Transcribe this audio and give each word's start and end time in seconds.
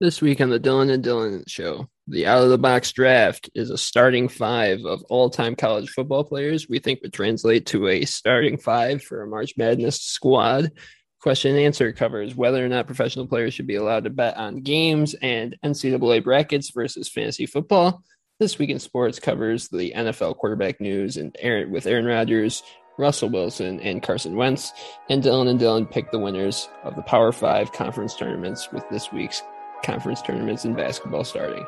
This 0.00 0.22
week 0.22 0.40
on 0.40 0.48
the 0.48 0.58
Dylan 0.58 0.90
and 0.90 1.04
Dylan 1.04 1.46
Show, 1.46 1.86
the 2.08 2.26
out 2.26 2.42
of 2.42 2.48
the 2.48 2.56
box 2.56 2.90
draft 2.90 3.50
is 3.54 3.68
a 3.68 3.76
starting 3.76 4.28
five 4.28 4.86
of 4.86 5.02
all 5.10 5.28
time 5.28 5.54
college 5.54 5.90
football 5.90 6.24
players 6.24 6.66
we 6.66 6.78
think 6.78 7.02
would 7.02 7.12
translate 7.12 7.66
to 7.66 7.86
a 7.86 8.06
starting 8.06 8.56
five 8.56 9.02
for 9.02 9.20
a 9.20 9.26
March 9.26 9.58
Madness 9.58 10.00
squad. 10.00 10.72
Question 11.20 11.50
and 11.50 11.60
answer 11.60 11.92
covers 11.92 12.34
whether 12.34 12.64
or 12.64 12.68
not 12.70 12.86
professional 12.86 13.26
players 13.26 13.52
should 13.52 13.66
be 13.66 13.74
allowed 13.74 14.04
to 14.04 14.10
bet 14.10 14.38
on 14.38 14.62
games 14.62 15.12
and 15.20 15.58
NCAA 15.62 16.24
brackets 16.24 16.70
versus 16.70 17.10
fantasy 17.10 17.44
football. 17.44 18.02
This 18.38 18.58
week 18.58 18.70
in 18.70 18.78
sports 18.78 19.20
covers 19.20 19.68
the 19.68 19.92
NFL 19.94 20.38
quarterback 20.38 20.80
news 20.80 21.18
and 21.18 21.36
Aaron 21.38 21.70
with 21.70 21.86
Aaron 21.86 22.06
Rodgers, 22.06 22.62
Russell 22.98 23.28
Wilson, 23.28 23.80
and 23.80 24.02
Carson 24.02 24.34
Wentz. 24.34 24.72
And 25.10 25.22
Dylan 25.22 25.50
and 25.50 25.60
Dylan 25.60 25.90
pick 25.90 26.10
the 26.10 26.18
winners 26.18 26.70
of 26.84 26.96
the 26.96 27.02
Power 27.02 27.32
Five 27.32 27.72
conference 27.72 28.16
tournaments 28.16 28.72
with 28.72 28.88
this 28.88 29.12
week's 29.12 29.42
conference 29.82 30.22
tournaments 30.22 30.64
in 30.64 30.74
basketball 30.74 31.24
starting. 31.24 31.66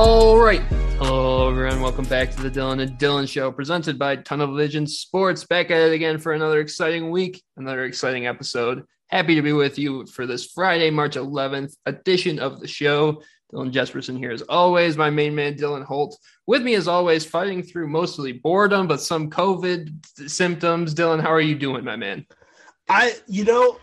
All 0.00 0.38
right. 0.38 0.60
Hello, 1.00 1.50
everyone. 1.50 1.80
Welcome 1.80 2.04
back 2.04 2.30
to 2.30 2.40
the 2.40 2.48
Dylan 2.48 2.80
and 2.80 2.96
Dylan 3.00 3.28
Show, 3.28 3.50
presented 3.50 3.98
by 3.98 4.14
Tunnel 4.14 4.54
Vision 4.54 4.86
Sports. 4.86 5.42
Back 5.42 5.72
at 5.72 5.88
it 5.88 5.92
again 5.92 6.18
for 6.18 6.34
another 6.34 6.60
exciting 6.60 7.10
week, 7.10 7.42
another 7.56 7.82
exciting 7.84 8.24
episode. 8.24 8.84
Happy 9.08 9.34
to 9.34 9.42
be 9.42 9.52
with 9.52 9.76
you 9.76 10.06
for 10.06 10.24
this 10.24 10.52
Friday, 10.52 10.90
March 10.90 11.16
11th 11.16 11.74
edition 11.84 12.38
of 12.38 12.60
the 12.60 12.68
show. 12.68 13.24
Dylan 13.52 13.72
Jesperson 13.72 14.16
here 14.16 14.30
as 14.30 14.42
always, 14.42 14.96
my 14.96 15.10
main 15.10 15.34
man, 15.34 15.56
Dylan 15.56 15.84
Holt. 15.84 16.16
With 16.46 16.62
me 16.62 16.74
as 16.74 16.86
always, 16.86 17.24
fighting 17.24 17.64
through 17.64 17.88
mostly 17.88 18.30
boredom, 18.30 18.86
but 18.86 19.00
some 19.00 19.28
COVID 19.28 20.30
symptoms. 20.30 20.94
Dylan, 20.94 21.20
how 21.20 21.32
are 21.32 21.40
you 21.40 21.56
doing, 21.56 21.82
my 21.82 21.96
man? 21.96 22.24
I, 22.88 23.16
you 23.26 23.44
know, 23.44 23.80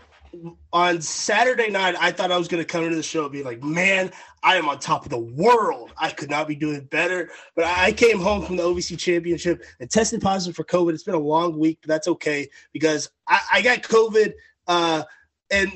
on 0.72 1.00
Saturday 1.00 1.70
night, 1.70 1.94
I 1.98 2.10
thought 2.10 2.32
I 2.32 2.38
was 2.38 2.48
going 2.48 2.62
to 2.62 2.66
come 2.66 2.84
into 2.84 2.96
the 2.96 3.02
show 3.02 3.24
and 3.24 3.32
be 3.32 3.42
like, 3.42 3.62
man, 3.62 4.12
I 4.46 4.54
am 4.54 4.68
on 4.68 4.78
top 4.78 5.04
of 5.04 5.10
the 5.10 5.18
world. 5.18 5.92
I 5.98 6.10
could 6.10 6.30
not 6.30 6.46
be 6.46 6.54
doing 6.54 6.84
better. 6.84 7.30
But 7.56 7.64
I 7.64 7.90
came 7.90 8.20
home 8.20 8.46
from 8.46 8.56
the 8.56 8.62
OVC 8.62 8.96
championship 8.96 9.64
and 9.80 9.90
tested 9.90 10.22
positive 10.22 10.54
for 10.54 10.62
COVID. 10.62 10.94
It's 10.94 11.02
been 11.02 11.16
a 11.16 11.18
long 11.18 11.58
week, 11.58 11.80
but 11.82 11.88
that's 11.88 12.06
okay 12.06 12.48
because 12.72 13.10
I, 13.26 13.40
I 13.54 13.62
got 13.62 13.82
COVID. 13.82 14.34
Uh, 14.68 15.02
and 15.50 15.70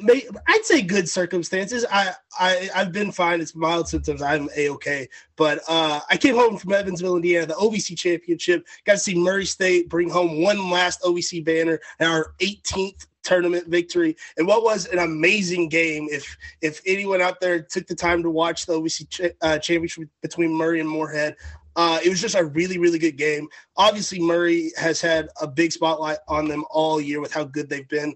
I'd 0.48 0.64
say 0.64 0.82
good 0.82 1.08
circumstances. 1.08 1.84
I, 1.90 2.12
I 2.38 2.70
I've 2.74 2.92
been 2.92 3.10
fine. 3.10 3.40
It's 3.40 3.56
mild 3.56 3.88
symptoms. 3.88 4.22
I'm 4.22 4.48
a 4.56 4.68
okay. 4.70 5.08
But 5.34 5.60
uh, 5.68 6.00
I 6.08 6.16
came 6.16 6.36
home 6.36 6.56
from 6.56 6.72
Evansville, 6.72 7.16
Indiana, 7.16 7.46
the 7.46 7.54
OVC 7.54 7.98
championship. 7.98 8.66
Got 8.84 8.94
to 8.94 8.98
see 8.98 9.16
Murray 9.16 9.46
State 9.46 9.88
bring 9.88 10.08
home 10.08 10.42
one 10.42 10.70
last 10.70 11.02
OVC 11.02 11.44
banner 11.44 11.80
and 11.98 12.08
our 12.08 12.34
18th 12.38 13.06
tournament 13.22 13.68
victory. 13.68 14.16
And 14.36 14.46
what 14.46 14.62
was 14.62 14.86
an 14.86 14.98
amazing 14.98 15.68
game. 15.68 16.08
If 16.10 16.36
if 16.60 16.80
anyone 16.86 17.20
out 17.20 17.40
there 17.40 17.62
took 17.62 17.86
the 17.86 17.94
time 17.94 18.22
to 18.22 18.30
watch 18.30 18.66
the 18.66 18.74
OVC 18.74 19.08
ch- 19.08 19.36
uh, 19.42 19.58
championship 19.58 20.08
between 20.22 20.52
Murray 20.52 20.80
and 20.80 20.88
Morehead 20.88 21.36
uh, 21.76 21.98
it 22.04 22.08
was 22.08 22.20
just 22.20 22.34
a 22.34 22.44
really 22.44 22.78
really 22.78 22.98
good 22.98 23.16
game. 23.16 23.48
Obviously 23.76 24.20
Murray 24.20 24.72
has 24.76 25.00
had 25.00 25.28
a 25.40 25.46
big 25.46 25.72
spotlight 25.72 26.18
on 26.28 26.48
them 26.48 26.64
all 26.70 27.00
year 27.00 27.20
with 27.20 27.32
how 27.32 27.44
good 27.44 27.68
they've 27.68 27.88
been. 27.88 28.14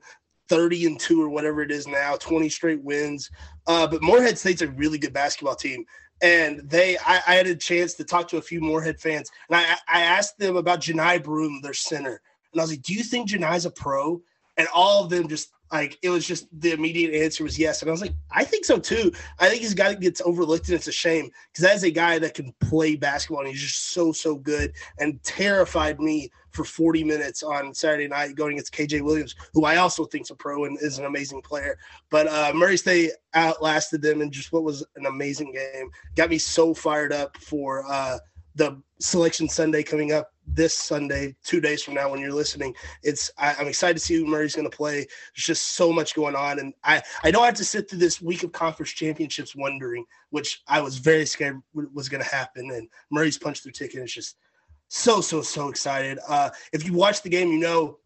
30 0.51 0.87
and 0.87 1.01
2 1.01 1.23
or 1.23 1.31
whatever 1.31 1.63
it 1.63 1.71
is 1.71 1.87
now 1.87 2.17
20 2.17 2.51
straight 2.51 2.83
wins. 2.83 3.31
Uh, 3.67 3.87
but 3.87 4.03
Morehead 4.03 4.39
State's 4.39 4.61
a 4.61 4.69
really 4.69 4.99
good 4.99 5.15
basketball 5.15 5.55
team. 5.55 5.87
And 6.23 6.69
they 6.69 6.99
I, 6.99 7.23
I, 7.27 7.35
had 7.37 7.47
a 7.47 7.57
chance 7.57 7.95
to 7.95 8.05
talk 8.05 8.29
to 8.29 8.37
a 8.37 8.43
few 8.43 8.61
Morehead 8.61 9.01
fans. 9.01 9.31
And 9.49 9.57
I, 9.57 9.75
I 9.89 10.03
asked 10.03 10.39
them 10.39 10.57
about 10.57 10.81
Johni 10.81 11.23
Broome 11.23 11.61
their 11.63 11.73
center. 11.73 12.21
And 12.53 12.61
I 12.61 12.65
was 12.65 12.71
like 12.71 12.83
do 12.83 12.93
you 12.93 13.03
think 13.03 13.31
Johni's 13.31 13.65
a 13.65 13.71
pro 13.71 14.21
and 14.57 14.69
all 14.75 15.05
of 15.05 15.11
them 15.11 15.29
just 15.29 15.51
like 15.73 15.99
it 16.03 16.11
was 16.11 16.27
just 16.27 16.47
the 16.61 16.73
immediate 16.73 17.21
answer 17.21 17.43
was 17.43 17.59
yes. 17.59 17.83
And 17.83 17.91
I 17.91 17.93
was 17.93 18.01
like, 18.01 18.15
I 18.31 18.45
think 18.45 18.65
so 18.65 18.79
too. 18.79 19.11
I 19.41 19.49
think 19.49 19.61
he's 19.61 19.73
a 19.73 19.77
guy 19.77 19.89
that 19.89 20.01
gets 20.01 20.21
overlooked, 20.21 20.69
and 20.69 20.77
it's 20.77 20.87
a 20.87 20.93
shame 20.93 21.31
because 21.53 21.65
that 21.65 21.75
is 21.75 21.83
a 21.83 21.91
guy 21.91 22.19
that 22.21 22.35
can 22.35 22.55
play 22.61 22.95
basketball 22.95 23.41
and 23.41 23.49
he's 23.49 23.61
just 23.61 23.91
so 23.93 24.13
so 24.13 24.37
good 24.37 24.73
and 24.99 25.21
terrified 25.25 26.01
me 26.01 26.31
for 26.51 26.65
40 26.65 27.03
minutes 27.03 27.43
on 27.43 27.75
Saturday 27.75 28.07
night 28.07 28.37
going 28.37 28.53
against 28.53 28.73
KJ 28.73 29.03
Williams, 29.03 29.35
who 29.53 29.65
I 29.65 29.77
also 29.77 30.05
think's 30.05 30.31
a 30.31 30.37
pro 30.37 30.65
and 30.67 30.79
is 30.81 31.01
an 31.01 31.07
amazing 31.07 31.43
player. 31.43 31.77
But 32.11 32.29
uh, 32.29 32.53
Murray 32.55 32.77
State 32.77 33.11
outlasted 33.35 34.01
them 34.01 34.21
and 34.21 34.31
just 34.31 34.53
what 34.53 34.63
was 34.63 34.87
an 34.95 35.07
amazing 35.07 35.53
game. 35.53 35.91
Got 36.15 36.31
me 36.31 36.39
so 36.39 36.73
fired 36.73 37.13
up 37.13 37.37
for 37.39 37.85
uh, 37.89 38.19
the 38.55 38.81
selection 39.01 39.49
Sunday 39.49 39.83
coming 39.83 40.13
up 40.13 40.31
this 40.47 40.75
Sunday, 40.75 41.35
two 41.43 41.61
days 41.61 41.83
from 41.83 41.95
now, 41.95 42.11
when 42.11 42.21
you're 42.21 42.33
listening. 42.33 42.75
It's 43.03 43.31
I, 43.39 43.55
am 43.61 43.67
excited 43.67 43.95
to 43.95 44.01
see 44.01 44.15
who 44.15 44.27
Murray's 44.27 44.55
going 44.55 44.71
to 44.71 44.77
play. 44.77 44.99
There's 44.99 45.47
just 45.47 45.73
so 45.75 45.93
much 45.93 46.15
going 46.15 46.37
on, 46.37 46.59
and 46.59 46.75
I 46.85 47.03
I 47.23 47.31
don't 47.31 47.45
have 47.45 47.55
to 47.55 47.65
sit 47.65 47.89
through 47.89 47.99
this 47.99 48.21
week 48.21 48.43
of 48.43 48.53
conference 48.53 48.93
championships 48.93 49.57
wondering, 49.57 50.05
which 50.31 50.63
I 50.69 50.81
was 50.81 50.99
very 50.99 51.27
scared 51.27 51.61
was 51.73 52.09
going 52.09 52.23
to 52.23 52.29
happen. 52.29 52.71
And 52.71 52.89
Murray's 53.11 53.39
punched 53.39 53.63
through 53.63 53.73
ticket. 53.73 54.03
It's 54.03 54.13
just 54.13 54.37
so 54.89 55.21
so 55.21 55.43
so 55.43 55.69
excited. 55.69 56.19
Uh, 56.29 56.51
if 56.73 56.85
you 56.85 56.93
watch 56.93 57.23
the 57.23 57.31
game, 57.31 57.49
you 57.49 57.59
know 57.59 57.99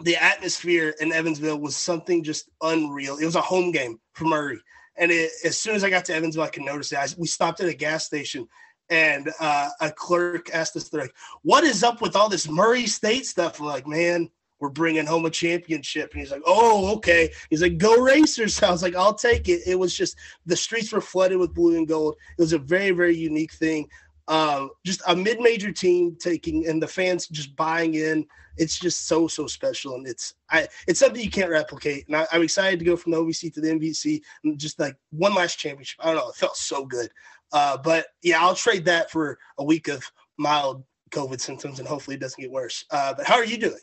the 0.00 0.16
atmosphere 0.16 0.94
in 1.00 1.12
Evansville 1.12 1.58
was 1.58 1.76
something 1.76 2.22
just 2.22 2.50
unreal. 2.62 3.16
It 3.16 3.24
was 3.24 3.36
a 3.36 3.40
home 3.40 3.70
game 3.70 3.98
for 4.12 4.24
Murray. 4.24 4.60
And 4.98 5.10
it, 5.10 5.30
as 5.44 5.58
soon 5.58 5.74
as 5.74 5.84
I 5.84 5.90
got 5.90 6.04
to 6.06 6.14
Evansville, 6.14 6.44
I 6.44 6.48
could 6.48 6.64
notice 6.64 6.92
it. 6.92 6.98
I, 6.98 7.06
we 7.18 7.26
stopped 7.26 7.60
at 7.60 7.68
a 7.68 7.74
gas 7.74 8.04
station 8.04 8.48
and 8.90 9.30
uh, 9.40 9.68
a 9.80 9.90
clerk 9.90 10.50
asked 10.52 10.76
us, 10.76 10.88
they're 10.88 11.02
like, 11.02 11.14
"What 11.42 11.64
is 11.64 11.82
up 11.82 12.00
with 12.00 12.16
all 12.16 12.28
this 12.28 12.48
Murray 12.48 12.86
State 12.86 13.26
stuff?" 13.26 13.60
Like, 13.60 13.86
"Man, 13.86 14.30
we're 14.60 14.68
bringing 14.68 15.06
home 15.06 15.26
a 15.26 15.30
championship." 15.30 16.12
And 16.12 16.20
he's 16.20 16.30
like, 16.30 16.42
"Oh, 16.46 16.94
okay." 16.96 17.30
He's 17.50 17.62
like, 17.62 17.78
"Go 17.78 18.00
Racers!" 18.00 18.62
I 18.62 18.70
was 18.70 18.82
like, 18.82 18.94
"I'll 18.94 19.14
take 19.14 19.48
it." 19.48 19.62
It 19.66 19.78
was 19.78 19.96
just 19.96 20.16
the 20.46 20.56
streets 20.56 20.92
were 20.92 21.00
flooded 21.00 21.38
with 21.38 21.54
blue 21.54 21.76
and 21.76 21.88
gold. 21.88 22.16
It 22.38 22.42
was 22.42 22.52
a 22.52 22.58
very, 22.58 22.90
very 22.90 23.16
unique 23.16 23.52
thing. 23.52 23.88
Uh, 24.28 24.66
just 24.84 25.02
a 25.06 25.14
mid-major 25.14 25.70
team 25.70 26.16
taking 26.18 26.66
and 26.66 26.82
the 26.82 26.88
fans 26.88 27.28
just 27.28 27.54
buying 27.54 27.94
in. 27.94 28.26
It's 28.56 28.78
just 28.78 29.06
so 29.06 29.28
so 29.28 29.46
special, 29.46 29.94
and 29.94 30.06
it's 30.06 30.34
I 30.50 30.66
it's 30.88 30.98
something 30.98 31.22
you 31.22 31.30
can't 31.30 31.50
replicate. 31.50 32.06
And 32.08 32.16
I, 32.16 32.26
am 32.32 32.42
excited 32.42 32.78
to 32.78 32.84
go 32.84 32.96
from 32.96 33.12
the 33.12 33.18
OVC 33.18 33.52
to 33.52 33.60
the 33.60 33.68
MVC 33.68 34.22
and 34.44 34.58
just 34.58 34.80
like 34.80 34.96
one 35.10 35.34
last 35.34 35.58
championship. 35.58 36.00
I 36.02 36.06
don't 36.06 36.16
know, 36.16 36.30
it 36.30 36.36
felt 36.36 36.56
so 36.56 36.86
good. 36.86 37.10
Uh, 37.52 37.76
but 37.76 38.06
yeah, 38.22 38.40
I'll 38.40 38.54
trade 38.54 38.84
that 38.86 39.10
for 39.10 39.38
a 39.58 39.64
week 39.64 39.88
of 39.88 40.02
mild 40.36 40.84
COVID 41.10 41.40
symptoms, 41.40 41.78
and 41.78 41.88
hopefully 41.88 42.16
it 42.16 42.20
doesn't 42.20 42.40
get 42.40 42.50
worse. 42.50 42.84
Uh, 42.90 43.14
but 43.14 43.26
how 43.26 43.34
are 43.34 43.44
you 43.44 43.58
doing? 43.58 43.78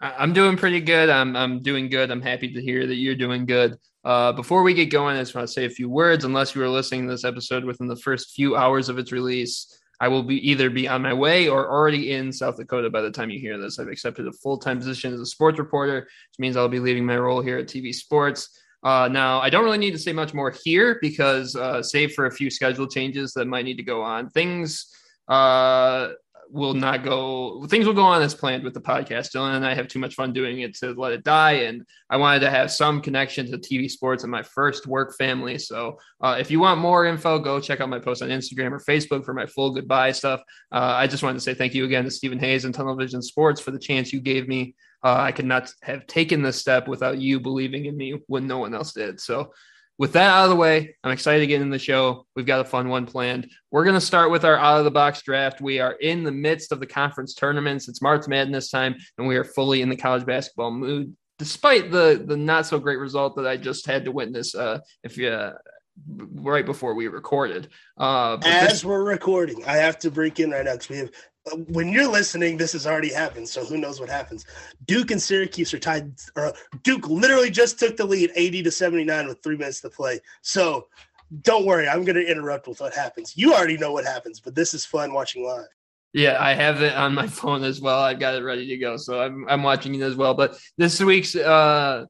I'm 0.00 0.32
doing 0.32 0.56
pretty 0.56 0.80
good. 0.80 1.08
I'm 1.08 1.36
I'm 1.36 1.62
doing 1.62 1.88
good. 1.88 2.10
I'm 2.10 2.20
happy 2.22 2.52
to 2.52 2.60
hear 2.60 2.86
that 2.86 2.96
you're 2.96 3.14
doing 3.14 3.46
good. 3.46 3.78
Uh, 4.04 4.32
before 4.32 4.64
we 4.64 4.74
get 4.74 4.86
going, 4.86 5.16
I 5.16 5.20
just 5.20 5.34
want 5.34 5.46
to 5.46 5.52
say 5.52 5.64
a 5.64 5.70
few 5.70 5.88
words. 5.88 6.24
Unless 6.24 6.54
you 6.54 6.60
were 6.60 6.68
listening 6.68 7.06
to 7.06 7.12
this 7.12 7.24
episode 7.24 7.64
within 7.64 7.86
the 7.86 7.96
first 7.96 8.32
few 8.32 8.56
hours 8.56 8.88
of 8.88 8.98
its 8.98 9.12
release, 9.12 9.80
I 10.00 10.08
will 10.08 10.24
be 10.24 10.50
either 10.50 10.68
be 10.70 10.88
on 10.88 11.02
my 11.02 11.12
way 11.12 11.48
or 11.48 11.70
already 11.70 12.10
in 12.10 12.32
South 12.32 12.56
Dakota 12.56 12.90
by 12.90 13.00
the 13.00 13.12
time 13.12 13.30
you 13.30 13.38
hear 13.38 13.56
this. 13.58 13.78
I've 13.78 13.86
accepted 13.86 14.26
a 14.26 14.32
full 14.32 14.58
time 14.58 14.78
position 14.78 15.14
as 15.14 15.20
a 15.20 15.26
sports 15.26 15.60
reporter, 15.60 16.00
which 16.00 16.38
means 16.40 16.56
I'll 16.56 16.68
be 16.68 16.80
leaving 16.80 17.06
my 17.06 17.16
role 17.16 17.40
here 17.40 17.58
at 17.58 17.68
TV 17.68 17.94
Sports. 17.94 18.60
Uh, 18.82 19.08
now, 19.10 19.40
I 19.40 19.48
don't 19.48 19.64
really 19.64 19.78
need 19.78 19.92
to 19.92 19.98
say 19.98 20.12
much 20.12 20.34
more 20.34 20.52
here 20.64 20.98
because, 21.00 21.54
uh, 21.54 21.82
save 21.82 22.14
for 22.14 22.26
a 22.26 22.30
few 22.32 22.50
schedule 22.50 22.88
changes 22.88 23.32
that 23.34 23.46
might 23.46 23.64
need 23.64 23.76
to 23.76 23.82
go 23.84 24.02
on, 24.02 24.28
things 24.30 24.92
uh, 25.28 26.10
will 26.52 26.74
not 26.74 27.02
go. 27.02 27.64
Things 27.66 27.86
will 27.86 27.94
go 27.94 28.02
on 28.02 28.22
as 28.22 28.34
planned 28.34 28.62
with 28.62 28.74
the 28.74 28.80
podcast. 28.80 29.34
Dylan 29.34 29.56
and 29.56 29.66
I 29.66 29.74
have 29.74 29.88
too 29.88 29.98
much 29.98 30.14
fun 30.14 30.32
doing 30.32 30.60
it 30.60 30.76
to 30.76 30.92
let 30.92 31.12
it 31.12 31.24
die, 31.24 31.52
and 31.52 31.84
I 32.10 32.18
wanted 32.18 32.40
to 32.40 32.50
have 32.50 32.70
some 32.70 33.00
connection 33.00 33.50
to 33.50 33.58
TV 33.58 33.90
sports 33.90 34.22
and 34.22 34.30
my 34.30 34.42
first 34.42 34.86
work 34.86 35.16
family. 35.16 35.58
So, 35.58 35.98
uh, 36.20 36.36
if 36.38 36.50
you 36.50 36.60
want 36.60 36.80
more 36.80 37.06
info, 37.06 37.38
go 37.38 37.58
check 37.58 37.80
out 37.80 37.88
my 37.88 37.98
post 37.98 38.22
on 38.22 38.28
Instagram 38.28 38.72
or 38.72 38.80
Facebook 38.80 39.24
for 39.24 39.34
my 39.34 39.46
full 39.46 39.72
goodbye 39.72 40.12
stuff. 40.12 40.40
Uh, 40.70 40.94
I 40.96 41.06
just 41.06 41.22
wanted 41.22 41.38
to 41.38 41.40
say 41.40 41.54
thank 41.54 41.74
you 41.74 41.84
again 41.84 42.04
to 42.04 42.10
Stephen 42.10 42.38
Hayes 42.38 42.64
and 42.64 42.74
Tunnel 42.74 42.96
Vision 42.96 43.22
Sports 43.22 43.60
for 43.60 43.70
the 43.70 43.78
chance 43.78 44.12
you 44.12 44.20
gave 44.20 44.46
me 44.46 44.74
uh, 45.04 45.16
I 45.18 45.32
could 45.32 45.46
not 45.46 45.72
have 45.82 46.06
taken 46.06 46.42
this 46.42 46.58
step 46.58 46.86
without 46.86 47.18
you 47.18 47.40
believing 47.40 47.86
in 47.86 47.96
me 47.96 48.20
when 48.28 48.46
no 48.46 48.58
one 48.58 48.74
else 48.74 48.92
did. 48.92 49.20
So, 49.20 49.52
with 50.02 50.14
that 50.14 50.30
out 50.30 50.42
of 50.42 50.50
the 50.50 50.56
way, 50.56 50.96
I'm 51.04 51.12
excited 51.12 51.38
to 51.42 51.46
get 51.46 51.60
in 51.60 51.70
the 51.70 51.78
show. 51.78 52.26
We've 52.34 52.44
got 52.44 52.58
a 52.58 52.64
fun 52.64 52.88
one 52.88 53.06
planned. 53.06 53.48
We're 53.70 53.84
going 53.84 53.94
to 53.94 54.00
start 54.00 54.32
with 54.32 54.44
our 54.44 54.56
out 54.56 54.78
of 54.78 54.84
the 54.84 54.90
box 54.90 55.22
draft. 55.22 55.60
We 55.60 55.78
are 55.78 55.92
in 55.92 56.24
the 56.24 56.32
midst 56.32 56.72
of 56.72 56.80
the 56.80 56.88
conference 56.88 57.34
tournaments. 57.34 57.88
It's 57.88 58.02
March 58.02 58.26
Madness 58.26 58.68
time, 58.68 58.96
and 59.16 59.28
we 59.28 59.36
are 59.36 59.44
fully 59.44 59.80
in 59.80 59.88
the 59.88 59.94
college 59.96 60.26
basketball 60.26 60.72
mood, 60.72 61.16
despite 61.38 61.92
the 61.92 62.20
the 62.26 62.36
not 62.36 62.66
so 62.66 62.80
great 62.80 62.98
result 62.98 63.36
that 63.36 63.46
I 63.46 63.56
just 63.56 63.86
had 63.86 64.04
to 64.06 64.10
witness. 64.10 64.56
Uh, 64.56 64.80
if 65.04 65.16
you 65.16 65.28
uh, 65.28 65.52
right 66.34 66.66
before 66.66 66.94
we 66.94 67.06
recorded. 67.06 67.68
Uh, 67.96 68.38
As 68.44 68.70
this- 68.70 68.84
we're 68.84 69.04
recording, 69.04 69.64
I 69.66 69.76
have 69.76 70.00
to 70.00 70.10
break 70.10 70.40
in 70.40 70.50
right 70.50 70.64
now 70.64 70.72
because 70.72 70.88
we 70.88 70.96
have. 70.96 71.10
When 71.68 71.92
you're 71.92 72.08
listening, 72.08 72.56
this 72.56 72.72
has 72.72 72.86
already 72.86 73.12
happened, 73.12 73.48
so 73.48 73.64
who 73.64 73.76
knows 73.76 73.98
what 73.98 74.08
happens? 74.08 74.44
Duke 74.86 75.10
and 75.10 75.20
Syracuse 75.20 75.74
are 75.74 75.78
tied. 75.78 76.12
Or 76.36 76.52
Duke 76.82 77.08
literally 77.08 77.50
just 77.50 77.78
took 77.78 77.96
the 77.96 78.04
lead, 78.04 78.30
80 78.36 78.62
to 78.62 78.70
79, 78.70 79.26
with 79.26 79.42
three 79.42 79.56
minutes 79.56 79.80
to 79.80 79.90
play. 79.90 80.20
So 80.42 80.86
don't 81.40 81.66
worry, 81.66 81.88
I'm 81.88 82.04
going 82.04 82.16
to 82.16 82.30
interrupt 82.30 82.68
with 82.68 82.80
what 82.80 82.94
happens. 82.94 83.36
You 83.36 83.54
already 83.54 83.76
know 83.76 83.92
what 83.92 84.04
happens, 84.04 84.38
but 84.38 84.54
this 84.54 84.74
is 84.74 84.84
fun 84.84 85.12
watching 85.12 85.44
live. 85.44 85.66
Yeah, 86.12 86.36
I 86.38 86.52
have 86.54 86.82
it 86.82 86.94
on 86.94 87.14
my 87.14 87.26
phone 87.28 87.64
as 87.64 87.80
well. 87.80 88.00
I've 88.00 88.20
got 88.20 88.34
it 88.34 88.42
ready 88.42 88.66
to 88.68 88.76
go, 88.76 88.96
so 88.96 89.20
I'm 89.20 89.48
I'm 89.48 89.62
watching 89.62 89.94
it 89.94 90.02
as 90.02 90.14
well. 90.14 90.34
But 90.34 90.58
this 90.76 91.00
week's, 91.00 91.34
uh, 91.34 92.06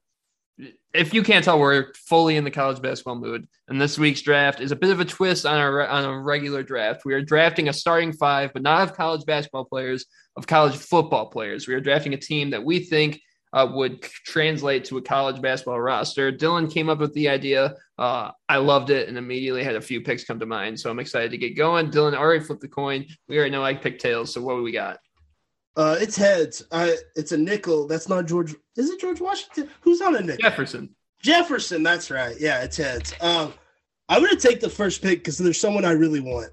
if 0.94 1.14
you 1.14 1.22
can't 1.22 1.44
tell, 1.44 1.58
we're 1.58 1.92
fully 1.94 2.36
in 2.36 2.44
the 2.44 2.50
college 2.50 2.82
basketball 2.82 3.14
mood, 3.14 3.46
and 3.68 3.80
this 3.80 3.98
week's 3.98 4.20
draft 4.20 4.60
is 4.60 4.72
a 4.72 4.76
bit 4.76 4.90
of 4.90 5.00
a 5.00 5.04
twist 5.04 5.46
on 5.46 5.56
our 5.56 5.86
on 5.86 6.04
a 6.04 6.20
regular 6.20 6.62
draft. 6.62 7.04
We 7.04 7.14
are 7.14 7.22
drafting 7.22 7.68
a 7.68 7.72
starting 7.72 8.12
five, 8.12 8.52
but 8.52 8.62
not 8.62 8.82
of 8.82 8.96
college 8.96 9.24
basketball 9.24 9.64
players, 9.64 10.04
of 10.36 10.46
college 10.46 10.76
football 10.76 11.26
players. 11.26 11.66
We 11.66 11.74
are 11.74 11.80
drafting 11.80 12.14
a 12.14 12.18
team 12.18 12.50
that 12.50 12.64
we 12.64 12.80
think 12.80 13.20
uh, 13.52 13.68
would 13.72 14.02
translate 14.02 14.84
to 14.86 14.98
a 14.98 15.02
college 15.02 15.40
basketball 15.40 15.80
roster. 15.80 16.32
Dylan 16.32 16.72
came 16.72 16.88
up 16.88 16.98
with 16.98 17.12
the 17.14 17.28
idea. 17.28 17.74
Uh, 17.98 18.30
I 18.48 18.56
loved 18.56 18.90
it 18.90 19.08
and 19.08 19.18
immediately 19.18 19.62
had 19.62 19.76
a 19.76 19.80
few 19.80 20.00
picks 20.00 20.24
come 20.24 20.40
to 20.40 20.46
mind. 20.46 20.80
So 20.80 20.90
I'm 20.90 20.98
excited 20.98 21.30
to 21.32 21.38
get 21.38 21.56
going. 21.56 21.90
Dylan 21.90 22.16
already 22.16 22.44
flipped 22.44 22.62
the 22.62 22.68
coin. 22.68 23.06
We 23.28 23.36
already 23.36 23.50
know 23.50 23.64
I 23.64 23.74
picked 23.74 24.00
tails. 24.00 24.32
So 24.32 24.40
what 24.40 24.56
do 24.56 24.62
we 24.62 24.72
got? 24.72 24.98
Uh, 25.76 25.96
it's 26.00 26.16
heads. 26.16 26.64
I, 26.70 26.96
it's 27.16 27.32
a 27.32 27.36
nickel. 27.38 27.86
That's 27.86 28.08
not 28.08 28.26
George. 28.26 28.54
Is 28.76 28.90
it 28.90 29.00
George 29.00 29.20
Washington? 29.20 29.70
Who's 29.80 30.00
on 30.00 30.16
a 30.16 30.20
nickel? 30.20 30.42
Jefferson. 30.42 30.94
Jefferson. 31.20 31.82
That's 31.82 32.10
right. 32.10 32.36
Yeah, 32.38 32.62
it's 32.62 32.76
heads. 32.76 33.14
Um, 33.20 33.54
I'm 34.08 34.22
going 34.22 34.36
to 34.36 34.48
take 34.48 34.60
the 34.60 34.68
first 34.68 35.02
pick 35.02 35.20
because 35.20 35.38
there's 35.38 35.58
someone 35.58 35.84
I 35.84 35.92
really 35.92 36.20
want. 36.20 36.50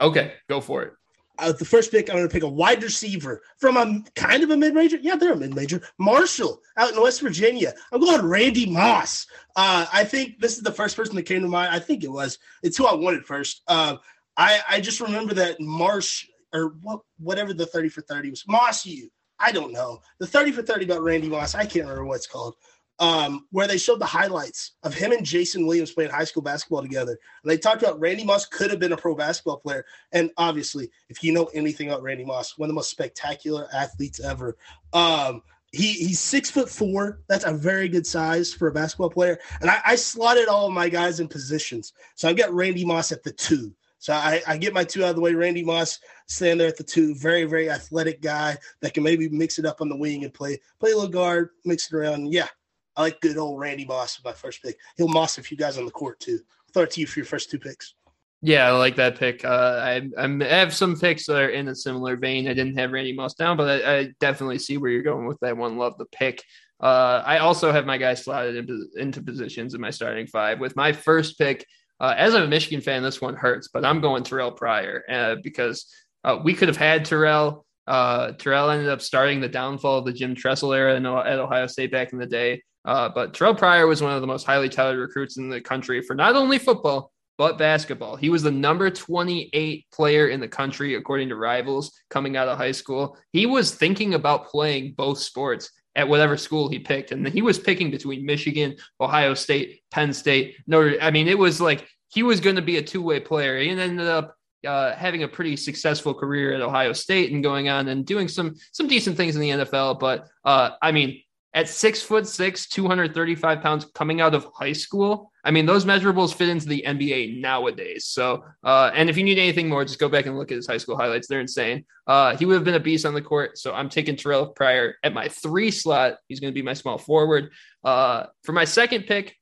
Okay, 0.00 0.34
go 0.48 0.60
for 0.60 0.82
it 0.82 0.94
uh, 1.38 1.52
the 1.52 1.64
first 1.64 1.90
pick, 1.90 2.08
I'm 2.08 2.16
going 2.16 2.28
to 2.28 2.32
pick 2.32 2.42
a 2.42 2.48
wide 2.48 2.82
receiver 2.82 3.42
from 3.58 3.76
a 3.76 4.02
kind 4.14 4.42
of 4.42 4.50
a 4.50 4.56
mid 4.56 4.74
major. 4.74 4.98
Yeah, 4.98 5.16
they're 5.16 5.32
a 5.32 5.36
mid 5.36 5.54
major. 5.54 5.82
Marshall 5.98 6.60
out 6.76 6.92
in 6.92 7.00
West 7.00 7.20
Virginia. 7.20 7.74
I'm 7.92 8.00
going 8.00 8.24
Randy 8.24 8.66
Moss. 8.66 9.26
Uh, 9.56 9.86
I 9.92 10.04
think 10.04 10.40
this 10.40 10.56
is 10.56 10.62
the 10.62 10.72
first 10.72 10.96
person 10.96 11.16
that 11.16 11.24
came 11.24 11.42
to 11.42 11.48
mind. 11.48 11.74
I 11.74 11.78
think 11.78 12.04
it 12.04 12.12
was. 12.12 12.38
It's 12.62 12.76
who 12.76 12.86
I 12.86 12.94
wanted 12.94 13.24
first. 13.24 13.62
Uh, 13.66 13.96
I 14.36 14.60
I 14.68 14.80
just 14.80 15.00
remember 15.00 15.34
that 15.34 15.60
Marsh 15.60 16.26
or 16.52 16.74
what 16.82 17.00
whatever 17.18 17.52
the 17.54 17.66
30 17.66 17.88
for 17.88 18.02
30 18.02 18.30
was. 18.30 18.44
Moss 18.46 18.86
you. 18.86 19.08
I 19.38 19.50
don't 19.52 19.72
know. 19.72 20.00
The 20.20 20.26
30 20.26 20.52
for 20.52 20.62
30 20.62 20.84
about 20.84 21.02
Randy 21.02 21.28
Moss. 21.28 21.54
I 21.54 21.64
can't 21.64 21.86
remember 21.86 22.04
what 22.04 22.16
it's 22.16 22.26
called 22.26 22.54
um, 23.02 23.46
where 23.50 23.66
they 23.66 23.78
showed 23.78 23.98
the 23.98 24.06
highlights 24.06 24.72
of 24.84 24.94
him 24.94 25.10
and 25.10 25.26
Jason 25.26 25.66
Williams 25.66 25.90
playing 25.90 26.10
high 26.10 26.24
school 26.24 26.42
basketball 26.42 26.82
together. 26.82 27.18
And 27.42 27.50
they 27.50 27.58
talked 27.58 27.82
about 27.82 27.98
Randy 27.98 28.24
Moss 28.24 28.46
could 28.46 28.70
have 28.70 28.78
been 28.78 28.92
a 28.92 28.96
pro 28.96 29.16
basketball 29.16 29.58
player. 29.58 29.84
And 30.12 30.30
obviously, 30.36 30.88
if 31.08 31.22
you 31.24 31.32
know 31.32 31.50
anything 31.54 31.88
about 31.88 32.02
Randy 32.02 32.24
Moss, 32.24 32.56
one 32.56 32.66
of 32.66 32.70
the 32.70 32.74
most 32.74 32.90
spectacular 32.90 33.66
athletes 33.74 34.20
ever. 34.20 34.56
Um, 34.92 35.42
he 35.72 35.94
he's 35.94 36.20
six 36.20 36.50
foot 36.50 36.68
four. 36.68 37.22
That's 37.28 37.44
a 37.44 37.52
very 37.52 37.88
good 37.88 38.06
size 38.06 38.52
for 38.52 38.68
a 38.68 38.72
basketball 38.72 39.10
player. 39.10 39.38
And 39.60 39.70
I, 39.70 39.80
I 39.84 39.94
slotted 39.96 40.46
all 40.46 40.66
of 40.66 40.72
my 40.72 40.88
guys 40.88 41.18
in 41.18 41.26
positions. 41.26 41.94
So 42.14 42.28
I've 42.28 42.36
got 42.36 42.52
Randy 42.52 42.84
Moss 42.84 43.10
at 43.10 43.24
the 43.24 43.32
two. 43.32 43.74
So 44.02 44.12
I, 44.12 44.42
I, 44.48 44.56
get 44.56 44.74
my 44.74 44.82
two 44.82 45.04
out 45.04 45.10
of 45.10 45.14
the 45.14 45.22
way. 45.22 45.32
Randy 45.32 45.62
Moss 45.62 46.00
standing 46.26 46.58
there 46.58 46.66
at 46.66 46.76
the 46.76 46.82
two. 46.82 47.14
Very, 47.14 47.44
very 47.44 47.70
athletic 47.70 48.20
guy 48.20 48.58
that 48.80 48.94
can 48.94 49.04
maybe 49.04 49.28
mix 49.28 49.60
it 49.60 49.64
up 49.64 49.80
on 49.80 49.88
the 49.88 49.96
wing 49.96 50.24
and 50.24 50.34
play 50.34 50.58
play 50.80 50.90
a 50.90 50.94
little 50.96 51.08
guard, 51.08 51.50
mix 51.64 51.86
it 51.86 51.96
around. 51.96 52.32
Yeah, 52.32 52.48
I 52.96 53.02
like 53.02 53.20
good 53.20 53.36
old 53.36 53.60
Randy 53.60 53.84
Moss 53.84 54.18
with 54.18 54.24
my 54.24 54.32
first 54.32 54.60
pick. 54.60 54.76
He'll 54.96 55.06
moss 55.06 55.38
a 55.38 55.42
few 55.44 55.56
guys 55.56 55.78
on 55.78 55.84
the 55.84 55.92
court 55.92 56.18
too. 56.18 56.40
I'll 56.42 56.72
throw 56.74 56.82
it 56.82 56.90
to 56.90 57.00
you 57.00 57.06
for 57.06 57.20
your 57.20 57.26
first 57.26 57.48
two 57.48 57.60
picks. 57.60 57.94
Yeah, 58.40 58.66
I 58.66 58.72
like 58.72 58.96
that 58.96 59.20
pick. 59.20 59.44
Uh, 59.44 59.78
I, 59.80 60.10
I 60.18 60.44
have 60.46 60.74
some 60.74 60.98
picks 60.98 61.26
that 61.26 61.40
are 61.40 61.50
in 61.50 61.68
a 61.68 61.74
similar 61.76 62.16
vein. 62.16 62.48
I 62.48 62.54
didn't 62.54 62.78
have 62.78 62.90
Randy 62.90 63.12
Moss 63.12 63.34
down, 63.34 63.56
but 63.56 63.84
I, 63.84 63.98
I 63.98 64.08
definitely 64.18 64.58
see 64.58 64.78
where 64.78 64.90
you're 64.90 65.04
going 65.04 65.28
with 65.28 65.38
that 65.42 65.56
one. 65.56 65.78
Love 65.78 65.96
the 65.96 66.06
pick. 66.06 66.42
Uh, 66.80 67.22
I 67.24 67.38
also 67.38 67.70
have 67.70 67.86
my 67.86 67.98
guys 67.98 68.24
slotted 68.24 68.68
into 68.96 69.22
positions 69.22 69.74
in 69.74 69.80
my 69.80 69.90
starting 69.90 70.26
five. 70.26 70.58
With 70.58 70.74
my 70.74 70.90
first 70.90 71.38
pick, 71.38 71.64
uh, 72.02 72.14
as 72.18 72.34
a 72.34 72.46
Michigan 72.48 72.80
fan, 72.80 73.02
this 73.02 73.20
one 73.20 73.36
hurts, 73.36 73.68
but 73.68 73.84
I'm 73.84 74.00
going 74.00 74.24
Terrelle 74.24 74.56
Pryor 74.56 75.04
uh, 75.08 75.36
because 75.40 75.86
uh, 76.24 76.40
we 76.42 76.52
could 76.52 76.66
have 76.66 76.76
had 76.76 77.06
Terrelle. 77.06 77.64
Uh, 77.86 78.32
Terrelle 78.32 78.72
ended 78.72 78.88
up 78.88 79.00
starting 79.00 79.40
the 79.40 79.48
downfall 79.48 79.98
of 79.98 80.04
the 80.04 80.12
Jim 80.12 80.34
Tressel 80.34 80.72
era 80.72 80.96
at 80.96 81.38
Ohio 81.38 81.66
State 81.68 81.92
back 81.92 82.12
in 82.12 82.18
the 82.18 82.26
day. 82.26 82.60
Uh, 82.84 83.08
but 83.08 83.32
Terrelle 83.32 83.56
Pryor 83.56 83.86
was 83.86 84.02
one 84.02 84.12
of 84.12 84.20
the 84.20 84.26
most 84.26 84.44
highly 84.44 84.68
touted 84.68 84.98
recruits 84.98 85.36
in 85.36 85.48
the 85.48 85.60
country 85.60 86.02
for 86.02 86.14
not 86.14 86.34
only 86.34 86.58
football, 86.58 87.12
but 87.38 87.56
basketball. 87.56 88.16
He 88.16 88.30
was 88.30 88.42
the 88.42 88.50
number 88.50 88.90
28 88.90 89.86
player 89.92 90.28
in 90.28 90.40
the 90.40 90.48
country, 90.48 90.96
according 90.96 91.28
to 91.28 91.36
rivals, 91.36 91.92
coming 92.10 92.36
out 92.36 92.48
of 92.48 92.58
high 92.58 92.72
school. 92.72 93.16
He 93.32 93.46
was 93.46 93.74
thinking 93.74 94.14
about 94.14 94.48
playing 94.48 94.94
both 94.96 95.18
sports 95.18 95.70
at 95.94 96.08
whatever 96.08 96.36
school 96.36 96.68
he 96.68 96.78
picked. 96.78 97.12
And 97.12 97.26
he 97.28 97.42
was 97.42 97.58
picking 97.58 97.90
between 97.90 98.24
Michigan, 98.24 98.76
Ohio 99.00 99.34
State, 99.34 99.82
Penn 99.90 100.12
State, 100.12 100.56
Notre. 100.66 100.96
I 101.00 101.10
mean, 101.10 101.28
it 101.28 101.38
was 101.38 101.60
like 101.60 101.86
he 102.12 102.22
was 102.22 102.40
going 102.40 102.56
to 102.56 102.62
be 102.62 102.76
a 102.76 102.82
two 102.82 103.02
way 103.02 103.20
player. 103.20 103.58
He 103.58 103.70
ended 103.70 104.06
up 104.06 104.36
uh, 104.66 104.94
having 104.94 105.22
a 105.22 105.28
pretty 105.28 105.56
successful 105.56 106.14
career 106.14 106.52
at 106.52 106.60
Ohio 106.60 106.92
State 106.92 107.32
and 107.32 107.42
going 107.42 107.68
on 107.68 107.88
and 107.88 108.06
doing 108.06 108.28
some 108.28 108.54
some 108.72 108.86
decent 108.86 109.16
things 109.16 109.34
in 109.34 109.40
the 109.40 109.50
NFL. 109.50 109.98
But 109.98 110.28
uh, 110.44 110.70
I 110.80 110.92
mean, 110.92 111.22
at 111.54 111.68
six 111.68 112.02
foot 112.02 112.26
six, 112.26 112.66
235 112.68 113.60
pounds 113.60 113.86
coming 113.94 114.20
out 114.20 114.34
of 114.34 114.46
high 114.54 114.72
school. 114.72 115.32
I 115.44 115.50
mean, 115.50 115.66
those 115.66 115.84
measurables 115.84 116.32
fit 116.32 116.48
into 116.48 116.66
the 116.66 116.84
NBA 116.86 117.40
nowadays. 117.40 118.06
So, 118.06 118.44
uh, 118.62 118.92
and 118.94 119.10
if 119.10 119.16
you 119.16 119.24
need 119.24 119.38
anything 119.38 119.68
more, 119.68 119.84
just 119.84 119.98
go 119.98 120.08
back 120.08 120.26
and 120.26 120.38
look 120.38 120.52
at 120.52 120.56
his 120.56 120.66
high 120.66 120.76
school 120.76 120.96
highlights. 120.96 121.26
They're 121.26 121.40
insane. 121.40 121.84
Uh, 122.06 122.36
he 122.36 122.46
would 122.46 122.54
have 122.54 122.64
been 122.64 122.74
a 122.74 122.80
beast 122.80 123.04
on 123.04 123.14
the 123.14 123.22
court. 123.22 123.58
So 123.58 123.72
I'm 123.74 123.88
taking 123.88 124.16
Terrelle 124.16 124.54
Pryor 124.54 124.94
at 125.02 125.12
my 125.12 125.28
three 125.28 125.70
slot. 125.70 126.18
He's 126.28 126.40
going 126.40 126.52
to 126.52 126.54
be 126.54 126.62
my 126.62 126.74
small 126.74 126.96
forward. 126.96 127.50
Uh, 127.82 128.26
for 128.44 128.52
my 128.52 128.64
second 128.64 129.06
pick, 129.06 129.34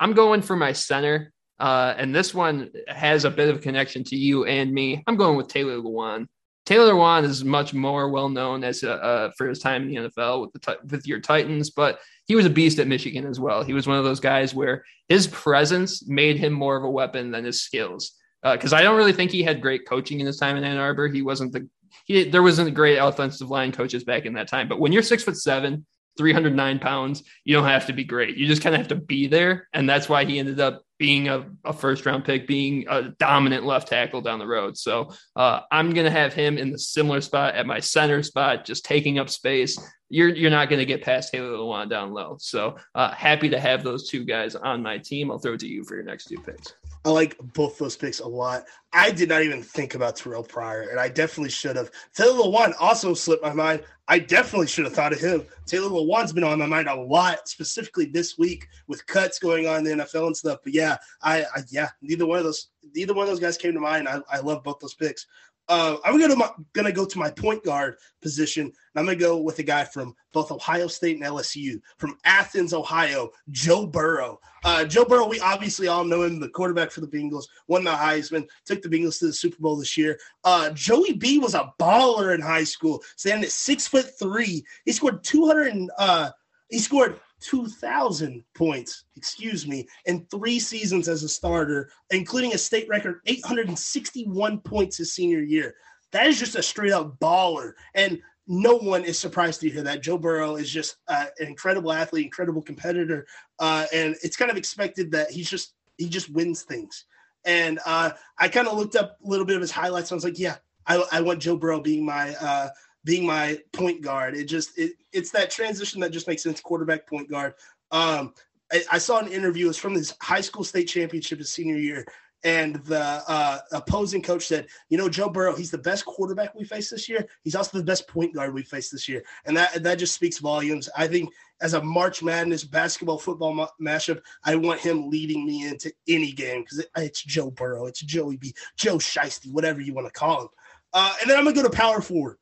I'm 0.00 0.14
going 0.14 0.42
for 0.42 0.56
my 0.56 0.72
center. 0.72 1.32
Uh, 1.58 1.94
and 1.96 2.14
this 2.14 2.34
one 2.34 2.70
has 2.88 3.24
a 3.24 3.30
bit 3.30 3.48
of 3.48 3.56
a 3.56 3.60
connection 3.60 4.04
to 4.04 4.16
you 4.16 4.44
and 4.44 4.72
me. 4.72 5.02
I'm 5.06 5.16
going 5.16 5.36
with 5.36 5.48
Taylor 5.48 5.76
Lewan. 5.76 6.26
Taylor 6.66 6.92
Lewan 6.92 7.24
is 7.24 7.44
much 7.44 7.72
more 7.72 8.10
well 8.10 8.28
known 8.28 8.64
as 8.64 8.82
uh, 8.82 8.90
uh, 8.90 9.30
for 9.38 9.48
his 9.48 9.60
time 9.60 9.82
in 9.82 9.88
the 9.88 10.10
NFL 10.10 10.42
with 10.42 10.52
the 10.52 10.78
with 10.90 11.06
your 11.06 11.20
Titans, 11.20 11.70
but 11.70 12.00
he 12.26 12.34
was 12.34 12.44
a 12.44 12.50
beast 12.50 12.78
at 12.80 12.88
Michigan 12.88 13.24
as 13.24 13.38
well. 13.38 13.62
He 13.62 13.72
was 13.72 13.86
one 13.86 13.98
of 13.98 14.04
those 14.04 14.20
guys 14.20 14.52
where 14.52 14.84
his 15.08 15.28
presence 15.28 16.06
made 16.08 16.38
him 16.38 16.52
more 16.52 16.76
of 16.76 16.82
a 16.82 16.90
weapon 16.90 17.30
than 17.30 17.44
his 17.44 17.62
skills. 17.62 18.12
Because 18.42 18.72
uh, 18.72 18.76
I 18.76 18.82
don't 18.82 18.96
really 18.96 19.12
think 19.12 19.30
he 19.30 19.42
had 19.42 19.60
great 19.60 19.86
coaching 19.86 20.20
in 20.20 20.26
his 20.26 20.38
time 20.38 20.56
in 20.56 20.64
Ann 20.64 20.76
Arbor. 20.76 21.08
He 21.08 21.22
wasn't 21.22 21.52
the 21.52 21.68
he, 22.04 22.24
there 22.24 22.42
wasn't 22.42 22.68
a 22.68 22.72
great 22.72 22.98
offensive 22.98 23.50
line 23.50 23.72
coaches 23.72 24.04
back 24.04 24.26
in 24.26 24.34
that 24.34 24.48
time. 24.48 24.68
But 24.68 24.80
when 24.80 24.92
you're 24.92 25.02
six 25.02 25.22
foot 25.22 25.36
seven, 25.36 25.86
309 26.16 26.78
pounds, 26.78 27.22
you 27.44 27.54
don't 27.54 27.64
have 27.64 27.86
to 27.86 27.92
be 27.92 28.04
great. 28.04 28.36
You 28.36 28.46
just 28.46 28.62
kind 28.62 28.74
of 28.74 28.80
have 28.80 28.88
to 28.88 28.96
be 28.96 29.26
there. 29.26 29.68
And 29.72 29.88
that's 29.88 30.08
why 30.08 30.24
he 30.24 30.38
ended 30.38 30.60
up 30.60 30.82
being 30.98 31.28
a, 31.28 31.46
a, 31.64 31.72
first 31.72 32.06
round 32.06 32.24
pick, 32.24 32.46
being 32.46 32.86
a 32.88 33.10
dominant 33.18 33.64
left 33.64 33.88
tackle 33.88 34.20
down 34.20 34.38
the 34.38 34.46
road. 34.46 34.76
So 34.78 35.12
uh, 35.34 35.60
I'm 35.70 35.92
going 35.92 36.06
to 36.06 36.10
have 36.10 36.32
him 36.32 36.56
in 36.56 36.70
the 36.70 36.78
similar 36.78 37.20
spot 37.20 37.54
at 37.54 37.66
my 37.66 37.80
center 37.80 38.22
spot, 38.22 38.64
just 38.64 38.84
taking 38.84 39.18
up 39.18 39.28
space. 39.28 39.78
You're, 40.08 40.28
you're 40.28 40.50
not 40.50 40.68
going 40.68 40.78
to 40.78 40.86
get 40.86 41.02
past 41.02 41.32
Taylor 41.32 41.56
Lewan 41.56 41.90
down 41.90 42.12
low. 42.12 42.36
So 42.38 42.76
uh, 42.94 43.12
happy 43.12 43.48
to 43.48 43.58
have 43.58 43.82
those 43.82 44.08
two 44.08 44.24
guys 44.24 44.54
on 44.54 44.82
my 44.82 44.98
team. 44.98 45.30
I'll 45.30 45.38
throw 45.38 45.54
it 45.54 45.60
to 45.60 45.68
you 45.68 45.84
for 45.84 45.96
your 45.96 46.04
next 46.04 46.26
two 46.26 46.38
picks. 46.38 46.74
I 47.06 47.10
like 47.10 47.36
both 47.54 47.78
those 47.78 47.96
picks 47.96 48.18
a 48.18 48.26
lot. 48.26 48.64
I 48.92 49.12
did 49.12 49.28
not 49.28 49.42
even 49.42 49.62
think 49.62 49.94
about 49.94 50.16
Terrelle 50.16 50.46
Pryor, 50.46 50.88
and 50.90 50.98
I 50.98 51.08
definitely 51.08 51.50
should 51.50 51.76
have. 51.76 51.92
Taylor 52.16 52.42
Lewan 52.42 52.74
also 52.80 53.14
slipped 53.14 53.44
my 53.44 53.52
mind. 53.52 53.84
I 54.08 54.18
definitely 54.18 54.66
should 54.66 54.86
have 54.86 54.94
thought 54.94 55.12
of 55.12 55.20
him. 55.20 55.44
Taylor 55.66 55.88
Lewan's 55.88 56.32
been 56.32 56.42
on 56.42 56.58
my 56.58 56.66
mind 56.66 56.88
a 56.88 56.94
lot, 56.96 57.48
specifically 57.48 58.06
this 58.06 58.36
week 58.38 58.66
with 58.88 59.06
cuts 59.06 59.38
going 59.38 59.68
on 59.68 59.86
in 59.86 59.98
the 59.98 60.04
NFL 60.04 60.26
and 60.26 60.36
stuff. 60.36 60.58
But 60.64 60.74
yeah, 60.74 60.96
I, 61.22 61.42
I 61.42 61.62
yeah, 61.68 61.90
neither 62.02 62.26
one 62.26 62.38
of 62.38 62.44
those, 62.44 62.70
neither 62.92 63.14
one 63.14 63.22
of 63.22 63.28
those 63.28 63.40
guys 63.40 63.56
came 63.56 63.74
to 63.74 63.80
mind. 63.80 64.08
I, 64.08 64.20
I 64.28 64.40
love 64.40 64.64
both 64.64 64.80
those 64.80 64.94
picks. 64.94 65.26
Uh, 65.68 65.96
I'm 66.04 66.20
gonna 66.20 66.36
my, 66.36 66.50
gonna 66.72 66.92
go 66.92 67.04
to 67.04 67.18
my 67.18 67.30
point 67.30 67.64
guard 67.64 67.96
position. 68.22 68.64
and 68.66 68.72
I'm 68.94 69.04
gonna 69.04 69.16
go 69.16 69.38
with 69.38 69.58
a 69.58 69.64
guy 69.64 69.84
from 69.84 70.14
both 70.32 70.52
Ohio 70.52 70.86
State 70.86 71.16
and 71.16 71.24
LSU, 71.24 71.80
from 71.98 72.16
Athens, 72.24 72.72
Ohio, 72.72 73.30
Joe 73.50 73.86
Burrow. 73.86 74.38
Uh, 74.64 74.84
Joe 74.84 75.04
Burrow, 75.04 75.26
we 75.26 75.40
obviously 75.40 75.88
all 75.88 76.04
know 76.04 76.22
him, 76.22 76.38
the 76.38 76.48
quarterback 76.48 76.90
for 76.90 77.00
the 77.00 77.08
Bengals, 77.08 77.44
won 77.68 77.84
the 77.84 77.90
Heisman, 77.90 78.46
took 78.64 78.82
the 78.82 78.88
Bengals 78.88 79.18
to 79.18 79.26
the 79.26 79.32
Super 79.32 79.60
Bowl 79.60 79.76
this 79.76 79.96
year. 79.96 80.18
Uh, 80.44 80.70
Joey 80.70 81.14
B 81.14 81.38
was 81.38 81.54
a 81.54 81.72
baller 81.80 82.34
in 82.34 82.40
high 82.40 82.64
school, 82.64 83.02
standing 83.16 83.44
at 83.44 83.50
six 83.50 83.86
foot 83.86 84.18
three. 84.18 84.64
He 84.84 84.92
scored 84.92 85.24
200. 85.24 85.88
Uh, 85.98 86.30
he 86.68 86.78
scored 86.78 87.20
2,000 87.40 88.42
points, 88.54 89.04
excuse 89.16 89.66
me, 89.66 89.86
in 90.06 90.26
three 90.30 90.58
seasons 90.58 91.08
as 91.08 91.22
a 91.22 91.28
starter, 91.28 91.90
including 92.10 92.54
a 92.54 92.58
state 92.58 92.88
record 92.88 93.20
861 93.26 94.60
points 94.60 94.96
his 94.96 95.12
senior 95.12 95.40
year. 95.40 95.74
That 96.12 96.26
is 96.26 96.38
just 96.38 96.56
a 96.56 96.62
straight 96.62 96.92
up 96.92 97.18
baller. 97.18 97.72
And 97.94 98.20
no 98.46 98.76
one 98.76 99.04
is 99.04 99.18
surprised 99.18 99.60
to 99.60 99.70
hear 99.70 99.82
that. 99.82 100.02
Joe 100.02 100.18
Burrow 100.18 100.56
is 100.56 100.70
just 100.70 100.96
uh, 101.08 101.26
an 101.38 101.48
incredible 101.48 101.92
athlete, 101.92 102.24
incredible 102.24 102.62
competitor. 102.62 103.26
Uh, 103.58 103.86
and 103.92 104.16
it's 104.22 104.36
kind 104.36 104.50
of 104.50 104.56
expected 104.56 105.10
that 105.12 105.30
he's 105.30 105.50
just 105.50 105.74
he 105.98 106.08
just 106.08 106.30
wins 106.30 106.62
things. 106.62 107.06
And 107.44 107.80
uh, 107.86 108.10
I 108.38 108.48
kind 108.48 108.68
of 108.68 108.76
looked 108.76 108.96
up 108.96 109.18
a 109.24 109.28
little 109.28 109.46
bit 109.46 109.56
of 109.56 109.62
his 109.62 109.70
highlights. 109.70 110.12
I 110.12 110.14
was 110.14 110.24
like, 110.24 110.38
yeah, 110.38 110.56
I, 110.86 111.02
I 111.10 111.20
want 111.20 111.40
Joe 111.40 111.56
Burrow 111.56 111.80
being 111.80 112.04
my 112.04 112.34
uh, 112.36 112.68
being 113.06 113.24
my 113.24 113.58
point 113.72 114.02
guard. 114.02 114.36
It 114.36 114.44
just 114.44 114.76
it, 114.76 114.92
it's 115.12 115.30
that 115.30 115.50
transition 115.50 116.00
that 116.00 116.10
just 116.10 116.26
makes 116.26 116.42
sense. 116.42 116.60
Quarterback, 116.60 117.06
point 117.06 117.30
guard. 117.30 117.54
Um, 117.92 118.34
I, 118.72 118.82
I, 118.92 118.98
saw 118.98 119.20
an 119.20 119.28
interview. 119.28 119.68
It's 119.68 119.78
from 119.78 119.94
his 119.94 120.14
high 120.20 120.40
school 120.40 120.64
state 120.64 120.88
championship 120.88 121.38
his 121.38 121.52
senior 121.52 121.76
year, 121.76 122.04
and 122.42 122.76
the 122.84 123.22
uh, 123.28 123.60
opposing 123.72 124.22
coach 124.22 124.46
said, 124.46 124.66
"You 124.88 124.98
know, 124.98 125.08
Joe 125.08 125.28
Burrow, 125.28 125.54
he's 125.54 125.70
the 125.70 125.78
best 125.78 126.04
quarterback 126.04 126.52
we 126.56 126.64
faced 126.64 126.90
this 126.90 127.08
year. 127.08 127.24
He's 127.44 127.54
also 127.54 127.78
the 127.78 127.84
best 127.84 128.08
point 128.08 128.34
guard 128.34 128.52
we 128.52 128.64
faced 128.64 128.90
this 128.90 129.08
year, 129.08 129.22
and 129.44 129.56
that 129.56 129.84
that 129.84 130.00
just 130.00 130.14
speaks 130.14 130.40
volumes. 130.40 130.88
I 130.96 131.06
think 131.06 131.30
as 131.60 131.74
a 131.74 131.82
March 131.82 132.24
Madness 132.24 132.64
basketball 132.64 133.18
football 133.18 133.54
ma- 133.54 133.68
mashup, 133.80 134.20
I 134.44 134.56
want 134.56 134.80
him 134.80 135.08
leading 135.08 135.46
me 135.46 135.68
into 135.68 135.92
any 136.08 136.32
game 136.32 136.62
because 136.62 136.80
it, 136.80 136.90
it's 136.96 137.22
Joe 137.22 137.52
Burrow, 137.52 137.86
it's 137.86 138.00
Joey 138.00 138.36
B, 138.36 138.52
Joe 138.76 138.96
Shiesty, 138.96 139.52
whatever 139.52 139.80
you 139.80 139.94
want 139.94 140.08
to 140.08 140.12
call 140.12 140.42
him. 140.42 140.48
Uh, 140.92 141.14
and 141.20 141.30
then 141.30 141.38
I'm 141.38 141.44
gonna 141.44 141.54
go 141.54 141.62
to 141.62 141.70
power 141.70 142.00
forward, 142.00 142.38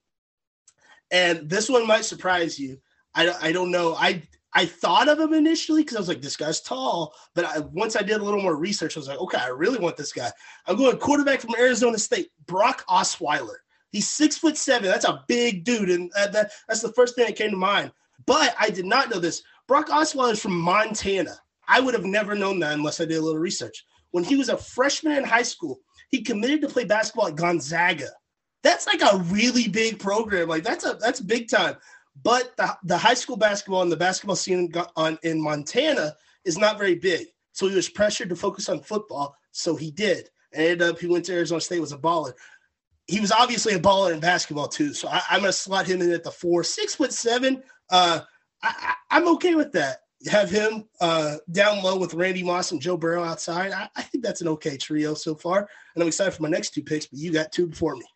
and 1.15 1.49
this 1.49 1.69
one 1.69 1.87
might 1.87 2.05
surprise 2.05 2.59
you. 2.59 2.77
I, 3.15 3.33
I 3.41 3.53
don't 3.53 3.71
know. 3.71 3.95
I 3.95 4.25
I 4.53 4.67
thought 4.67 5.09
of 5.09 5.19
him 5.21 5.33
initially 5.33 5.83
because 5.83 5.97
I 5.97 6.01
was 6.01 6.09
like, 6.09 6.21
this 6.21 6.37
guy's 6.37 6.61
tall. 6.61 7.15
But 7.35 7.45
I, 7.45 7.61
once 7.61 7.97
I 7.97 8.03
did 8.03 8.21
a 8.21 8.25
little 8.25 8.43
more 8.43 8.57
research, 8.57 8.97
I 8.97 9.01
was 9.01 9.09
like, 9.09 9.21
okay, 9.21 9.39
I 9.39 9.49
really 9.49 9.79
want 9.79 9.97
this 9.97 10.13
guy. 10.13 10.31
I'm 10.67 10.77
going 10.77 10.97
quarterback 10.99 11.41
from 11.41 11.55
Arizona 11.57 11.99
State, 11.99 12.31
Brock 12.47 12.85
Osweiler. 12.89 13.57
He's 13.91 14.09
six 14.09 14.37
foot 14.37 14.57
seven. 14.57 14.91
That's 14.91 15.05
a 15.05 15.25
big 15.29 15.63
dude, 15.63 15.89
and 15.89 16.11
uh, 16.17 16.29
that, 16.29 16.51
that's 16.67 16.83
the 16.83 16.93
first 16.93 17.15
thing 17.15 17.27
that 17.27 17.37
came 17.37 17.53
to 17.53 17.57
mind. 17.57 17.93
But 18.27 18.55
I 18.59 18.71
did 18.71 18.85
not 18.85 19.09
know 19.09 19.21
this. 19.21 19.43
Brock 19.69 19.89
Osweiler 19.89 20.33
is 20.33 20.43
from 20.43 20.59
Montana. 20.59 21.37
I 21.69 21.81
would 21.81 21.95
have 21.95 22.05
never 22.05 22.35
known 22.35 22.59
that 22.61 22.75
unless 22.75 23.01
I 23.01 23.05
did 23.05 23.19
a 23.19 23.23
little 23.23 23.41
research. 23.41 23.85
When 24.11 24.25
he 24.25 24.35
was 24.35 24.49
a 24.49 24.57
freshman 24.57 25.17
in 25.17 25.25
high 25.25 25.43
school, 25.43 25.79
he 26.11 26.23
committed 26.23 26.61
to 26.63 26.69
play 26.69 26.85
basketball 26.85 27.29
at 27.29 27.37
Gonzaga. 27.37 28.09
That's 28.65 28.87
like 28.87 29.03
a 29.03 29.19
really 29.25 29.69
big 29.69 30.01
program. 30.01 30.49
Like 30.49 30.65
that's 30.65 30.85
a 30.85 30.95
that's 30.95 31.21
big 31.21 31.49
time. 31.49 31.77
But 32.23 32.57
the, 32.57 32.77
the 32.85 32.97
high 32.97 33.15
school 33.15 33.37
basketball 33.37 33.83
and 33.83 33.93
the 33.93 33.97
basketball 33.97 34.37
scene 34.37 34.73
on, 34.97 35.19
in 35.23 35.41
Montana 35.41 36.17
is 36.45 36.57
not 36.57 36.79
very 36.79 36.95
big. 36.95 37.27
So 37.53 37.69
he 37.69 37.77
was 37.77 37.89
pressured 37.89 38.31
to 38.31 38.37
focus 38.37 38.69
on 38.69 38.81
football. 38.81 39.37
So 39.53 39.77
he 39.77 39.91
did. 39.91 40.31
And 40.53 40.63
ended 40.63 40.83
up, 40.83 40.99
he 40.99 41.07
went 41.07 41.25
to 41.27 41.35
Arizona 41.35 41.61
State, 41.61 41.81
was 41.81 41.93
a 41.93 41.99
baller. 41.99 42.33
He 43.07 43.21
was 43.21 43.33
obviously 43.33 43.75
a 43.75 43.79
baller 43.79 44.15
in 44.15 44.21
basketball 44.21 44.69
too. 44.69 44.95
So 44.95 45.09
I, 45.09 45.21
am 45.31 45.43
to 45.43 45.53
slot 45.53 45.87
him 45.87 46.01
in 46.01 46.11
at 46.11 46.25
the 46.25 46.31
four, 46.31 46.65
six 46.65 46.95
foot 46.95 47.13
seven. 47.13 47.63
Uh, 47.91 48.21
I, 48.63 48.95
am 49.11 49.29
okay 49.29 49.55
with 49.55 49.73
that. 49.73 49.99
Have 50.31 50.49
him 50.49 50.89
uh, 51.03 51.37
down 51.53 51.83
low 51.83 51.99
with 51.99 52.15
Randy 52.15 52.43
Moss 52.43 52.73
and 52.73 52.81
Joe 52.81 52.97
Burrow 52.97 53.25
outside. 53.25 53.73
I, 53.73 53.91
I 53.95 54.03
think 54.03 54.25
that's 54.25 54.41
an 54.41 54.49
okay 54.49 54.79
trio 54.79 55.13
so 55.13 55.35
far. 55.35 55.69
And 55.95 56.03
I'm 56.03 56.09
excited 56.09 56.33
for 56.33 56.43
my 56.43 56.49
next 56.49 56.71
two 56.71 56.83
picks, 56.83 57.07
but 57.07 57.19
you 57.19 57.31
got 57.31 57.53
two 57.53 57.67
before 57.67 57.97
me. 57.97 58.07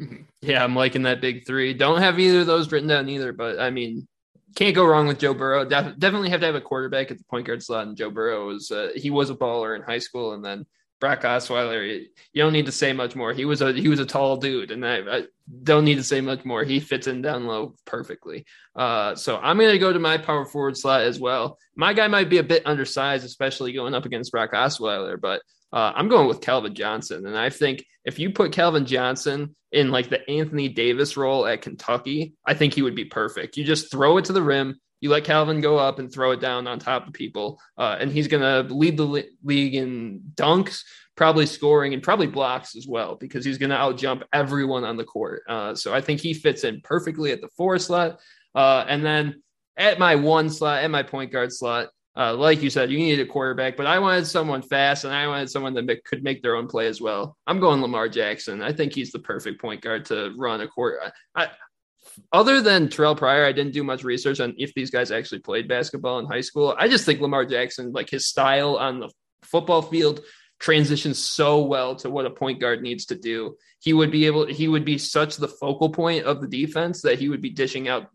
Yeah, 0.42 0.64
I'm 0.64 0.74
liking 0.74 1.02
that 1.02 1.20
big 1.20 1.46
three. 1.46 1.74
Don't 1.74 2.00
have 2.00 2.18
either 2.18 2.40
of 2.40 2.46
those 2.46 2.72
written 2.72 2.88
down 2.88 3.10
either, 3.10 3.30
but 3.30 3.60
I 3.60 3.68
mean, 3.68 4.08
can't 4.54 4.74
go 4.74 4.86
wrong 4.86 5.06
with 5.06 5.18
Joe 5.18 5.34
Burrow. 5.34 5.66
Def- 5.66 5.98
definitely 5.98 6.30
have 6.30 6.40
to 6.40 6.46
have 6.46 6.54
a 6.54 6.62
quarterback 6.62 7.10
at 7.10 7.18
the 7.18 7.24
point 7.24 7.46
guard 7.46 7.62
slot, 7.62 7.86
and 7.86 7.96
Joe 7.96 8.10
Burrow 8.10 8.46
was 8.46 8.70
uh, 8.70 8.88
he 8.96 9.10
was 9.10 9.28
a 9.28 9.34
baller 9.34 9.76
in 9.76 9.82
high 9.82 9.98
school, 9.98 10.32
and 10.32 10.42
then 10.42 10.64
Brock 10.98 11.22
Osweiler. 11.22 12.06
You 12.32 12.42
don't 12.42 12.52
need 12.52 12.66
to 12.66 12.72
say 12.72 12.92
much 12.92 13.14
more. 13.14 13.32
He 13.32 13.44
was 13.44 13.60
a 13.62 13.72
he 13.72 13.88
was 13.88 14.00
a 14.00 14.06
tall 14.06 14.38
dude, 14.38 14.70
and 14.70 14.86
I, 14.86 15.18
I 15.18 15.22
don't 15.62 15.84
need 15.84 15.96
to 15.96 16.02
say 16.04 16.20
much 16.20 16.44
more. 16.44 16.64
He 16.64 16.80
fits 16.80 17.06
in 17.06 17.22
down 17.22 17.46
low 17.46 17.74
perfectly. 17.84 18.44
Uh, 18.74 19.14
so 19.14 19.38
I'm 19.38 19.58
going 19.58 19.72
to 19.72 19.78
go 19.78 19.92
to 19.92 19.98
my 19.98 20.18
power 20.18 20.44
forward 20.44 20.76
slot 20.76 21.02
as 21.02 21.20
well. 21.20 21.58
My 21.76 21.92
guy 21.92 22.08
might 22.08 22.30
be 22.30 22.38
a 22.38 22.42
bit 22.42 22.66
undersized, 22.66 23.24
especially 23.24 23.72
going 23.72 23.94
up 23.94 24.06
against 24.06 24.32
Brock 24.32 24.52
Osweiler, 24.52 25.20
but 25.20 25.42
uh, 25.72 25.92
I'm 25.94 26.08
going 26.08 26.28
with 26.28 26.40
Calvin 26.40 26.74
Johnson, 26.74 27.26
and 27.26 27.36
I 27.36 27.50
think 27.50 27.84
if 28.04 28.18
you 28.18 28.30
put 28.30 28.52
Calvin 28.52 28.86
Johnson 28.86 29.54
in 29.72 29.90
like 29.90 30.08
the 30.08 30.28
Anthony 30.28 30.68
Davis 30.68 31.16
role 31.16 31.46
at 31.46 31.62
Kentucky, 31.62 32.34
I 32.46 32.54
think 32.54 32.74
he 32.74 32.82
would 32.82 32.96
be 32.96 33.04
perfect. 33.04 33.56
You 33.56 33.64
just 33.64 33.90
throw 33.90 34.18
it 34.18 34.24
to 34.26 34.32
the 34.32 34.42
rim, 34.42 34.80
you 35.00 35.10
let 35.10 35.24
Calvin 35.24 35.60
go 35.60 35.78
up 35.78 35.98
and 35.98 36.12
throw 36.12 36.32
it 36.32 36.40
down 36.40 36.66
on 36.66 36.78
top 36.78 37.06
of 37.06 37.12
people, 37.12 37.60
uh, 37.78 37.96
and 37.98 38.12
he's 38.12 38.28
going 38.28 38.42
to 38.42 38.74
lead 38.74 38.96
the 38.96 39.24
league 39.42 39.74
in 39.74 40.20
dunks, 40.34 40.82
probably 41.16 41.46
scoring, 41.46 41.94
and 41.94 42.02
probably 42.02 42.26
blocks 42.26 42.76
as 42.76 42.86
well 42.86 43.16
because 43.16 43.44
he's 43.44 43.58
going 43.58 43.70
to 43.70 43.76
outjump 43.76 44.22
everyone 44.32 44.84
on 44.84 44.96
the 44.96 45.04
court. 45.04 45.42
Uh, 45.48 45.74
so 45.74 45.94
I 45.94 46.00
think 46.00 46.20
he 46.20 46.34
fits 46.34 46.64
in 46.64 46.80
perfectly 46.82 47.32
at 47.32 47.40
the 47.40 47.48
four 47.56 47.78
slot, 47.78 48.20
uh, 48.54 48.84
and 48.88 49.04
then 49.04 49.42
at 49.76 49.98
my 49.98 50.16
one 50.16 50.50
slot, 50.50 50.84
at 50.84 50.90
my 50.90 51.02
point 51.02 51.32
guard 51.32 51.52
slot. 51.52 51.88
Uh, 52.16 52.34
like 52.34 52.60
you 52.60 52.70
said, 52.70 52.90
you 52.90 52.98
need 52.98 53.20
a 53.20 53.26
quarterback, 53.26 53.76
but 53.76 53.86
I 53.86 54.00
wanted 54.00 54.26
someone 54.26 54.62
fast 54.62 55.04
and 55.04 55.14
I 55.14 55.28
wanted 55.28 55.48
someone 55.48 55.74
that 55.74 55.84
make, 55.84 56.04
could 56.04 56.24
make 56.24 56.42
their 56.42 56.56
own 56.56 56.66
play 56.66 56.88
as 56.88 57.00
well. 57.00 57.36
I'm 57.46 57.60
going 57.60 57.80
Lamar 57.80 58.08
Jackson. 58.08 58.62
I 58.62 58.72
think 58.72 58.92
he's 58.92 59.12
the 59.12 59.20
perfect 59.20 59.60
point 59.60 59.80
guard 59.80 60.06
to 60.06 60.34
run 60.36 60.60
a 60.60 60.66
court. 60.66 60.98
I, 61.36 61.48
other 62.32 62.60
than 62.60 62.88
Terrelle 62.88 63.16
Pryor, 63.16 63.44
I 63.44 63.52
didn't 63.52 63.72
do 63.72 63.84
much 63.84 64.02
research 64.02 64.40
on 64.40 64.54
if 64.58 64.74
these 64.74 64.90
guys 64.90 65.12
actually 65.12 65.38
played 65.40 65.68
basketball 65.68 66.18
in 66.18 66.26
high 66.26 66.40
school. 66.40 66.74
I 66.76 66.88
just 66.88 67.04
think 67.04 67.20
Lamar 67.20 67.44
Jackson, 67.44 67.92
like 67.92 68.10
his 68.10 68.26
style 68.26 68.76
on 68.76 69.00
the 69.00 69.10
football 69.42 69.82
field, 69.82 70.20
transitions 70.58 71.18
so 71.18 71.62
well 71.62 71.96
to 71.96 72.10
what 72.10 72.26
a 72.26 72.30
point 72.30 72.60
guard 72.60 72.82
needs 72.82 73.06
to 73.06 73.14
do. 73.14 73.56
He 73.80 73.92
would 73.92 74.10
be 74.10 74.26
able, 74.26 74.46
he 74.46 74.68
would 74.68 74.84
be 74.84 74.98
such 74.98 75.36
the 75.36 75.48
focal 75.48 75.90
point 75.90 76.24
of 76.24 76.40
the 76.40 76.48
defense 76.48 77.02
that 77.02 77.18
he 77.18 77.28
would 77.28 77.40
be 77.40 77.50
dishing 77.50 77.88
out 77.88 78.08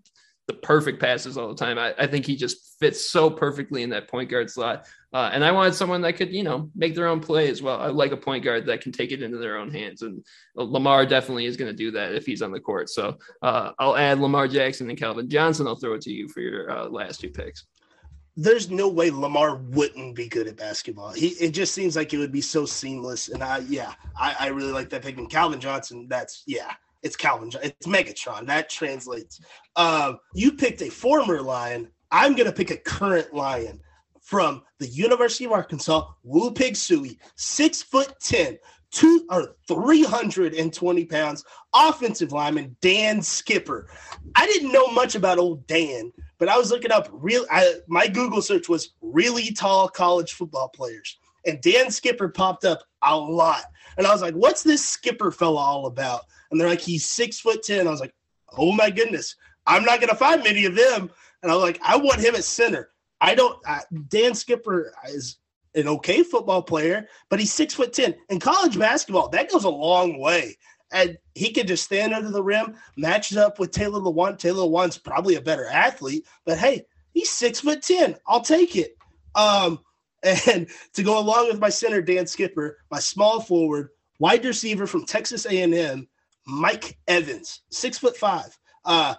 the 0.47 0.53
perfect 0.53 0.99
passes 0.99 1.37
all 1.37 1.47
the 1.47 1.55
time. 1.55 1.79
I, 1.79 1.93
I, 1.97 2.07
think 2.07 2.25
he 2.25 2.35
just 2.35 2.77
fits 2.79 3.09
so 3.09 3.31
perfectly 3.31 3.81
in 3.81 3.89
that 3.89 4.07
point 4.07 4.29
guard 4.29 4.49
slot. 4.49 4.85
Uh, 5.11 5.29
and 5.33 5.43
I 5.43 5.51
wanted 5.51 5.73
someone 5.73 6.01
that 6.01 6.17
could, 6.17 6.31
you 6.31 6.43
know, 6.43 6.69
make 6.75 6.93
their 6.93 7.07
own 7.07 7.19
play 7.19 7.49
as 7.49 7.61
well. 7.61 7.79
I 7.79 7.87
like 7.87 8.11
a 8.11 8.17
point 8.17 8.43
guard 8.43 8.67
that 8.67 8.81
can 8.81 8.91
take 8.91 9.11
it 9.11 9.23
into 9.23 9.37
their 9.37 9.57
own 9.57 9.71
hands. 9.71 10.03
And 10.03 10.23
Lamar 10.55 11.05
definitely 11.05 11.45
is 11.45 11.57
going 11.57 11.71
to 11.71 11.75
do 11.75 11.91
that 11.91 12.13
if 12.13 12.25
he's 12.25 12.43
on 12.43 12.51
the 12.51 12.59
court. 12.59 12.89
So 12.89 13.17
uh, 13.41 13.71
I'll 13.79 13.95
add 13.95 14.19
Lamar 14.19 14.47
Jackson 14.47 14.89
and 14.89 14.99
Calvin 14.99 15.29
Johnson. 15.29 15.67
I'll 15.67 15.77
throw 15.77 15.93
it 15.93 16.01
to 16.01 16.11
you 16.11 16.27
for 16.27 16.41
your 16.41 16.69
uh, 16.69 16.89
last 16.89 17.21
two 17.21 17.29
picks. 17.29 17.65
There's 18.37 18.69
no 18.69 18.89
way 18.89 19.09
Lamar 19.09 19.55
wouldn't 19.55 20.15
be 20.15 20.27
good 20.27 20.47
at 20.47 20.57
basketball. 20.57 21.13
He 21.13 21.27
it 21.27 21.51
just 21.51 21.73
seems 21.73 21.95
like 21.95 22.13
it 22.13 22.17
would 22.17 22.33
be 22.33 22.41
so 22.41 22.65
seamless. 22.65 23.29
And 23.29 23.41
I 23.41 23.59
yeah, 23.59 23.93
I, 24.19 24.35
I 24.37 24.47
really 24.47 24.73
like 24.73 24.89
that 24.89 25.03
pick. 25.03 25.17
And 25.17 25.29
Calvin 25.29 25.61
Johnson, 25.61 26.07
that's 26.09 26.43
yeah, 26.45 26.73
it's 27.05 27.15
Calvin. 27.15 27.51
It's 27.61 27.85
Megatron. 27.85 28.47
That 28.47 28.67
translates. 28.67 29.39
Um, 29.75 30.17
you 30.33 30.53
picked 30.53 30.81
a 30.81 30.89
former 30.89 31.39
Lion. 31.39 31.89
I'm 32.11 32.33
going 32.33 32.47
to 32.47 32.51
pick 32.51 32.71
a 32.71 32.77
current 32.77 33.31
Lion 33.31 33.79
from 34.21 34.63
the 34.79 34.87
University 34.87 35.45
of 35.45 35.51
Arkansas, 35.51 36.09
Woo 36.23 36.51
Pig 36.51 36.73
Sooie, 36.73 37.19
six 37.35 37.83
foot 37.83 38.15
ten, 38.19 38.57
two 38.89 39.23
or 39.29 39.55
320 39.67 41.05
pounds, 41.05 41.45
offensive 41.75 42.31
lineman 42.31 42.75
Dan 42.81 43.21
Skipper. 43.21 43.87
I 44.33 44.47
didn't 44.47 44.71
know 44.71 44.87
much 44.87 45.13
about 45.13 45.37
old 45.37 45.67
Dan, 45.67 46.11
but 46.39 46.49
I 46.49 46.57
was 46.57 46.71
looking 46.71 46.91
up 46.91 47.07
real. 47.11 47.45
I, 47.51 47.75
my 47.87 48.07
Google 48.07 48.41
search 48.41 48.67
was 48.67 48.95
really 49.03 49.51
tall 49.51 49.89
college 49.89 50.33
football 50.33 50.69
players, 50.69 51.19
and 51.45 51.61
Dan 51.61 51.91
Skipper 51.91 52.29
popped 52.29 52.65
up 52.65 52.81
a 53.03 53.15
lot. 53.15 53.65
And 53.95 54.07
I 54.07 54.11
was 54.11 54.23
like, 54.23 54.33
"What's 54.33 54.63
this 54.63 54.83
Skipper 54.83 55.29
fella 55.29 55.61
all 55.61 55.85
about?" 55.85 56.21
And 56.55 56.61
they're 56.61 56.69
like, 56.69 56.79
he's 56.79 57.05
six 57.05 57.37
foot 57.37 57.63
ten. 57.63 57.85
I 57.85 57.91
was 57.91 57.99
like, 57.99 58.15
oh 58.57 58.71
my 58.71 58.89
goodness, 58.89 59.35
I'm 59.67 59.83
not 59.83 59.99
gonna 59.99 60.15
find 60.15 60.41
many 60.41 60.63
of 60.63 60.73
them. 60.73 61.11
And 61.43 61.51
I 61.51 61.55
was 61.55 61.63
like, 61.65 61.81
I 61.83 61.97
want 61.97 62.21
him 62.21 62.33
at 62.33 62.45
center. 62.45 62.91
I 63.19 63.35
don't. 63.35 63.59
I, 63.67 63.81
Dan 64.07 64.33
Skipper 64.33 64.93
is 65.09 65.39
an 65.75 65.89
okay 65.89 66.23
football 66.23 66.61
player, 66.61 67.09
but 67.29 67.41
he's 67.41 67.51
six 67.51 67.73
foot 67.73 67.91
ten. 67.91 68.15
In 68.29 68.39
college 68.39 68.79
basketball, 68.79 69.27
that 69.29 69.51
goes 69.51 69.65
a 69.65 69.69
long 69.69 70.17
way. 70.17 70.55
And 70.93 71.17
he 71.33 71.51
can 71.51 71.67
just 71.67 71.83
stand 71.83 72.13
under 72.13 72.31
the 72.31 72.41
rim, 72.41 72.75
matches 72.95 73.35
up 73.35 73.59
with 73.59 73.71
Taylor 73.71 73.99
Lewan. 73.99 74.37
Taylor 74.37 74.63
Lewan's 74.63 74.97
probably 74.97 75.35
a 75.35 75.41
better 75.41 75.67
athlete, 75.67 76.25
but 76.45 76.57
hey, 76.57 76.85
he's 77.11 77.29
six 77.29 77.59
foot 77.59 77.81
ten. 77.81 78.15
I'll 78.25 78.39
take 78.39 78.77
it. 78.77 78.95
Um, 79.35 79.79
and 80.23 80.67
to 80.93 81.03
go 81.03 81.19
along 81.19 81.49
with 81.49 81.59
my 81.59 81.67
center, 81.67 82.01
Dan 82.01 82.27
Skipper, 82.27 82.77
my 82.89 82.99
small 82.99 83.41
forward, 83.41 83.89
wide 84.19 84.45
receiver 84.45 84.87
from 84.87 85.05
Texas 85.05 85.45
A&M, 85.45 86.07
Mike 86.45 86.97
Evans, 87.07 87.61
six 87.69 87.97
foot 87.97 88.17
five. 88.17 88.57
Uh, 88.83 89.15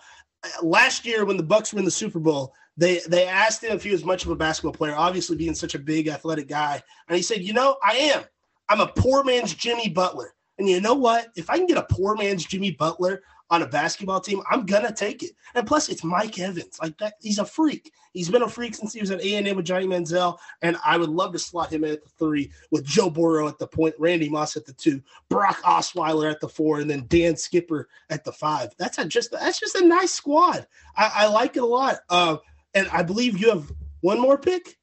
last 0.62 1.04
year 1.04 1.24
when 1.24 1.36
the 1.36 1.42
Bucs 1.42 1.72
were 1.72 1.78
in 1.78 1.84
the 1.84 1.90
Super 1.90 2.18
Bowl, 2.18 2.54
they 2.76 3.00
they 3.08 3.26
asked 3.26 3.64
him 3.64 3.76
if 3.76 3.82
he 3.82 3.90
was 3.90 4.04
much 4.04 4.24
of 4.24 4.30
a 4.30 4.36
basketball 4.36 4.72
player, 4.72 4.94
obviously 4.96 5.36
being 5.36 5.54
such 5.54 5.74
a 5.74 5.78
big 5.78 6.08
athletic 6.08 6.48
guy, 6.48 6.82
and 7.08 7.16
he 7.16 7.22
said, 7.22 7.42
"You 7.42 7.52
know, 7.52 7.76
I 7.82 7.96
am. 7.96 8.24
I'm 8.68 8.80
a 8.80 8.88
poor 8.88 9.24
man's 9.24 9.54
Jimmy 9.54 9.88
Butler." 9.88 10.34
And 10.58 10.68
you 10.68 10.80
know 10.80 10.94
what? 10.94 11.28
If 11.36 11.50
I 11.50 11.58
can 11.58 11.66
get 11.66 11.78
a 11.78 11.86
poor 11.90 12.16
man's 12.16 12.44
Jimmy 12.44 12.72
Butler 12.72 13.22
on 13.50 13.62
a 13.62 13.66
basketball 13.66 14.20
team, 14.20 14.42
I'm 14.50 14.66
gonna 14.66 14.92
take 14.92 15.22
it. 15.22 15.32
And 15.54 15.66
plus, 15.66 15.88
it's 15.88 16.04
Mike 16.04 16.38
Evans. 16.38 16.78
Like 16.82 16.98
that, 16.98 17.14
he's 17.20 17.38
a 17.38 17.44
freak. 17.44 17.92
He's 18.12 18.28
been 18.28 18.42
a 18.42 18.48
freak 18.48 18.74
since 18.74 18.92
he 18.92 19.00
was 19.00 19.10
at 19.10 19.22
A 19.22 19.34
and 19.34 19.46
M 19.46 19.56
with 19.56 19.66
Johnny 19.66 19.86
Manziel, 19.86 20.38
and 20.62 20.76
I 20.84 20.96
would 20.96 21.10
love 21.10 21.32
to 21.32 21.38
slot 21.38 21.72
him 21.72 21.84
at 21.84 22.02
the 22.02 22.08
three 22.18 22.50
with 22.70 22.84
Joe 22.84 23.10
Burrow 23.10 23.46
at 23.48 23.58
the 23.58 23.66
point, 23.66 23.94
Randy 23.98 24.28
Moss 24.28 24.56
at 24.56 24.64
the 24.64 24.72
two, 24.72 25.02
Brock 25.28 25.62
Osweiler 25.62 26.30
at 26.30 26.40
the 26.40 26.48
four, 26.48 26.80
and 26.80 26.90
then 26.90 27.06
Dan 27.08 27.36
Skipper 27.36 27.88
at 28.10 28.24
the 28.24 28.32
five. 28.32 28.70
That's 28.78 28.96
just 29.06 29.32
that's 29.32 29.60
just 29.60 29.76
a 29.76 29.86
nice 29.86 30.12
squad. 30.12 30.66
I, 30.96 31.12
I 31.14 31.26
like 31.28 31.56
it 31.56 31.62
a 31.62 31.66
lot. 31.66 31.98
Uh, 32.08 32.38
and 32.74 32.88
I 32.88 33.02
believe 33.02 33.38
you 33.38 33.50
have 33.50 33.70
one 34.00 34.20
more 34.20 34.38
pick. 34.38 34.78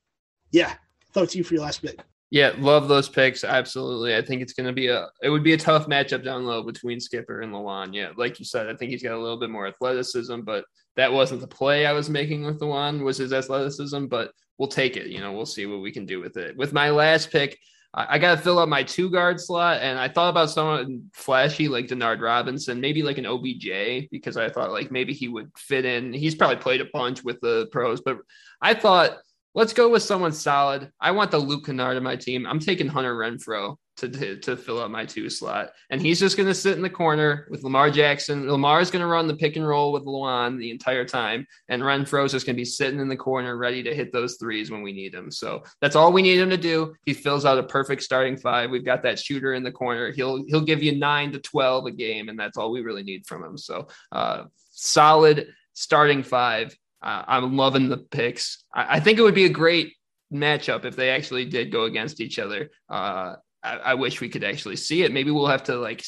Yeah, 0.52 0.74
throw 1.14 1.24
it 1.24 1.32
to 1.32 1.38
you 1.38 1.44
for 1.44 1.56
your 1.56 1.64
last 1.64 1.82
pick. 1.82 2.00
Yeah, 2.34 2.54
love 2.58 2.88
those 2.88 3.08
picks. 3.08 3.44
Absolutely. 3.44 4.16
I 4.16 4.24
think 4.24 4.42
it's 4.42 4.54
going 4.54 4.66
to 4.66 4.74
be 4.74 4.88
a 4.88 5.08
it 5.22 5.30
would 5.30 5.44
be 5.44 5.54
a 5.54 5.58
tough 5.58 5.86
matchup 5.86 6.24
down 6.24 6.48
low 6.48 6.64
between 6.64 7.00
Skipper 7.00 7.42
and 7.42 7.54
Lewan. 7.54 7.94
Yeah, 7.94 8.10
like 8.18 8.40
you 8.40 8.46
said, 8.46 8.68
I 8.68 8.76
think 8.76 8.90
he's 8.90 9.04
got 9.04 9.14
a 9.14 9.22
little 9.22 9.40
bit 9.40 9.52
more 9.52 9.68
athleticism, 9.68 10.42
but 10.42 10.66
that 10.96 11.14
wasn't 11.14 11.42
the 11.42 11.48
play 11.48 11.86
I 11.86 11.92
was 11.92 12.10
making 12.10 12.44
with 12.44 12.60
Lewan 12.60 13.04
was 13.04 13.18
his 13.18 13.34
athleticism, 13.34 14.08
but 14.08 14.32
we'll 14.58 14.68
take 14.68 14.98
it. 14.98 15.12
You 15.12 15.20
know, 15.20 15.32
we'll 15.32 15.46
see 15.46 15.68
what 15.68 15.82
we 15.82 15.92
can 15.92 16.08
do 16.08 16.22
with 16.22 16.36
it. 16.38 16.58
With 16.58 16.74
my 16.74 16.90
last 16.90 17.30
pick, 17.30 17.56
I, 17.94 18.16
I 18.16 18.18
got 18.18 18.36
to 18.36 18.42
fill 18.42 18.58
up 18.58 18.68
my 18.68 18.82
two 18.82 19.12
guard 19.12 19.40
slot, 19.40 19.84
and 19.84 20.00
I 20.00 20.08
thought 20.08 20.32
about 20.32 20.50
someone 20.50 21.12
flashy 21.14 21.68
like 21.68 21.86
Denard 21.86 22.20
Robinson, 22.20 22.82
maybe 22.82 23.04
like 23.04 23.20
an 23.20 23.28
OBJ, 23.28 24.10
because 24.10 24.38
I 24.38 24.50
thought 24.50 24.72
like 24.72 24.90
maybe 24.90 25.14
he 25.14 25.28
would 25.28 25.52
fit 25.56 25.86
in. 25.86 26.14
He's 26.14 26.34
probably 26.34 26.58
played 26.58 26.82
a 26.82 26.90
bunch 26.92 27.24
with 27.24 27.40
the 27.42 27.68
pros, 27.72 28.02
but 28.02 28.18
I 28.60 28.74
thought– 28.74 29.20
let's 29.56 29.74
go 29.74 29.90
with 29.90 30.04
someone 30.04 30.32
solid. 30.32 30.92
I 31.00 31.12
want 31.12 31.32
the 31.32 31.38
Luke 31.38 31.66
Kennard 31.66 31.98
of 31.98 32.04
my 32.04 32.16
team. 32.16 32.46
I'm 32.46 32.60
taking 32.60 32.88
Hunter 32.88 33.16
Renfrow 33.16 33.78
to, 33.98 34.10
to, 34.10 34.38
to 34.38 34.58
fill 34.58 34.80
up 34.80 34.90
my 34.90 35.06
two 35.06 35.30
slot. 35.30 35.72
And 35.92 36.02
he's 36.02 36.20
just 36.20 36.36
going 36.36 36.50
to 36.50 36.56
sit 36.56 36.76
in 36.76 36.82
the 36.82 36.90
corner 36.90 37.48
with 37.52 37.64
Lamar 37.64 37.92
Jackson. 37.92 38.50
Lamar 38.50 38.82
is 38.82 38.90
going 38.90 39.02
to 39.02 39.08
run 39.08 39.28
the 39.28 39.36
pick 39.36 39.56
and 39.56 39.68
roll 39.68 39.92
with 39.92 40.04
Lewan 40.06 40.58
the 40.58 40.72
entire 40.72 41.06
time. 41.06 41.46
And 41.70 41.84
Renfrow 41.84 42.26
is 42.26 42.32
just 42.32 42.46
going 42.46 42.56
to 42.56 42.62
be 42.62 42.66
sitting 42.66 43.00
in 43.00 43.08
the 43.08 43.16
corner 43.16 43.56
ready 43.56 43.84
to 43.84 43.94
hit 43.94 44.12
those 44.12 44.38
threes 44.38 44.72
when 44.72 44.82
we 44.82 44.94
need 44.94 45.14
him. 45.14 45.30
So 45.30 45.64
that's 45.82 45.96
all 45.96 46.12
we 46.12 46.24
need 46.24 46.40
him 46.40 46.50
to 46.50 46.58
do. 46.58 46.96
He 47.06 47.14
fills 47.14 47.46
out 47.46 47.60
a 47.60 47.64
perfect 47.64 48.02
starting 48.02 48.38
five. 48.38 48.72
We've 48.72 48.86
got 48.86 49.04
that 49.04 49.20
shooter 49.20 49.54
in 49.54 49.64
the 49.64 49.72
corner. 49.72 50.12
He'll, 50.12 50.44
he'll 50.48 50.62
give 50.62 50.82
you 50.82 50.98
nine 50.98 51.32
to 51.34 51.40
12 51.40 51.86
a 51.86 51.92
game. 51.92 52.30
And 52.30 52.40
that's 52.40 52.58
all 52.58 52.72
we 52.72 52.82
really 52.82 53.04
need 53.04 53.28
from 53.28 53.44
him. 53.44 53.58
So 53.58 53.88
uh, 54.12 54.46
solid 54.72 55.48
starting 55.74 56.24
five 56.24 56.76
uh, 57.04 57.24
I'm 57.28 57.58
loving 57.58 57.90
the 57.90 57.98
picks. 57.98 58.64
I, 58.74 58.96
I, 58.96 59.00
think 59.00 59.20
it 59.20 59.22
would 59.22 59.36
be 59.36 59.46
a 59.46 59.50
great 59.50 59.94
matchup 60.34 60.86
if 60.86 60.96
they 60.96 61.10
actually 61.10 61.46
did 61.46 61.72
go 61.72 61.84
against 61.84 62.22
each 62.22 62.40
other. 62.40 62.72
Uh, 62.90 63.36
I, 63.62 63.76
I, 63.78 63.94
wish 63.96 64.22
we 64.22 64.30
could 64.30 64.44
actually 64.44 64.78
see 64.78 65.04
it. 65.04 65.12
Maybe 65.12 65.30
we'll 65.30 65.48
have 65.48 65.66
to 65.66 65.76
like 65.76 66.04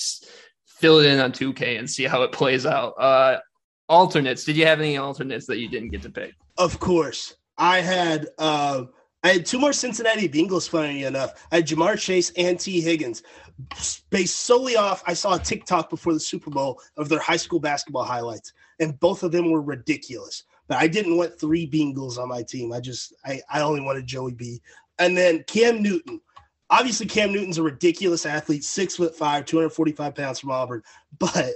fill 0.65 0.99
it 0.99 1.07
in 1.07 1.19
on 1.19 1.31
2K 1.31 1.77
and 1.77 1.89
see 1.89 2.05
how 2.05 2.23
it 2.23 2.31
plays 2.31 2.65
out. 2.65 2.93
Uh, 2.99 3.39
alternates. 3.89 4.45
Did 4.45 4.55
you 4.55 4.65
have 4.65 4.79
any 4.79 4.97
alternates 4.97 5.45
that 5.47 5.59
you 5.59 5.69
didn't 5.69 5.89
get 5.89 6.01
to 6.03 6.09
pick? 6.09 6.33
Of 6.57 6.79
course, 6.79 7.35
I 7.57 7.81
had. 7.81 8.27
Uh, 8.37 8.83
I 9.23 9.29
had 9.29 9.45
two 9.47 9.57
more 9.57 9.73
Cincinnati 9.73 10.29
Bengals. 10.29 10.69
Funny 10.69 11.03
enough, 11.03 11.47
I 11.51 11.55
had 11.55 11.67
Ja'Marr 11.67 11.97
Chase 11.97 12.31
and 12.37 12.59
Tee 12.59 12.79
Higgins, 12.79 13.23
based 14.11 14.41
solely 14.41 14.75
off. 14.75 15.01
I 15.07 15.15
saw 15.15 15.33
a 15.33 15.39
TikTok 15.39 15.89
before 15.89 16.13
the 16.13 16.19
Super 16.19 16.51
Bowl 16.51 16.79
of 16.95 17.09
their 17.09 17.19
high 17.19 17.35
school 17.37 17.59
basketball 17.59 18.03
highlights, 18.03 18.53
and 18.79 18.99
both 18.99 19.23
of 19.23 19.31
them 19.31 19.51
were 19.51 19.63
ridiculous. 19.63 20.43
But 20.67 20.77
I 20.77 20.87
didn't 20.87 21.17
want 21.17 21.39
three 21.39 21.69
Bengals 21.69 22.17
on 22.17 22.29
my 22.29 22.43
team. 22.43 22.73
I 22.73 22.79
just 22.79 23.13
I, 23.23 23.41
I 23.49 23.61
only 23.61 23.81
wanted 23.81 24.07
Joey 24.07 24.33
B. 24.33 24.61
And 24.99 25.17
then 25.17 25.43
Cam 25.43 25.81
Newton. 25.81 26.21
Obviously, 26.69 27.05
Cam 27.05 27.31
Newton's 27.31 27.59
a 27.59 27.63
ridiculous 27.63 28.25
athlete, 28.25 28.63
six 28.63 28.95
foot 28.95 29.15
five, 29.15 29.45
245 29.45 30.15
pounds 30.15 30.39
from 30.39 30.51
Auburn. 30.51 30.81
But 31.19 31.53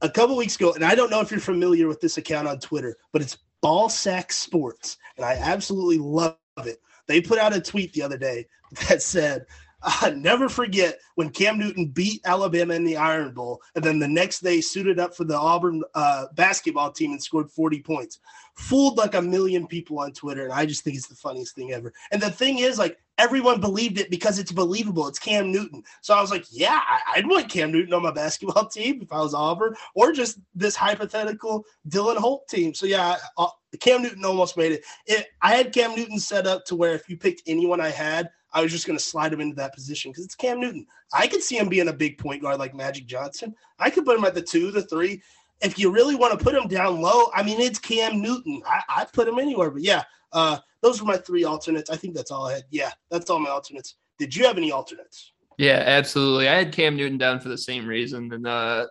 a 0.00 0.08
couple 0.08 0.36
weeks 0.36 0.56
ago, 0.56 0.72
and 0.72 0.84
I 0.84 0.94
don't 0.94 1.10
know 1.10 1.20
if 1.20 1.30
you're 1.30 1.40
familiar 1.40 1.86
with 1.86 2.00
this 2.00 2.16
account 2.16 2.48
on 2.48 2.58
Twitter, 2.58 2.96
but 3.12 3.20
it's 3.20 3.36
Ball 3.60 3.88
Sack 3.88 4.32
Sports, 4.32 4.96
and 5.16 5.24
I 5.24 5.34
absolutely 5.34 5.98
love 5.98 6.36
it. 6.64 6.80
They 7.06 7.20
put 7.20 7.38
out 7.38 7.56
a 7.56 7.60
tweet 7.60 7.92
the 7.92 8.02
other 8.02 8.18
day 8.18 8.46
that 8.88 9.02
said, 9.02 9.46
uh, 10.02 10.10
never 10.10 10.48
forget 10.48 10.98
when 11.14 11.30
Cam 11.30 11.58
Newton 11.58 11.86
beat 11.86 12.20
Alabama 12.24 12.74
in 12.74 12.84
the 12.84 12.96
Iron 12.96 13.32
Bowl, 13.32 13.62
and 13.74 13.84
then 13.84 13.98
the 13.98 14.08
next 14.08 14.40
day 14.40 14.60
suited 14.60 14.98
up 14.98 15.14
for 15.14 15.24
the 15.24 15.38
Auburn 15.38 15.82
uh, 15.94 16.26
basketball 16.34 16.90
team 16.90 17.12
and 17.12 17.22
scored 17.22 17.50
40 17.50 17.82
points. 17.82 18.18
Fooled 18.56 18.98
like 18.98 19.14
a 19.14 19.22
million 19.22 19.68
people 19.68 20.00
on 20.00 20.12
Twitter, 20.12 20.44
and 20.44 20.52
I 20.52 20.66
just 20.66 20.82
think 20.82 20.96
it's 20.96 21.06
the 21.06 21.14
funniest 21.14 21.54
thing 21.54 21.72
ever. 21.72 21.92
And 22.10 22.20
the 22.20 22.30
thing 22.30 22.58
is, 22.58 22.78
like, 22.78 22.98
everyone 23.18 23.60
believed 23.60 23.98
it 23.98 24.10
because 24.10 24.38
it's 24.40 24.50
believable. 24.50 25.06
It's 25.06 25.18
Cam 25.18 25.52
Newton. 25.52 25.84
So 26.00 26.14
I 26.14 26.20
was 26.20 26.32
like, 26.32 26.44
yeah, 26.50 26.80
I'd 27.14 27.26
want 27.26 27.48
Cam 27.48 27.70
Newton 27.70 27.94
on 27.94 28.02
my 28.02 28.10
basketball 28.10 28.66
team 28.72 29.00
if 29.02 29.12
I 29.12 29.20
was 29.20 29.34
Auburn, 29.34 29.74
or 29.94 30.12
just 30.12 30.40
this 30.56 30.74
hypothetical 30.74 31.64
Dylan 31.88 32.16
Holt 32.16 32.48
team. 32.48 32.74
So 32.74 32.86
yeah, 32.86 33.16
uh, 33.36 33.48
Cam 33.78 34.02
Newton 34.02 34.24
almost 34.24 34.56
made 34.56 34.72
it. 34.72 34.84
it. 35.06 35.26
I 35.40 35.54
had 35.54 35.72
Cam 35.72 35.94
Newton 35.94 36.18
set 36.18 36.48
up 36.48 36.64
to 36.66 36.76
where 36.76 36.94
if 36.94 37.08
you 37.08 37.16
picked 37.16 37.42
anyone 37.46 37.80
I 37.80 37.90
had, 37.90 38.30
I 38.52 38.62
was 38.62 38.72
just 38.72 38.86
going 38.86 38.98
to 38.98 39.04
slide 39.04 39.32
him 39.32 39.40
into 39.40 39.56
that 39.56 39.74
position 39.74 40.10
because 40.10 40.24
it's 40.24 40.34
Cam 40.34 40.60
Newton. 40.60 40.86
I 41.12 41.26
could 41.26 41.42
see 41.42 41.58
him 41.58 41.68
being 41.68 41.88
a 41.88 41.92
big 41.92 42.18
point 42.18 42.42
guard 42.42 42.58
like 42.58 42.74
Magic 42.74 43.06
Johnson. 43.06 43.54
I 43.78 43.90
could 43.90 44.04
put 44.04 44.18
him 44.18 44.24
at 44.24 44.34
the 44.34 44.42
two, 44.42 44.70
the 44.70 44.82
three. 44.82 45.22
If 45.60 45.78
you 45.78 45.90
really 45.90 46.14
want 46.14 46.38
to 46.38 46.42
put 46.42 46.54
him 46.54 46.68
down 46.68 47.00
low, 47.00 47.30
I 47.34 47.42
mean, 47.42 47.60
it's 47.60 47.78
Cam 47.78 48.22
Newton. 48.22 48.62
I, 48.66 48.82
I'd 48.88 49.12
put 49.12 49.28
him 49.28 49.38
anywhere. 49.38 49.70
But 49.70 49.82
yeah, 49.82 50.04
uh, 50.32 50.58
those 50.82 51.00
were 51.00 51.08
my 51.08 51.16
three 51.16 51.44
alternates. 51.44 51.90
I 51.90 51.96
think 51.96 52.14
that's 52.14 52.30
all 52.30 52.46
I 52.46 52.54
had. 52.54 52.64
Yeah, 52.70 52.90
that's 53.10 53.28
all 53.28 53.38
my 53.38 53.50
alternates. 53.50 53.96
Did 54.18 54.34
you 54.34 54.46
have 54.46 54.56
any 54.56 54.72
alternates? 54.72 55.32
Yeah, 55.58 55.82
absolutely. 55.84 56.48
I 56.48 56.54
had 56.54 56.72
Cam 56.72 56.96
Newton 56.96 57.18
down 57.18 57.40
for 57.40 57.48
the 57.48 57.58
same 57.58 57.86
reason. 57.86 58.32
And 58.32 58.46
uh, 58.46 58.86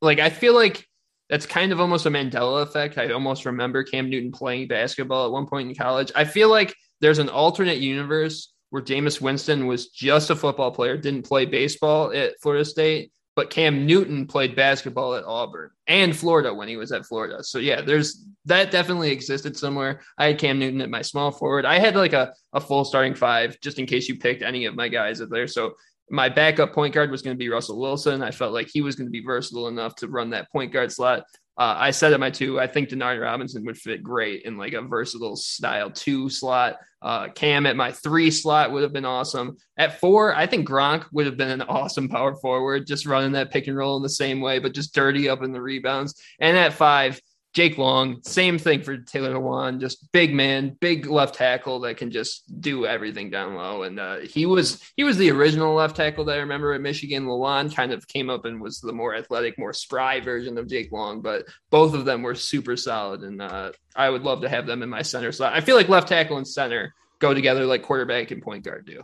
like, 0.00 0.20
I 0.20 0.30
feel 0.30 0.54
like 0.54 0.86
that's 1.28 1.46
kind 1.46 1.72
of 1.72 1.80
almost 1.80 2.06
a 2.06 2.10
Mandela 2.10 2.62
effect. 2.62 2.96
I 2.96 3.10
almost 3.10 3.44
remember 3.44 3.82
Cam 3.82 4.08
Newton 4.08 4.32
playing 4.32 4.68
basketball 4.68 5.26
at 5.26 5.32
one 5.32 5.46
point 5.46 5.68
in 5.68 5.74
college. 5.74 6.12
I 6.14 6.24
feel 6.24 6.48
like 6.48 6.74
there's 7.00 7.18
an 7.18 7.28
alternate 7.28 7.78
universe 7.78 8.52
where 8.70 8.82
Jameis 8.82 9.20
Winston 9.20 9.66
was 9.66 9.88
just 9.88 10.30
a 10.30 10.36
football 10.36 10.70
player, 10.70 10.96
didn't 10.96 11.26
play 11.26 11.44
baseball 11.44 12.12
at 12.12 12.40
Florida 12.40 12.64
State, 12.64 13.12
but 13.34 13.50
Cam 13.50 13.86
Newton 13.86 14.26
played 14.26 14.56
basketball 14.56 15.14
at 15.14 15.24
Auburn 15.24 15.70
and 15.86 16.16
Florida 16.16 16.52
when 16.52 16.68
he 16.68 16.76
was 16.76 16.90
at 16.90 17.06
Florida. 17.06 17.42
So 17.44 17.58
yeah, 17.58 17.80
there's 17.80 18.26
that 18.46 18.70
definitely 18.70 19.10
existed 19.10 19.56
somewhere. 19.56 20.00
I 20.18 20.26
had 20.26 20.38
Cam 20.38 20.58
Newton 20.58 20.80
at 20.80 20.90
my 20.90 21.02
small 21.02 21.30
forward. 21.30 21.64
I 21.64 21.78
had 21.78 21.94
like 21.94 22.14
a, 22.14 22.34
a 22.52 22.60
full 22.60 22.84
starting 22.84 23.14
five 23.14 23.58
just 23.60 23.78
in 23.78 23.86
case 23.86 24.08
you 24.08 24.18
picked 24.18 24.42
any 24.42 24.64
of 24.64 24.74
my 24.74 24.88
guys 24.88 25.20
at 25.20 25.30
there. 25.30 25.46
So 25.46 25.74
my 26.10 26.28
backup 26.28 26.72
point 26.72 26.94
guard 26.94 27.10
was 27.10 27.22
going 27.22 27.36
to 27.36 27.38
be 27.38 27.48
Russell 27.48 27.78
Wilson. 27.78 28.22
I 28.22 28.30
felt 28.30 28.52
like 28.52 28.68
he 28.72 28.80
was 28.80 28.96
going 28.96 29.06
to 29.06 29.12
be 29.12 29.22
versatile 29.22 29.68
enough 29.68 29.94
to 29.96 30.08
run 30.08 30.30
that 30.30 30.50
point 30.50 30.72
guard 30.72 30.90
slot. 30.90 31.24
Uh, 31.58 31.74
I 31.76 31.90
said 31.90 32.12
at 32.12 32.20
my 32.20 32.30
two, 32.30 32.60
I 32.60 32.68
think 32.68 32.88
Denard 32.88 33.20
Robinson 33.20 33.64
would 33.64 33.76
fit 33.76 34.02
great 34.02 34.42
in 34.42 34.56
like 34.56 34.74
a 34.74 34.80
versatile 34.80 35.34
style 35.34 35.90
two 35.90 36.30
slot. 36.30 36.76
Uh, 37.02 37.28
Cam 37.28 37.66
at 37.66 37.76
my 37.76 37.90
three 37.90 38.30
slot 38.30 38.70
would 38.70 38.84
have 38.84 38.92
been 38.92 39.04
awesome. 39.04 39.56
At 39.76 39.98
four, 39.98 40.34
I 40.36 40.46
think 40.46 40.68
Gronk 40.68 41.06
would 41.12 41.26
have 41.26 41.36
been 41.36 41.50
an 41.50 41.62
awesome 41.62 42.08
power 42.08 42.36
forward, 42.36 42.86
just 42.86 43.06
running 43.06 43.32
that 43.32 43.50
pick 43.50 43.66
and 43.66 43.76
roll 43.76 43.96
in 43.96 44.02
the 44.04 44.08
same 44.08 44.40
way, 44.40 44.60
but 44.60 44.72
just 44.72 44.94
dirty 44.94 45.28
up 45.28 45.42
in 45.42 45.50
the 45.50 45.60
rebounds. 45.60 46.14
And 46.40 46.56
at 46.56 46.74
five, 46.74 47.20
Jake 47.54 47.78
Long, 47.78 48.22
same 48.22 48.58
thing 48.58 48.82
for 48.82 48.98
Taylor 48.98 49.34
Lewan, 49.34 49.80
just 49.80 50.12
big 50.12 50.34
man, 50.34 50.76
big 50.80 51.06
left 51.06 51.34
tackle 51.34 51.80
that 51.80 51.96
can 51.96 52.10
just 52.10 52.60
do 52.60 52.86
everything 52.86 53.30
down 53.30 53.54
low. 53.54 53.82
And 53.82 53.98
uh, 53.98 54.18
he 54.18 54.46
was 54.46 54.82
he 54.96 55.04
was 55.04 55.16
the 55.16 55.30
original 55.30 55.74
left 55.74 55.96
tackle 55.96 56.24
that 56.26 56.36
I 56.36 56.40
remember 56.40 56.74
at 56.74 56.80
Michigan. 56.80 57.26
Lewan 57.26 57.74
kind 57.74 57.92
of 57.92 58.06
came 58.06 58.28
up 58.28 58.44
and 58.44 58.60
was 58.60 58.80
the 58.80 58.92
more 58.92 59.14
athletic, 59.14 59.58
more 59.58 59.72
spry 59.72 60.20
version 60.20 60.58
of 60.58 60.68
Jake 60.68 60.92
Long, 60.92 61.22
but 61.22 61.46
both 61.70 61.94
of 61.94 62.04
them 62.04 62.22
were 62.22 62.34
super 62.34 62.76
solid. 62.76 63.22
And 63.22 63.40
uh, 63.40 63.72
I 63.96 64.10
would 64.10 64.22
love 64.22 64.42
to 64.42 64.48
have 64.48 64.66
them 64.66 64.82
in 64.82 64.88
my 64.88 65.02
center 65.02 65.32
slot. 65.32 65.54
I 65.54 65.60
feel 65.60 65.76
like 65.76 65.88
left 65.88 66.08
tackle 66.08 66.36
and 66.36 66.46
center 66.46 66.94
go 67.18 67.34
together 67.34 67.64
like 67.64 67.82
quarterback 67.82 68.30
and 68.30 68.42
point 68.42 68.64
guard 68.64 68.86
do. 68.86 69.02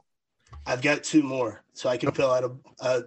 I've 0.67 0.83
got 0.83 1.03
two 1.03 1.23
more, 1.23 1.63
so 1.73 1.89
I 1.89 1.97
can 1.97 2.13
fill 2.13 2.31
out 2.31 2.45
a, 2.45 2.87
a 2.87 3.03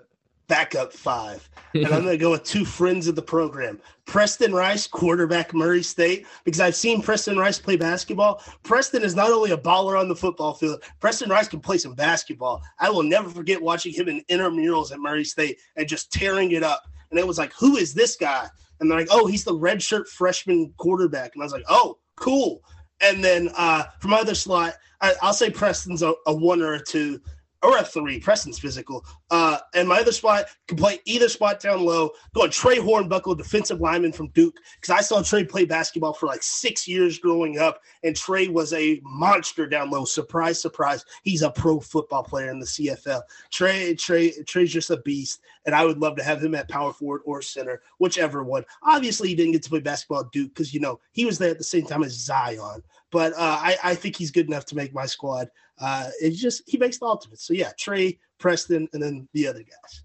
backup 0.47 0.93
five. 0.93 1.47
And 1.73 1.85
I'm 1.87 2.03
going 2.03 2.05
to 2.05 2.17
go 2.17 2.31
with 2.31 2.43
two 2.43 2.65
friends 2.65 3.07
of 3.07 3.15
the 3.15 3.21
program 3.21 3.79
Preston 4.05 4.51
Rice, 4.51 4.87
quarterback 4.87 5.53
Murray 5.53 5.83
State, 5.83 6.25
because 6.43 6.59
I've 6.59 6.75
seen 6.75 7.03
Preston 7.03 7.37
Rice 7.37 7.59
play 7.59 7.75
basketball. 7.75 8.41
Preston 8.63 9.03
is 9.03 9.15
not 9.15 9.31
only 9.31 9.51
a 9.51 9.57
baller 9.57 9.99
on 9.99 10.07
the 10.07 10.15
football 10.15 10.55
field, 10.55 10.81
Preston 10.99 11.29
Rice 11.29 11.47
can 11.47 11.59
play 11.59 11.77
some 11.77 11.93
basketball. 11.93 12.63
I 12.79 12.89
will 12.89 13.03
never 13.03 13.29
forget 13.29 13.61
watching 13.61 13.93
him 13.93 14.07
in 14.07 14.23
intramurals 14.29 14.91
at 14.91 14.99
Murray 14.99 15.25
State 15.25 15.59
and 15.75 15.87
just 15.87 16.11
tearing 16.11 16.53
it 16.53 16.63
up. 16.63 16.83
And 17.11 17.19
it 17.19 17.27
was 17.27 17.37
like, 17.37 17.53
who 17.53 17.75
is 17.77 17.93
this 17.93 18.15
guy? 18.15 18.47
And 18.79 18.89
they're 18.89 18.97
like, 18.97 19.09
oh, 19.11 19.27
he's 19.27 19.43
the 19.43 19.53
redshirt 19.53 20.07
freshman 20.07 20.73
quarterback. 20.77 21.35
And 21.35 21.43
I 21.43 21.45
was 21.45 21.53
like, 21.53 21.65
oh, 21.69 21.99
cool. 22.15 22.63
And 23.01 23.23
then 23.23 23.49
uh, 23.55 23.83
from 23.99 24.13
other 24.13 24.35
slot, 24.35 24.73
I, 25.01 25.13
will 25.21 25.33
say 25.33 25.49
Preston's 25.51 26.01
a, 26.01 26.13
a 26.25 26.33
one 26.33 26.61
or 26.61 26.73
a 26.73 26.83
two 26.83 27.21
or 27.63 27.77
a 27.77 27.83
three. 27.83 28.19
Preston's 28.19 28.59
physical. 28.59 29.05
Uh, 29.31 29.57
and 29.73 29.87
my 29.87 29.99
other 29.99 30.11
spot 30.11 30.45
can 30.67 30.77
play 30.77 30.99
either 31.05 31.27
spot 31.27 31.59
down 31.59 31.83
low. 31.83 32.11
Going 32.35 32.51
Trey 32.51 32.77
Hornbuckle, 32.77 33.37
defensive 33.37 33.81
lineman 33.81 34.11
from 34.11 34.29
Duke, 34.29 34.57
because 34.79 34.95
I 34.95 35.01
saw 35.01 35.21
Trey 35.21 35.43
play 35.43 35.65
basketball 35.65 36.13
for 36.13 36.27
like 36.27 36.43
six 36.43 36.87
years 36.87 37.17
growing 37.19 37.57
up, 37.57 37.81
and 38.03 38.15
Trey 38.15 38.47
was 38.47 38.73
a 38.73 39.01
monster 39.03 39.67
down 39.67 39.89
low. 39.89 40.05
Surprise, 40.05 40.61
surprise, 40.61 41.03
he's 41.23 41.41
a 41.41 41.49
pro 41.49 41.79
football 41.79 42.23
player 42.23 42.51
in 42.51 42.59
the 42.59 42.65
CFL. 42.65 43.21
Trey, 43.51 43.95
Trey, 43.95 44.31
Trey's 44.43 44.71
just 44.71 44.91
a 44.91 44.97
beast, 44.97 45.41
and 45.65 45.73
I 45.73 45.85
would 45.85 45.97
love 45.97 46.15
to 46.17 46.23
have 46.23 46.43
him 46.43 46.55
at 46.55 46.69
power 46.69 46.93
forward 46.93 47.21
or 47.25 47.41
center, 47.41 47.81
whichever 47.97 48.43
one. 48.43 48.65
Obviously, 48.83 49.29
he 49.29 49.35
didn't 49.35 49.53
get 49.53 49.63
to 49.63 49.69
play 49.69 49.79
basketball 49.79 50.21
at 50.21 50.31
Duke 50.31 50.53
because 50.53 50.73
you 50.73 50.79
know 50.79 50.99
he 51.11 51.25
was 51.25 51.37
there 51.37 51.51
at 51.51 51.57
the 51.57 51.63
same 51.63 51.85
time 51.85 52.03
as 52.03 52.13
Zion, 52.13 52.83
but 53.11 53.33
uh, 53.33 53.57
I, 53.61 53.77
I 53.83 53.95
think 53.95 54.15
he's 54.15 54.31
good 54.31 54.47
enough 54.47 54.65
to 54.65 54.75
make 54.75 54.93
my 54.93 55.05
squad. 55.05 55.49
Uh, 55.79 56.09
it's 56.21 56.39
just 56.39 56.63
he 56.67 56.77
makes 56.77 56.97
the 56.99 57.05
ultimate. 57.05 57.39
So 57.39 57.53
yeah, 57.53 57.71
Trey, 57.77 58.19
Preston, 58.39 58.87
and 58.93 59.01
then 59.01 59.27
the 59.33 59.47
other 59.47 59.63
guys. 59.63 60.03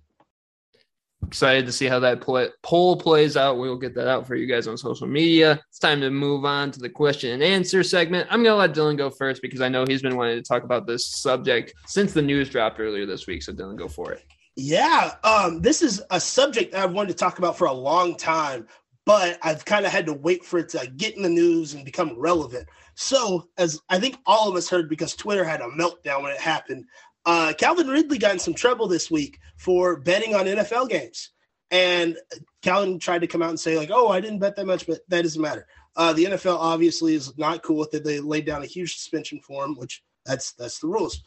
excited 1.26 1.64
to 1.66 1.72
see 1.72 1.86
how 1.86 1.98
that 2.00 2.20
play, 2.20 2.48
poll 2.62 2.96
plays 2.96 3.36
out. 3.36 3.58
We'll 3.58 3.78
get 3.78 3.94
that 3.94 4.08
out 4.08 4.26
for 4.26 4.34
you 4.34 4.46
guys 4.46 4.66
on 4.66 4.76
social 4.76 5.06
media. 5.06 5.60
It's 5.70 5.78
time 5.78 6.00
to 6.00 6.10
move 6.10 6.44
on 6.44 6.70
to 6.72 6.80
the 6.80 6.90
question 6.90 7.30
and 7.32 7.42
answer 7.42 7.82
segment. 7.82 8.28
I'm 8.30 8.42
going 8.42 8.52
to 8.52 8.56
let 8.56 8.74
Dylan 8.74 8.98
go 8.98 9.08
first 9.08 9.40
because 9.40 9.60
I 9.60 9.68
know 9.68 9.84
he's 9.86 10.02
been 10.02 10.16
wanting 10.16 10.36
to 10.36 10.42
talk 10.42 10.64
about 10.64 10.86
this 10.86 11.06
subject 11.06 11.72
since 11.86 12.12
the 12.12 12.22
news 12.22 12.50
dropped 12.50 12.80
earlier 12.80 13.06
this 13.06 13.26
week. 13.26 13.42
So, 13.42 13.52
Dylan, 13.52 13.76
go 13.76 13.88
for 13.88 14.12
it. 14.12 14.24
Yeah, 14.56 15.14
um, 15.24 15.62
this 15.62 15.80
is 15.80 16.02
a 16.10 16.20
subject 16.20 16.72
that 16.72 16.84
I've 16.84 16.92
wanted 16.92 17.12
to 17.12 17.16
talk 17.16 17.38
about 17.38 17.56
for 17.56 17.68
a 17.68 17.72
long 17.72 18.16
time, 18.16 18.66
but 19.04 19.38
I've 19.42 19.64
kind 19.64 19.84
of 19.84 19.92
had 19.92 20.06
to 20.06 20.12
wait 20.12 20.44
for 20.44 20.58
it 20.58 20.68
to 20.70 20.86
get 20.96 21.16
in 21.16 21.22
the 21.22 21.28
news 21.28 21.74
and 21.74 21.84
become 21.84 22.18
relevant. 22.18 22.68
So, 22.94 23.48
as 23.58 23.80
I 23.88 23.98
think 23.98 24.18
all 24.26 24.48
of 24.48 24.56
us 24.56 24.68
heard 24.68 24.88
because 24.88 25.16
Twitter 25.16 25.44
had 25.44 25.60
a 25.60 25.68
meltdown 25.68 26.22
when 26.22 26.32
it 26.32 26.40
happened, 26.40 26.84
uh, 27.24 27.52
Calvin 27.56 27.88
Ridley 27.88 28.18
got 28.18 28.32
in 28.32 28.38
some 28.38 28.54
trouble 28.54 28.86
this 28.86 29.10
week 29.10 29.38
for 29.56 29.96
betting 29.96 30.34
on 30.34 30.46
NFL 30.46 30.88
games. 30.88 31.30
And 31.70 32.18
Calvin 32.60 32.98
tried 32.98 33.22
to 33.22 33.26
come 33.26 33.42
out 33.42 33.48
and 33.48 33.58
say, 33.58 33.78
like, 33.78 33.90
oh, 33.90 34.08
I 34.08 34.20
didn't 34.20 34.40
bet 34.40 34.56
that 34.56 34.66
much, 34.66 34.86
but 34.86 35.00
that 35.08 35.22
doesn't 35.22 35.40
matter. 35.40 35.66
Uh, 35.96 36.12
the 36.12 36.24
NFL 36.24 36.58
obviously 36.58 37.14
is 37.14 37.36
not 37.38 37.62
cool 37.62 37.78
with 37.78 37.94
it. 37.94 38.04
They 38.04 38.20
laid 38.20 38.44
down 38.44 38.62
a 38.62 38.66
huge 38.66 38.96
suspension 38.96 39.40
for 39.40 39.64
him, 39.64 39.76
which 39.76 40.02
that's 40.24 40.52
that's 40.52 40.78
the 40.78 40.86
rules. 40.86 41.22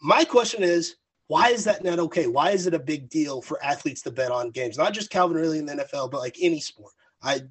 My 0.00 0.24
question 0.24 0.62
is, 0.62 0.96
why 1.26 1.50
is 1.50 1.64
that 1.64 1.84
not 1.84 1.98
okay? 1.98 2.26
Why 2.26 2.50
is 2.50 2.66
it 2.66 2.74
a 2.74 2.78
big 2.78 3.10
deal 3.10 3.42
for 3.42 3.62
athletes 3.62 4.02
to 4.02 4.10
bet 4.10 4.30
on 4.30 4.50
games? 4.50 4.78
Not 4.78 4.94
just 4.94 5.10
Calvin 5.10 5.36
Ridley 5.36 5.58
in 5.58 5.66
the 5.66 5.74
NFL, 5.74 6.10
but 6.10 6.20
like 6.20 6.36
any 6.40 6.60
sport. 6.60 6.92
I 7.22 7.42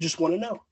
just 0.00 0.20
want 0.20 0.34
to 0.34 0.40
know. 0.40 0.62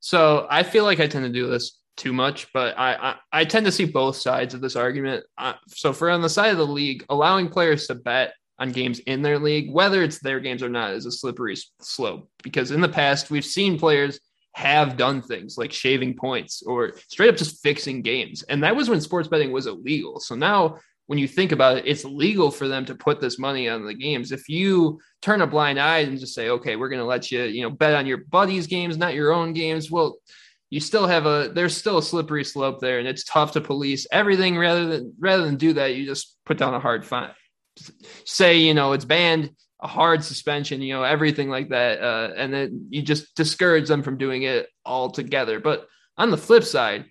So 0.00 0.46
I 0.50 0.62
feel 0.62 0.84
like 0.84 1.00
I 1.00 1.06
tend 1.06 1.24
to 1.24 1.32
do 1.32 1.48
this 1.48 1.78
too 1.96 2.12
much, 2.12 2.52
but 2.52 2.78
I, 2.78 2.94
I, 2.94 3.40
I 3.40 3.44
tend 3.44 3.66
to 3.66 3.72
see 3.72 3.84
both 3.84 4.16
sides 4.16 4.52
of 4.52 4.60
this 4.60 4.76
argument. 4.76 5.24
Uh, 5.38 5.54
so 5.68 5.92
for 5.92 6.10
on 6.10 6.20
the 6.20 6.28
side 6.28 6.50
of 6.50 6.58
the 6.58 6.66
league, 6.66 7.04
allowing 7.08 7.48
players 7.48 7.86
to 7.86 7.94
bet 7.94 8.34
on 8.58 8.72
games 8.72 8.98
in 9.00 9.22
their 9.22 9.38
league, 9.38 9.72
whether 9.72 10.02
it's 10.02 10.18
their 10.18 10.40
games 10.40 10.62
or 10.62 10.68
not, 10.68 10.92
is 10.92 11.06
a 11.06 11.12
slippery 11.12 11.56
slope. 11.80 12.28
Because 12.42 12.70
in 12.70 12.80
the 12.80 12.88
past, 12.88 13.30
we've 13.30 13.44
seen 13.44 13.78
players 13.78 14.20
have 14.54 14.96
done 14.96 15.20
things 15.20 15.58
like 15.58 15.72
shaving 15.72 16.14
points 16.14 16.62
or 16.62 16.92
straight 17.08 17.28
up 17.28 17.36
just 17.36 17.62
fixing 17.62 18.02
games, 18.02 18.42
and 18.44 18.62
that 18.62 18.76
was 18.76 18.88
when 18.88 19.00
sports 19.00 19.26
betting 19.28 19.50
was 19.50 19.66
illegal. 19.66 20.20
So 20.20 20.36
now 20.36 20.78
when 21.06 21.18
you 21.18 21.28
think 21.28 21.52
about 21.52 21.76
it, 21.76 21.86
it's 21.86 22.04
legal 22.04 22.50
for 22.50 22.66
them 22.66 22.84
to 22.86 22.94
put 22.94 23.20
this 23.20 23.38
money 23.38 23.68
on 23.68 23.84
the 23.84 23.94
games. 23.94 24.32
If 24.32 24.48
you 24.48 25.00
turn 25.20 25.42
a 25.42 25.46
blind 25.46 25.78
eye 25.78 25.98
and 25.98 26.18
just 26.18 26.34
say, 26.34 26.48
okay, 26.48 26.76
we're 26.76 26.88
going 26.88 27.00
to 27.00 27.06
let 27.06 27.30
you, 27.30 27.42
you 27.44 27.62
know, 27.62 27.70
bet 27.70 27.94
on 27.94 28.06
your 28.06 28.18
buddies' 28.18 28.66
games, 28.66 28.96
not 28.96 29.14
your 29.14 29.32
own 29.32 29.52
games, 29.52 29.90
well, 29.90 30.16
you 30.70 30.80
still 30.80 31.06
have 31.06 31.24
a 31.26 31.52
there's 31.54 31.76
still 31.76 31.98
a 31.98 32.02
slippery 32.02 32.42
slope 32.42 32.80
there 32.80 32.98
and 32.98 33.06
it's 33.06 33.22
tough 33.22 33.52
to 33.52 33.60
police 33.60 34.08
everything 34.10 34.58
rather 34.58 34.86
than 34.86 35.12
rather 35.20 35.44
than 35.44 35.56
do 35.56 35.72
that 35.72 35.94
you 35.94 36.04
just 36.04 36.36
put 36.44 36.58
down 36.58 36.74
a 36.74 36.80
hard 36.80 37.06
fine 37.06 37.30
say 38.24 38.58
you 38.58 38.74
know 38.74 38.92
it's 38.92 39.04
banned 39.04 39.50
a 39.82 39.86
hard 39.86 40.24
suspension 40.24 40.82
you 40.82 40.92
know 40.92 41.04
everything 41.04 41.48
like 41.48 41.68
that 41.68 42.02
uh, 42.02 42.32
and 42.36 42.52
then 42.52 42.88
you 42.90 43.02
just 43.02 43.36
discourage 43.36 43.86
them 43.86 44.02
from 44.02 44.18
doing 44.18 44.42
it 44.42 44.66
altogether 44.84 45.60
but 45.60 45.86
on 46.18 46.32
the 46.32 46.36
flip 46.36 46.64
side 46.64 47.04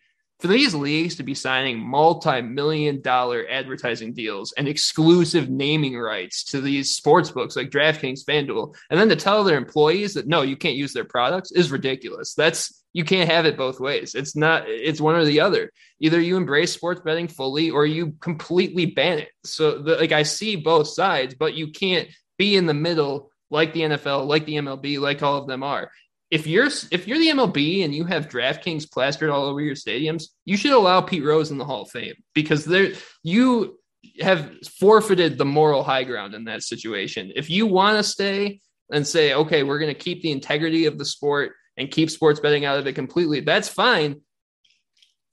for 0.44 0.50
these 0.50 0.76
leagues 0.76 1.16
to 1.16 1.24
be 1.24 1.34
signing 1.34 1.80
multi-million 1.80 3.00
dollar 3.00 3.46
advertising 3.50 4.12
deals 4.12 4.52
and 4.58 4.68
exclusive 4.68 5.50
naming 5.50 5.98
rights 5.98 6.44
to 6.44 6.60
these 6.60 6.98
sports 6.98 7.32
books 7.32 7.56
like 7.56 7.70
DraftKings, 7.70 8.26
FanDuel, 8.26 8.76
and 8.90 9.00
then 9.00 9.08
to 9.08 9.16
tell 9.16 9.46
their 9.46 9.58
employees 9.58 10.16
that 10.16 10.28
no, 10.28 10.42
you 10.42 10.58
can't 10.58 10.76
use 10.76 10.92
their 10.92 11.06
products 11.06 11.54
is 11.54 11.72
ridiculous. 11.72 12.34
That's 12.34 12.84
you 12.92 13.06
can't 13.06 13.32
have 13.32 13.46
it 13.46 13.56
both 13.56 13.80
ways. 13.80 14.16
It's 14.16 14.36
not 14.36 14.68
it's 14.68 15.00
one 15.00 15.16
or 15.16 15.24
the 15.24 15.40
other. 15.40 15.72
Either 16.02 16.20
you 16.20 16.36
embrace 16.36 16.74
sports 16.74 17.00
betting 17.06 17.30
fully 17.30 17.70
or 17.70 17.86
you 17.86 18.12
completely 18.20 18.88
ban 18.88 19.20
it. 19.20 19.30
So 19.46 19.78
the, 19.82 19.96
like 19.96 20.12
I 20.12 20.24
see 20.24 20.58
both 20.58 20.90
sides, 20.90 21.36
but 21.36 21.54
you 21.54 21.72
can't 21.72 22.10
be 22.38 22.58
in 22.58 22.66
the 22.66 22.74
middle 22.74 23.32
like 23.50 23.72
the 23.72 23.84
NFL, 23.84 24.28
like 24.28 24.46
the 24.46 24.56
MLB, 24.56 25.00
like 25.00 25.24
all 25.24 25.38
of 25.38 25.48
them 25.48 25.64
are 25.64 25.90
if 26.34 26.48
you're 26.48 26.66
if 26.90 27.08
you're 27.08 27.20
the 27.20 27.30
MLB 27.30 27.86
and 27.86 27.94
you 27.94 28.06
have 28.06 28.28
DraftKings 28.28 28.90
plastered 28.90 29.30
all 29.30 29.46
over 29.46 29.62
your 29.62 29.76
stadiums, 29.76 30.30
you 30.46 30.58
should 30.58 30.72
allow 30.72 31.00
Pete 31.00 31.24
Rose 31.24 31.52
in 31.52 31.60
the 31.60 31.64
Hall 31.64 31.84
of 31.84 31.92
Fame 31.92 32.16
because 32.34 32.66
there 32.66 32.94
you 33.22 33.78
have 34.20 34.52
forfeited 34.80 35.38
the 35.38 35.46
moral 35.46 35.84
high 35.84 36.04
ground 36.04 36.34
in 36.34 36.46
that 36.46 36.64
situation. 36.64 37.32
If 37.36 37.52
you 37.52 37.68
want 37.68 37.98
to 37.98 38.04
stay 38.04 38.62
and 38.92 39.06
say, 39.06 39.36
okay, 39.36 39.62
we're 39.62 39.78
going 39.78 39.94
to 39.94 40.00
keep 40.00 40.24
the 40.24 40.32
integrity 40.32 40.88
of 40.88 40.98
the 40.98 41.06
sport 41.06 41.52
and 41.78 41.92
keep 41.92 42.10
sports 42.10 42.40
betting 42.40 42.66
out 42.66 42.80
of 42.80 42.88
it 42.88 42.94
completely, 42.94 43.42
that's 43.42 43.70
fine. 43.70 44.20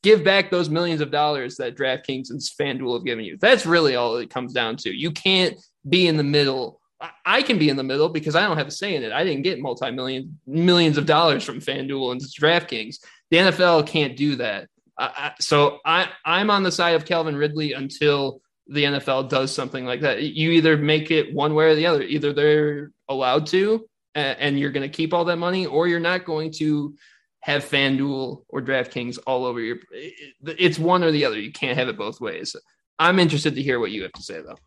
Give 0.03 0.23
back 0.23 0.51
those 0.51 0.69
millions 0.69 1.01
of 1.01 1.11
dollars 1.11 1.57
that 1.57 1.77
DraftKings 1.77 2.29
and 2.29 2.41
FanDuel 2.41 2.99
have 2.99 3.07
given 3.07 3.25
you. 3.25 3.39
That's 3.41 3.65
really 3.65 3.97
all 3.97 4.17
it 4.17 4.29
comes 4.29 4.53
down 4.53 4.77
to. 4.79 4.91
You 4.91 5.13
can't 5.13 5.59
be 5.89 6.07
in 6.07 6.19
the 6.19 6.25
middle 6.25 6.80
I 7.25 7.43
can 7.43 7.59
be 7.59 7.69
in 7.69 7.77
the 7.77 7.83
middle 7.83 8.09
because 8.09 8.37
I 8.37 8.43
don't 8.43 8.59
have 8.59 8.67
a 8.67 8.73
say 8.73 8.95
in 8.95 9.03
it. 9.03 9.13
I 9.13 9.25
didn't 9.25 9.43
get 9.43 9.61
multi-million 9.61 10.39
millions 10.47 10.99
of 10.99 11.07
dollars 11.07 11.45
from 11.45 11.61
FanDuel 11.61 12.13
and 12.13 12.21
DraftKings. 12.21 12.99
The 13.31 13.39
NFL 13.39 13.87
can't 13.87 14.17
do 14.17 14.37
that. 14.37 14.69
I, 14.99 15.33
so 15.41 15.79
I, 15.85 16.11
I'm 16.25 16.51
on 16.51 16.63
the 16.63 16.73
side 16.73 16.95
of 16.95 17.07
Calvin 17.07 17.37
Ridley 17.37 17.73
until 17.73 18.43
the 18.67 18.85
NFL 18.85 19.31
does 19.31 19.55
something 19.55 19.87
like 19.87 20.03
that. 20.03 20.23
You 20.23 20.51
either 20.51 20.77
make 20.77 21.11
it 21.11 21.35
one 21.35 21.55
way 21.55 21.67
or 21.67 21.75
the 21.75 21.87
other. 21.87 22.03
Either 22.03 22.33
they're 22.33 22.93
allowed 23.09 23.47
to, 23.49 23.89
and, 24.15 24.39
and 24.39 24.61
you're 24.61 24.71
going 24.71 24.89
to 24.89 24.95
keep 24.95 25.15
all 25.15 25.25
that 25.25 25.37
money, 25.37 25.65
or 25.67 25.89
you're 25.89 26.01
not 26.01 26.27
going 26.27 26.53
to 26.53 26.95
have 27.41 27.65
FanDuel 27.65 28.45
or 28.49 28.61
DraftKings 28.61 29.19
all 29.27 29.47
over 29.47 29.61
your. 29.61 29.79
It's 29.93 30.79
one 30.79 31.03
or 31.03 31.11
the 31.11 31.25
other. 31.25 31.41
You 31.41 31.53
can't 31.53 31.79
have 31.79 31.89
it 31.89 31.97
both 31.97 32.21
ways. 32.21 32.55
I'm 32.99 33.19
interested 33.19 33.55
to 33.55 33.63
hear 33.63 33.81
what 33.81 33.91
you 33.91 34.03
have 34.03 34.13
to 34.13 34.23
say, 34.23 34.43
though. 34.43 34.59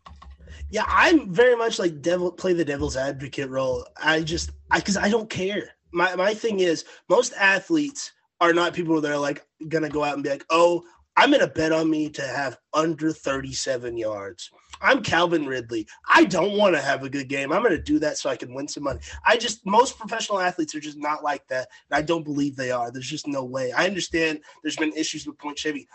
Yeah, 0.74 0.86
I'm 0.88 1.32
very 1.32 1.54
much 1.54 1.78
like 1.78 2.02
devil 2.02 2.32
play 2.32 2.52
the 2.52 2.64
devil's 2.64 2.96
advocate 2.96 3.48
role. 3.48 3.86
I 3.96 4.22
just 4.22 4.50
I 4.72 4.80
because 4.80 4.96
I 4.96 5.08
don't 5.08 5.30
care. 5.30 5.70
My 5.92 6.16
my 6.16 6.34
thing 6.34 6.58
is 6.58 6.84
most 7.08 7.32
athletes 7.38 8.10
are 8.40 8.52
not 8.52 8.74
people 8.74 9.00
that 9.00 9.12
are 9.12 9.16
like 9.16 9.46
gonna 9.68 9.88
go 9.88 10.02
out 10.02 10.14
and 10.14 10.24
be 10.24 10.30
like, 10.30 10.44
oh, 10.50 10.82
I'm 11.16 11.30
gonna 11.30 11.46
bet 11.46 11.70
on 11.70 11.88
me 11.88 12.10
to 12.10 12.22
have 12.22 12.58
under 12.72 13.12
37 13.12 13.96
yards. 13.96 14.50
I'm 14.82 15.00
Calvin 15.00 15.46
Ridley. 15.46 15.86
I 16.12 16.24
don't 16.24 16.58
want 16.58 16.74
to 16.74 16.82
have 16.82 17.04
a 17.04 17.08
good 17.08 17.28
game. 17.28 17.52
I'm 17.52 17.62
gonna 17.62 17.80
do 17.80 18.00
that 18.00 18.18
so 18.18 18.28
I 18.28 18.34
can 18.34 18.52
win 18.52 18.66
some 18.66 18.82
money. 18.82 18.98
I 19.24 19.36
just 19.36 19.64
most 19.64 19.96
professional 19.96 20.40
athletes 20.40 20.74
are 20.74 20.80
just 20.80 20.98
not 20.98 21.22
like 21.22 21.46
that. 21.50 21.68
And 21.88 21.98
I 21.98 22.02
don't 22.02 22.24
believe 22.24 22.56
they 22.56 22.72
are. 22.72 22.90
There's 22.90 23.08
just 23.08 23.28
no 23.28 23.44
way. 23.44 23.70
I 23.70 23.86
understand 23.86 24.40
there's 24.64 24.74
been 24.74 24.92
issues 24.94 25.24
with 25.24 25.38
point 25.38 25.56
shaving. 25.56 25.86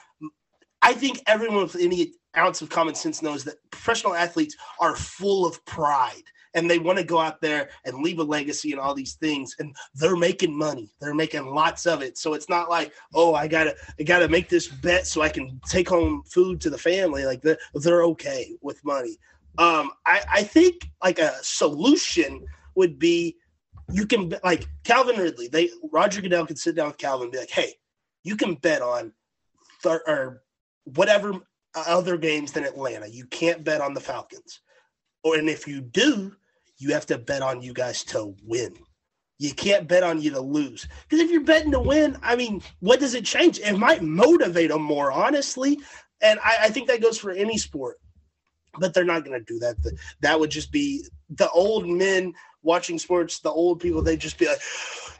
I 0.90 0.94
think 0.94 1.22
everyone 1.28 1.62
with 1.62 1.76
any 1.76 2.14
ounce 2.36 2.64
of 2.64 2.70
common 2.72 2.96
sense 2.96 3.22
knows 3.22 3.44
that 3.44 3.58
professional 3.70 4.16
athletes 4.16 4.56
are 4.80 4.96
full 4.96 5.46
of 5.46 5.64
pride 5.66 6.24
and 6.56 6.68
they 6.68 6.80
want 6.80 6.98
to 6.98 7.04
go 7.04 7.20
out 7.20 7.40
there 7.42 7.70
and 7.86 8.02
leave 8.02 8.18
a 8.18 8.24
legacy 8.24 8.72
and 8.72 8.82
all 8.82 8.96
these 8.96 9.14
things 9.14 9.56
and 9.60 9.76
they're 9.94 10.16
making 10.16 10.58
money. 10.58 10.90
They're 11.00 11.14
making 11.14 11.46
lots 11.46 11.86
of 11.86 12.02
it. 12.02 12.18
So 12.18 12.34
it's 12.34 12.50
not 12.50 12.72
like 12.72 12.92
oh 13.14 13.36
i 13.36 13.48
gotta 13.48 13.76
i 14.00 14.04
gotta 14.04 14.28
make 14.28 14.50
this 14.50 14.68
bet 14.68 15.06
so 15.06 15.22
i 15.22 15.30
can 15.30 15.62
take 15.70 15.88
home 15.88 16.24
food 16.26 16.60
to 16.62 16.72
the 16.72 16.78
family. 16.80 17.24
Like 17.24 17.44
they're, 17.44 17.60
they're 17.76 18.04
okay 18.06 18.56
with 18.62 18.84
money. 18.84 19.20
Um 19.60 19.92
i 20.08 20.24
i 20.34 20.42
think 20.42 20.90
like 21.04 21.20
a 21.20 21.36
solution 21.44 22.44
would 22.74 22.98
be 22.98 23.36
you 23.92 24.08
can 24.08 24.34
like 24.44 24.66
calvin 24.84 25.18
ridley 25.18 25.50
they 25.50 25.70
roger 25.92 26.20
goodell 26.20 26.48
can 26.48 26.56
sit 26.56 26.76
down 26.76 26.88
with 26.88 26.98
calvin 26.98 27.26
and 27.26 27.32
be 27.32 27.38
like 27.38 27.52
hey 27.52 27.74
you 28.24 28.36
can 28.36 28.56
bet 28.56 28.82
on 28.82 29.14
thir- 29.84 30.04
or 30.08 30.42
whatever 30.86 31.34
other 31.76 32.18
games 32.18 32.52
than 32.52 32.64
Atlanta. 32.64 33.08
You 33.08 33.26
can't 33.26 33.64
bet 33.64 33.82
on 33.82 33.94
the 33.94 34.00
Falcons. 34.00 34.62
Or 35.24 35.36
and 35.36 35.50
if 35.50 35.68
you 35.68 35.82
do, 35.82 36.36
you 36.78 36.94
have 36.94 37.06
to 37.08 37.18
bet 37.18 37.42
on 37.42 37.62
you 37.62 37.74
guys 37.74 38.04
to 38.06 38.36
win. 38.44 38.74
You 39.38 39.54
can't 39.54 39.88
bet 39.88 40.04
on 40.04 40.22
you 40.22 40.32
to 40.32 40.42
lose. 40.42 40.88
Because 41.04 41.24
if 41.24 41.32
you're 41.32 41.42
betting 41.42 41.72
to 41.72 41.80
win, 41.80 42.18
I 42.22 42.36
mean, 42.36 42.62
what 42.80 43.00
does 43.00 43.14
it 43.14 43.26
change? 43.26 43.60
It 43.60 43.78
might 43.78 44.02
motivate 44.02 44.70
them 44.70 44.82
more, 44.82 45.12
honestly. 45.12 45.80
And 46.22 46.40
I, 46.44 46.58
I 46.64 46.70
think 46.70 46.88
that 46.88 47.02
goes 47.02 47.18
for 47.18 47.32
any 47.32 47.58
sport. 47.58 47.98
But 48.78 48.94
they're 48.94 49.06
not 49.06 49.26
going 49.26 49.40
to 49.40 49.46
do 49.46 49.60
that. 49.60 49.76
That 50.22 50.40
would 50.40 50.52
just 50.52 50.72
be 50.72 51.06
the 51.30 51.50
old 51.52 51.88
men 51.88 52.34
watching 52.62 53.00
sports, 53.00 53.40
the 53.40 53.50
old 53.50 53.80
people, 53.80 54.02
they 54.02 54.18
just 54.18 54.38
be 54.38 54.48
like, 54.48 54.60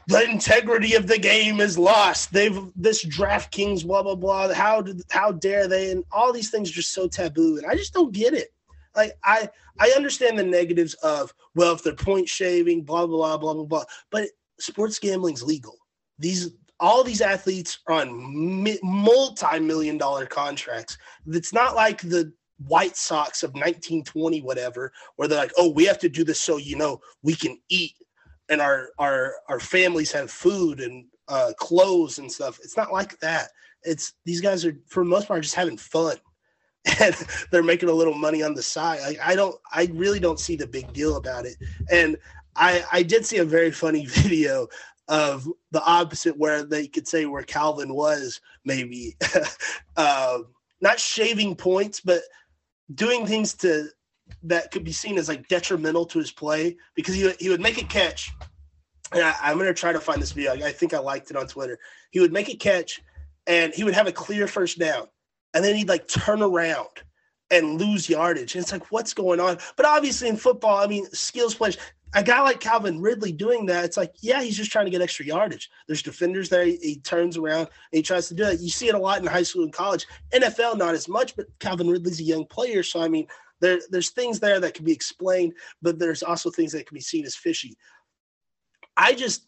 the 0.06 0.22
integrity 0.28 0.94
of 0.94 1.06
the 1.06 1.18
game 1.18 1.60
is 1.60 1.78
lost. 1.78 2.32
They've 2.32 2.58
this 2.74 3.04
DraftKings, 3.04 3.86
blah 3.86 4.02
blah 4.02 4.14
blah. 4.14 4.52
How 4.52 4.82
did 4.82 5.02
how 5.10 5.32
dare 5.32 5.68
they? 5.68 5.92
And 5.92 6.04
all 6.10 6.32
these 6.32 6.50
things 6.50 6.70
are 6.70 6.74
just 6.74 6.92
so 6.92 7.06
taboo, 7.06 7.58
and 7.58 7.66
I 7.66 7.76
just 7.76 7.94
don't 7.94 8.12
get 8.12 8.34
it. 8.34 8.48
Like 8.96 9.12
I 9.24 9.48
I 9.78 9.92
understand 9.96 10.38
the 10.38 10.44
negatives 10.44 10.94
of 10.94 11.32
well, 11.54 11.74
if 11.74 11.82
they're 11.82 11.94
point 11.94 12.28
shaving, 12.28 12.82
blah 12.82 13.06
blah 13.06 13.36
blah 13.36 13.54
blah 13.54 13.64
blah. 13.64 13.84
But 14.10 14.28
sports 14.58 14.98
gambling's 14.98 15.42
legal. 15.42 15.76
These 16.18 16.50
all 16.80 17.04
these 17.04 17.20
athletes 17.20 17.78
are 17.86 18.00
on 18.00 18.78
multi-million 18.82 19.98
dollar 19.98 20.26
contracts. 20.26 20.96
It's 21.26 21.52
not 21.52 21.76
like 21.76 22.00
the 22.00 22.32
White 22.66 22.96
Sox 22.96 23.42
of 23.42 23.50
1920, 23.50 24.42
whatever, 24.42 24.92
where 25.16 25.28
they're 25.28 25.38
like, 25.38 25.52
oh, 25.56 25.70
we 25.70 25.84
have 25.86 25.98
to 26.00 26.08
do 26.08 26.24
this 26.24 26.40
so 26.40 26.56
you 26.56 26.76
know 26.76 27.00
we 27.22 27.34
can 27.34 27.58
eat 27.68 27.94
and 28.50 28.60
our 28.60 28.90
our 28.98 29.36
our 29.48 29.60
families 29.60 30.12
have 30.12 30.30
food 30.30 30.80
and 30.80 31.06
uh, 31.28 31.52
clothes 31.58 32.18
and 32.18 32.30
stuff. 32.30 32.58
It's 32.62 32.76
not 32.76 32.92
like 32.92 33.18
that. 33.20 33.50
It's 33.82 34.14
these 34.26 34.40
guys 34.40 34.64
are 34.64 34.76
for 34.86 35.04
the 35.04 35.08
most 35.08 35.28
part 35.28 35.42
just 35.42 35.54
having 35.54 35.78
fun. 35.78 36.16
and 37.00 37.14
they're 37.50 37.62
making 37.62 37.90
a 37.90 37.92
little 37.92 38.14
money 38.14 38.42
on 38.42 38.54
the 38.54 38.62
side. 38.62 39.00
Like 39.02 39.20
I 39.22 39.34
don't, 39.34 39.54
I 39.72 39.90
really 39.92 40.18
don't 40.18 40.40
see 40.40 40.56
the 40.56 40.66
big 40.66 40.92
deal 40.92 41.16
about 41.16 41.44
it. 41.44 41.56
And 41.90 42.16
I, 42.56 42.82
I 42.90 43.02
did 43.02 43.26
see 43.26 43.36
a 43.36 43.44
very 43.44 43.70
funny 43.70 44.06
video 44.08 44.66
of 45.08 45.46
the 45.72 45.82
opposite 45.84 46.36
where 46.38 46.62
they 46.62 46.86
could 46.86 47.06
say 47.06 47.26
where 47.26 47.42
Calvin 47.42 47.92
was 47.92 48.40
maybe 48.64 49.16
uh, 49.96 50.38
not 50.80 50.98
shaving 50.98 51.54
points, 51.54 52.00
but 52.00 52.22
doing 52.94 53.26
things 53.26 53.54
to 53.54 53.88
that 54.42 54.70
could 54.70 54.84
be 54.84 54.92
seen 54.92 55.18
as 55.18 55.28
like 55.28 55.48
detrimental 55.48 56.06
to 56.06 56.18
his 56.18 56.30
play 56.30 56.76
because 56.94 57.14
he, 57.14 57.30
he 57.38 57.48
would 57.48 57.60
make 57.60 57.80
a 57.80 57.84
catch. 57.84 58.32
And 59.12 59.22
I, 59.22 59.50
am 59.50 59.56
going 59.56 59.66
to 59.66 59.74
try 59.74 59.92
to 59.92 60.00
find 60.00 60.22
this 60.22 60.32
video. 60.32 60.52
I, 60.52 60.68
I 60.68 60.72
think 60.72 60.94
I 60.94 60.98
liked 60.98 61.30
it 61.30 61.36
on 61.36 61.46
Twitter. 61.46 61.78
He 62.10 62.20
would 62.20 62.32
make 62.32 62.48
a 62.48 62.56
catch 62.56 63.02
and 63.46 63.74
he 63.74 63.84
would 63.84 63.94
have 63.94 64.06
a 64.06 64.12
clear 64.12 64.46
first 64.46 64.78
down. 64.78 65.08
And 65.52 65.64
then 65.64 65.74
he'd 65.74 65.88
like 65.88 66.06
turn 66.06 66.42
around 66.42 66.88
and 67.50 67.80
lose 67.80 68.08
yardage. 68.08 68.54
And 68.54 68.62
it's 68.62 68.72
like, 68.72 68.92
what's 68.92 69.12
going 69.12 69.40
on? 69.40 69.58
But 69.76 69.86
obviously 69.86 70.28
in 70.28 70.36
football, 70.36 70.76
I 70.76 70.86
mean, 70.86 71.06
skills 71.06 71.54
players, 71.54 71.76
a 72.14 72.22
guy 72.22 72.40
like 72.42 72.60
Calvin 72.60 73.00
Ridley 73.00 73.32
doing 73.32 73.66
that, 73.66 73.84
it's 73.84 73.96
like, 73.96 74.12
yeah, 74.20 74.42
he's 74.42 74.56
just 74.56 74.72
trying 74.72 74.86
to 74.86 74.90
get 74.90 75.00
extra 75.00 75.24
yardage. 75.24 75.70
There's 75.86 76.02
defenders 76.02 76.48
there. 76.48 76.64
He, 76.64 76.76
he, 76.76 76.96
turns 77.00 77.36
around 77.36 77.60
and 77.60 77.68
he 77.92 78.02
tries 78.02 78.28
to 78.28 78.34
do 78.34 78.44
it. 78.44 78.60
You 78.60 78.68
see 78.68 78.88
it 78.88 78.94
a 78.94 78.98
lot 78.98 79.20
in 79.20 79.26
high 79.26 79.44
school 79.44 79.62
and 79.62 79.72
college. 79.72 80.06
NFL, 80.32 80.76
not 80.76 80.94
as 80.94 81.08
much, 81.08 81.36
but 81.36 81.46
Calvin 81.60 81.88
Ridley's 81.88 82.20
a 82.20 82.24
young 82.24 82.46
player. 82.46 82.82
So, 82.82 83.00
I 83.00 83.08
mean, 83.08 83.26
there, 83.60 83.80
there's 83.90 84.10
things 84.10 84.40
there 84.40 84.58
that 84.58 84.74
can 84.74 84.84
be 84.84 84.92
explained, 84.92 85.54
but 85.82 85.98
there's 85.98 86.22
also 86.22 86.50
things 86.50 86.72
that 86.72 86.86
can 86.86 86.94
be 86.94 87.00
seen 87.00 87.24
as 87.24 87.36
fishy. 87.36 87.76
I 88.96 89.14
just, 89.14 89.46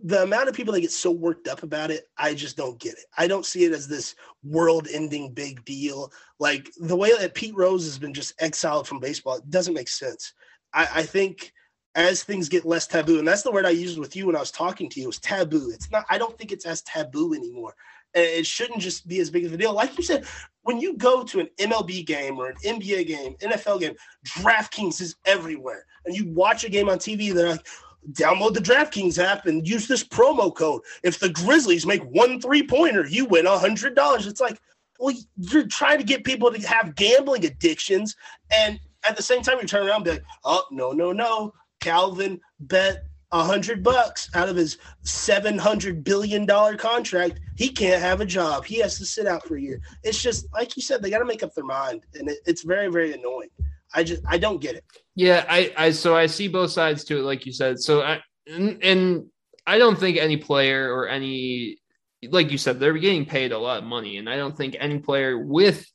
the 0.00 0.22
amount 0.22 0.48
of 0.48 0.54
people 0.56 0.74
that 0.74 0.80
get 0.80 0.90
so 0.90 1.12
worked 1.12 1.46
up 1.46 1.62
about 1.62 1.90
it, 1.90 2.08
I 2.18 2.34
just 2.34 2.56
don't 2.56 2.80
get 2.80 2.94
it. 2.94 3.04
I 3.16 3.28
don't 3.28 3.46
see 3.46 3.64
it 3.64 3.72
as 3.72 3.86
this 3.86 4.16
world 4.42 4.88
ending 4.92 5.32
big 5.32 5.64
deal. 5.64 6.12
Like 6.40 6.68
the 6.78 6.96
way 6.96 7.16
that 7.16 7.34
Pete 7.34 7.54
Rose 7.54 7.84
has 7.84 7.98
been 7.98 8.12
just 8.12 8.34
exiled 8.42 8.88
from 8.88 8.98
baseball, 8.98 9.36
it 9.36 9.48
doesn't 9.50 9.72
make 9.72 9.88
sense. 9.88 10.34
I, 10.74 10.88
I 10.96 11.02
think 11.02 11.52
as 11.94 12.24
things 12.24 12.48
get 12.48 12.64
less 12.64 12.86
taboo, 12.86 13.18
and 13.18 13.26
that's 13.26 13.42
the 13.42 13.52
word 13.52 13.66
I 13.66 13.70
used 13.70 13.98
with 13.98 14.16
you 14.16 14.26
when 14.26 14.36
I 14.36 14.40
was 14.40 14.50
talking 14.50 14.88
to 14.90 15.00
you, 15.00 15.06
was 15.06 15.20
taboo. 15.20 15.70
It's 15.72 15.90
not, 15.90 16.04
I 16.10 16.18
don't 16.18 16.36
think 16.36 16.50
it's 16.50 16.66
as 16.66 16.82
taboo 16.82 17.34
anymore. 17.34 17.74
It 18.14 18.46
shouldn't 18.46 18.80
just 18.80 19.08
be 19.08 19.20
as 19.20 19.30
big 19.30 19.44
of 19.44 19.52
a 19.52 19.56
deal. 19.56 19.72
Like 19.72 19.96
you 19.96 20.04
said, 20.04 20.24
when 20.62 20.80
you 20.80 20.96
go 20.96 21.24
to 21.24 21.40
an 21.40 21.48
MLB 21.58 22.06
game 22.06 22.38
or 22.38 22.48
an 22.48 22.56
NBA 22.64 23.06
game, 23.06 23.34
NFL 23.40 23.80
game, 23.80 23.94
DraftKings 24.26 25.00
is 25.00 25.16
everywhere. 25.24 25.84
And 26.04 26.14
you 26.14 26.28
watch 26.28 26.64
a 26.64 26.68
game 26.68 26.88
on 26.88 26.98
TV, 26.98 27.32
they're 27.32 27.50
like, 27.50 27.66
download 28.12 28.54
the 28.54 28.60
DraftKings 28.60 29.22
app 29.22 29.46
and 29.46 29.66
use 29.66 29.88
this 29.88 30.04
promo 30.04 30.54
code. 30.54 30.82
If 31.02 31.18
the 31.18 31.30
Grizzlies 31.30 31.86
make 31.86 32.02
one 32.02 32.40
three 32.40 32.66
pointer, 32.66 33.06
you 33.06 33.24
win 33.26 33.46
a 33.46 33.58
hundred 33.58 33.94
dollars. 33.94 34.26
It's 34.26 34.40
like, 34.40 34.60
well, 34.98 35.14
you're 35.36 35.66
trying 35.66 35.98
to 35.98 36.04
get 36.04 36.24
people 36.24 36.52
to 36.52 36.68
have 36.68 36.94
gambling 36.94 37.44
addictions, 37.44 38.14
and 38.52 38.78
at 39.08 39.16
the 39.16 39.22
same 39.22 39.42
time, 39.42 39.58
you 39.60 39.66
turn 39.66 39.86
around 39.86 39.96
and 39.96 40.04
be 40.04 40.10
like, 40.12 40.24
oh, 40.44 40.64
no, 40.70 40.92
no, 40.92 41.12
no. 41.12 41.52
Calvin 41.80 42.40
bet 42.60 43.04
a 43.32 43.42
hundred 43.42 43.82
bucks 43.82 44.30
out 44.34 44.48
of 44.48 44.56
his 44.56 44.78
seven 45.02 45.58
hundred 45.58 46.04
billion 46.04 46.46
dollar 46.46 46.76
contract. 46.76 47.40
He 47.56 47.68
can't 47.68 48.00
have 48.00 48.20
a 48.20 48.26
job. 48.26 48.64
He 48.64 48.78
has 48.78 48.96
to 48.98 49.04
sit 49.04 49.26
out 49.26 49.46
for 49.46 49.56
a 49.56 49.60
year. 49.60 49.80
It's 50.02 50.22
just 50.22 50.46
like 50.52 50.76
you 50.76 50.82
said, 50.82 51.02
they 51.02 51.10
got 51.10 51.18
to 51.18 51.24
make 51.24 51.42
up 51.42 51.52
their 51.54 51.64
mind, 51.64 52.04
and 52.14 52.30
it, 52.30 52.38
it's 52.46 52.62
very, 52.62 52.88
very 52.88 53.12
annoying. 53.12 53.50
I 53.92 54.04
just 54.04 54.22
I 54.28 54.38
don't 54.38 54.60
get 54.60 54.76
it. 54.76 54.84
Yeah, 55.16 55.44
I, 55.48 55.72
I 55.76 55.90
so 55.90 56.16
I 56.16 56.26
see 56.26 56.48
both 56.48 56.70
sides 56.70 57.04
to 57.04 57.18
it, 57.18 57.22
like 57.22 57.44
you 57.44 57.52
said. 57.52 57.80
So 57.80 58.02
I 58.02 58.20
and, 58.46 58.82
and 58.82 59.26
I 59.66 59.78
don't 59.78 59.98
think 59.98 60.16
any 60.16 60.36
player 60.36 60.94
or 60.94 61.08
any 61.08 61.78
like 62.30 62.50
you 62.50 62.58
said, 62.58 62.80
they're 62.80 62.94
getting 62.94 63.26
paid 63.26 63.52
a 63.52 63.58
lot 63.58 63.78
of 63.78 63.84
money, 63.84 64.16
and 64.18 64.30
I 64.30 64.36
don't 64.36 64.56
think 64.56 64.76
any 64.78 64.98
player 65.00 65.38
with 65.38 65.86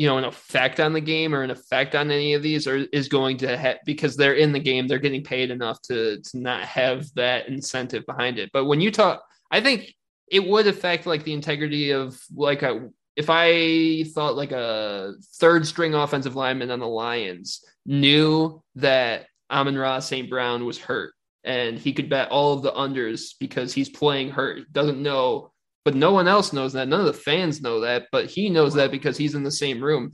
you 0.00 0.06
know 0.06 0.16
an 0.16 0.24
effect 0.24 0.80
on 0.80 0.94
the 0.94 1.00
game 1.00 1.34
or 1.34 1.42
an 1.42 1.50
effect 1.50 1.94
on 1.94 2.10
any 2.10 2.32
of 2.32 2.42
these 2.42 2.66
or 2.66 2.86
is 2.90 3.06
going 3.06 3.36
to 3.36 3.58
have 3.58 3.76
because 3.84 4.16
they're 4.16 4.32
in 4.32 4.50
the 4.50 4.58
game 4.58 4.88
they're 4.88 4.98
getting 4.98 5.22
paid 5.22 5.50
enough 5.50 5.78
to 5.82 6.18
to 6.22 6.38
not 6.38 6.62
have 6.64 7.04
that 7.16 7.48
incentive 7.48 8.06
behind 8.06 8.38
it. 8.38 8.48
But 8.50 8.64
when 8.64 8.80
you 8.80 8.90
talk 8.90 9.22
i 9.50 9.60
think 9.60 9.94
it 10.26 10.42
would 10.42 10.66
affect 10.66 11.04
like 11.04 11.24
the 11.24 11.34
integrity 11.34 11.90
of 11.90 12.18
like 12.34 12.62
a 12.62 12.88
if 13.14 13.26
i 13.28 14.04
thought 14.14 14.36
like 14.36 14.52
a 14.52 15.12
third 15.34 15.66
string 15.66 15.94
offensive 15.94 16.34
lineman 16.34 16.70
on 16.70 16.80
the 16.80 16.88
lions 16.88 17.62
knew 17.84 18.62
that 18.76 19.26
amon-ra 19.50 19.98
st 19.98 20.30
brown 20.30 20.64
was 20.64 20.78
hurt 20.78 21.12
and 21.44 21.78
he 21.78 21.92
could 21.92 22.08
bet 22.08 22.30
all 22.30 22.54
of 22.54 22.62
the 22.62 22.72
unders 22.72 23.34
because 23.38 23.74
he's 23.74 23.90
playing 23.90 24.30
hurt 24.30 24.72
doesn't 24.72 25.02
know 25.02 25.49
but 25.84 25.94
no 25.94 26.12
one 26.12 26.28
else 26.28 26.52
knows 26.52 26.72
that. 26.74 26.88
None 26.88 27.00
of 27.00 27.06
the 27.06 27.12
fans 27.12 27.62
know 27.62 27.80
that, 27.80 28.06
but 28.12 28.26
he 28.26 28.50
knows 28.50 28.74
that 28.74 28.90
because 28.90 29.16
he's 29.16 29.34
in 29.34 29.42
the 29.42 29.50
same 29.50 29.82
room. 29.82 30.12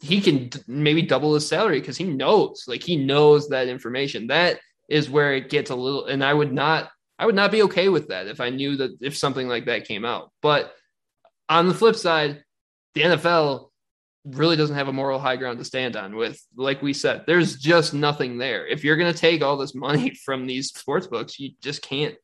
He 0.00 0.20
can 0.20 0.48
d- 0.48 0.60
maybe 0.66 1.02
double 1.02 1.34
his 1.34 1.46
salary 1.46 1.80
because 1.80 1.96
he 1.96 2.04
knows, 2.04 2.64
like 2.66 2.82
he 2.82 2.96
knows 2.96 3.48
that 3.48 3.68
information. 3.68 4.28
That 4.28 4.60
is 4.88 5.10
where 5.10 5.34
it 5.34 5.50
gets 5.50 5.70
a 5.70 5.74
little, 5.74 6.06
and 6.06 6.24
I 6.24 6.34
would 6.34 6.52
not, 6.52 6.90
I 7.18 7.26
would 7.26 7.34
not 7.34 7.52
be 7.52 7.62
okay 7.62 7.88
with 7.88 8.08
that 8.08 8.26
if 8.26 8.40
I 8.40 8.50
knew 8.50 8.76
that 8.76 8.98
if 9.00 9.16
something 9.16 9.46
like 9.48 9.66
that 9.66 9.86
came 9.86 10.04
out. 10.04 10.30
But 10.42 10.72
on 11.48 11.68
the 11.68 11.74
flip 11.74 11.96
side, 11.96 12.42
the 12.94 13.02
NFL 13.02 13.70
really 14.24 14.56
doesn't 14.56 14.76
have 14.76 14.88
a 14.88 14.92
moral 14.92 15.18
high 15.18 15.36
ground 15.36 15.58
to 15.58 15.64
stand 15.64 15.96
on 15.96 16.14
with 16.14 16.42
like 16.54 16.82
we 16.82 16.92
said 16.92 17.24
there's 17.26 17.56
just 17.56 17.94
nothing 17.94 18.36
there 18.36 18.66
if 18.66 18.84
you're 18.84 18.96
going 18.96 19.12
to 19.12 19.18
take 19.18 19.42
all 19.42 19.56
this 19.56 19.74
money 19.74 20.10
from 20.24 20.46
these 20.46 20.68
sports 20.68 21.06
books 21.06 21.38
you 21.40 21.50
just 21.62 21.80
can't 21.80 22.14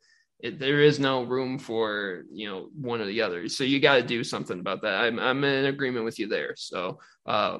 it, 0.40 0.58
there 0.58 0.82
is 0.82 0.98
no 0.98 1.22
room 1.22 1.58
for 1.58 2.24
you 2.30 2.48
know 2.48 2.68
one 2.78 3.00
or 3.00 3.06
the 3.06 3.22
other. 3.22 3.48
So 3.48 3.64
you 3.64 3.80
got 3.80 3.96
to 3.96 4.02
do 4.02 4.22
something 4.22 4.60
about 4.60 4.82
that. 4.82 4.94
I'm 4.94 5.18
I'm 5.18 5.42
in 5.44 5.66
agreement 5.66 6.04
with 6.04 6.18
you 6.18 6.28
there. 6.28 6.54
So, 6.56 6.98
uh, 7.24 7.58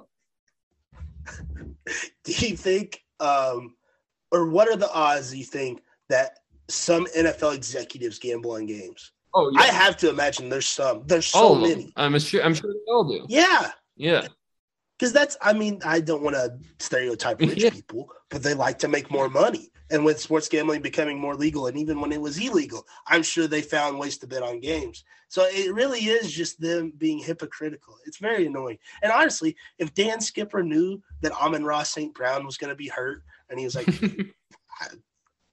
do 2.24 2.32
you 2.32 2.56
think, 2.56 3.02
um, 3.20 3.74
or 4.30 4.48
what 4.48 4.68
are 4.68 4.76
the 4.76 4.92
odds? 4.92 5.30
Do 5.30 5.38
you 5.38 5.44
think 5.44 5.82
that 6.08 6.38
some 6.68 7.06
NFL 7.06 7.54
executives 7.54 8.18
gamble 8.18 8.52
on 8.52 8.66
games? 8.66 9.12
Oh, 9.34 9.50
yeah. 9.52 9.60
I 9.60 9.66
have 9.66 9.96
to 9.98 10.10
imagine 10.10 10.48
there's 10.48 10.68
some. 10.68 11.02
There's 11.06 11.26
so 11.26 11.54
many. 11.54 11.92
I'm 11.96 12.18
sure. 12.18 12.42
I'm 12.42 12.54
sure 12.54 12.72
they 12.72 12.92
all 12.92 13.04
do. 13.04 13.24
Yeah. 13.28 13.70
Yeah. 13.96 14.28
Because 14.98 15.12
that's. 15.12 15.36
I 15.40 15.54
mean, 15.54 15.80
I 15.84 16.00
don't 16.00 16.22
want 16.22 16.36
to 16.36 16.58
stereotype 16.78 17.40
rich 17.40 17.54
yeah. 17.62 17.70
people, 17.70 18.10
but 18.30 18.42
they 18.42 18.54
like 18.54 18.78
to 18.80 18.88
make 18.88 19.10
more 19.10 19.28
money 19.30 19.70
and 19.90 20.04
with 20.04 20.20
sports 20.20 20.48
gambling 20.48 20.82
becoming 20.82 21.18
more 21.18 21.34
legal 21.34 21.66
and 21.66 21.76
even 21.76 22.00
when 22.00 22.12
it 22.12 22.20
was 22.20 22.38
illegal 22.38 22.86
i'm 23.06 23.22
sure 23.22 23.46
they 23.46 23.62
found 23.62 23.98
ways 23.98 24.18
to 24.18 24.26
bet 24.26 24.42
on 24.42 24.60
games 24.60 25.04
so 25.28 25.44
it 25.44 25.74
really 25.74 26.00
is 26.00 26.32
just 26.32 26.60
them 26.60 26.92
being 26.98 27.18
hypocritical 27.18 27.96
it's 28.06 28.18
very 28.18 28.46
annoying 28.46 28.78
and 29.02 29.12
honestly 29.12 29.56
if 29.78 29.94
dan 29.94 30.20
skipper 30.20 30.62
knew 30.62 31.00
that 31.20 31.32
amon-ra 31.32 31.82
st 31.82 32.14
brown 32.14 32.44
was 32.44 32.56
going 32.56 32.70
to 32.70 32.76
be 32.76 32.88
hurt 32.88 33.22
and 33.50 33.58
he 33.58 33.64
was 33.64 33.74
like 33.74 33.86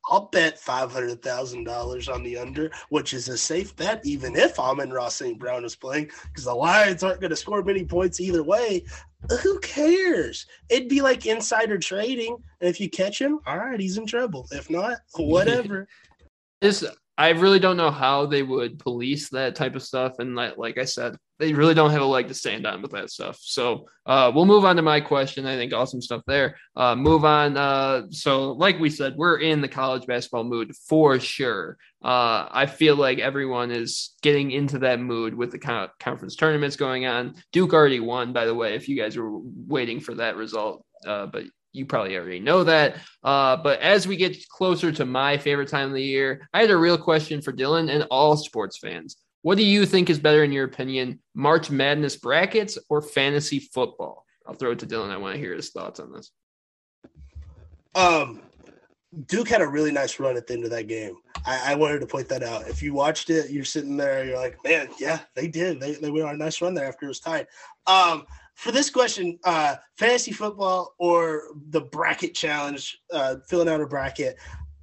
I'll 0.09 0.27
bet 0.31 0.59
five 0.59 0.91
hundred 0.91 1.21
thousand 1.21 1.63
dollars 1.63 2.09
on 2.09 2.23
the 2.23 2.37
under, 2.37 2.69
which 2.89 3.13
is 3.13 3.29
a 3.29 3.37
safe 3.37 3.75
bet, 3.75 4.05
even 4.05 4.35
if 4.35 4.59
Amon-Ra 4.59 5.07
St. 5.07 5.39
Brown 5.39 5.63
is 5.63 5.77
playing, 5.77 6.11
because 6.27 6.43
the 6.43 6.53
Lions 6.53 7.03
aren't 7.03 7.21
going 7.21 7.29
to 7.29 7.37
score 7.37 7.63
many 7.63 7.85
points 7.85 8.19
either 8.19 8.43
way. 8.43 8.83
Who 9.41 9.59
cares? 9.59 10.45
It'd 10.69 10.89
be 10.89 11.01
like 11.01 11.25
insider 11.25 11.77
trading. 11.77 12.37
And 12.61 12.69
if 12.69 12.79
you 12.79 12.89
catch 12.89 13.19
him, 13.19 13.39
all 13.45 13.57
right, 13.57 13.79
he's 13.79 13.97
in 13.97 14.05
trouble. 14.05 14.47
If 14.51 14.69
not, 14.69 14.97
whatever. 15.15 15.87
this 16.61 16.83
I 17.17 17.29
really 17.29 17.59
don't 17.59 17.77
know 17.77 17.91
how 17.91 18.25
they 18.25 18.43
would 18.43 18.79
police 18.79 19.29
that 19.29 19.55
type 19.55 19.75
of 19.75 19.83
stuff. 19.83 20.19
And 20.19 20.35
like, 20.35 20.57
like 20.57 20.77
I 20.77 20.85
said, 20.85 21.15
they 21.39 21.53
really 21.53 21.73
don't 21.73 21.91
have 21.91 22.01
a 22.01 22.05
leg 22.05 22.27
to 22.27 22.33
stand 22.33 22.65
on 22.65 22.81
with 22.81 22.91
that 22.91 23.09
stuff. 23.09 23.37
So 23.41 23.87
uh, 24.05 24.31
we'll 24.33 24.45
move 24.45 24.65
on 24.65 24.75
to 24.75 24.81
my 24.81 25.01
question. 25.01 25.45
I 25.45 25.55
think 25.55 25.73
awesome 25.73 26.01
stuff 26.01 26.21
there. 26.27 26.57
Uh, 26.75 26.95
move 26.95 27.25
on. 27.25 27.57
Uh, 27.57 28.03
so, 28.11 28.51
like 28.51 28.79
we 28.79 28.89
said, 28.89 29.15
we're 29.15 29.39
in 29.39 29.61
the 29.61 29.67
college 29.67 30.05
basketball 30.05 30.43
mood 30.43 30.75
for 30.87 31.19
sure. 31.19 31.77
Uh, 32.03 32.47
I 32.51 32.65
feel 32.65 32.95
like 32.95 33.19
everyone 33.19 33.71
is 33.71 34.15
getting 34.21 34.51
into 34.51 34.79
that 34.79 34.99
mood 34.99 35.33
with 35.33 35.51
the 35.51 35.59
con- 35.59 35.89
conference 35.99 36.35
tournaments 36.35 36.75
going 36.75 37.05
on. 37.05 37.35
Duke 37.51 37.73
already 37.73 37.99
won, 37.99 38.33
by 38.33 38.45
the 38.45 38.55
way, 38.55 38.75
if 38.75 38.87
you 38.87 38.95
guys 38.95 39.17
were 39.17 39.39
waiting 39.67 39.99
for 39.99 40.13
that 40.15 40.35
result. 40.35 40.85
Uh, 41.05 41.25
but 41.25 41.43
you 41.73 41.85
probably 41.87 42.15
already 42.15 42.39
know 42.39 42.63
that. 42.63 42.97
Uh, 43.23 43.57
but 43.57 43.79
as 43.79 44.07
we 44.07 44.15
get 44.15 44.47
closer 44.47 44.91
to 44.91 45.05
my 45.05 45.37
favorite 45.37 45.69
time 45.69 45.87
of 45.87 45.95
the 45.95 46.03
year, 46.03 46.47
I 46.53 46.61
had 46.61 46.69
a 46.69 46.77
real 46.77 46.97
question 46.97 47.41
for 47.41 47.51
Dylan 47.51 47.89
and 47.89 48.07
all 48.11 48.37
sports 48.37 48.77
fans. 48.77 49.17
What 49.43 49.57
do 49.57 49.63
you 49.63 49.85
think 49.85 50.09
is 50.09 50.19
better, 50.19 50.43
in 50.43 50.53
your 50.53 50.63
opinion, 50.63 51.19
March 51.35 51.69
Madness 51.69 52.15
brackets 52.15 52.77
or 52.89 53.01
fantasy 53.01 53.59
football? 53.59 54.25
I'll 54.47 54.55
throw 54.55 54.71
it 54.71 54.79
to 54.79 54.87
Dylan. 54.87 55.11
I 55.11 55.17
want 55.17 55.35
to 55.35 55.39
hear 55.39 55.53
his 55.53 55.69
thoughts 55.69 55.99
on 55.99 56.13
this. 56.13 56.31
Um, 57.93 58.41
Duke 59.27 59.49
had 59.49 59.61
a 59.61 59.67
really 59.67 59.91
nice 59.91 60.17
run 60.19 60.37
at 60.37 60.47
the 60.47 60.53
end 60.53 60.63
of 60.63 60.71
that 60.71 60.87
game. 60.87 61.15
I, 61.45 61.73
I, 61.73 61.75
wanted 61.75 61.99
to 61.99 62.07
point 62.07 62.29
that 62.29 62.41
out. 62.41 62.67
If 62.67 62.81
you 62.81 62.93
watched 62.93 63.29
it, 63.29 63.51
you're 63.51 63.65
sitting 63.65 63.97
there, 63.97 64.25
you're 64.25 64.39
like, 64.39 64.57
man, 64.63 64.87
yeah, 64.97 65.19
they 65.35 65.47
did. 65.47 65.79
They, 65.79 65.93
they 65.95 66.09
went 66.09 66.25
on 66.25 66.35
a 66.35 66.37
nice 66.37 66.61
run 66.61 66.73
there 66.73 66.87
after 66.87 67.05
it 67.05 67.09
was 67.09 67.19
tied. 67.19 67.45
Um, 67.85 68.25
for 68.55 68.71
this 68.71 68.89
question, 68.89 69.37
uh, 69.43 69.75
fantasy 69.97 70.31
football 70.31 70.95
or 70.97 71.49
the 71.69 71.81
bracket 71.81 72.33
challenge, 72.33 72.97
uh, 73.11 73.35
filling 73.47 73.69
out 73.69 73.81
a 73.81 73.85
bracket, 73.85 74.37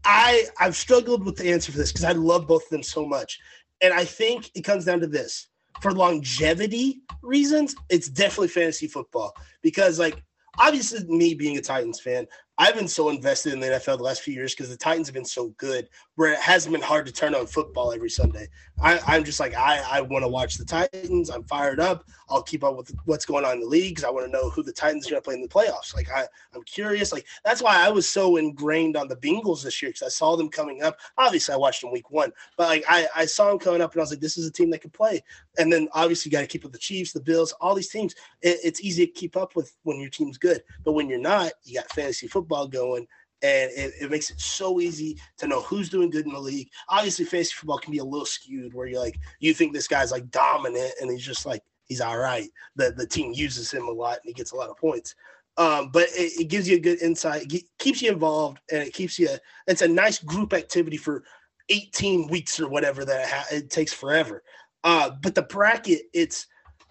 I 0.04 0.46
I've 0.58 0.76
struggled 0.76 1.24
with 1.24 1.36
the 1.36 1.50
answer 1.52 1.72
for 1.72 1.78
this 1.78 1.92
because 1.92 2.04
I 2.04 2.12
love 2.12 2.46
both 2.46 2.64
of 2.64 2.70
them 2.70 2.82
so 2.82 3.04
much, 3.04 3.38
and 3.82 3.92
I 3.92 4.04
think 4.04 4.50
it 4.54 4.62
comes 4.62 4.84
down 4.84 5.00
to 5.00 5.06
this: 5.06 5.48
for 5.80 5.92
longevity 5.92 7.02
reasons, 7.22 7.74
it's 7.88 8.08
definitely 8.08 8.48
fantasy 8.48 8.86
football 8.86 9.34
because 9.62 9.98
like 9.98 10.22
obviously 10.58 11.04
me 11.06 11.34
being 11.34 11.56
a 11.56 11.60
Titans 11.60 12.00
fan, 12.00 12.26
I've 12.58 12.74
been 12.74 12.88
so 12.88 13.08
invested 13.08 13.54
in 13.54 13.60
the 13.60 13.68
NFL 13.68 13.96
the 13.96 14.02
last 14.02 14.20
few 14.20 14.34
years 14.34 14.54
because 14.54 14.68
the 14.68 14.76
Titans 14.76 15.08
have 15.08 15.14
been 15.14 15.24
so 15.24 15.48
good, 15.56 15.88
where 16.16 16.32
it 16.32 16.38
hasn't 16.40 16.74
been 16.74 16.82
hard 16.82 17.06
to 17.06 17.12
turn 17.12 17.34
on 17.34 17.46
football 17.46 17.92
every 17.92 18.10
Sunday. 18.10 18.48
I, 18.82 19.16
am 19.16 19.24
just 19.24 19.40
like, 19.40 19.54
I, 19.54 19.82
I 19.90 20.00
want 20.02 20.24
to 20.24 20.28
watch 20.28 20.58
the 20.58 20.66
Titans. 20.66 21.30
I'm 21.30 21.44
fired 21.44 21.80
up. 21.80 22.04
I'll 22.30 22.42
keep 22.42 22.64
up 22.64 22.76
with 22.76 22.94
what's 23.04 23.26
going 23.26 23.44
on 23.44 23.54
in 23.54 23.60
the 23.60 23.66
league 23.66 23.96
because 23.96 24.04
I 24.04 24.10
want 24.10 24.26
to 24.26 24.32
know 24.32 24.50
who 24.50 24.62
the 24.62 24.72
Titans 24.72 25.06
are 25.06 25.10
going 25.10 25.22
to 25.22 25.24
play 25.24 25.34
in 25.34 25.42
the 25.42 25.48
playoffs. 25.48 25.94
Like, 25.94 26.10
I, 26.10 26.26
I'm 26.54 26.62
curious. 26.62 27.12
Like, 27.12 27.26
that's 27.44 27.62
why 27.62 27.76
I 27.76 27.90
was 27.90 28.08
so 28.08 28.36
ingrained 28.36 28.96
on 28.96 29.08
the 29.08 29.16
Bengals 29.16 29.62
this 29.62 29.80
year 29.82 29.90
because 29.90 30.02
I 30.02 30.08
saw 30.08 30.36
them 30.36 30.48
coming 30.48 30.82
up. 30.82 30.98
Obviously, 31.18 31.54
I 31.54 31.58
watched 31.58 31.80
them 31.82 31.92
week 31.92 32.10
one, 32.10 32.32
but 32.56 32.68
like, 32.68 32.84
I, 32.88 33.08
I 33.14 33.26
saw 33.26 33.48
them 33.48 33.58
coming 33.58 33.80
up 33.80 33.92
and 33.92 34.00
I 34.00 34.02
was 34.02 34.10
like, 34.10 34.20
this 34.20 34.38
is 34.38 34.46
a 34.46 34.52
team 34.52 34.70
that 34.70 34.82
can 34.82 34.90
play. 34.90 35.22
And 35.58 35.72
then 35.72 35.88
obviously, 35.92 36.30
you 36.30 36.32
got 36.32 36.42
to 36.42 36.46
keep 36.46 36.62
up 36.62 36.66
with 36.66 36.72
the 36.72 36.78
Chiefs, 36.78 37.12
the 37.12 37.20
Bills, 37.20 37.52
all 37.60 37.74
these 37.74 37.90
teams. 37.90 38.14
It, 38.42 38.58
it's 38.62 38.80
easy 38.80 39.06
to 39.06 39.12
keep 39.12 39.36
up 39.36 39.56
with 39.56 39.74
when 39.82 40.00
your 40.00 40.10
team's 40.10 40.38
good. 40.38 40.62
But 40.84 40.92
when 40.92 41.08
you're 41.08 41.18
not, 41.18 41.52
you 41.64 41.74
got 41.78 41.90
fantasy 41.90 42.28
football 42.28 42.66
going 42.66 43.06
and 43.42 43.70
it, 43.72 43.94
it, 44.00 44.10
makes 44.10 44.30
it 44.30 44.40
so 44.40 44.80
easy 44.80 45.18
to 45.38 45.46
know 45.46 45.62
who's 45.62 45.88
doing 45.88 46.10
good 46.10 46.26
in 46.26 46.32
the 46.32 46.38
league. 46.38 46.68
Obviously, 46.88 47.24
fantasy 47.24 47.54
football 47.54 47.78
can 47.78 47.92
be 47.92 47.98
a 47.98 48.04
little 48.04 48.26
skewed 48.26 48.74
where 48.74 48.86
you're 48.86 49.00
like, 49.00 49.18
you 49.38 49.54
think 49.54 49.72
this 49.72 49.88
guy's 49.88 50.12
like 50.12 50.30
dominant, 50.30 50.92
and 51.00 51.10
he's 51.10 51.24
just 51.24 51.46
like 51.46 51.62
he's 51.90 52.00
all 52.00 52.16
right. 52.16 52.48
The 52.76 52.92
the 52.92 53.06
team 53.06 53.32
uses 53.34 53.70
him 53.70 53.86
a 53.86 53.92
lot, 53.92 54.14
and 54.14 54.24
he 54.24 54.32
gets 54.32 54.52
a 54.52 54.56
lot 54.56 54.70
of 54.70 54.78
points. 54.78 55.14
Um, 55.58 55.90
but 55.92 56.04
it, 56.12 56.40
it, 56.40 56.44
gives 56.44 56.66
you 56.66 56.76
a 56.76 56.80
good 56.80 57.02
insight, 57.02 57.52
it 57.52 57.64
keeps 57.78 58.00
you 58.00 58.10
involved, 58.10 58.60
and 58.72 58.82
it 58.82 58.94
keeps 58.94 59.18
you. 59.18 59.28
It's 59.66 59.82
a 59.82 59.88
nice 59.88 60.18
group 60.18 60.54
activity 60.54 60.96
for 60.96 61.22
18 61.68 62.28
weeks 62.28 62.58
or 62.58 62.68
whatever 62.68 63.04
that 63.04 63.20
it, 63.20 63.28
ha- 63.28 63.46
it 63.52 63.68
takes 63.68 63.92
forever. 63.92 64.42
Uh, 64.84 65.10
but 65.20 65.34
the 65.34 65.42
bracket, 65.42 66.02
it's 66.14 66.46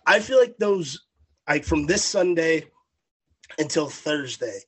I 0.05 0.19
feel 0.19 0.39
like 0.39 0.57
those 0.59 1.07
like 1.47 1.63
from 1.63 1.87
this 1.87 2.03
Sunday 2.03 2.65
until 3.57 3.89
Thursday, 3.89 4.59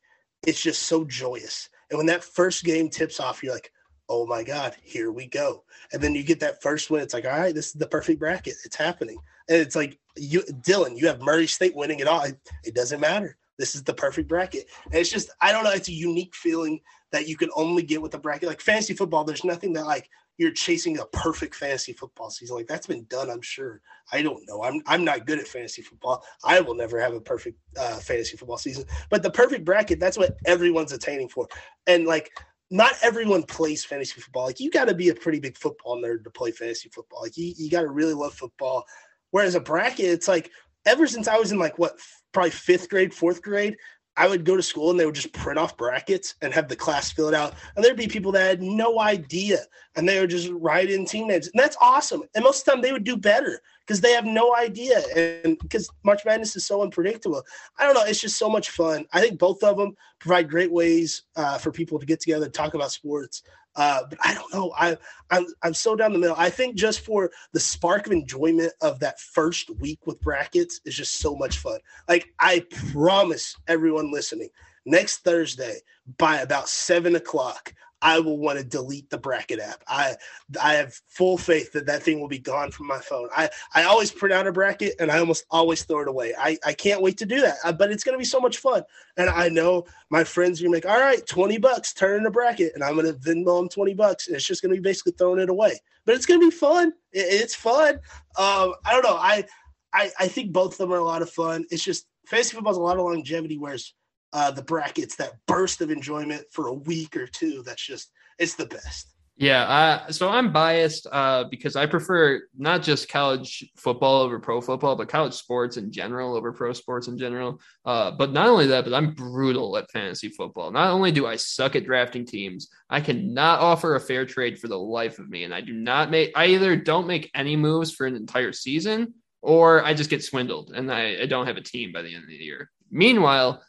it's 0.48 0.62
just 0.64 0.84
so 0.84 1.04
joyous 1.04 1.70
and 1.92 1.98
when 1.98 2.08
that 2.08 2.24
first 2.24 2.64
game 2.64 2.90
tips 2.90 3.20
off, 3.20 3.44
you're 3.44 3.54
like, 3.54 3.72
oh 4.12 4.26
my 4.26 4.44
God, 4.44 4.76
here 4.84 5.10
we 5.10 5.26
go. 5.26 5.64
And 5.94 6.02
then 6.02 6.14
you 6.14 6.22
get 6.22 6.42
that 6.42 6.62
first 6.62 6.92
win. 6.92 7.02
It's 7.02 7.14
like, 7.14 7.24
all 7.24 7.32
right, 7.32 7.56
this 7.56 7.68
is 7.68 7.74
the 7.74 7.88
perfect 7.88 8.20
bracket. 8.20 8.56
It's 8.66 8.76
happening. 8.76 9.18
And 9.48 9.58
it's 9.62 9.76
like, 9.76 9.98
you, 10.18 10.42
Dylan, 10.42 10.98
you 10.98 11.08
have 11.08 11.22
Murray 11.22 11.48
State 11.48 11.74
winning 11.78 12.02
it 12.02 12.08
all. 12.10 12.24
It, 12.24 12.38
it 12.66 12.76
doesn't 12.76 13.00
matter. 13.00 13.38
This 13.58 13.74
is 13.74 13.84
the 13.84 13.94
perfect 13.94 14.28
bracket. 14.28 14.66
And 14.86 14.96
it's 14.96 15.10
just, 15.10 15.30
I 15.40 15.54
don't 15.54 15.64
know, 15.64 15.72
it's 15.72 15.88
a 15.88 15.94
unique 15.94 16.36
feeling 16.36 16.82
that 17.14 17.30
you 17.30 17.38
can 17.38 17.52
only 17.56 17.84
get 17.84 18.02
with 18.02 18.14
a 18.14 18.20
bracket. 18.20 18.50
Like 18.50 18.60
fantasy 18.60 18.94
football, 18.94 19.24
there's 19.24 19.46
nothing 19.46 19.72
that 19.74 19.86
like 19.86 20.10
you're 20.38 20.52
chasing 20.52 21.00
a 21.00 21.06
perfect 21.06 21.56
fantasy 21.56 21.94
football 21.94 22.32
season. 22.32 22.58
Like 22.58 22.68
that's 22.68 22.88
been 22.88 23.06
done, 23.06 23.30
I'm 23.30 23.42
sure. 23.42 23.80
I 24.12 24.24
don't 24.24 24.44
know. 24.48 24.62
I'm 24.62 24.82
I'm 24.88 25.06
not 25.06 25.26
good 25.26 25.40
at 25.40 25.48
fantasy 25.48 25.84
football. 25.84 26.24
I 26.44 26.60
will 26.60 26.76
never 26.76 27.00
have 27.00 27.14
a 27.14 27.22
perfect 27.22 27.58
uh, 27.78 27.98
fantasy 27.98 28.36
football 28.36 28.58
season. 28.58 28.86
But 29.10 29.24
the 29.24 29.32
perfect 29.32 29.64
bracket, 29.64 30.00
that's 30.00 30.18
what 30.18 30.36
everyone's 30.46 30.92
attaining 30.92 31.30
for. 31.30 31.48
And 31.88 32.06
like 32.06 32.32
not 32.72 32.94
everyone 33.04 33.44
plays 33.44 33.84
fantasy 33.84 34.20
football. 34.20 34.46
Like 34.46 34.62
you 34.62 34.72
got 34.72 34.86
to 34.86 34.96
be 34.96 35.10
a 35.10 35.16
pretty 35.16 35.42
big 35.42 35.58
football 35.58 36.02
nerd 36.02 36.24
to 36.24 36.30
play 36.30 36.52
fantasy 36.52 36.90
football. 36.90 37.22
Like 37.22 37.38
you, 37.38 37.54
you 37.58 37.70
got 37.70 37.82
to 37.82 37.90
really 37.90 38.14
love 38.14 38.34
football. 38.34 38.86
Whereas 39.32 39.56
a 39.56 39.60
bracket, 39.60 40.06
it's 40.06 40.28
like 40.30 40.50
ever 40.86 41.06
since 41.06 41.28
I 41.28 41.38
was 41.38 41.52
in 41.52 41.60
like 41.60 41.78
what 41.78 42.00
probably 42.32 42.52
fifth 42.52 42.90
grade, 42.90 43.14
fourth 43.14 43.42
grade, 43.42 43.76
I 44.16 44.28
would 44.28 44.46
go 44.46 44.56
to 44.56 44.64
school 44.64 44.90
and 44.90 45.00
they 45.00 45.06
would 45.06 45.16
just 45.16 45.34
print 45.34 45.60
off 45.60 45.78
brackets 45.78 46.36
and 46.42 46.54
have 46.54 46.70
the 46.70 46.76
class 46.76 47.12
fill 47.12 47.28
it 47.28 47.34
out. 47.34 47.56
And 47.76 47.84
there'd 47.84 47.98
be 47.98 48.08
people 48.08 48.32
that 48.34 48.48
had 48.48 48.62
no 48.62 49.00
idea 49.00 49.60
and 49.96 50.08
they 50.08 50.20
would 50.22 50.30
just 50.30 50.50
write 50.50 50.90
in 50.90 51.06
team 51.06 51.28
names. 51.28 51.48
And 51.48 51.62
that's 51.62 51.78
awesome. 51.82 52.24
And 52.36 52.44
most 52.44 52.60
of 52.60 52.66
the 52.66 52.72
time 52.72 52.82
they 52.82 52.94
would 52.94 53.04
do 53.04 53.18
better 53.18 53.62
because 53.92 54.00
they 54.00 54.14
have 54.14 54.24
no 54.24 54.56
idea. 54.56 55.02
And 55.44 55.58
because 55.60 55.90
March 56.06 56.24
Madness 56.24 56.56
is 56.56 56.66
so 56.66 56.82
unpredictable. 56.82 57.44
I 57.78 57.84
don't 57.84 57.94
know. 57.94 58.06
It's 58.06 58.22
just 58.22 58.38
so 58.38 58.50
much 58.50 58.70
fun. 58.70 59.06
I 59.12 59.20
think 59.20 59.38
both 59.38 59.62
of 59.64 59.76
them 59.76 59.98
provide 60.18 60.50
great 60.50 60.72
ways 60.72 61.24
uh, 61.36 61.58
for 61.58 61.74
people 61.74 62.00
to 62.00 62.06
get 62.06 62.22
together, 62.22 62.46
and 62.46 62.54
talk 62.54 62.74
about 62.74 62.94
sports. 62.94 63.44
Uh, 63.76 64.04
but 64.10 64.18
I 64.24 64.34
don't 64.34 64.54
know. 64.54 64.72
I 64.78 64.96
I'm 65.30 65.46
I'm 65.62 65.74
so 65.74 65.98
down 65.98 66.14
the 66.14 66.20
middle. 66.20 66.38
I 66.40 66.50
think 66.50 66.76
just 66.76 67.02
for 67.02 67.32
the 67.52 67.60
spark 67.60 68.06
of 68.06 68.14
enjoyment 68.14 68.72
of 68.82 68.98
that 69.02 69.20
first 69.20 69.70
week 69.82 70.00
with 70.06 70.22
brackets 70.22 70.80
is 70.86 70.96
just 70.96 71.20
so 71.20 71.36
much 71.36 71.58
fun. 71.58 71.80
Like 72.08 72.34
I 72.40 72.66
promise 72.94 73.58
everyone 73.68 74.10
listening, 74.10 74.52
next 74.86 75.18
Thursday 75.26 75.80
by 76.18 76.40
about 76.40 76.70
seven 76.70 77.18
o'clock, 77.18 77.74
I 78.02 78.20
will 78.20 78.38
want 78.38 78.58
to 78.58 78.66
delete 78.66 79.10
the 79.10 79.18
bracket 79.18 79.60
app. 79.60 79.84
I 79.88 80.16
I 80.62 80.74
have 80.74 81.00
full 81.08 81.38
faith 81.38 81.72
that 81.74 81.86
that 81.86 82.04
thing 82.04 82.20
will 82.20 82.28
be 82.28 82.40
gone 82.40 82.72
from 82.72 82.88
my 82.88 83.00
phone. 83.00 83.30
I 83.36 83.50
I 83.74 83.84
always 83.84 84.12
print 84.12 84.34
out 84.34 84.48
a 84.48 84.52
bracket 84.52 84.96
and 85.00 85.12
I 85.12 85.20
almost 85.20 85.46
always 85.52 85.84
throw 85.84 86.02
it 86.02 86.08
away. 86.08 86.34
I 86.38 86.58
I 86.66 86.74
can't 86.74 87.02
wait 87.02 87.18
to 87.20 87.26
do 87.26 87.42
that. 87.42 87.58
Uh, 87.64 87.72
but 87.72 87.92
it's 87.92 88.04
gonna 88.04 88.18
be 88.18 88.24
so 88.24 88.40
much 88.40 88.58
fun. 88.58 88.84
And 89.18 89.30
I 89.30 89.50
know 89.50 89.86
my 90.10 90.24
friends 90.24 90.60
are 90.60 90.64
gonna 90.64 90.76
make 90.76 90.86
all 90.86 91.00
right, 91.00 91.26
twenty 91.28 91.58
bucks, 91.58 91.94
turn 91.94 92.20
in 92.20 92.26
a 92.26 92.32
bracket, 92.32 92.74
and 92.74 92.84
I'm 92.84 92.96
gonna 92.96 93.14
Venmo 93.14 93.60
them 93.60 93.70
twenty 93.70 93.94
bucks, 93.94 94.28
and 94.28 94.36
it's 94.36 94.46
just 94.46 94.62
gonna 94.62 94.76
be 94.76 94.82
basically 94.82 95.14
throwing 95.14 95.40
it 95.40 95.50
away. 95.50 95.80
But 96.06 96.16
it's 96.16 96.26
gonna 96.26 96.40
be 96.40 96.52
fun. 96.52 96.94
It, 97.12 97.26
it's 97.30 97.56
fun. 97.56 97.96
Um, 98.38 98.74
I 98.86 98.92
don't 98.92 99.04
know. 99.04 99.18
I 99.18 99.46
I 99.94 100.12
I 100.20 100.28
think 100.28 100.52
both 100.52 100.74
of 100.74 100.78
them 100.78 100.94
are 100.94 100.98
a 100.98 101.04
lot 101.04 101.22
of 101.22 101.30
fun. 101.30 101.66
It's 101.70 101.84
just 101.84 102.08
fantasy 102.26 102.56
football 102.56 102.74
has 102.74 102.78
a 102.78 102.82
lot 102.82 102.98
of 102.98 103.06
longevity, 103.06 103.58
whereas 103.58 103.94
uh, 104.34 104.52
the 104.52 104.64
brackets, 104.64 105.16
that 105.16 105.34
burst 105.48 105.82
of 105.82 105.92
enjoyment 105.92 106.44
for 106.52 106.68
a 106.68 106.74
week 106.74 107.16
or 107.16 107.28
two. 107.28 107.64
That's 107.64 107.86
just 107.86 108.12
it's 108.40 108.56
the 108.56 108.66
best. 108.66 109.08
Yeah, 109.38 109.64
uh, 109.64 110.12
so 110.12 110.30
I'm 110.30 110.54
biased 110.54 111.08
uh, 111.12 111.46
because 111.46 111.76
I 111.76 111.88
prefer 111.88 112.44
not 112.56 112.84
just 112.84 113.10
college 113.10 113.68
football 113.76 114.22
over 114.22 114.40
pro 114.40 114.62
football, 114.62 114.96
but 114.96 115.10
college 115.10 115.34
sports 115.34 115.78
in 115.78 115.92
general 115.92 116.36
over 116.36 116.52
pro 116.52 116.74
sports 116.74 117.08
in 117.08 117.18
general. 117.18 117.60
Uh, 117.84 118.12
but 118.12 118.34
not 118.34 118.48
only 118.48 118.68
that, 118.68 118.84
but 118.84 118.94
I'm 118.94 119.16
brutal 119.16 119.78
at 119.78 119.90
fantasy 119.90 120.30
football. 120.30 120.70
Not 120.70 120.92
only 120.92 121.12
do 121.12 121.26
I 121.26 121.38
suck 121.38 121.76
at 121.76 121.86
drafting 121.86 122.24
teams, 122.24 122.70
I 122.88 123.02
cannot 123.02 123.62
offer 123.62 123.96
a 123.96 124.00
fair 124.00 124.26
trade 124.28 124.60
for 124.60 124.68
the 124.68 124.78
life 124.78 125.18
of 125.18 125.30
me, 125.30 125.44
and 125.44 125.56
I 125.56 125.62
do 125.62 125.74
not 125.74 126.12
make. 126.12 126.32
I 126.36 126.48
either 126.48 126.76
don't 126.76 127.08
make 127.08 127.32
any 127.34 127.56
moves 127.56 127.92
for 127.92 128.06
an 128.06 128.16
entire 128.16 128.52
season, 128.52 129.16
or 129.42 129.84
I 129.84 129.94
just 129.94 130.10
get 130.10 130.24
swindled 130.24 130.72
and 130.76 130.92
I, 130.92 131.24
I 131.24 131.26
don't 131.26 131.48
have 131.48 131.58
a 131.58 131.62
team 131.62 131.92
by 131.92 132.02
the 132.02 132.14
end 132.14 132.24
of 132.24 132.30
the 132.30 132.36
year. 132.36 132.70
Meanwhile, 132.92 133.64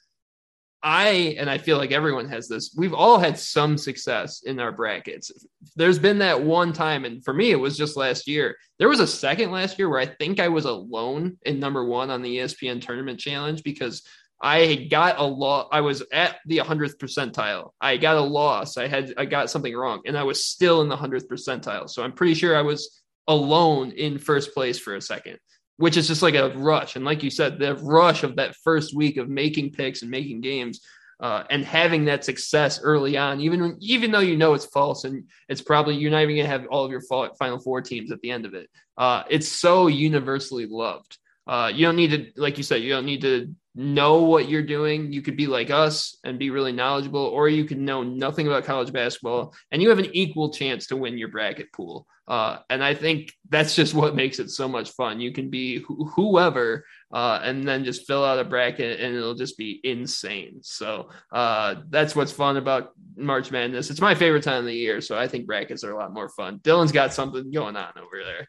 I 0.82 1.36
and 1.38 1.48
I 1.48 1.58
feel 1.58 1.78
like 1.78 1.92
everyone 1.92 2.28
has 2.28 2.48
this. 2.48 2.74
We've 2.76 2.94
all 2.94 3.18
had 3.18 3.38
some 3.38 3.78
success 3.78 4.42
in 4.42 4.58
our 4.58 4.72
brackets. 4.72 5.30
There's 5.76 5.98
been 5.98 6.18
that 6.18 6.42
one 6.42 6.72
time, 6.72 7.04
and 7.04 7.24
for 7.24 7.32
me, 7.32 7.52
it 7.52 7.60
was 7.60 7.76
just 7.76 7.96
last 7.96 8.26
year. 8.26 8.56
There 8.78 8.88
was 8.88 9.00
a 9.00 9.06
second 9.06 9.52
last 9.52 9.78
year 9.78 9.88
where 9.88 10.00
I 10.00 10.06
think 10.06 10.40
I 10.40 10.48
was 10.48 10.64
alone 10.64 11.38
in 11.42 11.60
number 11.60 11.84
one 11.84 12.10
on 12.10 12.22
the 12.22 12.38
ESPN 12.38 12.80
Tournament 12.80 13.20
Challenge 13.20 13.62
because 13.62 14.02
I 14.42 14.88
got 14.90 15.20
a 15.20 15.24
loss. 15.24 15.68
I 15.70 15.82
was 15.82 16.02
at 16.12 16.38
the 16.46 16.58
100th 16.58 16.96
percentile. 16.96 17.70
I 17.80 17.96
got 17.96 18.16
a 18.16 18.20
loss. 18.20 18.76
I 18.76 18.88
had 18.88 19.14
I 19.16 19.24
got 19.24 19.50
something 19.50 19.74
wrong, 19.74 20.02
and 20.04 20.18
I 20.18 20.24
was 20.24 20.46
still 20.46 20.82
in 20.82 20.88
the 20.88 20.96
100th 20.96 21.28
percentile. 21.28 21.88
So 21.88 22.02
I'm 22.02 22.12
pretty 22.12 22.34
sure 22.34 22.56
I 22.56 22.62
was 22.62 23.02
alone 23.28 23.92
in 23.92 24.18
first 24.18 24.52
place 24.52 24.80
for 24.80 24.96
a 24.96 25.00
second 25.00 25.38
which 25.82 25.96
is 25.96 26.06
just 26.06 26.22
like 26.22 26.36
a 26.36 26.50
rush. 26.50 26.94
And 26.94 27.04
like 27.04 27.24
you 27.24 27.30
said, 27.30 27.58
the 27.58 27.74
rush 27.74 28.22
of 28.22 28.36
that 28.36 28.54
first 28.54 28.94
week 28.94 29.16
of 29.16 29.28
making 29.28 29.72
picks 29.72 30.02
and 30.02 30.10
making 30.12 30.40
games 30.40 30.80
uh, 31.18 31.42
and 31.50 31.64
having 31.64 32.04
that 32.04 32.24
success 32.24 32.80
early 32.80 33.16
on, 33.16 33.40
even 33.40 33.76
even 33.80 34.12
though 34.12 34.20
you 34.20 34.36
know 34.36 34.54
it's 34.54 34.66
false 34.66 35.02
and 35.02 35.24
it's 35.48 35.60
probably 35.60 35.96
you're 35.96 36.12
not 36.12 36.22
even 36.22 36.36
gonna 36.36 36.46
have 36.46 36.66
all 36.70 36.84
of 36.84 36.92
your 36.92 37.02
final 37.36 37.58
four 37.58 37.82
teams 37.82 38.12
at 38.12 38.20
the 38.20 38.30
end 38.30 38.46
of 38.46 38.54
it. 38.54 38.70
Uh, 38.96 39.24
it's 39.28 39.48
so 39.48 39.88
universally 39.88 40.66
loved. 40.66 41.18
Uh, 41.48 41.68
you 41.74 41.84
don't 41.84 41.96
need 41.96 42.12
to, 42.12 42.40
like 42.40 42.58
you 42.58 42.62
said, 42.62 42.80
you 42.80 42.90
don't 42.90 43.04
need 43.04 43.22
to 43.22 43.52
know 43.74 44.22
what 44.22 44.48
you're 44.48 44.62
doing. 44.62 45.12
You 45.12 45.20
could 45.20 45.36
be 45.36 45.48
like 45.48 45.70
us 45.70 46.16
and 46.22 46.38
be 46.38 46.50
really 46.50 46.70
knowledgeable, 46.70 47.26
or 47.26 47.48
you 47.48 47.64
could 47.64 47.78
know 47.80 48.04
nothing 48.04 48.46
about 48.46 48.64
college 48.64 48.92
basketball 48.92 49.52
and 49.72 49.82
you 49.82 49.88
have 49.88 49.98
an 49.98 50.14
equal 50.14 50.52
chance 50.52 50.86
to 50.86 50.96
win 50.96 51.18
your 51.18 51.28
bracket 51.28 51.72
pool. 51.72 52.06
Uh, 52.32 52.60
and 52.70 52.82
I 52.82 52.94
think 52.94 53.30
that's 53.50 53.76
just 53.76 53.92
what 53.92 54.16
makes 54.16 54.38
it 54.38 54.48
so 54.48 54.66
much 54.66 54.92
fun. 54.92 55.20
You 55.20 55.32
can 55.32 55.50
be 55.50 55.80
wh- 55.82 56.08
whoever 56.14 56.86
uh, 57.12 57.40
and 57.42 57.68
then 57.68 57.84
just 57.84 58.06
fill 58.06 58.24
out 58.24 58.38
a 58.38 58.44
bracket 58.44 59.00
and 59.00 59.14
it'll 59.14 59.34
just 59.34 59.58
be 59.58 59.82
insane. 59.84 60.60
So 60.62 61.10
uh, 61.30 61.74
that's 61.90 62.16
what's 62.16 62.32
fun 62.32 62.56
about 62.56 62.92
March 63.16 63.50
Madness. 63.50 63.90
It's 63.90 64.00
my 64.00 64.14
favorite 64.14 64.44
time 64.44 64.60
of 64.60 64.64
the 64.64 64.72
year. 64.72 65.02
So 65.02 65.18
I 65.18 65.28
think 65.28 65.46
brackets 65.46 65.84
are 65.84 65.92
a 65.92 65.94
lot 65.98 66.14
more 66.14 66.30
fun. 66.30 66.60
Dylan's 66.60 66.90
got 66.90 67.12
something 67.12 67.50
going 67.50 67.76
on 67.76 67.92
over 67.98 68.24
there. 68.24 68.48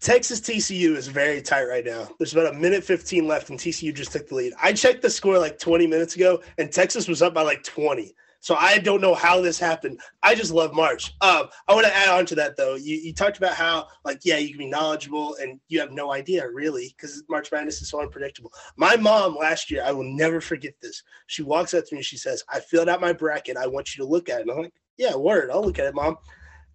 Texas 0.00 0.40
TCU 0.40 0.96
is 0.96 1.06
very 1.06 1.40
tight 1.40 1.66
right 1.66 1.84
now. 1.84 2.08
There's 2.18 2.32
about 2.32 2.56
a 2.56 2.58
minute 2.58 2.82
15 2.82 3.28
left, 3.28 3.50
and 3.50 3.58
TCU 3.58 3.94
just 3.94 4.10
took 4.10 4.28
the 4.28 4.34
lead. 4.34 4.52
I 4.60 4.72
checked 4.72 5.02
the 5.02 5.10
score 5.10 5.38
like 5.38 5.60
20 5.60 5.86
minutes 5.86 6.16
ago, 6.16 6.42
and 6.56 6.72
Texas 6.72 7.06
was 7.06 7.22
up 7.22 7.34
by 7.34 7.42
like 7.42 7.62
20. 7.62 8.14
So 8.40 8.54
I 8.54 8.78
don't 8.78 9.00
know 9.00 9.14
how 9.14 9.40
this 9.40 9.58
happened. 9.58 10.00
I 10.22 10.34
just 10.34 10.52
love 10.52 10.72
March. 10.72 11.14
Um, 11.20 11.48
I 11.66 11.74
want 11.74 11.86
to 11.86 11.96
add 11.96 12.08
on 12.08 12.24
to 12.26 12.34
that 12.36 12.56
though. 12.56 12.76
You, 12.76 12.96
you 12.96 13.12
talked 13.12 13.36
about 13.36 13.54
how 13.54 13.88
like 14.04 14.20
yeah, 14.24 14.38
you 14.38 14.50
can 14.50 14.58
be 14.58 14.66
knowledgeable 14.66 15.36
and 15.40 15.60
you 15.68 15.80
have 15.80 15.92
no 15.92 16.12
idea 16.12 16.48
really 16.48 16.94
because 16.96 17.22
March 17.28 17.50
Madness 17.50 17.82
is 17.82 17.88
so 17.88 18.00
unpredictable. 18.00 18.52
My 18.76 18.96
mom 18.96 19.36
last 19.36 19.70
year, 19.70 19.82
I 19.84 19.92
will 19.92 20.04
never 20.04 20.40
forget 20.40 20.74
this. 20.80 21.02
She 21.26 21.42
walks 21.42 21.74
up 21.74 21.84
to 21.86 21.94
me 21.94 21.98
and 21.98 22.04
she 22.04 22.16
says, 22.16 22.44
"I 22.48 22.60
filled 22.60 22.88
out 22.88 23.00
my 23.00 23.12
bracket. 23.12 23.56
I 23.56 23.66
want 23.66 23.96
you 23.96 24.04
to 24.04 24.08
look 24.08 24.28
at 24.28 24.38
it." 24.38 24.42
And 24.42 24.50
I'm 24.52 24.62
like, 24.62 24.74
"Yeah, 24.96 25.16
word. 25.16 25.50
I'll 25.50 25.62
look 25.62 25.78
at 25.78 25.86
it, 25.86 25.94
mom." 25.94 26.16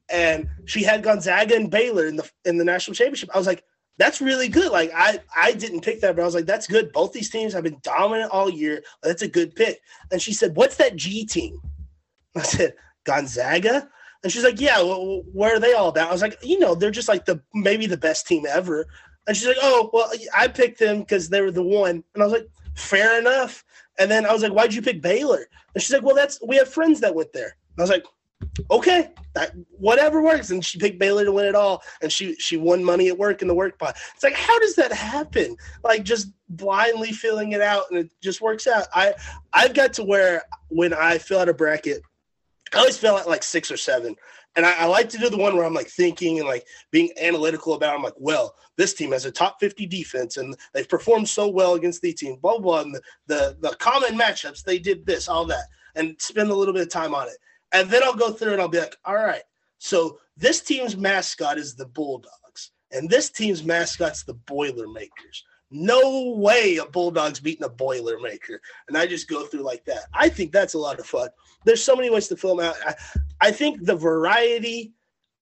and 0.09 0.49
she 0.65 0.83
had 0.83 1.01
Gonzaga 1.01 1.55
and 1.55 1.71
Baylor 1.71 2.07
in 2.07 2.17
the 2.17 2.29
in 2.45 2.57
the 2.57 2.65
national 2.65 2.95
championship. 2.95 3.29
I 3.33 3.37
was 3.37 3.47
like, 3.47 3.63
that's 3.97 4.21
really 4.21 4.47
good. 4.47 4.71
Like 4.71 4.91
I 4.95 5.19
I 5.35 5.53
didn't 5.53 5.81
pick 5.81 6.01
that, 6.01 6.15
but 6.15 6.21
I 6.21 6.25
was 6.25 6.35
like, 6.35 6.45
that's 6.45 6.67
good. 6.67 6.91
Both 6.91 7.13
these 7.13 7.29
teams 7.29 7.53
have 7.53 7.63
been 7.63 7.79
dominant 7.83 8.31
all 8.31 8.49
year. 8.49 8.83
That's 9.01 9.21
a 9.21 9.27
good 9.27 9.55
pick. 9.55 9.81
And 10.11 10.21
she 10.21 10.33
said, 10.33 10.55
"What's 10.55 10.77
that 10.77 10.95
G 10.95 11.25
team?" 11.25 11.59
I 12.35 12.41
said, 12.41 12.73
"Gonzaga." 13.03 13.89
And 14.23 14.31
she's 14.31 14.43
like, 14.43 14.59
"Yeah, 14.59 14.81
well, 14.81 15.21
where 15.31 15.55
are 15.55 15.59
they 15.59 15.73
all 15.73 15.89
about?" 15.89 16.09
I 16.09 16.13
was 16.13 16.21
like, 16.21 16.37
"You 16.41 16.59
know, 16.59 16.75
they're 16.75 16.91
just 16.91 17.07
like 17.07 17.25
the 17.25 17.41
maybe 17.53 17.85
the 17.85 17.97
best 17.97 18.27
team 18.27 18.45
ever." 18.49 18.87
And 19.27 19.37
she's 19.37 19.47
like, 19.47 19.57
"Oh, 19.61 19.89
well, 19.93 20.11
I 20.35 20.47
picked 20.47 20.79
them 20.79 20.99
because 20.99 21.29
they 21.29 21.41
were 21.41 21.51
the 21.51 21.63
one." 21.63 22.03
And 22.13 22.23
I 22.23 22.25
was 22.25 22.33
like, 22.33 22.49
"Fair 22.75 23.19
enough." 23.19 23.63
And 23.99 24.09
then 24.09 24.25
I 24.25 24.33
was 24.33 24.41
like, 24.41 24.53
"Why'd 24.53 24.73
you 24.73 24.81
pick 24.81 25.01
Baylor?" 25.01 25.47
And 25.73 25.81
she's 25.81 25.93
like, 25.93 26.03
"Well, 26.03 26.15
that's 26.15 26.39
we 26.45 26.55
have 26.57 26.69
friends 26.69 26.99
that 27.01 27.15
went 27.15 27.31
there." 27.33 27.55
And 27.75 27.79
I 27.79 27.81
was 27.83 27.89
like, 27.89 28.05
"Okay, 28.71 29.09
that 29.33 29.53
whatever 29.77 30.21
works." 30.21 30.51
And 30.51 30.63
she 30.63 30.79
picked 30.79 30.99
Baylor 30.99 31.25
to 31.25 31.31
win 31.31 31.45
it 31.45 31.55
all, 31.55 31.83
and 32.01 32.11
she 32.11 32.35
she 32.35 32.57
won 32.57 32.83
money 32.83 33.07
at 33.09 33.17
work 33.17 33.41
in 33.41 33.47
the 33.47 33.55
work 33.55 33.77
pot. 33.79 33.97
It's 34.13 34.23
like, 34.23 34.35
how 34.35 34.57
does 34.59 34.75
that 34.75 34.91
happen? 34.91 35.55
Like 35.83 36.03
just 36.03 36.29
blindly 36.49 37.11
filling 37.11 37.53
it 37.53 37.61
out, 37.61 37.83
and 37.89 37.99
it 37.99 38.11
just 38.21 38.41
works 38.41 38.67
out. 38.67 38.87
I 38.93 39.13
I've 39.53 39.73
got 39.73 39.93
to 39.93 40.03
where 40.03 40.43
when 40.69 40.93
I 40.93 41.17
fill 41.17 41.39
out 41.39 41.49
a 41.49 41.53
bracket, 41.53 42.01
I 42.73 42.79
always 42.79 42.97
fill 42.97 43.17
out 43.17 43.27
like 43.27 43.43
six 43.43 43.71
or 43.71 43.77
seven. 43.77 44.15
And 44.55 44.65
I, 44.65 44.81
I, 44.81 44.85
like 44.85 45.09
to 45.09 45.17
do 45.17 45.29
the 45.29 45.37
one 45.37 45.55
where 45.55 45.65
I'm 45.65 45.73
like 45.73 45.87
thinking 45.87 46.37
and 46.37 46.47
like 46.47 46.67
being 46.91 47.09
analytical 47.19 47.73
about. 47.73 47.93
It. 47.93 47.97
I'm 47.97 48.03
like, 48.03 48.13
well, 48.17 48.55
this 48.77 48.93
team 48.93 49.11
has 49.11 49.25
a 49.25 49.31
top 49.31 49.59
50 49.59 49.87
defense 49.87 50.37
and 50.37 50.55
they've 50.73 50.87
performed 50.87 51.27
so 51.27 51.47
well 51.47 51.73
against 51.73 52.01
the 52.01 52.13
team, 52.13 52.37
blah 52.41 52.59
blah. 52.59 52.81
And 52.81 52.93
the, 52.93 53.01
the 53.27 53.57
the 53.61 53.75
common 53.77 54.17
matchups, 54.17 54.63
they 54.63 54.77
did 54.77 55.05
this, 55.05 55.27
all 55.27 55.45
that, 55.45 55.65
and 55.95 56.15
spend 56.19 56.51
a 56.51 56.55
little 56.55 56.73
bit 56.73 56.83
of 56.83 56.89
time 56.89 57.15
on 57.15 57.27
it. 57.27 57.37
And 57.73 57.89
then 57.89 58.03
I'll 58.03 58.15
go 58.15 58.31
through 58.31 58.53
and 58.53 58.61
I'll 58.61 58.67
be 58.69 58.79
like, 58.79 58.95
all 59.03 59.15
right, 59.15 59.43
so 59.79 60.19
this 60.37 60.61
team's 60.61 60.95
mascot 60.95 61.57
is 61.57 61.75
the 61.75 61.87
Bulldogs, 61.87 62.71
and 62.91 63.09
this 63.09 63.29
team's 63.29 63.63
mascot's 63.63 64.23
the 64.23 64.35
Boilermakers. 64.35 65.43
No 65.75 66.35
way 66.37 66.77
a 66.77 66.85
Bulldog's 66.85 67.39
beating 67.39 67.65
a 67.65 67.69
Boilermaker. 67.69 68.59
And 68.87 68.95
I 68.95 69.07
just 69.07 69.27
go 69.27 69.43
through 69.45 69.63
like 69.63 69.83
that. 69.85 70.03
I 70.13 70.29
think 70.29 70.51
that's 70.51 70.75
a 70.75 70.79
lot 70.79 70.99
of 70.99 71.07
fun. 71.07 71.29
There's 71.65 71.83
so 71.83 71.95
many 71.95 72.11
ways 72.11 72.27
to 72.27 72.37
film 72.37 72.59
out. 72.59 72.75
I, 72.85 72.93
I 73.41 73.51
think 73.51 73.83
the 73.83 73.95
variety 73.95 74.93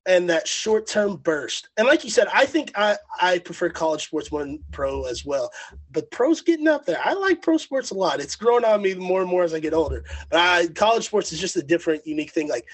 and 0.06 0.30
that 0.30 0.47
short 0.47 0.88
term 0.88 1.18
burst. 1.18 1.70
And 1.78 1.88
like 1.88 2.04
you 2.04 2.10
said, 2.10 2.28
I 2.34 2.45
think 2.45 2.72
I, 2.76 2.97
I 3.22 3.39
prefer 3.39 3.70
college 3.70 4.06
sports 4.06 4.32
more 4.32 4.41
than 4.41 4.64
pro 4.72 5.06
as 5.06 5.26
well. 5.26 5.52
But 5.91 6.10
pro's 6.12 6.41
getting 6.41 6.68
up 6.68 6.86
there. 6.86 6.99
I 7.04 7.14
like 7.14 7.41
pro 7.41 7.58
sports 7.58 7.91
a 7.91 7.95
lot. 7.95 8.20
It's 8.20 8.36
growing 8.36 8.66
on 8.66 8.82
me 8.82 8.95
more 8.95 9.22
and 9.22 9.30
more 9.30 9.43
as 9.43 9.54
I 9.54 9.60
get 9.60 9.74
older. 9.74 10.04
But 10.30 10.39
I, 10.39 10.68
college 10.68 11.06
sports 11.06 11.32
is 11.32 11.39
just 11.39 11.56
a 11.56 11.64
different, 11.64 12.06
unique 12.08 12.32
thing. 12.32 12.49
Like, 12.49 12.68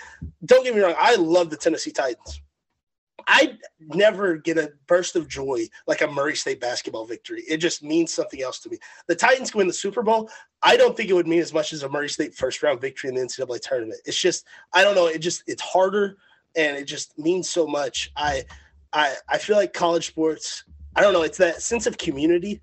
don't 0.46 0.64
get 0.64 0.76
me 0.76 0.82
wrong, 0.82 0.96
I 0.98 1.16
love 1.16 1.50
the 1.50 1.58
Tennessee 1.58 1.92
Titans. 1.92 2.42
I 3.30 3.58
never 3.80 4.38
get 4.38 4.58
a 4.58 4.72
burst 4.88 5.18
of 5.18 5.28
joy 5.28 5.68
like 5.86 6.02
a 6.02 6.08
Murray 6.08 6.36
State 6.36 6.62
basketball 6.62 7.06
victory. 7.06 7.44
It 7.50 7.58
just 7.58 7.84
means 7.84 8.14
something 8.14 8.42
else 8.42 8.60
to 8.60 8.70
me. 8.70 8.78
The 9.08 9.16
Titans 9.16 9.54
win 9.54 9.68
the 9.68 9.74
Super 9.74 10.02
Bowl. 10.02 10.30
I 10.64 10.78
don't 10.78 10.96
think 10.96 11.10
it 11.10 11.14
would 11.14 11.28
mean 11.28 11.42
as 11.42 11.54
much 11.54 11.74
as 11.74 11.84
a 11.84 11.90
Murray 11.90 12.08
State 12.08 12.34
first 12.34 12.64
round 12.64 12.80
victory 12.80 13.10
in 13.10 13.16
the 13.16 13.22
NCAA 13.22 13.60
tournament. 13.60 14.00
It's 14.06 14.20
just 14.20 14.46
I 14.74 14.82
don't 14.82 14.96
know. 14.96 15.08
It 15.08 15.20
just 15.20 15.44
it's 15.46 15.62
harder 15.62 16.18
and 16.56 16.78
it 16.78 16.86
just 16.86 17.18
means 17.18 17.50
so 17.50 17.68
much. 17.68 18.12
I 18.16 18.44
I 18.94 19.16
I 19.30 19.38
feel 19.38 19.56
like 19.56 19.74
college 19.74 20.08
sports. 20.08 20.64
I 20.96 21.02
don't 21.02 21.14
know. 21.14 21.24
It's 21.24 21.38
that 21.38 21.62
sense 21.62 21.86
of 21.86 21.98
community. 21.98 22.62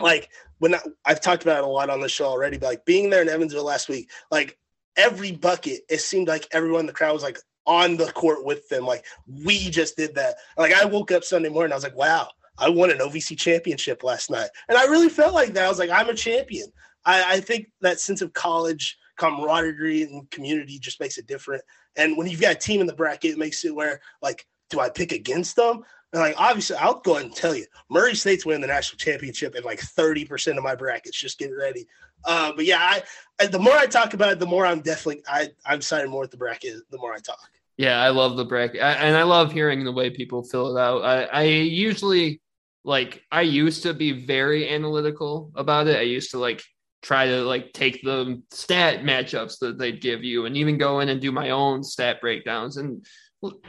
Like 0.00 0.30
when 0.58 0.74
I, 0.74 0.80
I've 1.04 1.20
talked 1.20 1.42
about 1.42 1.58
it 1.58 1.64
a 1.64 1.66
lot 1.66 1.90
on 1.90 2.00
the 2.00 2.08
show 2.08 2.26
already, 2.26 2.56
but 2.56 2.66
like 2.66 2.84
being 2.84 3.10
there 3.10 3.22
in 3.22 3.28
Evansville 3.28 3.64
last 3.64 3.88
week, 3.88 4.10
like 4.30 4.58
every 4.96 5.32
bucket, 5.32 5.80
it 5.88 5.98
seemed 5.98 6.28
like 6.28 6.46
everyone 6.52 6.86
the 6.86 6.92
crowd 6.92 7.14
was 7.14 7.22
like 7.22 7.38
on 7.66 7.96
the 7.96 8.06
court 8.12 8.44
with 8.44 8.68
them. 8.68 8.86
Like 8.86 9.04
we 9.26 9.70
just 9.70 9.96
did 9.96 10.14
that. 10.14 10.36
Like 10.56 10.72
I 10.72 10.84
woke 10.84 11.10
up 11.10 11.24
Sunday 11.24 11.48
morning, 11.48 11.72
I 11.72 11.76
was 11.76 11.84
like, 11.84 11.96
wow, 11.96 12.28
I 12.58 12.68
won 12.68 12.90
an 12.90 12.98
OVC 12.98 13.36
championship 13.36 14.02
last 14.04 14.30
night. 14.30 14.50
And 14.68 14.78
I 14.78 14.84
really 14.84 15.08
felt 15.08 15.34
like 15.34 15.52
that. 15.54 15.64
I 15.64 15.68
was 15.68 15.78
like, 15.78 15.90
I'm 15.90 16.08
a 16.08 16.14
champion. 16.14 16.68
I, 17.04 17.34
I 17.34 17.40
think 17.40 17.70
that 17.80 18.00
sense 18.00 18.22
of 18.22 18.32
college 18.32 18.98
camaraderie 19.22 20.02
and 20.02 20.28
community 20.30 20.78
just 20.78 21.00
makes 21.00 21.18
it 21.18 21.26
different. 21.26 21.62
And 21.96 22.16
when 22.16 22.26
you've 22.26 22.40
got 22.40 22.56
a 22.56 22.58
team 22.58 22.80
in 22.80 22.86
the 22.86 22.94
bracket, 22.94 23.32
it 23.32 23.38
makes 23.38 23.64
it 23.64 23.74
where 23.74 24.00
like, 24.20 24.46
do 24.70 24.80
I 24.80 24.88
pick 24.88 25.12
against 25.12 25.56
them? 25.56 25.84
And 26.12 26.20
like 26.20 26.34
obviously, 26.36 26.76
I'll 26.76 27.00
go 27.00 27.12
ahead 27.12 27.26
and 27.26 27.34
tell 27.34 27.54
you, 27.54 27.66
Murray 27.88 28.14
State's 28.14 28.44
winning 28.44 28.62
the 28.62 28.66
national 28.66 28.98
championship 28.98 29.54
in 29.54 29.62
like 29.62 29.80
30% 29.80 30.58
of 30.58 30.64
my 30.64 30.74
brackets. 30.74 31.18
Just 31.18 31.38
get 31.38 31.50
ready. 31.50 31.86
Uh, 32.24 32.52
but 32.54 32.64
yeah, 32.64 33.00
I, 33.40 33.46
the 33.46 33.58
more 33.58 33.74
I 33.74 33.86
talk 33.86 34.14
about 34.14 34.32
it, 34.32 34.38
the 34.38 34.46
more 34.46 34.66
I'm 34.66 34.80
definitely 34.80 35.22
I 35.28 35.48
I'm 35.66 35.80
siding 35.80 36.10
more 36.10 36.20
with 36.20 36.30
the 36.30 36.36
bracket. 36.36 36.82
The 36.90 36.98
more 36.98 37.14
I 37.14 37.18
talk. 37.18 37.50
Yeah, 37.76 38.00
I 38.00 38.10
love 38.10 38.36
the 38.36 38.44
bracket, 38.44 38.82
I, 38.82 38.92
and 38.92 39.16
I 39.16 39.22
love 39.22 39.50
hearing 39.50 39.84
the 39.84 39.90
way 39.90 40.10
people 40.10 40.42
fill 40.44 40.76
it 40.76 40.80
out. 40.80 41.02
I, 41.02 41.24
I 41.24 41.42
usually 41.44 42.40
like 42.84 43.22
I 43.32 43.40
used 43.40 43.82
to 43.84 43.94
be 43.94 44.12
very 44.24 44.68
analytical 44.68 45.50
about 45.56 45.88
it. 45.88 45.96
I 45.96 46.02
used 46.02 46.30
to 46.32 46.38
like 46.38 46.62
try 47.02 47.26
to 47.26 47.42
like 47.42 47.72
take 47.72 48.02
the 48.02 48.40
stat 48.50 49.02
matchups 49.02 49.58
that 49.58 49.78
they'd 49.78 50.00
give 50.00 50.22
you 50.22 50.46
and 50.46 50.56
even 50.56 50.78
go 50.78 51.00
in 51.00 51.08
and 51.08 51.20
do 51.20 51.32
my 51.32 51.50
own 51.50 51.82
stat 51.82 52.20
breakdowns 52.20 52.76
and 52.76 53.04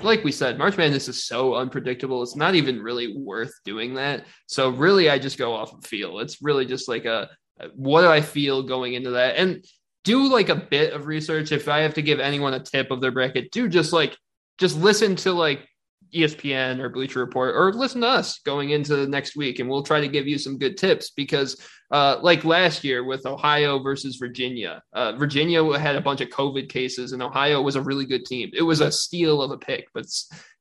like 0.04 0.24
we 0.24 0.32
said 0.32 0.58
march 0.60 0.78
madness 0.78 1.08
is 1.08 1.26
so 1.26 1.56
unpredictable 1.56 2.22
it's 2.22 2.36
not 2.36 2.54
even 2.54 2.80
really 2.80 3.18
worth 3.18 3.54
doing 3.66 3.96
that 3.96 4.24
so 4.46 4.70
really 4.70 5.10
i 5.10 5.18
just 5.18 5.40
go 5.40 5.52
off 5.52 5.74
of 5.74 5.84
feel 5.84 6.20
it's 6.20 6.44
really 6.44 6.66
just 6.66 6.88
like 6.88 7.06
a 7.06 7.28
what 7.76 8.02
do 8.02 8.10
I 8.10 8.22
feel 8.22 8.64
going 8.64 8.94
into 8.94 9.12
that? 9.12 9.36
And 9.38 9.66
do 10.04 10.32
like 10.32 10.50
a 10.50 10.56
bit 10.56 10.94
of 10.94 11.06
research. 11.06 11.52
If 11.52 11.68
I 11.68 11.80
have 11.80 11.94
to 11.96 12.02
give 12.02 12.20
anyone 12.20 12.54
a 12.54 12.60
tip 12.60 12.92
of 12.92 13.02
their 13.02 13.12
bracket, 13.12 13.52
do 13.52 13.68
just 13.68 13.94
like 13.94 14.18
just 14.58 14.78
listen 14.78 15.16
to 15.18 15.32
like 15.32 15.68
ESPN 16.14 16.80
or 16.80 16.89
Bleacher 16.89 17.20
Report 17.20 17.55
or 17.55 17.74
listen 17.74 18.01
to 18.01 18.07
us 18.07 18.39
going 18.39 18.72
into 18.72 19.07
next 19.07 19.36
week 19.36 19.59
and 19.59 19.70
we'll 19.70 19.84
try 19.84 19.99
to 19.99 20.07
give 20.07 20.28
you 20.28 20.38
some 20.38 20.57
good 20.57 20.78
tips 20.78 21.11
because 21.11 21.59
uh, 21.91 22.18
like 22.22 22.43
last 22.43 22.84
year 22.84 23.03
with 23.03 23.26
Ohio 23.26 23.80
versus 23.80 24.16
Virginia, 24.18 24.82
uh, 24.93 25.14
Virginia 25.14 25.64
had 25.78 25.95
a 25.95 26.01
bunch 26.01 26.22
of 26.22 26.30
COVID 26.30 26.70
cases 26.70 27.11
and 27.11 27.22
Ohio 27.22 27.61
was 27.61 27.76
a 27.76 27.82
really 27.82 28.05
good 28.05 28.26
team. 28.26 28.49
It 28.53 28.64
was 28.64 28.82
a 28.82 28.91
steal 28.91 29.41
of 29.41 29.51
a 29.51 29.57
pick, 29.57 29.88
but 29.93 30.05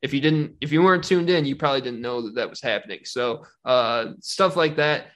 if 0.02 0.12
you 0.12 0.20
didn't, 0.20 0.56
if 0.60 0.72
you 0.72 0.82
weren't 0.82 1.04
tuned 1.04 1.30
in, 1.30 1.44
you 1.44 1.56
probably 1.56 1.80
didn't 1.80 2.02
know 2.02 2.22
that 2.22 2.34
that 2.34 2.50
was 2.50 2.60
happening. 2.60 3.00
So 3.04 3.44
uh, 3.64 4.12
stuff 4.20 4.56
like 4.56 4.76
that 4.76 5.06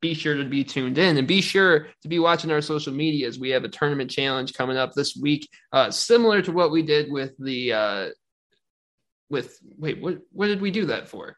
be 0.00 0.14
sure 0.14 0.34
to 0.34 0.44
be 0.44 0.64
tuned 0.64 0.98
in 0.98 1.18
and 1.18 1.28
be 1.28 1.40
sure 1.40 1.88
to 2.02 2.08
be 2.08 2.18
watching 2.18 2.50
our 2.50 2.62
social 2.62 2.92
medias. 2.92 3.38
We 3.38 3.50
have 3.50 3.64
a 3.64 3.68
tournament 3.68 4.10
challenge 4.10 4.54
coming 4.54 4.76
up 4.76 4.92
this 4.92 5.16
week, 5.16 5.48
uh, 5.72 5.90
similar 5.90 6.40
to 6.42 6.52
what 6.52 6.70
we 6.70 6.82
did 6.82 7.12
with 7.12 7.32
the 7.38 7.72
uh, 7.72 8.08
with 9.30 9.58
wait 9.78 10.00
what 10.02 10.18
what 10.32 10.46
did 10.46 10.60
we 10.60 10.70
do 10.70 10.86
that 10.86 11.08
for? 11.08 11.36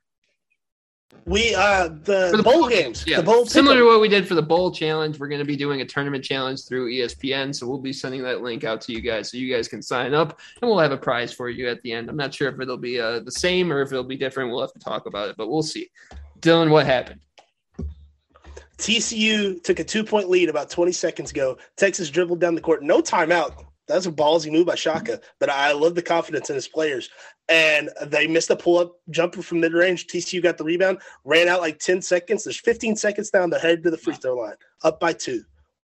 We 1.27 1.55
uh 1.55 1.89
the, 1.89 2.33
the 2.35 2.43
bowl, 2.43 2.61
bowl 2.61 2.69
games. 2.69 3.05
Yeah, 3.07 3.19
the 3.19 3.23
bowl 3.23 3.47
similar 3.47 3.77
to 3.77 3.85
what 3.85 4.01
we 4.01 4.09
did 4.09 4.27
for 4.27 4.35
the 4.35 4.43
bowl 4.43 4.73
challenge. 4.73 5.19
We're 5.19 5.29
going 5.29 5.41
to 5.41 5.45
be 5.45 5.57
doing 5.57 5.83
a 5.83 5.85
tournament 5.85 6.25
challenge 6.25 6.67
through 6.67 6.91
ESPN, 6.91 7.55
so 7.55 7.67
we'll 7.67 7.79
be 7.79 7.93
sending 7.93 8.23
that 8.23 8.41
link 8.41 8.65
out 8.65 8.81
to 8.83 8.93
you 8.93 9.01
guys 9.01 9.31
so 9.31 9.37
you 9.37 9.55
guys 9.55 9.69
can 9.69 9.83
sign 9.83 10.15
up, 10.15 10.41
and 10.61 10.71
we'll 10.71 10.81
have 10.81 10.91
a 10.91 10.97
prize 10.97 11.33
for 11.33 11.51
you 11.51 11.69
at 11.69 11.83
the 11.83 11.93
end. 11.93 12.09
I'm 12.09 12.17
not 12.17 12.35
sure 12.35 12.49
if 12.49 12.59
it'll 12.59 12.79
be 12.79 12.99
uh, 12.99 13.21
the 13.21 13.31
same 13.31 13.73
or 13.73 13.83
if 13.83 13.93
it'll 13.93 14.03
be 14.05 14.17
different. 14.17 14.51
We'll 14.51 14.63
have 14.63 14.73
to 14.73 14.81
talk 14.81 15.07
about 15.07 15.29
it, 15.29 15.37
but 15.37 15.49
we'll 15.49 15.63
see. 15.63 15.91
Dylan, 16.41 16.71
what 16.71 16.87
happened? 16.87 17.21
TCU 18.79 19.63
took 19.63 19.79
a 19.79 19.85
two 19.85 20.03
point 20.03 20.29
lead 20.29 20.49
about 20.49 20.71
20 20.71 20.91
seconds 20.91 21.31
ago. 21.31 21.57
Texas 21.77 22.11
dribbled 22.11 22.41
down 22.41 22.57
the 22.57 22.61
court, 22.61 22.83
no 22.83 23.01
timeout. 23.01 23.65
That's 23.87 24.07
a 24.07 24.13
ballsy 24.13 24.51
move 24.51 24.67
by 24.67 24.75
Shaka, 24.75 25.21
but 25.39 25.51
I 25.51 25.73
love 25.73 25.95
the 25.95 26.03
confidence 26.03 26.49
in 26.51 26.55
his 26.55 26.69
players. 26.69 27.11
And 27.53 27.91
they 28.07 28.27
missed 28.27 28.49
a 28.49 28.57
pull 28.57 28.79
up 28.79 28.97
jumper 29.11 29.43
from 29.43 29.61
mid 29.61 29.75
range. 29.75 30.07
TCU 30.07 30.43
got 30.43 30.57
the 30.57 30.65
rebound, 30.65 31.03
ran 31.25 31.49
out 31.49 31.61
like 31.61 31.79
10 31.79 32.01
seconds. 32.01 32.45
There's 32.45 32.59
15 32.59 32.97
seconds 32.97 33.29
down. 33.29 33.51
They're 33.51 33.61
headed 33.61 33.83
to 33.85 33.91
the 33.91 33.99
free 33.99 34.15
throw 34.15 34.37
line, 34.37 34.55
up 34.85 34.99
by 34.99 35.13
two. 35.13 35.45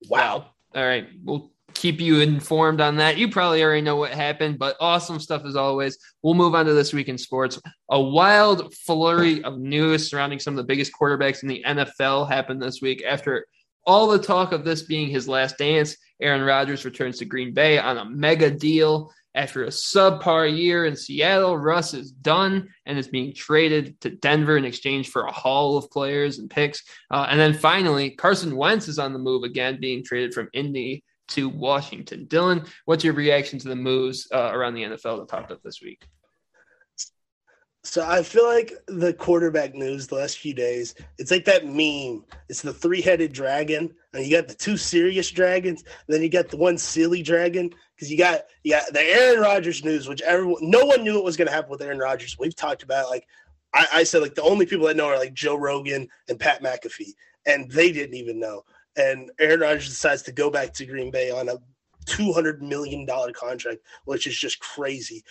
Wow. 0.08 0.50
All 0.76 0.86
right. 0.86 1.08
We'll 1.24 1.50
keep 1.74 2.00
you 2.00 2.20
informed 2.20 2.80
on 2.80 2.96
that. 2.96 3.18
You 3.18 3.28
probably 3.28 3.64
already 3.64 3.80
know 3.80 3.96
what 3.96 4.12
happened, 4.12 4.60
but 4.60 4.76
awesome 4.78 5.18
stuff 5.18 5.44
as 5.44 5.56
always. 5.56 5.98
We'll 6.22 6.34
move 6.34 6.54
on 6.54 6.66
to 6.66 6.72
this 6.72 6.92
week 6.92 7.08
in 7.08 7.18
sports. 7.18 7.60
A 7.90 8.00
wild 8.00 8.72
flurry 8.72 9.42
of 9.42 9.58
news 9.58 10.08
surrounding 10.08 10.38
some 10.38 10.54
of 10.54 10.58
the 10.58 10.64
biggest 10.64 10.92
quarterbacks 10.98 11.42
in 11.42 11.48
the 11.48 11.64
NFL 11.66 12.28
happened 12.28 12.62
this 12.62 12.80
week 12.80 13.02
after 13.04 13.44
all 13.86 14.06
the 14.06 14.18
talk 14.20 14.52
of 14.52 14.64
this 14.64 14.82
being 14.82 15.08
his 15.08 15.26
last 15.26 15.58
dance. 15.58 15.96
Aaron 16.20 16.42
Rodgers 16.42 16.84
returns 16.84 17.18
to 17.18 17.24
Green 17.24 17.52
Bay 17.52 17.78
on 17.78 17.98
a 17.98 18.04
mega 18.04 18.50
deal. 18.50 19.12
After 19.36 19.64
a 19.64 19.68
subpar 19.68 20.56
year 20.56 20.86
in 20.86 20.96
Seattle, 20.96 21.58
Russ 21.58 21.92
is 21.92 22.10
done 22.10 22.68
and 22.86 22.98
is 22.98 23.06
being 23.06 23.34
traded 23.34 24.00
to 24.00 24.10
Denver 24.10 24.56
in 24.56 24.64
exchange 24.64 25.10
for 25.10 25.26
a 25.26 25.32
haul 25.32 25.76
of 25.76 25.90
players 25.90 26.38
and 26.38 26.48
picks. 26.48 26.82
Uh, 27.10 27.26
and 27.28 27.38
then 27.38 27.52
finally, 27.52 28.10
Carson 28.10 28.56
Wentz 28.56 28.88
is 28.88 28.98
on 28.98 29.12
the 29.12 29.18
move 29.18 29.44
again, 29.44 29.78
being 29.78 30.02
traded 30.02 30.32
from 30.32 30.48
Indy 30.54 31.04
to 31.28 31.50
Washington. 31.50 32.24
Dylan, 32.26 32.66
what's 32.86 33.04
your 33.04 33.12
reaction 33.12 33.58
to 33.58 33.68
the 33.68 33.76
moves 33.76 34.26
uh, 34.32 34.50
around 34.52 34.72
the 34.72 34.84
NFL 34.84 35.18
that 35.18 35.28
popped 35.28 35.52
up 35.52 35.62
this 35.62 35.82
week? 35.82 36.02
So 37.86 38.04
I 38.04 38.24
feel 38.24 38.44
like 38.44 38.72
the 38.88 39.14
quarterback 39.14 39.74
news 39.74 40.08
the 40.08 40.16
last 40.16 40.38
few 40.38 40.52
days, 40.52 40.96
it's 41.18 41.30
like 41.30 41.44
that 41.44 41.64
meme. 41.66 42.24
It's 42.48 42.60
the 42.60 42.72
three-headed 42.72 43.32
dragon, 43.32 43.94
and 44.12 44.26
you 44.26 44.36
got 44.36 44.48
the 44.48 44.54
two 44.54 44.76
serious 44.76 45.30
dragons, 45.30 45.84
then 46.08 46.20
you 46.20 46.28
got 46.28 46.48
the 46.48 46.56
one 46.56 46.78
silly 46.78 47.22
dragon. 47.22 47.72
Because 47.94 48.10
you 48.10 48.18
got 48.18 48.42
got 48.68 48.92
the 48.92 49.00
Aaron 49.00 49.40
Rodgers 49.40 49.84
news, 49.84 50.08
which 50.08 50.20
everyone 50.22 50.68
no 50.68 50.84
one 50.84 51.04
knew 51.04 51.14
what 51.14 51.24
was 51.24 51.36
gonna 51.36 51.52
happen 51.52 51.70
with 51.70 51.80
Aaron 51.80 51.98
Rodgers. 51.98 52.36
We've 52.38 52.56
talked 52.56 52.82
about 52.82 53.08
like 53.08 53.26
I, 53.72 53.86
I 53.92 54.02
said 54.02 54.20
like 54.20 54.34
the 54.34 54.42
only 54.42 54.66
people 54.66 54.88
that 54.88 54.96
know 54.96 55.06
are 55.06 55.16
like 55.16 55.32
Joe 55.32 55.56
Rogan 55.56 56.08
and 56.28 56.40
Pat 56.40 56.62
McAfee, 56.62 57.14
and 57.46 57.70
they 57.70 57.92
didn't 57.92 58.16
even 58.16 58.40
know. 58.40 58.64
And 58.96 59.30
Aaron 59.38 59.60
Rodgers 59.60 59.88
decides 59.88 60.22
to 60.22 60.32
go 60.32 60.50
back 60.50 60.74
to 60.74 60.86
Green 60.86 61.12
Bay 61.12 61.30
on 61.30 61.48
a 61.48 61.56
two 62.04 62.32
hundred 62.32 62.62
million 62.62 63.06
dollar 63.06 63.30
contract, 63.30 63.78
which 64.06 64.26
is 64.26 64.36
just 64.36 64.58
crazy. 64.58 65.22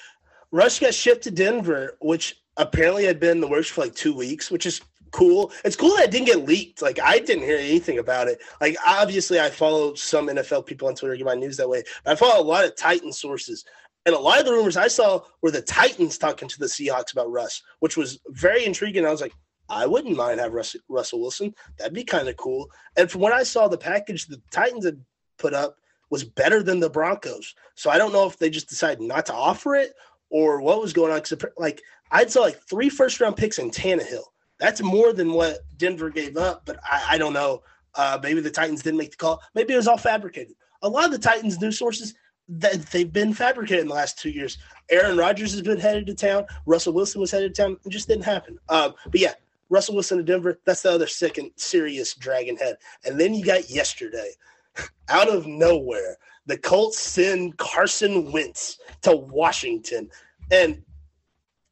Russ 0.52 0.80
got 0.80 0.94
shipped 0.94 1.24
to 1.26 1.32
Denver, 1.32 1.98
which 2.00 2.42
apparently 2.58 3.06
had 3.06 3.20
been 3.20 3.32
in 3.32 3.42
the 3.42 3.48
works 3.48 3.70
for 3.70 3.82
like 3.82 3.96
two 3.96 4.16
weeks, 4.16 4.50
which 4.50 4.66
is 4.66 4.82
cool. 5.12 5.52
It's 5.64 5.76
cool 5.76 5.96
that 5.96 6.06
it 6.06 6.12
didn't 6.12 6.28
get 6.28 6.46
leaked. 6.46 6.82
Like 6.82 7.00
I 7.02 7.20
didn't 7.20 7.44
hear 7.44 7.58
anything 7.58 8.00
about 8.00 8.28
it. 8.28 8.42
Like 8.60 8.76
obviously 8.86 9.40
I 9.40 9.50
follow 9.50 9.96
some 9.96 10.28
NFL 10.28 10.66
people 10.66 10.88
on 10.88 10.96
Twitter 10.96 11.16
get 11.16 11.26
my 11.26 11.36
news 11.36 11.58
that 11.58 11.70
way. 11.70 11.84
I 12.06 12.16
follow 12.16 12.42
a 12.42 12.44
lot 12.44 12.66
of 12.66 12.76
Titan 12.76 13.14
sources. 13.14 13.64
And 14.06 14.14
a 14.14 14.20
lot 14.20 14.40
of 14.40 14.46
the 14.46 14.52
rumors 14.52 14.78
I 14.78 14.88
saw 14.88 15.22
were 15.42 15.52
the 15.52 15.62
Titans 15.62 16.18
talking 16.18 16.48
to 16.48 16.60
the 16.60 16.68
Seahawks 16.68 17.14
about 17.14 17.32
Russ, 17.32 17.64
which 17.80 17.98
was 17.98 18.20
very 18.28 18.66
intriguing. 18.66 19.06
I 19.06 19.12
was 19.12 19.22
like, 19.22 19.34
I 19.68 19.88
wouldn't 19.88 20.16
mind 20.16 20.40
have 20.40 20.54
Russ, 20.54 20.76
Russell 20.90 21.22
Wilson. 21.22 21.56
That'd 21.78 21.94
be 21.94 22.04
kind 22.04 22.28
of 22.28 22.38
cool. 22.38 22.70
And 22.98 23.10
from 23.10 23.22
what 23.22 23.34
I 23.34 23.44
saw, 23.44 23.68
the 23.68 23.78
package 23.78 24.28
the 24.28 24.42
Titans 24.52 24.86
had 24.86 25.04
put 25.40 25.54
up 25.54 25.78
was 26.12 26.24
better 26.24 26.62
than 26.62 26.80
the 26.80 26.90
Broncos. 26.90 27.56
So 27.74 27.90
I 27.90 27.98
don't 27.98 28.14
know 28.14 28.28
if 28.28 28.38
they 28.38 28.50
just 28.50 28.70
decided 28.70 29.02
not 29.02 29.26
to 29.28 29.34
offer 29.34 29.76
it 29.76 29.94
or 30.30 30.62
what 30.62 30.82
was 30.82 30.94
going 30.94 31.12
on. 31.12 31.20
Because 31.20 31.52
like 31.58 31.82
I'd 32.12 32.32
saw 32.32 32.42
like 32.42 32.62
three 32.62 32.90
first 32.90 33.20
round 33.20 33.38
picks 33.38 33.60
in 33.60 33.72
Tannehill. 33.72 34.26
That's 34.60 34.82
more 34.82 35.14
than 35.14 35.34
what 35.34 35.60
Denver 35.78 36.10
gave 36.10 36.38
up, 36.38 36.64
but 36.66 36.80
I, 36.84 37.06
I 37.12 37.18
don't 37.18 37.34
know. 37.34 37.62
Uh, 37.94 38.20
maybe 38.22 38.42
the 38.42 38.52
Titans 38.52 38.84
didn't 38.84 38.98
make 38.98 39.12
the 39.12 39.18
call. 39.18 39.42
Maybe 39.54 39.74
it 39.74 39.78
was 39.78 39.88
all 39.88 39.98
fabricated. 39.98 40.56
A 40.82 40.90
lot 40.90 41.06
of 41.06 41.12
the 41.12 41.18
Titans 41.18 41.60
news 41.60 41.78
sources 41.78 42.14
that 42.48 42.86
they've 42.88 43.12
been 43.12 43.34
fabricated 43.34 43.82
in 43.82 43.88
the 43.88 43.94
last 43.94 44.20
two 44.20 44.30
years. 44.30 44.58
Aaron 44.90 45.18
Rodgers 45.18 45.52
has 45.52 45.62
been 45.62 45.80
headed 45.80 46.06
to 46.08 46.14
town. 46.14 46.46
Russell 46.66 46.94
Wilson 46.94 47.22
was 47.22 47.32
headed 47.32 47.56
to 47.56 47.62
town. 47.62 47.78
It 47.86 47.90
just 47.90 48.08
didn't 48.08 48.26
happen. 48.26 48.60
Um, 48.70 48.94
but 49.10 49.20
yeah, 49.20 49.34
Russell 49.70 49.96
Wilson 49.96 50.18
to 50.18 50.24
Denver. 50.24 50.60
That's 50.66 50.84
the 50.84 50.92
other 50.92 51.08
second 51.08 51.52
serious 51.56 52.14
dragon 52.14 52.56
head. 52.56 52.78
And 53.04 53.20
then 53.20 53.34
you 53.34 53.44
got 53.44 53.70
yesterday, 53.70 54.32
out 55.10 55.30
of 55.30 55.48
nowhere, 55.48 56.18
the 56.46 56.58
Colts 56.58 57.00
send 57.00 57.58
Carson 57.58 58.32
Wentz 58.32 58.78
to 59.02 59.16
Washington. 59.16 60.10
And 60.52 60.84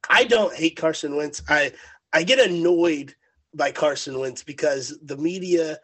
I 0.08 0.24
don't 0.24 0.54
hate 0.54 0.76
Carson 0.76 1.16
Wentz. 1.16 1.42
I 1.48 1.72
I 2.12 2.22
get 2.22 2.38
annoyed 2.38 3.14
by 3.54 3.72
Carson 3.72 4.18
Wentz 4.18 4.42
because 4.42 4.98
the 5.02 5.16
media 5.16 5.78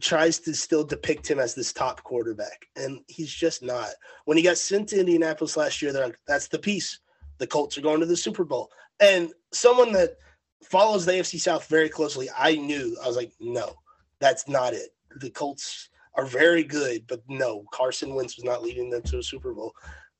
tries 0.00 0.38
to 0.40 0.54
still 0.54 0.84
depict 0.84 1.30
him 1.30 1.38
as 1.38 1.54
this 1.54 1.72
top 1.72 2.02
quarterback, 2.02 2.66
and 2.76 3.00
he's 3.08 3.32
just 3.32 3.62
not. 3.62 3.90
When 4.24 4.36
he 4.36 4.42
got 4.42 4.58
sent 4.58 4.88
to 4.88 5.00
Indianapolis 5.00 5.56
last 5.56 5.82
year, 5.82 5.92
they're 5.92 6.06
like, 6.06 6.18
"That's 6.26 6.48
the 6.48 6.58
piece. 6.58 6.98
The 7.38 7.46
Colts 7.46 7.76
are 7.76 7.82
going 7.82 8.00
to 8.00 8.06
the 8.06 8.16
Super 8.16 8.44
Bowl." 8.44 8.70
And 9.00 9.32
someone 9.52 9.92
that 9.92 10.16
follows 10.62 11.04
the 11.04 11.12
AFC 11.12 11.38
South 11.38 11.66
very 11.66 11.88
closely, 11.88 12.28
I 12.36 12.56
knew 12.56 12.96
I 13.02 13.06
was 13.06 13.16
like, 13.16 13.32
"No, 13.40 13.74
that's 14.20 14.48
not 14.48 14.74
it. 14.74 14.94
The 15.16 15.30
Colts 15.30 15.90
are 16.14 16.26
very 16.26 16.64
good, 16.64 17.06
but 17.06 17.22
no, 17.28 17.64
Carson 17.72 18.14
Wentz 18.14 18.36
was 18.36 18.44
not 18.44 18.62
leading 18.62 18.90
them 18.90 19.02
to 19.02 19.18
a 19.18 19.22
Super 19.22 19.52
Bowl." 19.52 19.74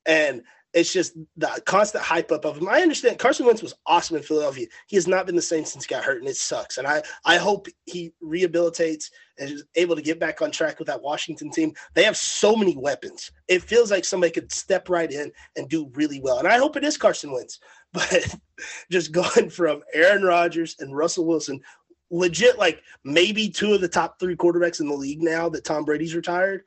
And 0.04 0.42
it's 0.74 0.92
just 0.92 1.14
the 1.36 1.62
constant 1.66 2.02
hype 2.02 2.32
up 2.32 2.44
of 2.44 2.56
him. 2.56 2.68
I 2.68 2.80
understand 2.80 3.18
Carson 3.18 3.44
Wentz 3.44 3.62
was 3.62 3.74
awesome 3.86 4.16
in 4.16 4.22
Philadelphia. 4.22 4.66
He 4.86 4.96
has 4.96 5.06
not 5.06 5.26
been 5.26 5.36
the 5.36 5.42
same 5.42 5.64
since 5.64 5.84
he 5.84 5.94
got 5.94 6.04
hurt, 6.04 6.20
and 6.20 6.28
it 6.28 6.36
sucks. 6.36 6.78
And 6.78 6.86
I, 6.86 7.02
I 7.24 7.36
hope 7.36 7.68
he 7.84 8.12
rehabilitates 8.22 9.10
and 9.38 9.50
is 9.50 9.64
able 9.74 9.96
to 9.96 10.02
get 10.02 10.18
back 10.18 10.40
on 10.40 10.50
track 10.50 10.78
with 10.78 10.88
that 10.88 11.02
Washington 11.02 11.50
team. 11.50 11.74
They 11.94 12.04
have 12.04 12.16
so 12.16 12.56
many 12.56 12.76
weapons. 12.76 13.32
It 13.48 13.62
feels 13.62 13.90
like 13.90 14.04
somebody 14.04 14.32
could 14.32 14.50
step 14.50 14.88
right 14.88 15.10
in 15.10 15.30
and 15.56 15.68
do 15.68 15.90
really 15.94 16.20
well. 16.20 16.38
And 16.38 16.48
I 16.48 16.58
hope 16.58 16.76
it 16.76 16.84
is 16.84 16.96
Carson 16.96 17.32
Wentz. 17.32 17.58
But 17.94 18.36
just 18.90 19.12
going 19.12 19.50
from 19.50 19.82
Aaron 19.92 20.22
Rodgers 20.22 20.76
and 20.78 20.96
Russell 20.96 21.26
Wilson, 21.26 21.60
legit 22.10 22.58
like 22.58 22.82
maybe 23.04 23.50
two 23.50 23.74
of 23.74 23.82
the 23.82 23.88
top 23.88 24.18
three 24.18 24.34
quarterbacks 24.34 24.80
in 24.80 24.88
the 24.88 24.94
league 24.94 25.20
now 25.20 25.50
that 25.50 25.64
Tom 25.66 25.84
Brady's 25.84 26.14
retired, 26.14 26.62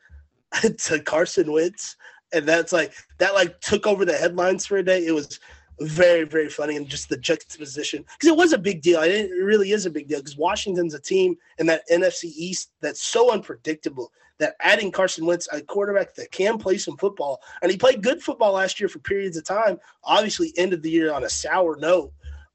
to 0.77 0.99
Carson 0.99 1.51
Wentz 1.51 1.95
and 2.35 2.47
that's 2.47 2.73
like 2.73 2.93
that 3.17 3.33
like 3.33 3.59
took 3.61 3.87
over 3.87 4.05
the 4.05 4.13
headlines 4.13 4.65
for 4.65 4.77
a 4.77 4.83
day. 4.83 5.05
It 5.05 5.13
was 5.13 5.39
very 5.81 6.23
very 6.23 6.49
funny 6.49 6.77
and 6.77 6.87
just 6.87 7.09
the 7.09 7.17
juxtaposition 7.17 8.03
because 8.03 8.29
it 8.29 8.37
was 8.37 8.53
a 8.53 8.57
big 8.57 8.81
deal. 8.81 9.01
It 9.01 9.29
really 9.31 9.71
is 9.71 9.85
a 9.85 9.89
big 9.89 10.07
deal 10.07 10.19
because 10.19 10.37
Washington's 10.37 10.93
a 10.93 10.99
team 10.99 11.35
in 11.57 11.65
that 11.67 11.87
NFC 11.89 12.25
East 12.25 12.71
that's 12.81 13.01
so 13.01 13.31
unpredictable 13.31 14.11
that 14.37 14.55
adding 14.59 14.91
Carson 14.91 15.25
Wentz, 15.25 15.47
a 15.51 15.61
quarterback 15.61 16.13
that 16.15 16.31
can 16.31 16.57
play 16.57 16.77
some 16.77 16.97
football, 16.97 17.41
and 17.61 17.71
he 17.71 17.77
played 17.77 18.03
good 18.03 18.21
football 18.21 18.53
last 18.53 18.79
year 18.79 18.89
for 18.89 18.99
periods 18.99 19.37
of 19.37 19.43
time. 19.43 19.79
Obviously, 20.03 20.53
ended 20.57 20.83
the 20.83 20.89
year 20.89 21.13
on 21.13 21.23
a 21.23 21.29
sour 21.29 21.77
note. 21.77 22.11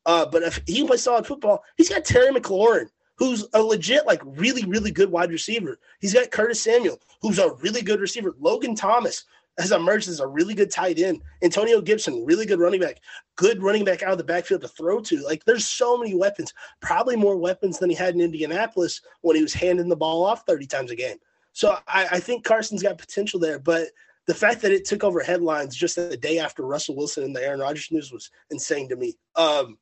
Uh, 0.06 0.26
but 0.26 0.42
if 0.42 0.60
he 0.66 0.78
can 0.78 0.86
play 0.86 0.96
solid 0.96 1.26
football, 1.26 1.62
he's 1.76 1.88
got 1.88 2.04
Terry 2.04 2.32
McLaurin, 2.32 2.88
who's 3.16 3.46
a 3.54 3.62
legit, 3.62 4.06
like 4.06 4.22
really, 4.24 4.64
really 4.64 4.90
good 4.90 5.10
wide 5.10 5.30
receiver. 5.30 5.78
He's 6.00 6.14
got 6.14 6.30
Curtis 6.30 6.62
Samuel, 6.62 7.00
who's 7.20 7.38
a 7.38 7.52
really 7.54 7.82
good 7.82 8.00
receiver. 8.00 8.34
Logan 8.38 8.74
Thomas, 8.74 9.24
has 9.60 9.72
emerged 9.72 10.08
as 10.08 10.20
a 10.20 10.26
really 10.26 10.54
good 10.54 10.70
tight 10.70 10.98
end. 10.98 11.20
Antonio 11.42 11.80
Gibson, 11.80 12.24
really 12.24 12.46
good 12.46 12.60
running 12.60 12.80
back, 12.80 13.00
good 13.36 13.62
running 13.62 13.84
back 13.84 14.02
out 14.02 14.12
of 14.12 14.18
the 14.18 14.24
backfield 14.24 14.62
to 14.62 14.68
throw 14.68 15.00
to. 15.00 15.22
Like 15.22 15.44
there's 15.44 15.66
so 15.66 15.96
many 15.96 16.14
weapons, 16.14 16.52
probably 16.80 17.16
more 17.16 17.36
weapons 17.36 17.78
than 17.78 17.90
he 17.90 17.96
had 17.96 18.14
in 18.14 18.20
Indianapolis 18.20 19.00
when 19.20 19.36
he 19.36 19.42
was 19.42 19.54
handing 19.54 19.88
the 19.88 19.96
ball 19.96 20.24
off 20.24 20.46
30 20.46 20.66
times 20.66 20.90
a 20.90 20.96
game. 20.96 21.18
So 21.52 21.76
I, 21.88 22.06
I 22.12 22.20
think 22.20 22.44
Carson's 22.44 22.82
got 22.82 22.98
potential 22.98 23.40
there, 23.40 23.58
but 23.58 23.88
the 24.26 24.34
fact 24.34 24.62
that 24.62 24.72
it 24.72 24.84
took 24.84 25.02
over 25.02 25.20
headlines 25.20 25.74
just 25.74 25.96
the 25.96 26.16
day 26.16 26.38
after 26.38 26.62
Russell 26.62 26.96
Wilson 26.96 27.24
and 27.24 27.34
the 27.34 27.44
Aaron 27.44 27.60
Rodgers 27.60 27.90
news 27.90 28.12
was 28.12 28.30
insane 28.50 28.88
to 28.88 28.96
me. 28.96 29.14
Um, 29.34 29.78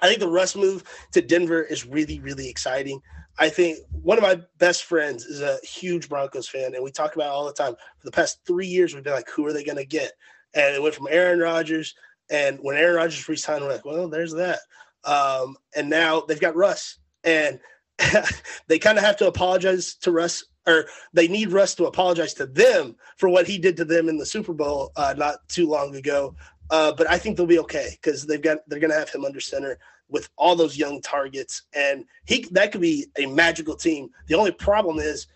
I 0.00 0.08
think 0.08 0.20
the 0.20 0.28
Russ 0.28 0.56
move 0.56 0.84
to 1.12 1.20
Denver 1.20 1.62
is 1.62 1.86
really, 1.86 2.20
really 2.20 2.48
exciting. 2.48 3.00
I 3.38 3.48
think 3.48 3.78
one 3.90 4.18
of 4.18 4.22
my 4.22 4.40
best 4.58 4.84
friends 4.84 5.24
is 5.24 5.40
a 5.40 5.58
huge 5.62 6.08
Broncos 6.08 6.48
fan, 6.48 6.74
and 6.74 6.82
we 6.82 6.90
talk 6.90 7.14
about 7.14 7.26
it 7.26 7.32
all 7.32 7.46
the 7.46 7.52
time. 7.52 7.74
For 7.74 8.04
the 8.04 8.12
past 8.12 8.40
three 8.46 8.66
years, 8.66 8.94
we've 8.94 9.04
been 9.04 9.12
like, 9.12 9.30
who 9.30 9.46
are 9.46 9.52
they 9.52 9.64
going 9.64 9.78
to 9.78 9.84
get? 9.84 10.12
And 10.54 10.74
it 10.74 10.82
went 10.82 10.94
from 10.94 11.08
Aaron 11.10 11.38
Rodgers, 11.38 11.94
and 12.30 12.58
when 12.60 12.76
Aaron 12.76 12.96
Rodgers 12.96 13.28
resigned, 13.28 13.62
we're 13.62 13.72
like, 13.72 13.84
well, 13.84 14.08
there's 14.08 14.34
that. 14.34 14.58
Um, 15.04 15.56
and 15.74 15.88
now 15.88 16.22
they've 16.22 16.40
got 16.40 16.56
Russ, 16.56 16.98
and 17.22 17.60
they 18.66 18.78
kind 18.78 18.98
of 18.98 19.04
have 19.04 19.16
to 19.18 19.28
apologize 19.28 19.94
to 19.96 20.10
Russ, 20.10 20.44
or 20.66 20.86
they 21.12 21.28
need 21.28 21.52
Russ 21.52 21.74
to 21.76 21.86
apologize 21.86 22.34
to 22.34 22.46
them 22.46 22.96
for 23.16 23.28
what 23.28 23.46
he 23.46 23.58
did 23.58 23.76
to 23.76 23.84
them 23.84 24.08
in 24.08 24.18
the 24.18 24.26
Super 24.26 24.52
Bowl 24.52 24.90
uh, 24.96 25.14
not 25.16 25.48
too 25.48 25.68
long 25.68 25.94
ago. 25.94 26.34
Uh, 26.70 26.92
but 26.92 27.08
I 27.08 27.18
think 27.18 27.36
they'll 27.36 27.46
be 27.46 27.60
okay 27.60 27.96
because 28.02 28.26
they've 28.26 28.42
got 28.42 28.58
they're 28.66 28.80
going 28.80 28.90
to 28.90 28.98
have 28.98 29.10
him 29.10 29.24
under 29.24 29.40
center 29.40 29.78
with 30.08 30.28
all 30.36 30.56
those 30.56 30.76
young 30.76 31.00
targets, 31.00 31.62
and 31.74 32.04
he 32.24 32.46
that 32.52 32.72
could 32.72 32.80
be 32.80 33.06
a 33.18 33.26
magical 33.26 33.74
team. 33.74 34.10
The 34.26 34.34
only 34.34 34.52
problem 34.52 34.98
is 34.98 35.26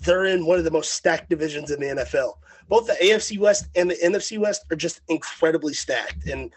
they're 0.00 0.26
in 0.26 0.46
one 0.46 0.58
of 0.58 0.64
the 0.64 0.70
most 0.70 0.94
stacked 0.94 1.28
divisions 1.28 1.70
in 1.70 1.80
the 1.80 1.86
NFL. 1.86 2.34
Both 2.68 2.86
the 2.86 2.96
AFC 3.02 3.38
West 3.38 3.66
and 3.74 3.90
the 3.90 3.96
NFC 3.96 4.38
West 4.38 4.64
are 4.70 4.76
just 4.76 5.00
incredibly 5.08 5.74
stacked, 5.74 6.26
and 6.26 6.52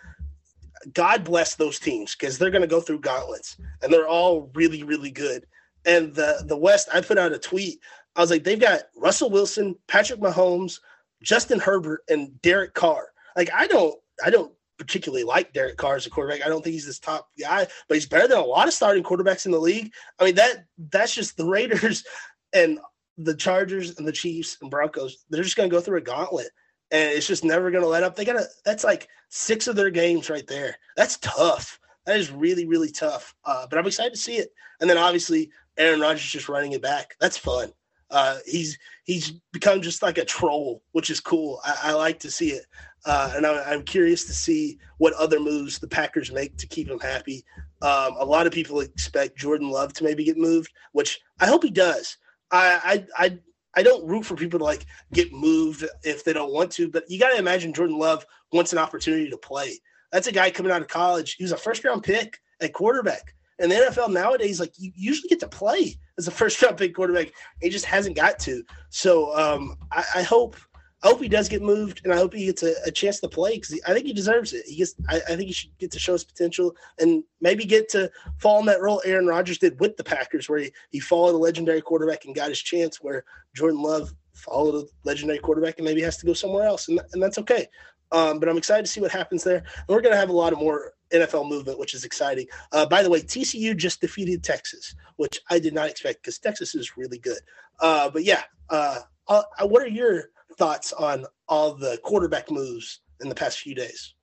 God 0.94 1.24
bless 1.24 1.56
those 1.56 1.80
teams 1.80 2.16
because 2.16 2.38
they're 2.38 2.52
going 2.52 2.62
to 2.62 2.68
go 2.68 2.82
through 2.82 3.00
gauntlets, 3.00 3.58
and 3.82 3.92
they're 3.92 4.08
all 4.08 4.52
really, 4.54 4.84
really 4.84 5.12
good. 5.12 5.46
And 5.86 6.14
the 6.14 6.44
the 6.46 6.58
West, 6.58 6.90
I 6.94 7.02
put 7.02 7.18
out 7.18 7.32
a 7.32 7.40
tweet. 7.40 7.80
I 8.16 8.22
was 8.22 8.30
like, 8.30 8.44
they've 8.44 8.60
got 8.60 8.84
Russell 8.96 9.32
Wilson, 9.32 9.76
Patrick 9.88 10.20
Mahomes, 10.20 10.80
Justin 11.24 11.60
Herbert, 11.60 12.02
and 12.10 12.40
Derek 12.42 12.74
Carr. 12.76 13.08
Like, 13.36 13.50
I 13.52 13.66
don't, 13.66 13.96
I 14.24 14.30
don't 14.30 14.54
particularly 14.84 15.24
like 15.24 15.54
Derek 15.54 15.78
Carr 15.78 15.96
as 15.96 16.06
a 16.06 16.10
quarterback. 16.10 16.46
I 16.46 16.50
don't 16.50 16.62
think 16.64 16.74
he's 16.74 16.86
this 16.86 17.00
top 17.00 17.30
guy, 17.40 17.66
but 17.88 17.96
he's 17.96 18.06
better 18.06 18.28
than 18.28 18.38
a 18.38 18.44
lot 18.44 18.68
of 18.68 18.74
starting 18.74 19.04
quarterbacks 19.04 19.46
in 19.46 19.52
the 19.52 19.60
league. 19.60 19.92
I 20.20 20.26
mean 20.26 20.36
that 20.36 20.66
that's 20.92 21.16
just 21.16 21.38
the 21.38 21.46
Raiders 21.46 22.04
and 22.54 22.80
the 23.18 23.36
Chargers 23.36 23.98
and 23.98 24.08
the 24.08 24.12
Chiefs 24.12 24.58
and 24.62 24.70
Broncos. 24.70 25.26
They're 25.30 25.44
just 25.44 25.56
going 25.56 25.70
to 25.70 25.76
go 25.76 25.82
through 25.82 26.00
a 26.00 26.02
gauntlet, 26.02 26.50
and 26.92 27.12
it's 27.12 27.28
just 27.28 27.44
never 27.44 27.72
going 27.72 27.84
to 27.84 27.90
let 27.90 28.04
up. 28.04 28.16
They 28.16 28.26
got 28.26 28.34
to. 28.34 28.46
That's 28.66 28.84
like 28.84 29.08
six 29.30 29.68
of 29.68 29.76
their 29.76 29.90
games 29.90 30.30
right 30.30 30.48
there. 30.48 30.76
That's 30.98 31.18
tough. 31.20 31.80
That 32.06 32.18
is 32.18 32.32
really 32.32 32.66
really 32.66 32.92
tough. 32.92 33.34
Uh, 33.46 33.66
but 33.70 33.80
I'm 33.80 33.88
excited 33.88 34.14
to 34.14 34.20
see 34.20 34.36
it. 34.36 34.50
And 34.82 34.90
then 34.90 34.98
obviously 34.98 35.50
Aaron 35.78 36.02
Rodgers 36.02 36.24
just 36.24 36.50
running 36.50 36.74
it 36.74 36.82
back. 36.82 37.16
That's 37.20 37.38
fun. 37.38 37.72
Uh, 38.14 38.38
he's 38.46 38.78
he's 39.06 39.32
become 39.52 39.82
just 39.82 40.04
like 40.04 40.20
a 40.20 40.26
troll, 40.26 40.84
which 40.92 41.10
is 41.10 41.20
cool. 41.20 41.60
I, 41.66 41.78
I 41.86 41.94
like 41.94 42.20
to 42.20 42.32
see 42.32 42.52
it. 42.52 42.66
Uh, 43.06 43.34
and 43.36 43.46
I, 43.46 43.74
am 43.74 43.84
curious 43.84 44.24
to 44.26 44.34
see 44.34 44.80
what 44.98 45.14
other 45.14 45.40
moves 45.40 45.80
the 45.80 45.88
Packers 45.88 46.32
make 46.32 46.58
to 46.58 46.68
keep 46.68 46.88
him 46.88 47.00
happy. 47.00 47.44
Um, 47.82 48.16
a 48.18 48.26
lot 48.26 48.48
of 48.48 48.54
people 48.54 48.80
expect 48.80 49.38
Jordan 49.38 49.70
Love 49.70 49.94
to 49.94 50.04
maybe 50.04 50.24
get 50.24 50.38
moved, 50.38 50.72
which 50.94 51.20
I 51.40 51.48
hope 51.48 51.64
he 51.64 51.70
does. 51.70 52.18
I, 52.52 53.06
I, 53.18 53.26
I, 53.26 53.40
I 53.76 53.84
don't 53.84 54.08
root 54.08 54.26
for 54.26 54.36
people 54.36 54.60
to 54.60 54.66
like 54.66 54.86
get 55.12 55.34
moved 55.34 55.84
if 56.04 56.24
they 56.24 56.32
don't 56.32 56.54
want 56.54 56.72
to, 56.74 56.90
but 56.90 57.04
you 57.10 57.20
got 57.20 57.32
to 57.32 57.40
imagine 57.40 57.74
Jordan 57.74 57.98
Love 57.98 58.26
wants 58.54 58.72
an 58.72 58.80
opportunity 58.80 59.30
to 59.30 59.38
play. 59.38 59.80
That's 60.12 60.28
a 60.28 60.32
guy 60.32 60.52
coming 60.52 60.72
out 60.72 60.82
of 60.82 60.88
college. 60.88 61.36
He 61.36 61.44
was 61.44 61.52
a 61.52 61.58
first 61.58 61.84
round 61.84 62.04
pick 62.04 62.40
at 62.62 62.74
quarterback. 62.74 63.34
And 63.60 63.72
the 63.72 63.76
NFL 63.76 64.12
nowadays, 64.12 64.60
like 64.60 64.74
you 64.78 64.92
usually 64.96 65.30
get 65.30 65.40
to 65.42 65.48
play 65.48 65.98
as 66.18 66.28
a 66.28 66.32
first 66.32 66.62
round 66.62 66.78
pick 66.78 66.96
quarterback. 66.96 67.32
He 67.62 67.70
just 67.70 67.86
hasn't 67.86 68.16
got 68.16 68.40
to. 68.40 68.64
So 68.90 69.36
um, 69.38 69.76
I, 69.92 70.04
I, 70.16 70.22
hope 70.22 70.56
I 71.04 71.10
hope 71.10 71.22
he 71.22 71.28
does 71.28 71.50
get 71.50 71.62
moved, 71.62 72.02
and 72.04 72.14
I 72.14 72.18
hope 72.18 72.34
he 72.34 72.46
gets 72.46 72.64
a, 72.64 72.74
a 72.86 72.92
chance 72.92 73.20
to 73.20 73.28
play 73.28 73.56
because 73.56 73.80
I 73.86 73.94
think 73.94 74.06
he 74.06 74.14
deserves 74.14 74.54
it. 74.54 74.66
He 74.66 74.78
gets, 74.78 74.96
I, 75.10 75.18
I, 75.18 75.36
think 75.36 75.48
he 75.48 75.52
should 75.52 75.78
get 75.78 75.92
to 75.92 76.00
show 76.00 76.14
his 76.14 76.24
potential 76.24 76.76
and 76.98 77.24
maybe 77.42 77.66
get 77.66 77.90
to 77.90 78.10
fall 78.38 78.60
in 78.62 78.66
that 78.68 78.82
role 78.82 79.02
Aaron 79.04 79.28
Rodgers 79.28 79.58
did 79.58 79.80
with 79.82 79.98
the 79.98 80.04
Packers, 80.04 80.48
where 80.48 80.60
he, 80.60 80.72
he 80.92 81.00
followed 81.02 81.36
a 81.36 81.38
legendary 81.38 81.82
quarterback 81.82 82.24
and 82.24 82.34
got 82.34 82.50
his 82.50 82.62
chance. 82.62 83.02
Where 83.02 83.26
Jordan 83.54 83.82
Love 83.82 84.14
followed 84.34 84.76
a 84.76 84.88
legendary 85.04 85.40
quarterback 85.40 85.78
and 85.78 85.86
maybe 85.86 86.02
has 86.02 86.18
to 86.18 86.26
go 86.26 86.34
somewhere 86.34 86.66
else, 86.66 86.88
and, 86.88 87.02
and 87.12 87.22
that's 87.22 87.38
okay. 87.38 87.68
Um, 88.14 88.40
but 88.40 88.48
I'm 88.48 88.58
excited 88.58 88.86
to 88.86 88.92
see 88.92 89.02
what 89.02 89.12
happens 89.12 89.44
there. 89.44 89.58
And 89.58 89.88
we're 89.90 90.02
going 90.02 90.14
to 90.14 90.20
have 90.20 90.30
a 90.30 90.34
lot 90.34 90.54
of 90.54 90.60
more 90.60 90.94
NFL 91.12 91.50
movement, 91.50 91.80
which 91.80 91.96
is 91.96 92.06
exciting. 92.06 92.48
Uh, 92.72 92.86
by 92.86 93.02
the 93.04 93.10
way, 93.10 93.22
TCU 93.22 93.76
just 93.76 94.02
defeated 94.02 94.44
Texas, 94.44 94.96
which 95.18 95.42
I 95.50 95.60
did 95.60 95.74
not 95.74 95.90
expect 95.90 96.22
because 96.22 96.38
Texas 96.38 96.76
is 96.76 96.96
really 96.96 97.18
good. 97.18 97.40
Uh, 97.80 98.10
but 98.10 98.24
yeah, 98.24 98.44
uh, 98.70 99.00
uh, 99.28 99.44
what 99.64 99.82
are 99.82 99.88
your 99.88 100.30
thoughts 100.58 100.94
on 100.94 101.26
all 101.48 101.74
the 101.74 102.00
quarterback 102.04 102.50
moves 102.50 103.02
in 103.22 103.30
the 103.30 103.36
past 103.36 103.60
few 103.60 103.76
days? 103.76 104.14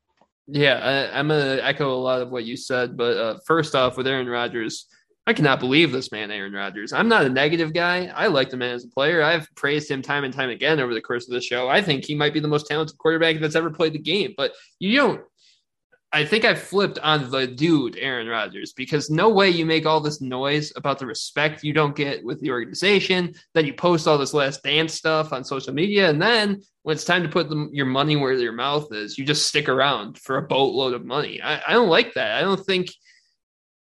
Yeah, 0.47 1.09
I, 1.13 1.21
am 1.21 1.29
going 1.29 1.59
to 1.59 1.65
echo 1.65 1.93
a 1.93 1.95
lot 1.95 2.23
of 2.23 2.31
what 2.31 2.45
you 2.45 2.57
said. 2.57 2.97
But 2.97 3.17
uh, 3.17 3.39
first 3.47 3.75
off, 3.75 3.97
with 3.97 4.07
Aaron 4.07 4.29
Rodgers, 4.29 4.87
I 5.27 5.33
cannot 5.33 5.61
believe 5.61 5.93
this 5.93 6.11
man, 6.11 6.31
Aaron 6.31 6.53
Rodgers. 6.53 6.93
I'm 6.93 7.09
not 7.09 7.25
a 7.25 7.29
negative 7.29 7.73
guy. 7.73 8.07
I 8.07 8.27
like 8.27 8.51
the 8.51 8.57
man 8.57 8.75
as 8.75 8.85
a 8.85 8.89
player. 8.89 9.23
I've 9.23 9.47
praised 9.55 9.89
him 9.91 10.03
time 10.03 10.25
and 10.25 10.35
time 10.35 10.51
again 10.51 10.81
over 10.81 10.93
the 10.93 11.01
course 11.01 11.29
of 11.29 11.35
the 11.35 11.41
show. 11.41 11.69
I 11.69 11.83
think 11.83 12.05
he 12.05 12.17
might 12.17 12.35
be 12.35 12.41
the 12.41 12.49
most 12.49 12.67
talented 12.67 12.99
quarterback 12.99 13.39
that's 13.39 13.55
ever 13.55 13.71
played 13.71 13.93
the 13.93 14.01
game. 14.01 14.35
But 14.37 14.53
you 14.81 14.97
don't. 14.97 15.21
I 16.13 16.25
think 16.25 16.45
I 16.45 16.57
flipped 16.57 16.99
on 16.99 17.31
the 17.31 17.47
dude, 17.47 17.97
Aaron 17.97 18.27
Rodgers, 18.27 18.73
because 18.73 19.11
no 19.11 19.29
way 19.29 19.49
you 19.49 19.65
make 19.65 19.87
all 19.87 20.01
this 20.01 20.21
noise 20.21 20.73
about 20.75 20.99
the 20.99 21.07
respect 21.07 21.63
you 21.63 21.73
don't 21.73 21.95
get 21.95 22.25
with 22.25 22.41
the 22.41 22.51
organization. 22.51 23.33
Then 23.55 23.65
you 23.65 23.75
post 23.75 24.09
all 24.09 24.19
this 24.19 24.35
last 24.35 24.65
dance 24.65 24.95
stuff 24.95 25.33
on 25.33 25.45
social 25.45 25.73
media. 25.73 26.11
And 26.11 26.21
then 26.21 26.63
when 26.83 26.95
it's 26.95 27.05
time 27.05 27.23
to 27.23 27.29
put 27.29 27.49
the, 27.49 27.69
your 27.73 27.87
money 27.87 28.17
where 28.17 28.33
your 28.33 28.53
mouth 28.53 28.93
is, 28.93 29.19
you 29.19 29.25
just 29.25 29.47
stick 29.47 29.69
around 29.69 30.19
for 30.19 30.37
a 30.37 30.43
boatload 30.49 30.95
of 30.95 31.05
money. 31.05 31.41
I, 31.41 31.63
I 31.69 31.73
don't 31.75 31.89
like 31.89 32.15
that. 32.15 32.37
I 32.37 32.41
don't 32.41 32.65
think 32.67 32.91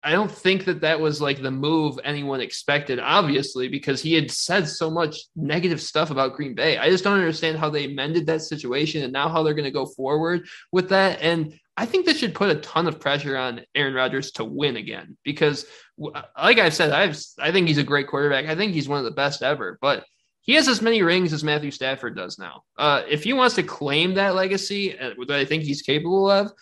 I 0.07 0.11
don't 0.11 0.31
think 0.31 0.63
that 0.63 0.79
that 0.79 1.01
was 1.01 1.19
like 1.19 1.41
the 1.41 1.51
move 1.51 1.99
anyone 2.01 2.39
expected, 2.39 2.97
obviously, 2.97 3.67
because 3.67 4.01
he 4.01 4.13
had 4.13 4.31
said 4.31 4.65
so 4.65 4.89
much 4.89 5.17
negative 5.35 5.81
stuff 5.81 6.11
about 6.11 6.37
Green 6.37 6.55
Bay. 6.55 6.77
I 6.77 6.89
just 6.89 7.03
don't 7.03 7.19
understand 7.19 7.57
how 7.57 7.69
they 7.69 7.87
mended 7.87 8.25
that 8.27 8.41
situation 8.41 9.03
and 9.03 9.11
now 9.11 9.27
how 9.27 9.43
they're 9.43 9.53
going 9.53 9.65
to 9.65 9.69
go 9.71 9.85
forward 9.85 10.47
with 10.71 10.87
that. 10.91 11.21
And 11.21 11.59
I 11.75 11.85
think 11.85 12.05
this 12.05 12.19
should 12.19 12.33
put 12.33 12.55
a 12.55 12.61
ton 12.61 12.87
of 12.87 13.01
pressure 13.01 13.35
on 13.35 13.65
Aaron 13.75 13.93
Rodgers 13.93 14.31
to 14.31 14.45
win 14.45 14.77
again 14.77 15.17
because, 15.25 15.65
like 15.97 16.57
I've 16.57 16.73
said, 16.73 16.91
I've, 16.91 17.21
I 17.37 17.51
think 17.51 17.67
he's 17.67 17.77
a 17.77 17.83
great 17.83 18.07
quarterback. 18.07 18.45
I 18.45 18.55
think 18.55 18.71
he's 18.71 18.87
one 18.87 18.99
of 18.99 19.05
the 19.05 19.11
best 19.11 19.43
ever, 19.43 19.77
but 19.81 20.05
he 20.39 20.53
has 20.53 20.69
as 20.69 20.81
many 20.81 21.01
rings 21.01 21.33
as 21.33 21.43
Matthew 21.43 21.71
Stafford 21.71 22.15
does 22.15 22.39
now. 22.39 22.63
Uh, 22.77 23.01
if 23.09 23.25
he 23.25 23.33
wants 23.33 23.55
to 23.55 23.63
claim 23.63 24.13
that 24.13 24.35
legacy, 24.35 24.97
uh, 24.97 25.15
that 25.27 25.37
I 25.37 25.43
think 25.43 25.63
he's 25.63 25.81
capable 25.81 26.31
of, 26.31 26.53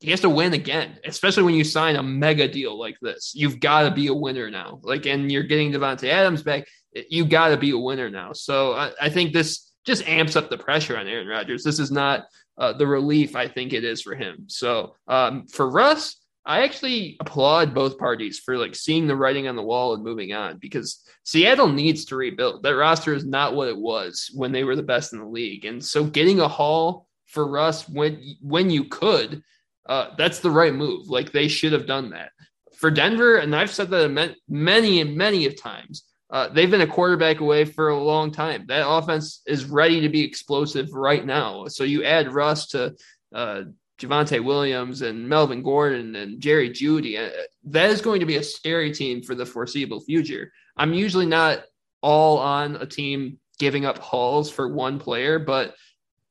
he 0.00 0.10
has 0.10 0.20
to 0.20 0.30
win 0.30 0.54
again, 0.54 0.98
especially 1.04 1.42
when 1.42 1.54
you 1.54 1.64
sign 1.64 1.96
a 1.96 2.02
mega 2.02 2.46
deal 2.46 2.78
like 2.78 2.96
this. 3.02 3.32
You've 3.34 3.58
got 3.58 3.82
to 3.82 3.90
be 3.90 4.06
a 4.06 4.14
winner 4.14 4.48
now. 4.50 4.78
Like, 4.82 5.06
and 5.06 5.30
you're 5.30 5.42
getting 5.42 5.72
Davante 5.72 6.08
Adams 6.08 6.42
back. 6.42 6.68
You 7.08 7.24
got 7.24 7.48
to 7.48 7.56
be 7.56 7.70
a 7.70 7.78
winner 7.78 8.08
now. 8.08 8.32
So 8.32 8.74
I, 8.74 8.92
I, 9.00 9.08
think 9.08 9.32
this 9.32 9.72
just 9.84 10.06
amps 10.06 10.36
up 10.36 10.50
the 10.50 10.58
pressure 10.58 10.96
on 10.96 11.08
Aaron 11.08 11.26
Rodgers. 11.26 11.64
This 11.64 11.80
is 11.80 11.90
not 11.90 12.26
uh, 12.56 12.72
the 12.72 12.86
relief 12.86 13.34
I 13.34 13.48
think 13.48 13.72
it 13.72 13.84
is 13.84 14.00
for 14.00 14.14
him. 14.14 14.44
So 14.46 14.94
um, 15.08 15.46
for 15.46 15.68
Russ, 15.68 16.16
I 16.46 16.62
actually 16.62 17.16
applaud 17.20 17.74
both 17.74 17.98
parties 17.98 18.38
for 18.38 18.56
like 18.56 18.74
seeing 18.74 19.06
the 19.06 19.16
writing 19.16 19.48
on 19.48 19.56
the 19.56 19.62
wall 19.62 19.94
and 19.94 20.02
moving 20.02 20.32
on 20.32 20.58
because 20.58 21.04
Seattle 21.24 21.68
needs 21.68 22.06
to 22.06 22.16
rebuild. 22.16 22.62
That 22.62 22.70
roster 22.70 23.12
is 23.12 23.26
not 23.26 23.54
what 23.54 23.68
it 23.68 23.76
was 23.76 24.30
when 24.34 24.50
they 24.50 24.64
were 24.64 24.76
the 24.76 24.82
best 24.82 25.12
in 25.12 25.18
the 25.18 25.26
league, 25.26 25.66
and 25.66 25.84
so 25.84 26.04
getting 26.04 26.40
a 26.40 26.48
haul 26.48 27.06
for 27.26 27.46
Russ 27.46 27.86
when 27.86 28.22
when 28.40 28.70
you 28.70 28.84
could 28.84 29.42
uh, 29.88 30.14
that's 30.16 30.40
the 30.40 30.50
right 30.50 30.74
move. 30.74 31.08
Like 31.08 31.32
they 31.32 31.48
should 31.48 31.72
have 31.72 31.86
done 31.86 32.10
that 32.10 32.30
for 32.76 32.90
Denver. 32.90 33.36
And 33.36 33.54
I've 33.54 33.70
said 33.70 33.90
that 33.90 34.36
many 34.48 35.00
and 35.00 35.16
many 35.16 35.46
of 35.46 35.60
times. 35.60 36.04
Uh, 36.30 36.48
they've 36.48 36.70
been 36.70 36.82
a 36.82 36.86
quarterback 36.86 37.40
away 37.40 37.64
for 37.64 37.88
a 37.88 37.98
long 37.98 38.30
time. 38.30 38.64
That 38.68 38.86
offense 38.86 39.40
is 39.46 39.64
ready 39.64 40.02
to 40.02 40.10
be 40.10 40.22
explosive 40.22 40.92
right 40.92 41.24
now. 41.24 41.66
So 41.68 41.84
you 41.84 42.04
add 42.04 42.34
Russ 42.34 42.68
to 42.68 42.94
uh, 43.34 43.62
Javonte 43.98 44.44
Williams 44.44 45.00
and 45.00 45.26
Melvin 45.26 45.62
Gordon 45.62 46.14
and 46.16 46.38
Jerry 46.38 46.68
Jeudy. 46.68 47.18
Uh, 47.18 47.30
that 47.64 47.88
is 47.88 48.02
going 48.02 48.20
to 48.20 48.26
be 48.26 48.36
a 48.36 48.42
scary 48.42 48.92
team 48.92 49.22
for 49.22 49.34
the 49.34 49.46
foreseeable 49.46 50.00
future. 50.00 50.52
I'm 50.76 50.92
usually 50.92 51.26
not 51.26 51.64
all 52.02 52.38
on 52.38 52.76
a 52.76 52.86
team 52.86 53.38
giving 53.58 53.86
up 53.86 53.98
hauls 53.98 54.50
for 54.50 54.68
one 54.68 54.98
player, 54.98 55.38
but 55.38 55.74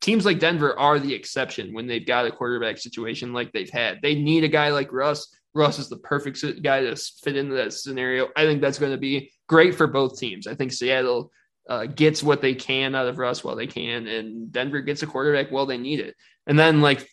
teams 0.02 0.26
like 0.26 0.40
Denver 0.40 0.78
are 0.78 1.00
the 1.00 1.14
exception 1.14 1.74
when 1.74 1.88
they've 1.88 2.06
got 2.06 2.26
a 2.26 2.32
quarterback 2.32 2.78
situation 2.78 3.34
like 3.34 3.52
they've 3.52 3.70
had. 3.70 4.00
They 4.02 4.16
need 4.16 4.44
a 4.44 4.50
guy 4.50 4.70
like 4.70 4.92
Russ. 4.92 5.36
Russ 5.54 5.80
is 5.80 5.90
the 5.90 5.98
perfect 5.98 6.44
guy 6.62 6.82
to 6.82 6.96
fit 6.96 7.36
into 7.36 7.56
that 7.56 7.74
scenario. 7.74 8.28
I 8.36 8.46
think 8.46 8.62
that's 8.62 8.80
going 8.80 8.92
to 8.92 8.98
be 8.98 9.32
great 9.48 9.76
for 9.76 9.88
both 9.88 10.20
teams. 10.20 10.46
I 10.46 10.56
think 10.56 10.72
Seattle 10.72 11.32
uh, 11.68 11.86
gets 11.86 12.22
what 12.22 12.42
they 12.42 12.54
can 12.54 12.96
out 12.96 13.08
of 13.08 13.18
Russ 13.18 13.44
while 13.44 13.56
they 13.56 13.68
can, 13.68 14.08
and 14.08 14.52
Denver 14.52 14.82
gets 14.82 15.04
a 15.04 15.08
quarterback 15.08 15.52
while 15.52 15.66
they 15.66 15.78
need 15.78 16.00
it. 16.00 16.16
And 16.46 16.58
then, 16.58 16.82
like 16.82 17.10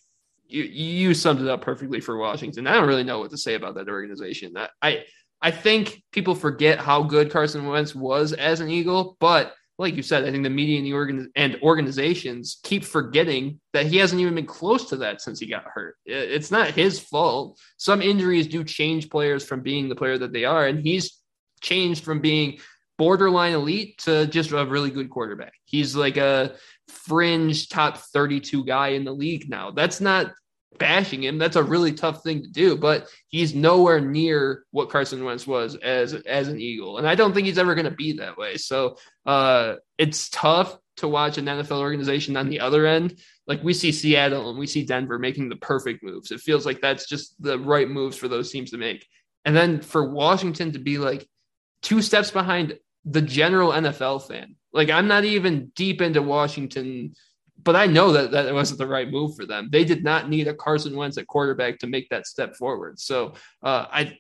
you, 0.47 0.63
you 0.63 1.15
summed 1.15 1.41
it 1.41 1.49
up 1.49 1.63
perfectly 1.63 2.01
for 2.01 2.17
Washington. 2.17 2.67
I 2.67 2.75
don't 2.75 2.89
really 2.89 3.05
know 3.05 3.19
what 3.19 3.31
to 3.31 3.39
say 3.39 3.55
about 3.55 3.77
that 3.77 3.89
organization. 3.89 4.55
I 4.83 5.05
I 5.41 5.51
think 5.51 6.03
people 6.13 6.35
forget 6.35 6.79
how 6.79 7.03
good 7.03 7.31
Carson 7.31 7.67
Wentz 7.67 7.95
was 7.95 8.33
as 8.33 8.61
an 8.61 8.71
Eagle, 8.71 9.17
but 9.21 9.55
like 9.79 9.97
you 9.97 10.03
said, 10.03 10.25
I 10.25 10.31
think 10.31 10.45
the 10.45 10.51
media 10.51 10.79
and 10.79 10.87
the 10.87 10.93
organ- 10.93 11.33
and 11.35 11.59
organizations 11.63 12.59
keep 12.63 12.85
forgetting 12.85 13.61
that 13.73 13.87
he 13.87 13.97
hasn't 13.97 14.21
even 14.21 14.37
been 14.37 14.47
close 14.47 14.89
to 14.91 14.97
that 14.99 15.21
since 15.21 15.41
he 15.41 15.47
got 15.47 15.65
hurt. 15.65 15.97
It's 16.07 16.51
not 16.51 16.71
his 16.71 17.01
fault. 17.01 17.59
Some 17.77 18.01
injuries 18.01 18.47
do 18.47 18.63
change 18.63 19.11
players 19.11 19.45
from 19.45 19.63
being 19.63 19.89
the 19.89 19.97
player 19.97 20.17
that 20.19 20.33
they 20.33 20.45
are, 20.45 20.67
and 20.67 20.81
he's 20.81 21.19
changed 21.61 22.05
from 22.05 22.21
being 22.21 22.59
borderline 22.99 23.53
elite 23.53 23.99
to 23.99 24.27
just 24.27 24.53
a 24.53 24.65
really 24.65 24.91
good 24.91 25.11
quarterback. 25.11 25.55
He's 25.65 25.97
like 25.97 26.17
a 26.17 26.55
fringe 26.89 27.69
top 27.69 27.99
32 27.99 28.65
guy 28.65 28.89
in 28.89 29.05
the 29.05 29.13
league 29.13 29.49
now. 29.49 29.73
That's 29.73 30.01
not 30.01 30.33
bashing 30.79 31.23
him. 31.23 31.39
That's 31.39 31.57
a 31.57 31.63
really 31.63 31.93
tough 31.93 32.23
thing 32.23 32.43
to 32.43 32.49
do, 32.49 32.77
but 32.77 33.09
he's 33.29 33.55
nowhere 33.55 34.01
near 34.01 34.65
what 34.71 34.91
Carson 34.91 35.25
Wentz 35.25 35.47
was 35.47 35.77
as 35.77 36.15
as 36.15 36.49
an 36.49 36.61
Eagle, 36.61 36.99
and 36.99 37.09
I 37.09 37.15
don't 37.15 37.33
think 37.33 37.47
he's 37.47 37.59
ever 37.59 37.75
going 37.75 37.87
to 37.87 37.91
be 37.91 38.15
that 38.15 38.37
way. 38.37 38.57
So 38.57 38.97
uh, 39.27 39.77
it's 39.99 40.29
tough 40.29 40.77
to 40.99 41.09
watch 41.09 41.39
an 41.39 41.47
NFL 41.47 41.81
organization 41.81 42.37
on 42.37 42.49
the 42.49 42.61
other 42.61 42.87
end. 42.87 43.19
Like 43.47 43.63
we 43.63 43.75
see 43.75 43.93
Seattle 43.93 44.51
and 44.51 44.59
we 44.59 44.67
see 44.67 44.85
Denver 44.85 45.19
making 45.19 45.49
the 45.49 45.57
perfect 45.57 46.03
moves. 46.03 46.31
It 46.31 46.41
feels 46.41 46.65
like 46.65 46.81
that's 46.81 47.09
just 47.09 47.41
the 47.43 47.59
right 47.59 47.89
moves 47.89 48.17
for 48.17 48.29
those 48.29 48.51
teams 48.51 48.71
to 48.71 48.79
make, 48.79 49.07
and 49.45 49.57
then 49.57 49.81
for 49.81 50.11
Washington 50.11 50.73
to 50.73 50.79
be 50.79 50.99
like 50.99 51.27
two 51.83 52.03
steps 52.03 52.31
behind 52.31 52.79
the 53.05 53.23
general 53.23 53.73
NFL 53.73 54.27
fan. 54.27 54.57
Like 54.73 54.91
I'm 54.91 55.09
not 55.09 55.25
even 55.25 55.73
deep 55.75 56.01
into 56.01 56.23
Washington 56.23 57.15
but 57.65 57.77
I 57.77 57.87
know 57.87 58.13
that 58.13 58.31
that 58.31 58.53
wasn't 58.53 58.79
the 58.79 58.87
right 58.87 59.11
move 59.11 59.35
for 59.35 59.47
them. 59.47 59.69
They 59.73 59.85
did 59.85 60.05
not 60.05 60.29
need 60.29 60.49
a 60.49 60.55
Carson 60.55 60.97
Wentz 60.97 61.19
at 61.19 61.27
quarterback 61.27 61.79
to 61.79 61.87
make 61.87 62.09
that 62.11 62.27
step 62.27 62.57
forward. 62.57 63.01
So 63.01 63.35
uh, 63.63 63.87
I 63.91 64.19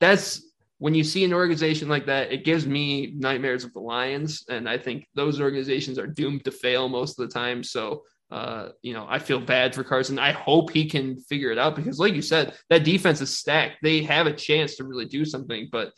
that's 0.00 0.42
when 0.78 0.94
you 0.94 1.04
see 1.04 1.24
an 1.24 1.32
organization 1.32 1.88
like 1.88 2.06
that, 2.06 2.32
it 2.32 2.44
gives 2.44 2.66
me 2.66 3.14
nightmares 3.16 3.64
of 3.64 3.72
the 3.72 3.80
Lions, 3.80 4.44
and 4.48 4.68
I 4.68 4.76
think 4.76 5.06
those 5.14 5.40
organizations 5.40 5.98
are 5.98 6.06
doomed 6.06 6.44
to 6.44 6.50
fail 6.50 6.88
most 6.88 7.18
of 7.18 7.28
the 7.28 7.32
time. 7.32 7.62
So 7.62 8.02
uh, 8.30 8.70
you 8.82 8.92
know, 8.92 9.06
I 9.08 9.20
feel 9.20 9.40
bad 9.40 9.74
for 9.74 9.84
Carson. 9.84 10.18
I 10.18 10.32
hope 10.32 10.70
he 10.70 10.88
can 10.88 11.16
figure 11.16 11.52
it 11.52 11.58
out 11.58 11.76
because, 11.76 12.00
like 12.00 12.14
you 12.14 12.22
said, 12.22 12.54
that 12.70 12.82
defense 12.82 13.20
is 13.20 13.36
stacked. 13.36 13.76
They 13.82 14.02
have 14.02 14.26
a 14.26 14.32
chance 14.32 14.76
to 14.76 14.84
really 14.84 15.04
do 15.04 15.24
something, 15.24 15.68
but 15.70 15.92